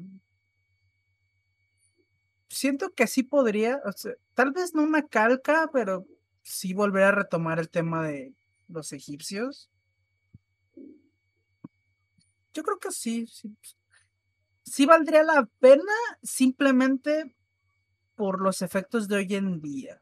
Siento 2.48 2.90
que 2.90 3.06
sí 3.06 3.22
podría, 3.22 3.80
o 3.84 3.92
sea, 3.92 4.14
tal 4.34 4.52
vez 4.52 4.74
no 4.74 4.82
una 4.82 5.06
calca, 5.06 5.68
pero 5.72 6.06
sí 6.42 6.72
volver 6.72 7.04
a 7.04 7.12
retomar 7.12 7.58
el 7.58 7.68
tema 7.68 8.06
de 8.06 8.34
los 8.68 8.92
egipcios. 8.92 9.70
Yo 12.54 12.62
creo 12.62 12.78
que 12.78 12.90
sí, 12.90 13.26
sí, 13.26 13.54
sí 14.64 14.86
valdría 14.86 15.22
la 15.22 15.48
pena 15.60 15.92
simplemente 16.22 17.34
por 18.14 18.40
los 18.40 18.62
efectos 18.62 19.08
de 19.08 19.16
hoy 19.16 19.34
en 19.34 19.60
día. 19.60 20.00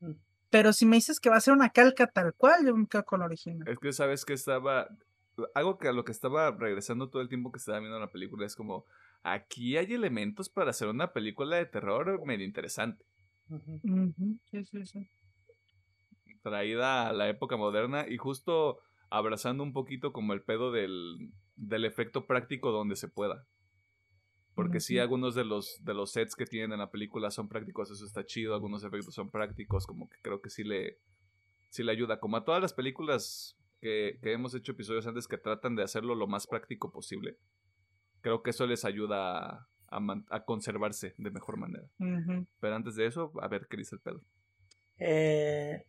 Mm. 0.00 0.12
Pero 0.50 0.72
si 0.72 0.86
me 0.86 0.96
dices 0.96 1.20
que 1.20 1.30
va 1.30 1.36
a 1.36 1.40
ser 1.40 1.54
una 1.54 1.70
calca 1.70 2.06
tal 2.06 2.34
cual, 2.34 2.66
yo 2.66 2.74
me 2.76 2.86
quedo 2.86 3.04
con 3.04 3.20
la 3.20 3.26
original. 3.26 3.66
Es 3.68 3.78
que 3.78 3.92
sabes 3.92 4.24
que 4.24 4.32
estaba. 4.34 4.88
Algo 5.54 5.78
que 5.78 5.88
a 5.88 5.92
lo 5.92 6.04
que 6.04 6.12
estaba 6.12 6.50
regresando 6.50 7.10
todo 7.10 7.22
el 7.22 7.28
tiempo 7.28 7.52
que 7.52 7.58
estaba 7.58 7.78
viendo 7.78 7.98
la 7.98 8.10
película 8.10 8.46
es 8.46 8.56
como. 8.56 8.86
Aquí 9.22 9.76
hay 9.76 9.92
elementos 9.92 10.48
para 10.48 10.70
hacer 10.70 10.88
una 10.88 11.12
película 11.12 11.56
de 11.56 11.66
terror 11.66 12.24
medio 12.24 12.46
interesante. 12.46 13.04
Sí, 14.50 14.64
sí, 14.64 14.86
sí. 14.86 15.08
Traída 16.42 17.08
a 17.08 17.12
la 17.12 17.28
época 17.28 17.56
moderna 17.56 18.06
y 18.08 18.16
justo 18.16 18.78
abrazando 19.10 19.62
un 19.62 19.72
poquito 19.72 20.12
como 20.12 20.32
el 20.32 20.42
pedo 20.42 20.70
del, 20.70 21.32
del 21.56 21.84
efecto 21.84 22.26
práctico 22.26 22.70
donde 22.70 22.96
se 22.96 23.08
pueda. 23.08 23.46
Porque 24.54 24.80
sí, 24.80 24.98
algunos 24.98 25.36
de 25.36 25.44
los, 25.44 25.78
de 25.84 25.94
los 25.94 26.10
sets 26.10 26.34
que 26.34 26.44
tienen 26.44 26.72
en 26.72 26.80
la 26.80 26.90
película 26.90 27.30
son 27.30 27.48
prácticos, 27.48 27.92
eso 27.92 28.04
está 28.04 28.24
chido. 28.24 28.54
Algunos 28.54 28.82
efectos 28.82 29.14
son 29.14 29.30
prácticos, 29.30 29.86
como 29.86 30.08
que 30.08 30.16
creo 30.20 30.40
que 30.40 30.50
sí 30.50 30.64
le, 30.64 30.98
sí 31.70 31.84
le 31.84 31.92
ayuda. 31.92 32.18
Como 32.18 32.36
a 32.36 32.44
todas 32.44 32.60
las 32.60 32.74
películas 32.74 33.56
que, 33.80 34.18
que 34.20 34.32
hemos 34.32 34.56
hecho 34.56 34.72
episodios 34.72 35.06
antes 35.06 35.28
que 35.28 35.38
tratan 35.38 35.76
de 35.76 35.84
hacerlo 35.84 36.16
lo 36.16 36.26
más 36.26 36.48
práctico 36.48 36.90
posible. 36.90 37.36
Creo 38.20 38.42
que 38.42 38.50
eso 38.50 38.66
les 38.66 38.84
ayuda 38.84 39.38
a, 39.38 39.68
a 39.88 40.00
man- 40.00 40.26
a 40.30 40.44
conservarse 40.44 41.14
de 41.18 41.30
mejor 41.30 41.56
manera. 41.56 41.84
Pero 42.60 42.74
antes 42.74 42.94
de 42.96 43.06
eso, 43.06 43.32
a 43.40 43.48
ver 43.48 43.66
qué 43.70 43.76
dice 43.76 43.94
el 43.96 44.00
pedo. 44.00 44.20
Eh, 44.98 45.86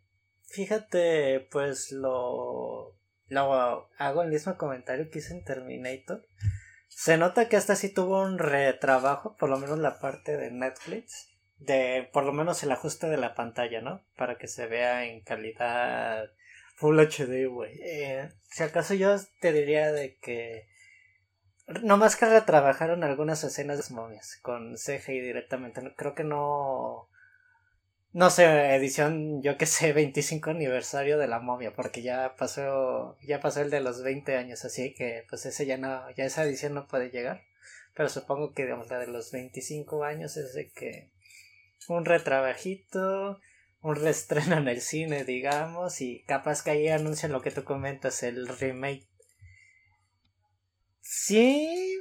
fíjate, 0.48 1.48
pues 1.52 1.92
lo, 1.92 2.96
lo 3.28 3.90
hago 3.98 4.22
el 4.24 4.30
mismo 4.30 4.58
comentario 4.58 5.10
que 5.10 5.20
hice 5.20 5.34
en 5.34 5.44
Terminator. 5.44 6.26
Se 6.88 7.18
nota 7.18 7.48
que 7.50 7.56
esta 7.56 7.76
sí 7.76 7.94
tuvo 7.94 8.22
un 8.22 8.38
retrabajo, 8.40 9.36
por 9.38 9.50
lo 9.50 9.58
menos 9.58 9.80
la 9.80 10.00
parte 10.00 10.38
de 10.38 10.52
Netflix, 10.52 11.30
de 11.58 12.10
por 12.14 12.24
lo 12.26 12.34
menos 12.34 12.64
el 12.64 12.72
ajuste 12.72 13.08
de 13.08 13.18
la 13.18 13.36
pantalla, 13.36 13.82
¿no? 13.82 14.02
Para 14.18 14.38
que 14.38 14.48
se 14.48 14.68
vea 14.68 15.06
en 15.06 15.22
calidad 15.22 16.26
Full 16.76 17.00
HD, 17.00 17.48
güey. 17.48 17.78
Eh, 17.84 18.30
si 18.50 18.64
acaso 18.64 18.94
yo 18.94 19.16
te 19.42 19.52
diría 19.52 19.92
de 19.92 20.18
que 20.20 20.68
no 21.84 21.98
más 21.98 22.16
que 22.16 22.26
retrabajaron 22.26 23.04
algunas 23.04 23.44
escenas 23.44 23.78
de 23.78 23.84
las 23.84 23.92
momias 23.92 24.38
con 24.42 24.76
CGI 24.76 25.20
directamente. 25.22 25.82
Creo 25.96 26.16
que 26.16 26.24
no 26.24 27.10
no 28.12 28.32
sé, 28.32 28.74
edición, 28.76 29.42
yo 29.44 29.58
que 29.58 29.66
sé, 29.68 29.94
25 29.94 30.50
aniversario 30.50 31.18
de 31.20 31.28
la 31.28 31.40
momia, 31.40 31.74
porque 31.76 32.02
ya 32.02 32.36
pasó, 32.38 33.18
ya 33.22 33.40
pasó 33.40 33.62
el 33.62 33.70
de 33.70 33.82
los 33.82 34.04
20 34.04 34.36
años, 34.36 34.66
así 34.66 34.94
que 34.96 35.26
pues 35.30 35.46
ese 35.46 35.66
ya 35.66 35.78
no, 35.78 36.10
ya 36.16 36.26
esa 36.26 36.44
edición 36.44 36.74
no 36.74 36.88
puede 36.88 37.12
llegar. 37.12 37.44
Pero 37.96 38.10
supongo 38.10 38.54
que 38.54 38.64
digamos 38.64 38.90
la 38.90 39.00
de 39.00 39.08
los 39.08 39.32
25 39.32 40.04
años 40.04 40.38
es 40.38 40.54
de 40.54 40.70
que 40.72 41.12
un 41.88 42.06
retrabajito, 42.06 43.40
un 43.82 43.96
reestreno 43.96 44.58
en 44.58 44.68
el 44.68 44.82
cine, 44.82 45.24
digamos, 45.26 46.02
y 46.02 46.24
capaz 46.24 46.64
que 46.64 46.72
ahí 46.72 46.88
anuncian 46.90 47.32
lo 47.32 47.42
que 47.42 47.52
tú 47.52 47.64
comentas, 47.64 48.24
el 48.24 48.48
remake. 48.48 49.08
Sí, 51.12 52.00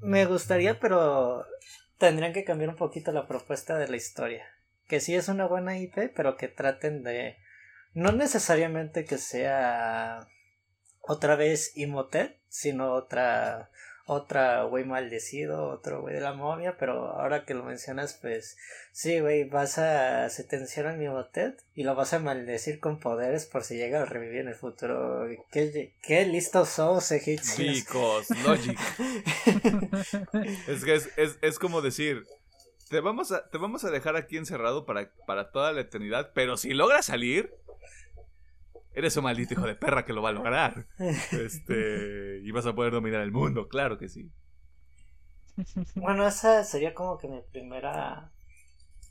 me 0.00 0.26
gustaría, 0.26 0.80
pero 0.80 1.46
tendrían 1.96 2.32
que 2.32 2.42
cambiar 2.42 2.70
un 2.70 2.76
poquito 2.76 3.12
la 3.12 3.28
propuesta 3.28 3.78
de 3.78 3.86
la 3.86 3.94
historia. 3.94 4.44
Que 4.88 4.98
sí 4.98 5.14
es 5.14 5.28
una 5.28 5.46
buena 5.46 5.78
IP, 5.78 6.12
pero 6.12 6.36
que 6.36 6.48
traten 6.48 7.04
de 7.04 7.36
no 7.94 8.10
necesariamente 8.10 9.04
que 9.04 9.18
sea 9.18 10.26
otra 11.02 11.36
vez 11.36 11.76
Imhotep, 11.76 12.36
sino 12.48 12.94
otra 12.94 13.70
otra 14.06 14.62
güey 14.62 14.84
maldecido, 14.84 15.68
otro 15.68 16.00
güey 16.00 16.14
de 16.14 16.20
la 16.20 16.32
momia, 16.32 16.76
pero 16.78 17.10
ahora 17.10 17.44
que 17.44 17.54
lo 17.54 17.64
mencionas, 17.64 18.14
pues 18.14 18.56
sí, 18.92 19.18
güey, 19.18 19.44
vas 19.44 19.78
a 19.78 20.30
sentenciar 20.30 20.86
a 20.86 20.94
Imhotep 20.94 21.58
y 21.74 21.82
lo 21.82 21.96
vas 21.96 22.12
a 22.12 22.20
maldecir 22.20 22.78
con 22.78 23.00
poderes 23.00 23.46
por 23.46 23.64
si 23.64 23.76
llega 23.76 24.02
a 24.02 24.04
revivir 24.04 24.42
en 24.42 24.48
el 24.48 24.54
futuro. 24.54 25.26
Qué, 25.50 25.92
qué 26.02 26.24
listos 26.24 26.68
sos, 26.68 27.10
egipcios. 27.10 27.84
Because 27.84 28.32
logic. 28.44 28.78
es 30.68 30.84
que 30.84 30.94
es, 30.94 31.10
es, 31.16 31.38
es 31.42 31.58
como 31.58 31.82
decir, 31.82 32.24
te 32.88 33.00
vamos 33.00 33.32
a, 33.32 33.48
te 33.48 33.58
vamos 33.58 33.84
a 33.84 33.90
dejar 33.90 34.14
aquí 34.14 34.36
encerrado 34.36 34.86
para, 34.86 35.10
para 35.26 35.50
toda 35.50 35.72
la 35.72 35.80
eternidad, 35.80 36.30
pero 36.32 36.56
si 36.56 36.74
logras 36.74 37.06
salir, 37.06 37.52
eres 38.96 39.16
un 39.16 39.24
maldito 39.24 39.54
hijo 39.54 39.66
de 39.66 39.76
perra 39.76 40.04
que 40.04 40.12
lo 40.12 40.22
va 40.22 40.30
a 40.30 40.32
lograr. 40.32 40.86
Este, 40.98 42.40
y 42.42 42.50
vas 42.50 42.66
a 42.66 42.74
poder 42.74 42.92
dominar 42.92 43.20
el 43.20 43.30
mundo, 43.30 43.68
claro 43.68 43.98
que 43.98 44.08
sí. 44.08 44.32
Bueno, 45.94 46.26
esa 46.26 46.64
sería 46.64 46.94
como 46.94 47.18
que 47.18 47.28
mi 47.28 47.40
primera 47.42 48.32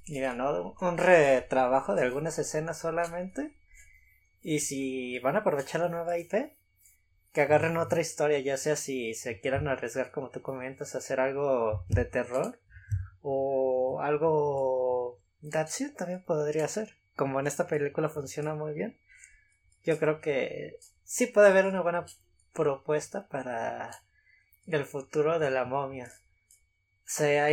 idea, 0.05 0.33
¿no? 0.33 0.75
Un 0.81 0.97
retrabajo 0.97 1.95
de 1.95 2.03
algunas 2.03 2.37
escenas 2.37 2.77
solamente. 2.77 3.55
Y 4.41 4.59
si 4.59 5.19
van 5.19 5.35
a 5.35 5.39
aprovechar 5.39 5.81
la 5.81 5.89
nueva 5.89 6.17
IP, 6.17 6.33
que 7.31 7.41
agarren 7.41 7.77
otra 7.77 8.01
historia, 8.01 8.39
ya 8.39 8.57
sea 8.57 8.75
si 8.75 9.13
se 9.13 9.39
quieran 9.39 9.67
arriesgar, 9.67 10.11
como 10.11 10.29
tú 10.29 10.41
comentas, 10.41 10.95
a 10.95 10.99
hacer 10.99 11.19
algo 11.19 11.85
de 11.89 12.05
terror 12.05 12.59
o 13.21 13.99
algo 14.01 15.19
acción 15.53 15.93
también 15.95 16.23
podría 16.23 16.67
ser. 16.67 16.97
Como 17.15 17.39
en 17.39 17.47
esta 17.47 17.67
película 17.67 18.09
funciona 18.09 18.55
muy 18.55 18.73
bien, 18.73 18.97
yo 19.85 19.99
creo 19.99 20.19
que 20.19 20.79
sí 21.03 21.27
puede 21.27 21.49
haber 21.49 21.65
una 21.65 21.81
buena 21.81 22.05
propuesta 22.53 23.27
para 23.27 23.91
el 24.65 24.85
futuro 24.85 25.39
de 25.39 25.51
la 25.51 25.65
momia. 25.65 26.11
Se 27.03 27.39
ha 27.39 27.49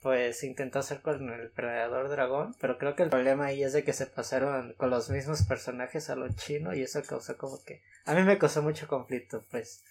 pues 0.00 0.42
intentó 0.42 0.78
hacer 0.78 1.02
con 1.02 1.28
el 1.28 1.50
Predador 1.50 2.08
Dragón, 2.08 2.56
pero 2.60 2.78
creo 2.78 2.96
que 2.96 3.02
el 3.02 3.10
problema 3.10 3.46
ahí 3.46 3.62
es 3.62 3.74
de 3.74 3.84
que 3.84 3.92
se 3.92 4.06
pasaron 4.06 4.72
con 4.78 4.88
los 4.88 5.10
mismos 5.10 5.42
personajes 5.42 6.08
a 6.08 6.16
lo 6.16 6.32
chino 6.32 6.74
y 6.74 6.80
eso 6.80 7.02
causó 7.06 7.36
como 7.36 7.62
que 7.62 7.82
a 8.06 8.14
mí 8.14 8.22
me 8.22 8.38
causó 8.38 8.62
mucho 8.62 8.88
conflicto, 8.88 9.44
pues 9.50 9.84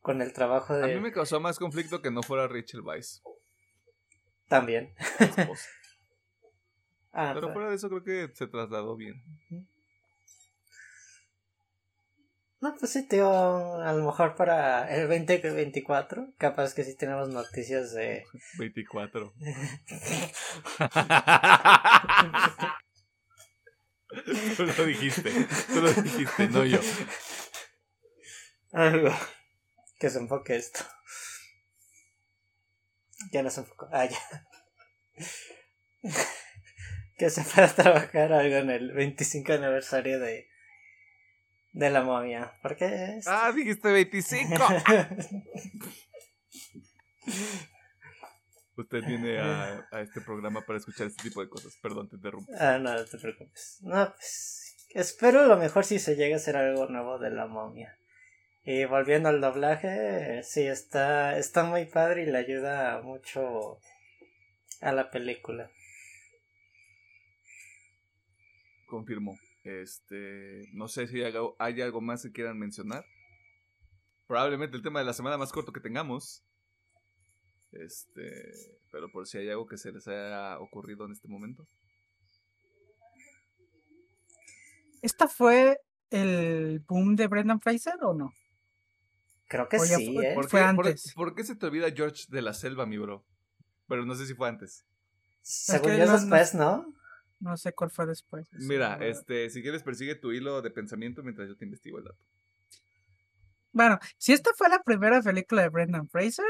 con 0.00 0.22
el 0.22 0.32
trabajo 0.32 0.72
A 0.72 0.78
de 0.78 0.94
mí 0.96 1.00
me 1.00 1.12
causó 1.12 1.38
más 1.38 1.58
conflicto 1.58 2.02
que 2.02 2.10
no 2.10 2.24
fuera 2.24 2.48
Rachel 2.48 2.80
Weisz, 2.80 3.22
también. 4.48 4.94
Ah, 7.18 7.30
Pero 7.32 7.46
pues, 7.46 7.54
fuera 7.54 7.70
de 7.70 7.76
eso 7.76 7.88
creo 7.88 8.04
que 8.04 8.30
se 8.34 8.46
trasladó 8.46 8.94
bien. 8.94 9.24
No, 12.60 12.74
pues 12.78 12.92
sí, 12.92 13.06
tío, 13.06 13.82
a 13.82 13.92
lo 13.92 14.04
mejor 14.04 14.34
para 14.34 14.92
el 14.94 15.08
2024, 15.08 16.32
capaz 16.38 16.74
que 16.74 16.84
sí 16.84 16.96
tenemos 16.96 17.28
noticias 17.28 17.92
de 17.92 18.24
24. 18.58 19.34
Tú 24.56 24.64
lo 24.64 24.86
dijiste, 24.86 25.30
tú 25.68 25.82
lo 25.82 25.92
dijiste, 25.92 26.48
no 26.48 26.64
yo. 26.64 26.78
algo 28.72 29.10
que 29.98 30.08
se 30.08 30.18
enfoque 30.18 30.56
esto. 30.56 30.80
Ya 33.32 33.42
no 33.42 33.50
se 33.50 33.60
enfocó. 33.60 33.88
Ah, 33.92 34.06
ya. 34.06 34.18
que 37.18 37.30
se 37.30 37.42
pueda 37.42 37.74
trabajar 37.74 38.32
algo 38.32 38.56
en 38.56 38.70
el 38.70 38.92
25 38.92 39.54
aniversario 39.54 40.20
de 40.20 40.48
de 41.76 41.90
la 41.90 42.02
momia. 42.02 42.52
Porque 42.62 43.18
es... 43.18 43.28
Ah, 43.28 43.52
dijiste 43.52 43.92
25. 43.92 44.54
Usted 48.76 49.04
viene 49.06 49.38
a, 49.38 49.86
a 49.90 50.00
este 50.00 50.20
programa 50.22 50.62
para 50.66 50.78
escuchar 50.78 51.06
este 51.06 51.22
tipo 51.22 51.42
de 51.42 51.48
cosas. 51.48 51.78
Perdón, 51.82 52.08
te 52.08 52.16
interrumpo. 52.16 52.50
Ah, 52.58 52.78
no, 52.78 52.94
no 52.94 53.04
te 53.04 53.18
preocupes. 53.18 53.78
No, 53.82 54.12
pues 54.14 54.88
espero 54.90 55.46
lo 55.46 55.56
mejor 55.58 55.84
si 55.84 55.98
se 55.98 56.16
llega 56.16 56.36
a 56.36 56.38
hacer 56.38 56.56
algo 56.56 56.86
nuevo 56.86 57.18
de 57.18 57.30
la 57.30 57.46
momia. 57.46 57.98
Y 58.64 58.84
volviendo 58.86 59.28
al 59.28 59.40
doblaje, 59.40 60.42
sí, 60.42 60.66
está, 60.66 61.38
está 61.38 61.64
muy 61.64 61.84
padre 61.84 62.22
y 62.22 62.26
le 62.26 62.38
ayuda 62.38 63.00
mucho 63.02 63.78
a 64.80 64.92
la 64.92 65.10
película. 65.10 65.70
Confirmo. 68.86 69.38
Este, 69.66 70.68
no 70.74 70.86
sé 70.86 71.08
si 71.08 71.16
hay 71.22 71.32
algo, 71.34 71.56
hay 71.58 71.80
algo 71.82 72.00
más 72.00 72.22
que 72.22 72.30
quieran 72.32 72.58
mencionar. 72.58 73.04
Probablemente 74.28 74.76
el 74.76 74.82
tema 74.82 75.00
de 75.00 75.06
la 75.06 75.12
semana 75.12 75.36
más 75.36 75.50
corto 75.52 75.72
que 75.72 75.80
tengamos. 75.80 76.42
Este, 77.72 78.52
pero 78.92 79.10
por 79.10 79.26
si 79.26 79.38
hay 79.38 79.50
algo 79.50 79.66
que 79.66 79.76
se 79.76 79.90
les 79.92 80.06
haya 80.08 80.58
ocurrido 80.60 81.04
en 81.06 81.12
este 81.12 81.28
momento. 81.28 81.66
¿Esta 85.02 85.28
fue 85.28 85.80
el 86.10 86.80
boom 86.88 87.16
de 87.16 87.26
Brendan 87.26 87.60
Fraser 87.60 87.94
o 88.02 88.14
no? 88.14 88.32
Creo 89.48 89.68
que 89.68 89.78
sí, 89.78 90.14
fue- 90.14 90.30
¿eh? 90.30 90.34
¿Por 90.34 90.44
qué, 90.46 90.50
por- 90.50 90.60
antes. 90.60 91.12
por 91.14 91.34
qué 91.34 91.44
se 91.44 91.54
te 91.54 91.66
olvida 91.66 91.90
George 91.94 92.24
de 92.28 92.42
la 92.42 92.52
Selva, 92.54 92.86
mi 92.86 92.98
bro? 92.98 93.24
Pero 93.88 94.04
no 94.04 94.14
sé 94.14 94.26
si 94.26 94.34
fue 94.34 94.48
antes. 94.48 94.84
Según 95.42 95.96
yo 95.96 96.06
no- 96.06 96.12
después, 96.12 96.54
¿no? 96.54 96.92
No 97.38 97.56
sé 97.56 97.72
cuál 97.72 97.90
fue 97.90 98.06
después. 98.06 98.48
Mira, 98.52 98.98
este, 99.00 99.50
si 99.50 99.62
quieres 99.62 99.82
persigue 99.82 100.14
tu 100.14 100.32
hilo 100.32 100.62
de 100.62 100.70
pensamiento 100.70 101.22
mientras 101.22 101.48
yo 101.48 101.56
te 101.56 101.64
investigo 101.64 101.98
el 101.98 102.04
dato. 102.04 102.24
Bueno, 103.72 103.98
si 104.16 104.32
esta 104.32 104.50
fue 104.56 104.70
la 104.70 104.82
primera 104.82 105.20
película 105.20 105.62
de 105.62 105.68
Brendan 105.68 106.08
Fraser, 106.08 106.46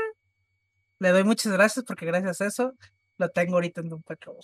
le 1.01 1.11
doy 1.11 1.25
muchas 1.25 1.53
gracias 1.53 1.85
porque 1.85 2.07
gracias 2.07 2.41
a 2.41 2.47
eso 2.47 2.75
lo 3.19 3.29
tengo 3.31 3.55
ahorita 3.55 3.81
en 3.81 3.89
Doom 3.89 4.03
Patrol. 4.03 4.37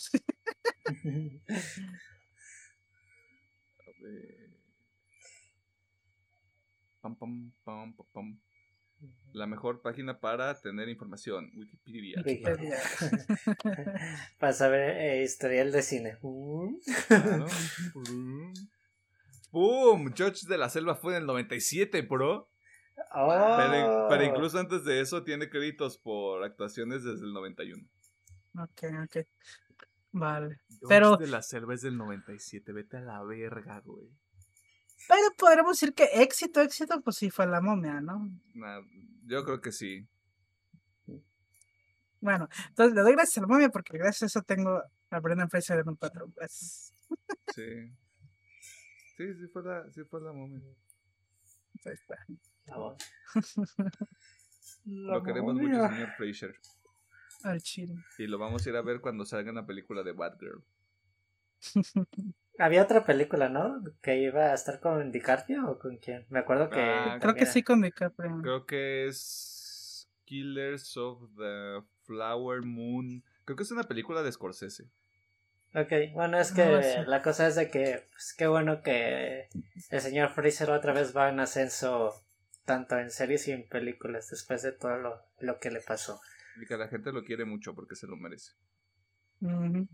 A 3.79 4.03
ver. 4.03 4.43
Pam, 7.01 7.17
pam, 7.17 7.53
pam, 7.65 7.95
pam, 7.95 8.07
pam. 8.13 8.41
La 9.33 9.47
mejor 9.47 9.81
página 9.81 10.21
para 10.21 10.61
tener 10.61 10.89
información, 10.91 11.51
Wikipedia. 11.57 12.23
Wikipedia. 12.25 12.77
Para 14.39 14.53
saber 14.53 14.97
eh, 14.99 15.23
historial 15.23 15.73
de 15.73 15.83
cine. 15.83 16.19
Uh. 16.21 16.79
Claro. 17.09 17.47
¡Boom! 19.51 20.13
George 20.15 20.47
de 20.47 20.59
la 20.59 20.69
Selva 20.69 20.97
fue 20.97 21.15
en 21.15 21.23
el 21.23 21.27
97, 21.27 22.03
bro. 22.03 22.51
Oh. 23.15 23.57
Pero, 23.59 24.07
pero 24.11 24.25
incluso 24.25 24.59
antes 24.59 24.85
de 24.85 25.01
eso 25.01 25.25
tiene 25.25 25.49
créditos 25.49 25.97
por 25.99 26.45
actuaciones 26.45 27.03
desde 27.03 27.25
el 27.25 27.33
91. 27.33 27.83
ok, 28.59 28.83
ok. 29.05 29.27
Vale. 30.13 30.61
George 30.69 30.87
Pero- 30.89 31.17
de 31.17 31.27
la 31.27 31.41
Selva 31.43 31.73
es 31.75 31.81
del 31.81 31.97
97, 31.97 32.71
vete 32.73 32.99
a 32.99 33.01
la 33.01 33.23
verga, 33.23 33.81
güey. 33.81 34.11
Pero 35.09 35.23
podremos 35.37 35.79
decir 35.79 35.95
que 35.95 36.05
éxito, 36.23 36.61
éxito, 36.61 37.01
pues 37.03 37.17
sí 37.17 37.31
fue 37.31 37.47
la 37.47 37.61
momia, 37.61 38.01
¿no? 38.01 38.31
Nah, 38.55 38.81
yo 39.25 39.45
creo 39.45 39.61
que 39.61 39.73
sí. 39.73 40.07
Bueno, 42.21 42.49
entonces 42.69 42.95
le 42.95 43.03
doy 43.03 43.13
gracias 43.13 43.39
a 43.39 43.41
la 43.41 43.49
momia 43.49 43.69
porque 43.69 43.99
gracias 43.99 44.23
a 44.23 44.27
eso 44.27 44.43
tengo 44.43 44.81
a 45.11 45.21
Brendan 45.21 45.51
Fraser 45.51 45.81
en 45.81 45.89
un 45.89 45.97
patrón. 45.97 46.33
Pues, 46.33 46.93
Sí. 47.55 47.93
Sí, 49.17 49.35
sí 49.35 49.47
fue 49.53 49.63
la, 49.63 49.91
sí 49.91 50.03
fue 50.05 50.21
la 50.21 50.33
momia. 50.33 50.61
ahí 51.85 51.93
está. 51.93 52.17
Lo 54.85 55.23
queremos 55.23 55.55
mucho, 55.55 55.89
señor 55.89 56.11
Fraser. 56.17 56.55
Al 57.45 57.61
chile. 57.61 57.95
Y 58.19 58.27
lo 58.27 58.39
vamos 58.39 58.65
a 58.65 58.71
ir 58.71 58.77
a 58.77 58.83
ver 58.83 59.01
cuando 59.01 59.25
salga 59.25 59.51
en 59.51 59.57
la 59.57 59.67
película 59.67 60.03
de 60.03 60.13
Batgirl. 60.13 60.65
Había 62.59 62.83
otra 62.83 63.05
película, 63.05 63.49
¿no? 63.49 63.83
Que 64.03 64.19
iba 64.19 64.51
a 64.51 64.55
estar 64.55 64.79
con 64.81 65.11
DiCaprio 65.11 65.71
o 65.71 65.79
con 65.79 65.97
quién. 65.97 66.27
Me 66.29 66.41
acuerdo 66.41 66.69
que. 66.71 66.81
Ah, 66.81 67.19
Creo 67.21 67.35
que 67.35 67.47
sí 67.47 67.63
con 67.63 67.81
DiCaprio. 67.83 68.39
Creo 68.43 68.67
que 68.67 69.07
es 69.09 70.09
Killers 70.25 70.97
of 70.97 71.23
the 71.37 71.83
Flower 72.05 72.63
Moon. 72.63 73.25
Creo 73.45 73.57
que 73.57 73.63
es 73.63 73.71
una 73.73 73.85
película 73.85 74.23
de 74.23 74.31
Scorsese. 74.33 74.85
Ok, 75.75 75.91
bueno, 76.13 76.39
es 76.39 76.53
que 76.53 76.67
No, 76.67 76.83
sí. 76.83 76.99
la 77.07 77.23
cosa 77.23 77.47
es 77.47 77.55
de 77.57 77.71
que, 77.71 78.07
pues 78.13 78.35
qué 78.37 78.47
bueno 78.47 78.83
que 78.83 79.49
el 79.91 80.01
señor 80.03 80.29
Fraser 80.29 80.71
otra 80.71 80.93
vez 80.93 81.17
va 81.17 81.31
en 81.31 81.41
ascenso, 81.41 82.13
tanto 82.67 82.99
en 82.99 83.11
series 83.11 83.49
y 83.49 83.53
en 83.53 83.67
películas, 83.67 84.29
después 84.29 84.63
de 84.63 84.73
todo 84.73 84.99
lo, 84.99 85.23
lo 85.41 85.59
que 85.59 85.71
le 85.71 85.81
pasó. 85.81 86.21
Y 86.61 86.67
que 86.67 86.77
la 86.77 86.89
gente 86.89 87.11
lo 87.11 87.25
quiere 87.25 87.47
mucho 87.47 87.75
porque 87.75 87.97
se 87.97 88.07
lo 88.07 88.17
merece. 88.19 88.53
Ujú. 89.41 89.89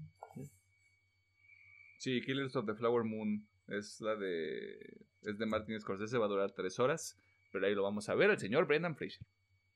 Sí, 1.99 2.20
Killers 2.23 2.55
of 2.57 2.66
the 2.66 2.75
Flower 2.75 3.05
Moon 3.05 3.47
es 3.66 4.01
la 4.01 4.16
de. 4.16 4.79
Es 5.23 5.37
de 5.39 5.47
Martin 5.47 5.81
Scorsese, 5.81 6.16
va 6.19 6.27
a 6.27 6.29
durar 6.29 6.53
tres 6.53 6.79
horas. 6.79 7.16
Pero 7.53 7.66
ahí 7.66 7.75
lo 7.75 7.83
vamos 7.83 8.09
a 8.09 8.15
ver, 8.15 8.31
el 8.31 8.39
señor 8.39 8.66
Brendan 8.66 8.97
Fraser. 8.97 9.27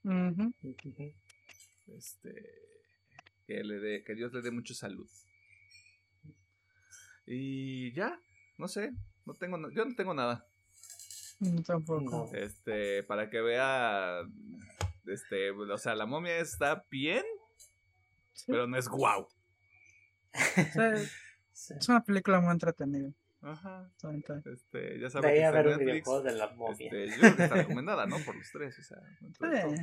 Ujú. 0.05 0.53
Ujú. 0.63 1.13
Este. 1.89 2.33
Que, 3.47 3.65
le 3.65 3.81
dé, 3.81 4.05
que 4.05 4.15
Dios 4.15 4.33
le 4.33 4.41
dé 4.41 4.51
mucha 4.51 4.73
salud. 4.75 5.09
Y 7.27 7.93
ya, 7.93 8.19
no 8.59 8.69
sé. 8.69 8.93
No 9.25 9.35
tengo, 9.35 9.71
yo 9.71 9.85
no 9.85 9.95
tengo 9.95 10.15
nada. 10.15 10.47
Tampoco. 11.67 12.31
Este, 12.35 13.03
para 13.05 13.31
que 13.31 13.41
vea. 13.41 14.23
Este, 15.07 15.51
o 15.51 15.79
sea, 15.79 15.95
la 15.97 16.07
momia 16.07 16.39
está 16.39 16.85
bien, 16.91 17.25
Sí, 18.33 18.45
pero 18.47 18.67
no 18.69 18.77
es 18.77 18.89
guau. 18.89 19.27
sí, 20.33 21.09
Sí. 21.63 21.75
es 21.79 21.89
una 21.89 22.03
película 22.05 22.41
muy 22.41 22.51
entretenida. 22.51 23.13
Ajá. 23.41 23.89
Este, 24.45 24.99
ya 25.01 25.11
sabe 25.11 25.33
De 25.33 25.51
ver 25.51 25.67
un 25.67 25.73
Netflix. 25.73 25.87
videojuego 25.87 26.23
de 26.23 26.33
la 26.33 26.49
momia. 26.55 26.87
Este, 26.87 27.09
yo 27.09 27.15
creo 27.21 27.37
que 27.37 27.43
está 27.45 27.55
recomendada, 27.57 28.07
¿no? 28.07 28.19
Por 28.21 28.37
los 28.37 28.51
tres, 28.51 28.79
o 28.79 28.83
sea. 28.83 28.99
Sí, 29.21 29.83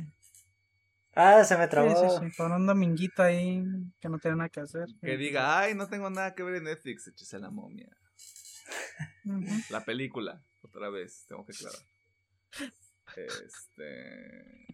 Ah, 1.14 1.42
se 1.44 1.56
me 1.58 1.66
trabó. 1.68 2.20
sí, 2.20 2.26
sí, 2.30 2.36
Con 2.36 2.52
un 2.52 2.66
dominguito 2.66 3.22
ahí 3.22 3.64
que 4.00 4.08
no 4.08 4.18
tiene 4.18 4.36
nada 4.36 4.48
que 4.48 4.60
hacer. 4.60 4.86
Que 5.00 5.16
diga, 5.16 5.58
ay, 5.58 5.74
no 5.74 5.88
tengo 5.88 6.08
nada 6.10 6.34
que 6.34 6.42
ver 6.42 6.56
en 6.56 6.64
Netflix, 6.64 7.08
échese 7.08 7.38
la 7.38 7.50
momia. 7.50 7.88
La 9.70 9.84
película, 9.84 10.42
otra 10.62 10.88
vez, 10.90 11.24
tengo 11.28 11.44
que 11.46 11.52
aclarar. 11.52 11.80
Este. 13.16 14.66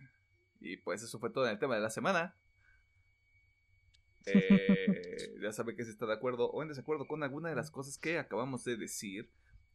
Y 0.60 0.76
pues 0.78 1.02
eso 1.02 1.18
fue 1.18 1.30
todo 1.30 1.46
en 1.46 1.52
el 1.52 1.58
tema 1.58 1.74
de 1.76 1.80
la 1.80 1.90
semana. 1.90 2.36
Eh, 5.08 5.38
ya 5.40 5.52
sabe 5.52 5.76
que 5.76 5.84
si 5.84 5.90
está 5.90 6.06
de 6.06 6.14
acuerdo 6.14 6.50
o 6.50 6.62
en 6.62 6.68
desacuerdo 6.68 7.06
con 7.06 7.22
alguna 7.22 7.48
de 7.48 7.54
las 7.54 7.70
cosas 7.70 7.98
que 7.98 8.18
acabamos 8.18 8.64
de 8.64 8.76
decir. 8.76 9.30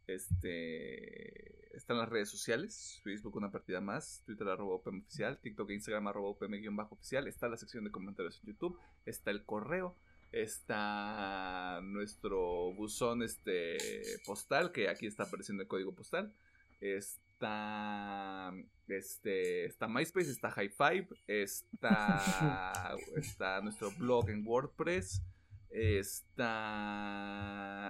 Este. 0.08 1.76
Están 1.76 1.98
las 1.98 2.10
redes 2.10 2.30
sociales: 2.30 3.00
Facebook, 3.04 3.36
una 3.38 3.52
partida 3.52 3.80
más. 3.80 4.24
Twitter, 4.26 4.48
arroba 4.48 4.76
OPM 4.76 5.00
oficial. 5.00 5.40
TikTok 5.40 5.70
e 5.70 5.74
Instagram, 5.76 6.08
arroba 6.08 6.30
OPM-oficial. 6.30 7.28
Está 7.28 7.48
la 7.48 7.58
sección 7.58 7.86
de 7.86 7.92
comentarios 7.92 8.40
en 8.40 8.48
YouTube. 8.48 8.78
Está 9.06 9.32
el 9.32 9.46
correo. 9.46 9.96
Está 10.32 11.80
nuestro 11.84 12.74
buzón 12.74 13.22
este 13.24 13.78
postal, 14.26 14.72
que 14.72 14.90
aquí 14.90 15.06
está 15.06 15.24
apareciendo 15.24 15.64
el 15.64 15.68
código 15.68 15.94
postal. 15.94 16.34
Está 17.42 18.54
este 18.88 19.66
está 19.66 19.88
MySpace, 19.88 20.30
está 20.30 20.52
High 20.52 20.70
Five, 20.70 21.08
está 21.26 22.22
está 23.16 23.62
nuestro 23.62 23.90
blog 23.98 24.30
en 24.30 24.46
WordPress, 24.46 25.24
está 25.72 26.84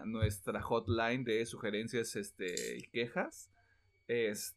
nuestra 0.06 0.62
hotline 0.62 1.26
de 1.26 1.46
sugerencias 1.46 2.16
este 2.16 2.78
y 2.78 2.84
quejas. 2.84 3.52
Está 4.08 4.56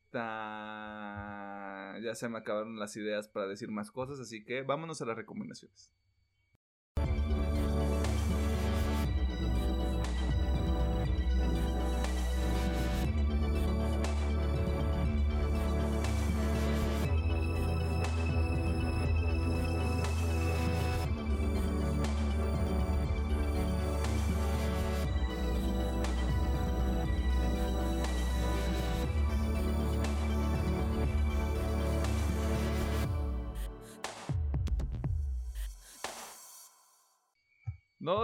ya 2.01 2.15
se 2.15 2.29
me 2.29 2.39
acabaron 2.39 2.79
las 2.79 2.97
ideas 2.97 3.27
para 3.27 3.49
decir 3.49 3.73
más 3.73 3.91
cosas, 3.91 4.21
así 4.21 4.45
que 4.45 4.63
vámonos 4.63 5.03
a 5.03 5.07
las 5.07 5.17
recomendaciones. 5.17 5.91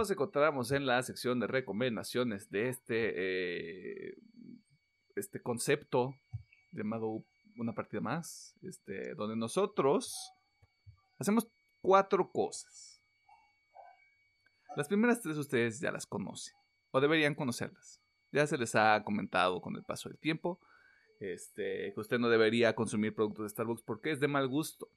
Nos 0.01 0.09
encontramos 0.09 0.71
en 0.71 0.87
la 0.87 1.03
sección 1.03 1.39
de 1.39 1.45
recomendaciones 1.45 2.49
de 2.49 2.69
este, 2.69 3.13
eh, 4.09 4.17
este 5.15 5.39
concepto 5.43 6.15
llamado 6.71 7.23
Una 7.59 7.75
partida 7.75 8.01
más, 8.01 8.55
este, 8.63 9.13
donde 9.13 9.35
nosotros 9.35 10.11
hacemos 11.19 11.47
cuatro 11.81 12.31
cosas. 12.31 12.99
Las 14.75 14.87
primeras 14.87 15.21
tres 15.21 15.37
ustedes 15.37 15.79
ya 15.79 15.91
las 15.91 16.07
conocen, 16.07 16.55
o 16.89 16.99
deberían 16.99 17.35
conocerlas. 17.35 18.01
Ya 18.31 18.47
se 18.47 18.57
les 18.57 18.73
ha 18.73 19.03
comentado 19.03 19.61
con 19.61 19.75
el 19.75 19.83
paso 19.83 20.09
del 20.09 20.17
tiempo 20.17 20.59
este, 21.19 21.93
que 21.93 21.99
usted 21.99 22.17
no 22.17 22.29
debería 22.29 22.73
consumir 22.73 23.13
productos 23.13 23.43
de 23.43 23.49
Starbucks 23.49 23.83
porque 23.83 24.09
es 24.09 24.19
de 24.19 24.27
mal 24.27 24.47
gusto. 24.47 24.89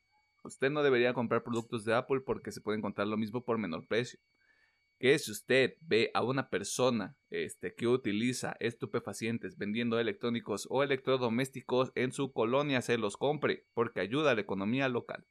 Usted 0.45 0.71
no 0.71 0.83
debería 0.83 1.13
comprar 1.13 1.43
productos 1.43 1.85
de 1.85 1.93
Apple 1.93 2.23
porque 2.25 2.53
se 2.53 2.63
puede 2.63 2.79
encontrar 2.79 3.07
lo 3.07 3.19
mismo 3.19 3.45
por 3.45 3.59
menor 3.59 3.87
precio. 3.87 4.19
Que 5.05 5.19
si 5.19 5.33
usted 5.33 5.75
ve 5.83 6.11
a 6.15 6.23
una 6.23 6.49
persona 6.49 7.15
este, 7.29 7.75
que 7.75 7.87
utiliza 7.87 8.57
estupefacientes 8.59 9.59
vendiendo 9.59 10.01
electrónicos 10.01 10.67
o 10.71 10.83
electrodomésticos 10.83 11.93
en 11.95 12.11
su 12.11 12.33
colonia, 12.33 12.81
se 12.81 12.97
los 12.97 13.19
compre 13.19 13.67
porque 13.75 14.01
ayuda 14.01 14.31
a 14.31 14.35
la 14.35 14.41
economía 14.41 14.89
local. 14.89 15.27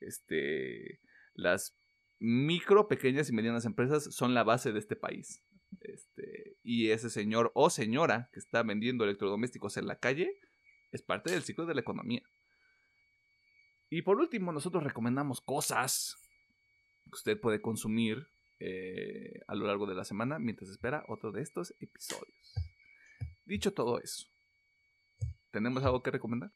Este, 0.00 1.02
las 1.34 1.76
micro, 2.18 2.88
pequeñas 2.88 3.28
y 3.28 3.34
medianas 3.34 3.66
empresas 3.66 4.04
son 4.04 4.32
la 4.32 4.42
base 4.42 4.72
de 4.72 4.78
este 4.78 4.96
país. 4.96 5.44
Este, 5.82 6.56
y 6.62 6.88
ese 6.88 7.10
señor 7.10 7.52
o 7.54 7.68
señora 7.68 8.30
que 8.32 8.40
está 8.40 8.62
vendiendo 8.62 9.04
electrodomésticos 9.04 9.76
en 9.76 9.86
la 9.86 9.98
calle 9.98 10.30
es 10.92 11.02
parte 11.02 11.30
del 11.30 11.42
ciclo 11.42 11.66
de 11.66 11.74
la 11.74 11.82
economía. 11.82 12.22
Y 13.90 14.00
por 14.00 14.18
último, 14.18 14.50
nosotros 14.50 14.82
recomendamos 14.82 15.42
cosas 15.42 16.16
que 17.04 17.16
usted 17.16 17.38
puede 17.38 17.60
consumir 17.60 18.28
eh, 18.66 19.40
a 19.46 19.54
lo 19.54 19.66
largo 19.66 19.86
de 19.86 19.94
la 19.94 20.04
semana 20.04 20.38
mientras 20.38 20.70
espera 20.70 21.04
otro 21.08 21.32
de 21.32 21.42
estos 21.42 21.74
episodios. 21.80 22.54
Dicho 23.44 23.74
todo 23.74 24.00
eso, 24.00 24.26
¿tenemos 25.50 25.84
algo 25.84 26.02
que 26.02 26.10
recomendar? 26.10 26.50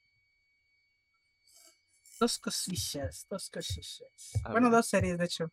Dos 2.18 2.38
cosillas, 2.38 3.26
dos 3.28 3.50
cosillas. 3.50 4.32
bueno, 4.50 4.70
dos 4.70 4.86
series, 4.86 5.18
de 5.18 5.24
hecho. 5.26 5.52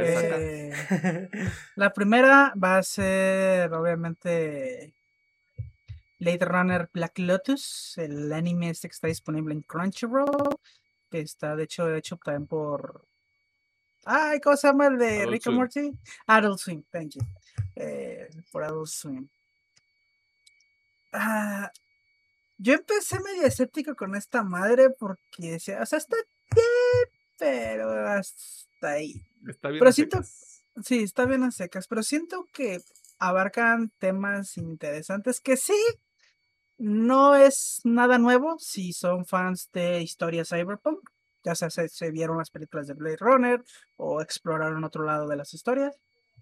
Eh, 0.00 0.72
la 1.76 1.92
primera 1.92 2.54
va 2.54 2.78
a 2.78 2.82
ser, 2.82 3.72
obviamente, 3.74 4.94
Blade 6.20 6.44
Runner 6.44 6.90
Black 6.94 7.18
Lotus. 7.18 7.98
El 7.98 8.32
anime 8.32 8.70
este 8.70 8.88
que 8.88 8.94
está 8.94 9.08
disponible 9.08 9.52
en 9.52 9.62
Crunchyroll. 9.62 10.56
Que 11.10 11.20
está, 11.20 11.56
de 11.56 11.64
hecho, 11.64 11.92
hecho 11.94 12.16
también 12.18 12.46
por. 12.46 13.06
Ay, 14.10 14.40
¿cómo 14.40 14.56
se 14.56 14.66
llama 14.66 14.86
el 14.86 14.96
de 14.96 15.26
Rick 15.26 15.48
and 15.48 15.56
Morty? 15.56 15.92
Adult 16.26 16.58
Swim, 16.58 16.82
thank 16.90 17.10
you. 17.10 17.20
Eh, 17.76 18.26
por 18.50 18.64
Adult 18.64 18.88
Swim. 18.88 19.28
Ah, 21.12 21.70
yo 22.56 22.72
empecé 22.72 23.20
medio 23.20 23.42
escéptico 23.42 23.94
con 23.94 24.16
esta 24.16 24.42
madre 24.42 24.88
porque 24.88 25.50
decía, 25.50 25.82
o 25.82 25.84
sea, 25.84 25.98
está 25.98 26.16
bien, 26.54 26.64
pero 27.38 28.08
hasta 28.08 28.88
ahí. 28.92 29.12
Está 29.46 29.68
bien 29.68 29.78
pero 29.78 29.92
siento, 29.92 30.22
sí, 30.82 31.02
está 31.02 31.26
bien 31.26 31.42
a 31.42 31.50
secas, 31.50 31.86
pero 31.86 32.02
siento 32.02 32.46
que 32.54 32.80
abarcan 33.18 33.92
temas 33.98 34.56
interesantes 34.56 35.38
que 35.38 35.58
sí, 35.58 35.78
no 36.78 37.36
es 37.36 37.82
nada 37.84 38.16
nuevo 38.16 38.58
si 38.58 38.94
son 38.94 39.26
fans 39.26 39.68
de 39.74 40.00
historia 40.00 40.46
cyberpunk. 40.46 41.10
Ya 41.44 41.54
se, 41.54 42.10
vieron 42.10 42.38
las 42.38 42.50
películas 42.50 42.86
de 42.86 42.94
Blade 42.94 43.16
Runner 43.18 43.64
o 43.96 44.20
exploraron 44.20 44.84
otro 44.84 45.04
lado 45.04 45.28
de 45.28 45.36
las 45.36 45.54
historias. 45.54 45.96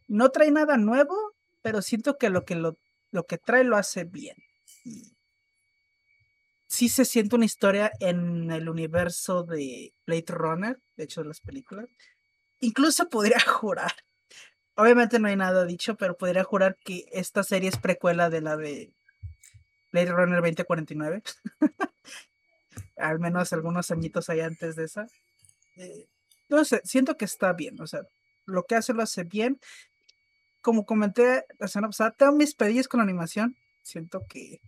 No 0.09 0.31
trae 0.31 0.51
nada 0.51 0.77
nuevo, 0.77 1.15
pero 1.63 1.83
siento 1.83 2.17
que 2.19 2.31
lo 2.31 2.45
que, 2.45 2.55
lo 2.55 3.27
que 3.27 3.39
trae 3.39 3.65
lo 3.65 3.77
hace 3.77 4.05
bien 4.05 4.37
sí 6.67 6.89
se 6.89 7.05
siente 7.05 7.37
una 7.37 7.45
historia 7.45 7.93
en 8.01 8.51
el 8.51 8.69
universo 8.69 9.45
de 9.45 9.95
Blade 10.07 10.25
Runner, 10.29 10.79
de 10.97 11.05
hecho 11.05 11.23
de 11.23 11.29
las 11.29 11.41
películas. 11.41 11.87
Incluso 12.61 13.09
podría 13.09 13.41
jurar, 13.47 13.93
obviamente 14.75 15.19
no 15.19 15.29
hay 15.29 15.37
nada 15.37 15.65
dicho, 15.65 15.97
pero 15.97 16.17
podría 16.17 16.45
jurar 16.45 16.77
que 16.85 17.07
esta 17.13 17.43
serie 17.43 17.69
es 17.69 17.79
precuela 17.79 18.31
de 18.31 18.41
la 18.41 18.57
de 18.57 18.93
Blade 19.93 20.13
Runner 20.13 20.43
2049. 20.43 21.23
Al 22.97 23.19
menos 23.19 23.53
algunos 23.53 23.91
añitos 23.91 24.29
ahí 24.29 24.41
antes 24.41 24.77
de 24.77 24.85
esa. 24.85 25.07
Eh, 25.77 26.07
no 26.49 26.65
sé, 26.65 26.81
siento 26.85 27.17
que 27.17 27.25
está 27.25 27.53
bien, 27.53 27.81
o 27.81 27.87
sea, 27.87 28.03
lo 28.47 28.65
que 28.65 28.77
hace 28.77 28.95
lo 28.95 29.03
hace 29.03 29.25
bien. 29.25 29.61
Como 30.63 30.85
comenté 30.85 31.45
la 31.59 31.69
semana 31.69 31.89
pasada, 31.89 32.13
tengo 32.13 32.33
mis 32.33 32.55
pedillas 32.55 32.89
con 32.89 32.99
la 32.99 33.05
animación. 33.05 33.57
Siento 33.83 34.23
que 34.29 34.61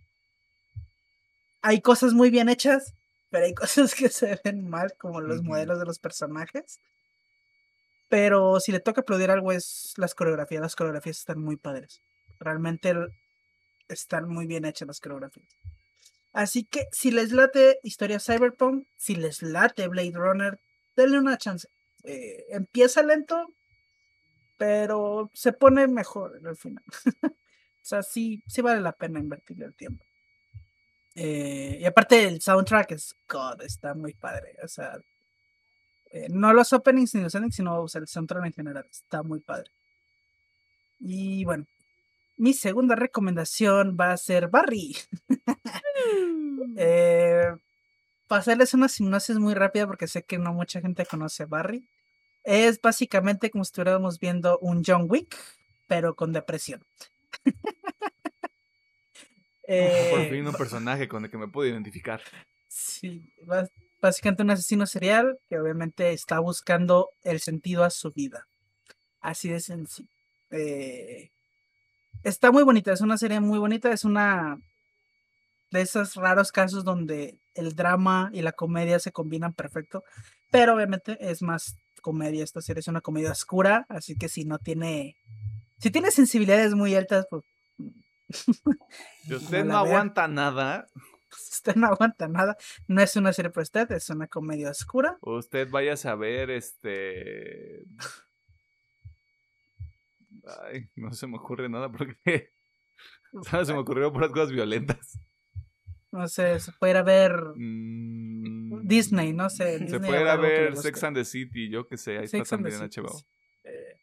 hay 1.61 1.81
cosas 1.81 2.13
muy 2.13 2.29
bien 2.29 2.49
hechas, 2.49 2.93
pero 3.29 3.45
hay 3.45 3.53
cosas 3.55 3.95
que 3.95 4.09
se 4.09 4.39
ven 4.43 4.69
mal, 4.69 4.93
como 4.97 5.21
los 5.21 5.43
modelos 5.43 5.79
de 5.79 5.85
los 5.85 5.99
personajes. 5.99 6.79
Pero 8.09 8.59
si 8.59 8.71
le 8.71 8.79
toca 8.79 9.01
aplaudir 9.01 9.31
algo 9.31 9.51
es 9.51 9.93
las 9.97 10.15
coreografías. 10.15 10.61
Las 10.61 10.75
coreografías 10.75 11.19
están 11.19 11.39
muy 11.39 11.57
padres. 11.57 12.01
Realmente 12.39 12.95
están 13.87 14.27
muy 14.27 14.47
bien 14.47 14.65
hechas 14.65 14.87
las 14.87 14.99
coreografías. 14.99 15.47
Así 16.33 16.63
que 16.63 16.87
si 16.91 17.11
les 17.11 17.31
late 17.31 17.79
Historia 17.83 18.19
Cyberpunk, 18.19 18.87
si 18.97 19.15
les 19.15 19.41
late 19.41 19.87
Blade 19.87 20.13
Runner, 20.13 20.59
denle 20.95 21.19
una 21.19 21.37
chance. 21.37 21.67
Eh, 22.03 22.45
empieza 22.49 23.03
lento, 23.03 23.47
pero 24.57 25.29
se 25.33 25.53
pone 25.53 25.87
mejor 25.87 26.39
al 26.45 26.55
final. 26.55 26.83
o 27.23 27.85
sea, 27.85 28.03
sí, 28.03 28.43
sí 28.47 28.61
vale 28.61 28.81
la 28.81 28.93
pena 28.93 29.19
invertirle 29.19 29.65
el 29.65 29.75
tiempo. 29.75 30.05
Eh, 31.15 31.79
y 31.81 31.85
aparte 31.85 32.27
el 32.27 32.41
soundtrack 32.41 32.91
es 32.91 33.15
God, 33.27 33.61
está 33.63 33.93
muy 33.95 34.13
padre. 34.13 34.55
O 34.63 34.67
sea, 34.67 34.97
eh, 36.11 36.27
no 36.29 36.53
los 36.53 36.71
openings 36.73 37.15
ni 37.15 37.21
los 37.21 37.35
endings, 37.35 37.55
sino 37.55 37.85
el 37.93 38.07
soundtrack 38.07 38.45
en 38.45 38.53
general. 38.53 38.85
Está 38.89 39.23
muy 39.23 39.39
padre. 39.39 39.71
Y 40.99 41.43
bueno, 41.45 41.65
mi 42.39 42.53
segunda 42.53 42.95
recomendación 42.95 43.97
va 43.99 44.13
a 44.13 44.17
ser 44.17 44.47
Barry. 44.47 44.95
eh, 46.77 47.51
para 48.27 48.39
hacerles 48.39 48.73
una 48.73 48.87
sinopsis 48.87 49.37
muy 49.37 49.53
rápida, 49.53 49.85
porque 49.85 50.07
sé 50.07 50.23
que 50.23 50.37
no 50.37 50.53
mucha 50.53 50.79
gente 50.79 51.05
conoce 51.05 51.43
a 51.43 51.47
Barry. 51.47 51.85
Es 52.45 52.79
básicamente 52.79 53.51
como 53.51 53.65
si 53.65 53.69
estuviéramos 53.69 54.19
viendo 54.19 54.57
un 54.59 54.83
John 54.85 55.07
Wick, 55.09 55.35
pero 55.87 56.15
con 56.15 56.31
depresión. 56.31 56.81
Por 59.61 59.75
eh, 59.75 60.27
fin 60.31 60.47
un 60.47 60.55
personaje 60.55 61.07
con 61.07 61.25
el 61.25 61.29
que 61.29 61.37
me 61.37 61.47
puedo 61.47 61.69
identificar. 61.69 62.21
Sí, 62.69 63.31
básicamente 64.01 64.43
un 64.43 64.51
asesino 64.51 64.87
serial 64.87 65.37
que 65.47 65.59
obviamente 65.59 66.13
está 66.13 66.39
buscando 66.39 67.09
el 67.23 67.39
sentido 67.41 67.83
a 67.83 67.89
su 67.89 68.11
vida. 68.11 68.47
Así 69.19 69.49
de 69.49 69.59
sencillo. 69.59 70.09
Eh, 70.51 71.29
está 72.23 72.51
muy 72.51 72.63
bonita, 72.63 72.91
es 72.91 73.01
una 73.01 73.17
serie 73.17 73.39
muy 73.39 73.59
bonita, 73.59 73.91
es 73.91 74.03
una 74.03 74.57
de 75.71 75.81
esos 75.81 76.15
raros 76.15 76.51
casos 76.51 76.83
donde 76.83 77.39
el 77.53 77.75
drama 77.75 78.29
y 78.33 78.41
la 78.41 78.51
comedia 78.51 78.99
se 78.99 79.11
combinan 79.11 79.53
perfecto, 79.53 80.03
pero 80.51 80.75
obviamente 80.75 81.17
es 81.19 81.41
más 81.41 81.75
comedia, 82.01 82.43
esta 82.43 82.61
serie 82.61 82.79
es 82.79 82.87
una 82.87 83.01
comedia 83.01 83.31
oscura, 83.31 83.85
así 83.89 84.15
que 84.15 84.29
si 84.29 84.45
no 84.45 84.57
tiene, 84.57 85.15
si 85.79 85.91
tiene 85.91 86.11
sensibilidades 86.11 86.73
muy 86.73 86.95
altas, 86.95 87.27
pues 87.29 87.43
si 89.25 89.35
usted 89.35 89.65
no, 89.65 89.77
aguanta 89.77 90.27
nada. 90.27 90.87
Usted 91.51 91.75
no 91.75 91.87
aguanta 91.87 92.27
nada, 92.27 92.57
no 92.87 93.01
es 93.03 93.15
una 93.15 93.33
serie 93.33 93.51
para 93.51 93.61
usted, 93.61 93.91
es 93.91 94.09
una 94.09 94.27
comedia 94.27 94.71
oscura. 94.71 95.19
Usted 95.21 95.69
vaya 95.69 95.93
a 95.93 95.97
saber, 95.97 96.49
este. 96.49 97.83
Ay, 100.63 100.89
no 100.95 101.13
se 101.13 101.27
me 101.27 101.37
ocurre 101.37 101.69
nada 101.69 101.91
porque. 101.91 102.15
se 103.65 103.73
me 103.73 103.79
ocurrieron 103.79 104.13
puras 104.13 104.31
cosas 104.31 104.51
violentas. 104.51 105.19
No 106.11 106.27
sé, 106.27 106.59
se 106.59 106.71
puede 106.71 106.93
ir 106.93 106.97
a 106.97 107.03
ver 107.03 107.33
mm, 107.55 108.87
Disney, 108.87 109.31
no 109.31 109.49
sé. 109.49 109.87
se 109.87 109.99
puede 109.99 110.21
ir 110.21 110.27
a 110.27 110.35
ver 110.35 110.75
Sex 110.75 111.03
and 111.03 111.15
the 111.15 111.23
City, 111.23 111.69
yo 111.69 111.87
que 111.87 111.97
sé, 111.97 112.17
ahí 112.17 112.25
está 112.25 112.43
también 112.43 112.75
en 112.75 112.89
HBO. 112.89 113.15
Eh, 113.63 113.95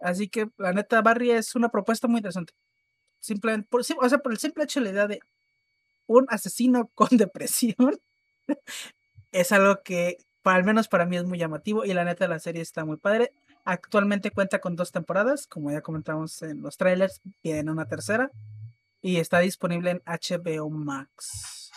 así 0.00 0.28
que 0.28 0.48
la 0.56 0.72
neta, 0.72 1.00
Barry 1.00 1.30
es 1.30 1.54
una 1.54 1.68
propuesta 1.68 2.08
muy 2.08 2.18
interesante. 2.18 2.54
Simplemente, 3.20 3.68
por, 3.70 3.82
o 3.82 4.08
sea, 4.08 4.18
por 4.18 4.32
el 4.32 4.38
simple 4.38 4.64
hecho 4.64 4.80
de 4.80 4.84
la 4.86 4.90
idea 4.90 5.06
de 5.06 5.20
un 6.06 6.26
asesino 6.28 6.90
con 6.94 7.08
depresión, 7.16 8.00
es 9.30 9.52
algo 9.52 9.82
que, 9.84 10.16
al 10.42 10.64
menos 10.64 10.88
para 10.88 11.06
mí, 11.06 11.16
es 11.16 11.24
muy 11.24 11.38
llamativo 11.38 11.84
y 11.84 11.92
la 11.94 12.04
neta 12.04 12.26
la 12.26 12.40
serie 12.40 12.62
está 12.62 12.84
muy 12.84 12.96
padre. 12.96 13.32
Actualmente 13.64 14.30
cuenta 14.30 14.60
con 14.60 14.76
dos 14.76 14.92
temporadas, 14.92 15.46
como 15.46 15.70
ya 15.70 15.80
comentamos 15.80 16.42
en 16.42 16.62
los 16.62 16.76
trailers, 16.76 17.20
tiene 17.42 17.70
una 17.70 17.86
tercera 17.86 18.30
y 19.00 19.16
está 19.18 19.40
disponible 19.40 19.90
en 19.90 20.02
HBO 20.06 20.70
Max. 20.70 21.70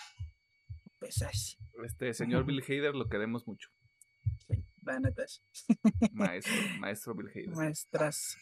Pues 0.99 1.22
así. 1.22 1.58
Este 1.84 2.14
señor 2.14 2.45
Bill 2.45 2.64
Hader 2.64 2.95
lo 2.95 3.08
queremos 3.10 3.48
mucho. 3.48 3.70
Sí, 4.48 4.64
la 4.84 4.99
neta 4.99 5.24
es. 5.24 5.41
Maestro, 6.14 6.53
maestro 6.80 7.16
Bill 7.16 7.30
Hader. 7.30 7.56
Maestras. 7.56 8.38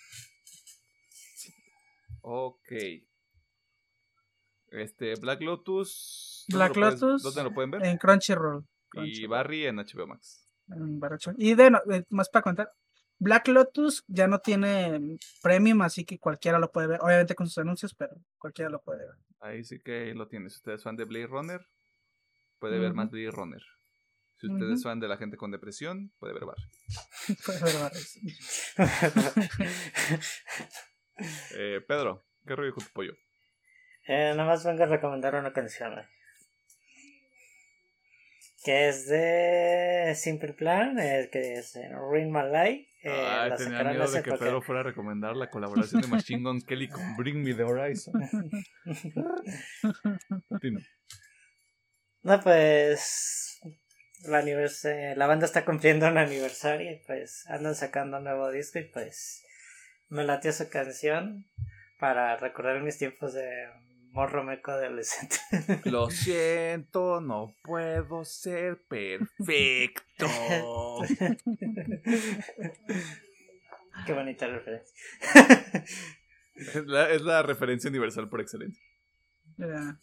Ok. 2.22 2.72
Este, 4.72 5.16
Black 5.16 5.42
Lotus. 5.42 6.46
Black 6.50 6.76
Lotus. 6.76 7.24
¿Dónde 7.24 7.44
lo 7.44 7.54
pueden 7.54 7.72
ver? 7.72 7.86
En 7.86 7.98
Crunchyroll. 7.98 8.66
Y 8.94 9.26
Barry 9.28 9.66
en 9.66 9.78
HBO 9.78 10.08
Max. 10.08 10.50
Y 11.38 11.56
de, 11.56 11.72
más 12.10 12.30
para 12.30 12.44
contar. 12.44 12.72
Black 13.20 13.48
Lotus 13.50 14.04
ya 14.08 14.28
no 14.28 14.40
tiene 14.40 15.18
premium, 15.44 15.82
así 15.82 16.06
que 16.06 16.18
cualquiera 16.20 16.58
lo 16.58 16.72
puede 16.72 16.88
ver. 16.88 17.00
Obviamente 17.02 17.36
con 17.36 17.48
sus 17.48 17.58
anuncios, 17.60 17.94
pero 17.94 18.16
cualquiera 18.38 18.70
lo 18.72 18.82
puede 18.82 19.06
ver. 19.06 19.16
Ahí 19.42 19.64
sí 19.64 19.80
que 19.80 20.14
lo 20.16 20.28
tienes. 20.28 20.54
Si 20.54 20.58
usted 20.58 20.74
es 20.74 20.84
fan 20.84 20.96
de 20.96 21.06
Blade 21.06 21.28
Runner, 21.28 21.62
puede 22.60 22.80
ver 22.80 22.94
más. 22.94 23.10
Blade 23.12 23.32
Runner. 23.32 23.62
Si 24.38 24.48
usted 24.48 24.66
Ujú. 24.66 24.74
es 24.74 24.84
fan 24.84 25.00
de 25.02 25.08
la 25.10 25.18
gente 25.18 25.36
con 25.38 25.52
depresión, 25.52 26.14
puede 26.18 26.34
ver 26.34 26.46
Barry. 26.46 26.64
Puede 27.46 27.60
ver 27.62 27.74
varios. 27.76 28.18
Eh, 31.56 31.82
Pedro, 31.88 32.24
¿qué 32.48 32.56
rollo 32.56 32.74
con 32.74 32.86
tu 32.86 32.92
pollo? 32.94 33.14
Eh, 34.08 34.32
nada 34.36 34.46
más 34.46 34.64
vengo 34.66 34.84
a 34.84 34.88
recomendar 34.88 35.36
una 35.36 35.52
canción. 35.52 36.00
eh, 36.00 36.08
Que 38.64 38.90
es 38.90 39.08
de 39.08 40.14
Simple 40.16 40.54
Plan, 40.54 40.98
eh, 41.00 41.30
que 41.32 41.56
es 41.56 41.76
Ring 42.12 42.32
My 42.32 42.50
Light. 42.50 42.88
Eh, 43.02 43.10
Ay, 43.12 43.52
tenía 43.58 43.84
miedo 43.84 44.10
de 44.12 44.24
que. 44.24 44.32
Pedro 44.32 44.62
fuera 44.62 44.82
a 44.82 44.84
recomendar 44.84 45.36
la 45.36 45.50
colaboración 45.50 46.02
de 46.02 46.08
Machine 46.08 46.44
Gun 46.44 46.62
Kelly 46.62 46.88
con 46.90 47.16
Bring 47.18 47.42
Me 47.44 47.54
the 47.54 47.64
Horizon. 47.64 48.14
No, 52.24 52.40
pues. 52.42 53.60
La, 54.26 54.42
anivers- 54.42 54.84
eh, 54.84 55.14
la 55.16 55.28
banda 55.28 55.46
está 55.46 55.64
cumpliendo 55.64 56.06
un 56.08 56.18
aniversario 56.18 56.92
y 56.92 57.02
pues 57.08 57.46
andan 57.48 57.74
sacando 57.74 58.18
un 58.18 58.26
nuevo 58.26 58.52
disco 58.52 58.78
y 58.80 58.84
pues 58.84 59.46
me 60.10 60.26
latió 60.26 60.52
su 60.52 60.70
canción 60.70 61.46
para 62.00 62.36
recordar 62.36 62.82
mis 62.82 62.98
tiempos 62.98 63.34
de 63.34 63.48
morro 64.20 64.44
meco 64.44 64.72
adolescente. 64.72 65.38
Lo 65.86 66.10
siento, 66.12 67.22
no 67.22 67.56
puedo 67.64 68.26
ser 68.26 68.84
perfecto. 68.86 70.28
Qué 74.06 74.14
bonita 74.14 74.48
referencia. 74.48 74.94
Es 76.54 76.86
la, 76.86 77.10
es 77.12 77.22
la 77.22 77.44
referencia 77.44 77.90
universal 77.90 78.28
por 78.28 78.42
excelencia. 78.42 78.84
Ya. 79.56 79.98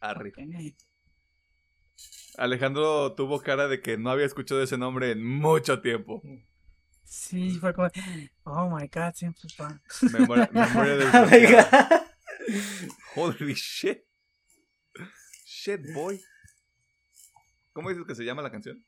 Arri. 0.00 0.30
Ok. 0.30 0.38
Alejandro 2.36 3.14
tuvo 3.14 3.40
cara 3.40 3.68
de 3.68 3.80
que 3.80 3.96
no 3.96 4.10
había 4.10 4.26
escuchado 4.26 4.60
ese 4.60 4.76
nombre 4.76 5.12
en 5.12 5.24
mucho 5.24 5.80
tiempo. 5.80 6.20
Sí, 7.06 7.58
fue 7.60 7.72
como, 7.72 7.88
oh 8.44 8.68
my 8.68 8.88
god, 8.88 9.14
Simple 9.14 9.48
Plan. 9.56 9.80
Memoria, 10.12 10.50
memoria 10.52 10.96
del 10.96 11.08
Oiga. 11.32 12.06
Holy 13.14 13.54
shit. 13.54 14.04
Shit, 15.44 15.80
boy. 15.94 16.20
¿Cómo 17.72 17.90
dices 17.90 18.04
que 18.06 18.14
se 18.14 18.24
llama 18.24 18.42
la 18.42 18.50
canción? 18.50 18.84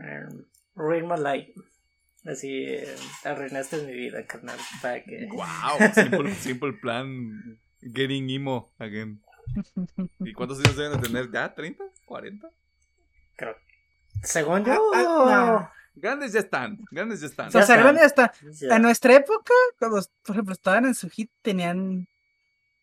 Eh, 0.00 0.26
Ring 0.76 1.06
My 1.06 1.18
Light. 1.18 1.48
Así, 2.26 2.64
eh, 2.64 2.96
arruinaste 3.24 3.82
mi 3.82 3.92
vida, 3.94 4.26
carnal. 4.26 4.58
Para 4.82 5.02
que... 5.02 5.26
Wow, 5.30 5.92
simple, 5.94 6.34
simple 6.34 6.72
plan. 6.74 7.58
Getting 7.80 8.30
emo 8.30 8.72
again. 8.78 9.22
¿Y 10.20 10.32
cuántos 10.32 10.58
años 10.58 10.76
deben 10.76 11.00
de 11.00 11.06
tener? 11.06 11.30
¿Ya? 11.30 11.54
¿30? 11.54 11.76
¿40? 12.06 12.50
Creo. 13.36 13.56
Según 14.22 14.64
yo. 14.64 14.90
Ah, 14.94 15.72
Grandes 15.96 16.32
ya 16.32 16.40
están. 16.40 16.78
Grandes 16.90 17.20
ya 17.20 17.26
están. 17.28 17.48
O 17.48 17.50
sea, 17.50 17.66
Ya 17.66 17.76
Grande 17.76 18.02
hasta 18.02 18.32
ya. 18.52 18.76
en 18.76 18.82
nuestra 18.82 19.14
época, 19.14 19.52
cuando 19.78 20.02
por 20.24 20.34
ejemplo 20.34 20.52
estaban 20.52 20.86
en 20.86 20.94
su 20.94 21.08
hit, 21.10 21.30
tenían. 21.42 22.08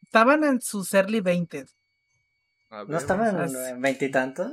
Estaban 0.04 0.44
en 0.44 0.62
sus 0.62 0.94
early 0.94 1.22
20 1.22 1.66
A 2.70 2.80
ver, 2.80 2.90
¿No 2.90 2.98
estaban 2.98 3.36
vamos. 3.36 3.54
en 3.56 3.82
veintitantos? 3.82 4.52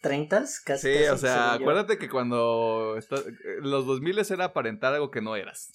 ¿Treintas? 0.00 0.60
Casi. 0.60 0.88
Sí, 0.92 0.98
casi, 1.00 1.08
o 1.10 1.18
sea, 1.18 1.52
acuérdate 1.54 1.98
que 1.98 2.08
cuando 2.08 2.96
está- 2.96 3.22
los 3.60 3.84
2000 3.86 4.18
era 4.30 4.46
aparentar 4.46 4.94
algo 4.94 5.10
que 5.10 5.20
no 5.20 5.36
eras. 5.36 5.72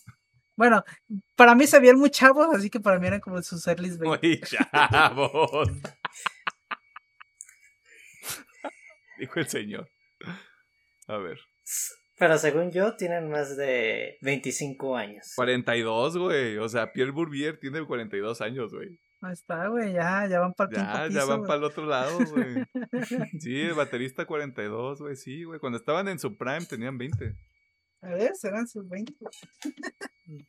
Bueno, 0.56 0.84
para 1.36 1.54
mí 1.54 1.68
se 1.68 1.80
veían 1.80 2.00
muy 2.00 2.10
chavos, 2.10 2.48
así 2.56 2.70
que 2.70 2.80
para 2.80 2.98
mí 2.98 3.06
eran 3.08 3.20
como 3.20 3.42
sus 3.44 3.68
early 3.68 3.90
20 3.90 4.06
Muy 4.06 4.42
chavos. 4.42 5.70
Dijo 9.20 9.40
el 9.40 9.48
señor. 9.48 9.90
A 11.08 11.18
ver. 11.18 11.40
Pero 12.18 12.38
según 12.38 12.72
yo, 12.72 12.96
tienen 12.96 13.30
más 13.30 13.58
de 13.58 14.18
25 14.22 14.96
años. 14.96 15.34
42, 15.36 16.18
güey. 16.18 16.58
O 16.58 16.70
sea, 16.70 16.94
Pierre 16.94 17.12
Bourbier 17.12 17.60
tiene 17.60 17.86
42 17.86 18.40
años, 18.42 18.74
güey. 18.74 19.00
Ahí 19.22 19.34
está, 19.34 19.68
güey, 19.68 19.94
ya, 19.94 20.28
ya 20.30 20.40
van 20.40 20.54
para 20.54 20.70
el 20.70 20.76
Ya, 20.76 20.84
quinto 20.84 21.08
ya 21.08 21.22
piso, 21.22 21.28
van 21.28 21.42
para 21.48 21.58
el 21.58 21.64
otro 21.64 21.86
lado, 21.86 22.20
güey. 22.26 22.56
Sí, 23.42 23.62
el 23.62 23.74
baterista 23.74 24.26
42, 24.26 25.02
güey. 25.02 25.16
Sí, 25.16 25.44
güey. 25.44 25.60
Cuando 25.60 25.78
estaban 25.78 26.08
en 26.08 26.20
su 26.20 26.38
prime 26.38 26.66
tenían 26.70 26.98
20. 26.98 27.34
A 28.02 28.10
ver, 28.10 28.36
serán 28.36 28.68
sus 28.68 28.88
20. 28.88 29.14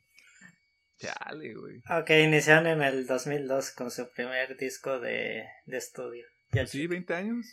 Chale, 0.99 1.53
güey. 1.53 1.77
Ok, 1.89 2.09
iniciaron 2.09 2.67
en 2.67 2.81
el 2.81 3.05
2002 3.07 3.71
con 3.71 3.91
su 3.91 4.09
primer 4.11 4.57
disco 4.57 4.99
de, 4.99 5.43
de 5.65 5.77
estudio. 5.77 6.25
Ya 6.53 6.65
Sí, 6.65 6.87
20 6.87 7.13
años. 7.13 7.45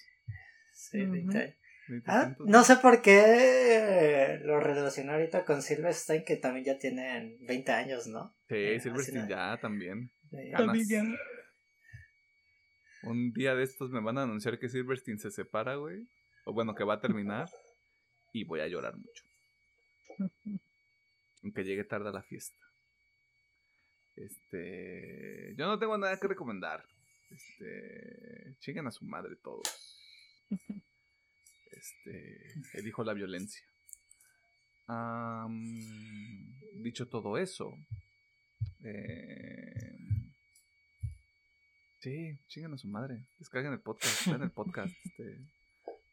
Sí, 0.73 1.03
Ujú. 1.03 1.13
20 1.13 1.39
años. 1.39 1.55
20 1.89 2.11
Ah, 2.11 2.37
no 2.41 2.65
sé 2.65 2.77
por 2.77 3.03
qué 3.03 4.41
lo 4.43 4.61
relaciono 4.61 5.13
ahorita 5.13 5.45
con 5.45 5.63
Silverstein, 5.63 6.25
que 6.25 6.37
también 6.37 6.65
ya 6.65 6.79
tienen 6.79 7.37
20 7.47 7.73
años, 7.73 8.07
¿no? 8.07 8.35
Sí, 8.49 8.55
Eh, 8.57 8.81
Silverstein 8.81 9.29
ya 9.29 9.59
también. 9.61 10.11
Ganas. 10.31 10.79
Un 13.03 13.33
día 13.33 13.55
de 13.55 13.65
estos 13.65 13.91
me 13.91 14.01
van 14.01 14.17
a 14.19 14.23
anunciar 14.23 14.59
que 14.59 14.69
Silverstein 14.69 15.19
se 15.19 15.31
separa, 15.31 15.75
güey. 15.77 16.09
O 16.47 16.53
bueno, 16.53 16.75
que 16.75 16.85
va 16.85 16.95
a 16.95 17.01
terminar. 17.01 17.49
Y 18.33 18.45
voy 18.45 18.61
a 18.61 18.67
llorar 18.67 18.97
mucho. 18.97 19.25
Aunque 21.43 21.65
llegue 21.65 21.85
tarde 21.85 22.09
a 22.09 22.13
la 22.13 22.23
fiesta. 22.23 22.57
Este. 24.17 25.55
Yo 25.57 25.67
no 25.67 25.79
tengo 25.79 25.99
nada 25.99 26.19
que 26.19 26.29
recomendar. 26.29 26.85
Este. 27.31 28.57
Chinguen 28.61 28.87
a 28.87 28.91
su 28.91 29.05
madre 29.05 29.37
todos. 29.37 29.63
Este. 31.77 32.55
Elijo 32.75 33.05
la 33.05 33.15
violencia. 33.15 33.63
Am, 34.87 35.55
dicho 36.83 37.09
todo 37.09 37.39
eso. 37.39 37.77
Eh, 38.83 39.97
sí, 42.01 42.39
chinguen 42.49 42.75
a 42.75 42.79
su 42.79 42.89
madre. 42.89 43.27
Descarguen 43.39 43.73
el 43.73 43.81
podcast. 43.81 44.27
Vean 44.27 44.43
el 44.43 44.51
podcast. 44.51 44.95
Este, 45.05 45.39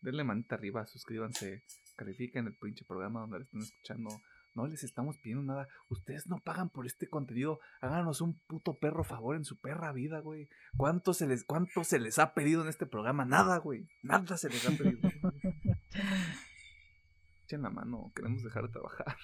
denle 0.01 0.23
manita 0.23 0.55
arriba. 0.55 0.85
Suscríbanse. 0.87 1.63
Califiquen 1.95 2.47
el 2.47 2.55
pinche 2.55 2.85
programa 2.85 3.21
donde 3.21 3.39
lo 3.39 3.43
estén 3.43 3.61
escuchando. 3.61 4.09
No 4.53 4.67
les 4.67 4.83
estamos 4.83 5.17
pidiendo 5.17 5.43
nada. 5.43 5.67
Ustedes 5.89 6.27
no 6.27 6.39
pagan 6.39 6.69
por 6.69 6.85
este 6.85 7.07
contenido. 7.07 7.59
Háganos 7.79 8.21
un 8.21 8.39
puto 8.47 8.77
perro 8.77 9.03
favor 9.03 9.35
en 9.35 9.45
su 9.45 9.59
perra 9.59 9.93
vida, 9.93 10.19
güey. 10.19 10.49
¿Cuánto 10.75 11.13
se 11.13 11.27
les, 11.27 11.43
cuánto 11.43 11.83
se 11.83 11.99
les 11.99 12.19
ha 12.19 12.33
pedido 12.33 12.61
en 12.61 12.67
este 12.67 12.85
programa? 12.85 13.25
Nada, 13.25 13.57
güey. 13.57 13.87
Nada 14.03 14.37
se 14.37 14.49
les 14.49 14.67
ha 14.67 14.71
pedido. 14.71 15.09
Echen 17.45 17.61
la 17.61 17.69
mano. 17.69 18.11
Queremos 18.15 18.43
dejar 18.43 18.67
de 18.67 18.73
trabajar. 18.73 19.17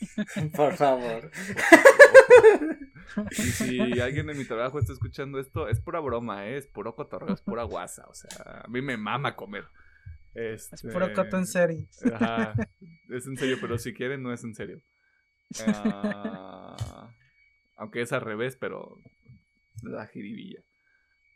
Por 0.56 0.76
favor. 0.76 1.30
Y 3.32 3.34
si 3.34 4.00
alguien 4.00 4.28
de 4.28 4.34
mi 4.34 4.44
trabajo 4.44 4.78
está 4.78 4.92
escuchando 4.92 5.40
esto, 5.40 5.68
es 5.68 5.80
pura 5.80 5.98
broma, 5.98 6.46
¿eh? 6.46 6.58
es 6.58 6.68
puro 6.68 6.94
cotorreo, 6.94 7.34
es 7.34 7.40
pura 7.40 7.64
guasa. 7.64 8.06
O 8.08 8.14
sea, 8.14 8.62
a 8.64 8.68
mí 8.68 8.80
me 8.82 8.96
mama 8.96 9.34
comer. 9.34 9.64
Es 10.34 10.72
Este, 10.72 10.88
puro 10.90 11.12
coto 11.12 11.36
en 11.36 11.46
serio. 11.46 11.86
Ajá, 12.14 12.54
es 13.08 13.26
en 13.26 13.36
serio, 13.36 13.58
pero 13.60 13.78
si 13.78 13.92
quieren, 13.92 14.22
no 14.22 14.32
es 14.32 14.44
en 14.44 14.54
serio. 14.54 14.80
Ah, 15.66 17.12
aunque 17.76 18.02
es 18.02 18.12
al 18.12 18.20
revés, 18.20 18.56
pero 18.56 18.96
la 19.82 20.06
jiribilla. 20.06 20.62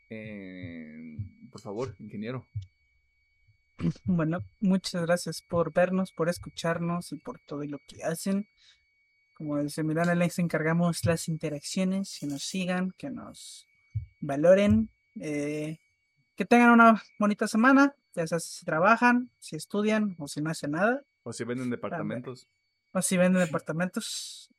Eh, 0.09 1.17
por 1.51 1.61
favor, 1.61 1.95
ingeniero. 1.99 2.47
Bueno, 4.05 4.39
muchas 4.61 5.01
gracias 5.01 5.41
por 5.41 5.73
vernos, 5.73 6.13
por 6.13 6.29
escucharnos 6.29 7.11
y 7.11 7.17
por 7.17 7.39
todo 7.39 7.63
lo 7.65 7.79
que 7.87 8.03
hacen. 8.03 8.47
Como 9.33 9.61
dice 9.61 9.83
Milana, 9.83 10.15
les 10.15 10.39
encargamos 10.39 11.03
las 11.03 11.27
interacciones, 11.27 12.17
que 12.19 12.27
nos 12.27 12.43
sigan, 12.43 12.91
que 12.97 13.09
nos 13.09 13.67
valoren, 14.21 14.89
eh, 15.19 15.77
que 16.35 16.45
tengan 16.45 16.71
una 16.71 17.01
bonita 17.19 17.47
semana, 17.47 17.95
ya 18.13 18.27
sea 18.27 18.39
si 18.39 18.65
trabajan, 18.65 19.29
si 19.39 19.55
estudian 19.55 20.15
o 20.19 20.27
si 20.27 20.41
no 20.41 20.49
hacen 20.49 20.71
nada, 20.71 21.01
O 21.23 21.33
si 21.33 21.43
venden 21.43 21.69
departamentos. 21.69 22.47
o 22.91 23.01
si 23.01 23.17
venden 23.17 23.43
departamentos. 23.43 24.49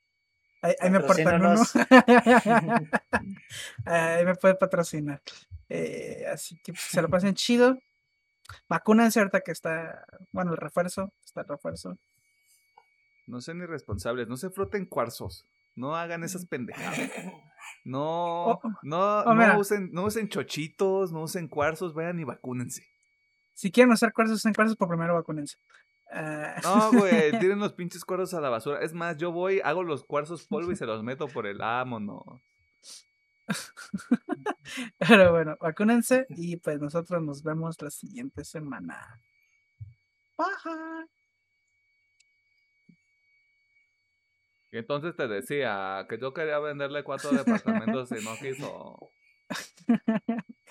Ahí, 0.62 0.74
ahí 0.80 0.90
me 0.90 0.98
aportan 0.98 1.44
uno. 1.44 1.62
Ahí 3.84 4.24
me 4.24 4.34
puede 4.34 4.54
patrocinar. 4.54 5.20
Eh, 5.68 6.24
así 6.32 6.58
que 6.62 6.74
se 6.74 7.02
lo 7.02 7.08
pasen 7.08 7.34
chido. 7.34 7.78
Vacúnense 8.68 9.18
ahorita 9.20 9.40
que 9.40 9.52
está, 9.52 10.06
bueno, 10.32 10.52
el 10.52 10.56
refuerzo, 10.56 11.12
está 11.24 11.42
el 11.42 11.48
refuerzo. 11.48 11.96
No 13.26 13.40
sean 13.40 13.60
irresponsables, 13.60 14.28
no 14.28 14.36
se 14.36 14.50
froten 14.50 14.86
cuarzos. 14.86 15.44
No 15.76 15.94
hagan 15.94 16.24
esas 16.24 16.46
pendejadas. 16.46 16.98
No, 17.84 18.44
Oh, 18.46 18.60
no, 18.82 19.18
oh, 19.20 19.34
no, 19.34 19.58
usen, 19.58 19.90
no 19.92 20.04
usen 20.04 20.28
chochitos, 20.28 21.12
no 21.12 21.22
usen 21.22 21.48
cuarzos, 21.48 21.94
vayan 21.94 22.18
y 22.18 22.24
vacúnense. 22.24 22.84
Si 23.54 23.70
quieren 23.70 23.92
usar 23.92 24.12
cuarzos, 24.12 24.36
usen 24.38 24.54
cuarzos, 24.54 24.76
por 24.76 24.88
primero 24.88 25.14
vacúnense. 25.14 25.56
Ah, 26.12 26.56
No, 26.62 26.92
güey, 26.92 27.38
tiren 27.40 27.58
los 27.58 27.72
pinches 27.72 28.04
cuarzos 28.04 28.34
a 28.34 28.40
la 28.40 28.50
basura. 28.50 28.80
Es 28.80 28.92
más, 28.92 29.16
yo 29.16 29.32
voy, 29.32 29.60
hago 29.64 29.82
los 29.82 30.04
cuarzos 30.04 30.46
polvo 30.46 30.72
y 30.72 30.76
se 30.76 30.86
los 30.86 31.02
meto 31.02 31.28
por 31.28 31.46
el 31.46 31.58
no. 31.58 32.40
Pero 34.98 35.32
bueno, 35.32 35.56
vacúnense 35.60 36.26
y 36.30 36.56
pues 36.56 36.80
nosotros 36.80 37.22
nos 37.22 37.42
vemos 37.42 37.80
la 37.80 37.90
siguiente 37.90 38.44
semana. 38.44 39.20
Bye. 40.36 41.15
Entonces 44.76 45.16
te 45.16 45.28
decía 45.28 46.06
que 46.08 46.18
yo 46.18 46.32
quería 46.32 46.58
venderle 46.58 47.04
cuatro 47.04 47.30
departamentos 47.32 48.10
y 48.12 48.24
no 48.24 48.36
quiso. 48.36 49.10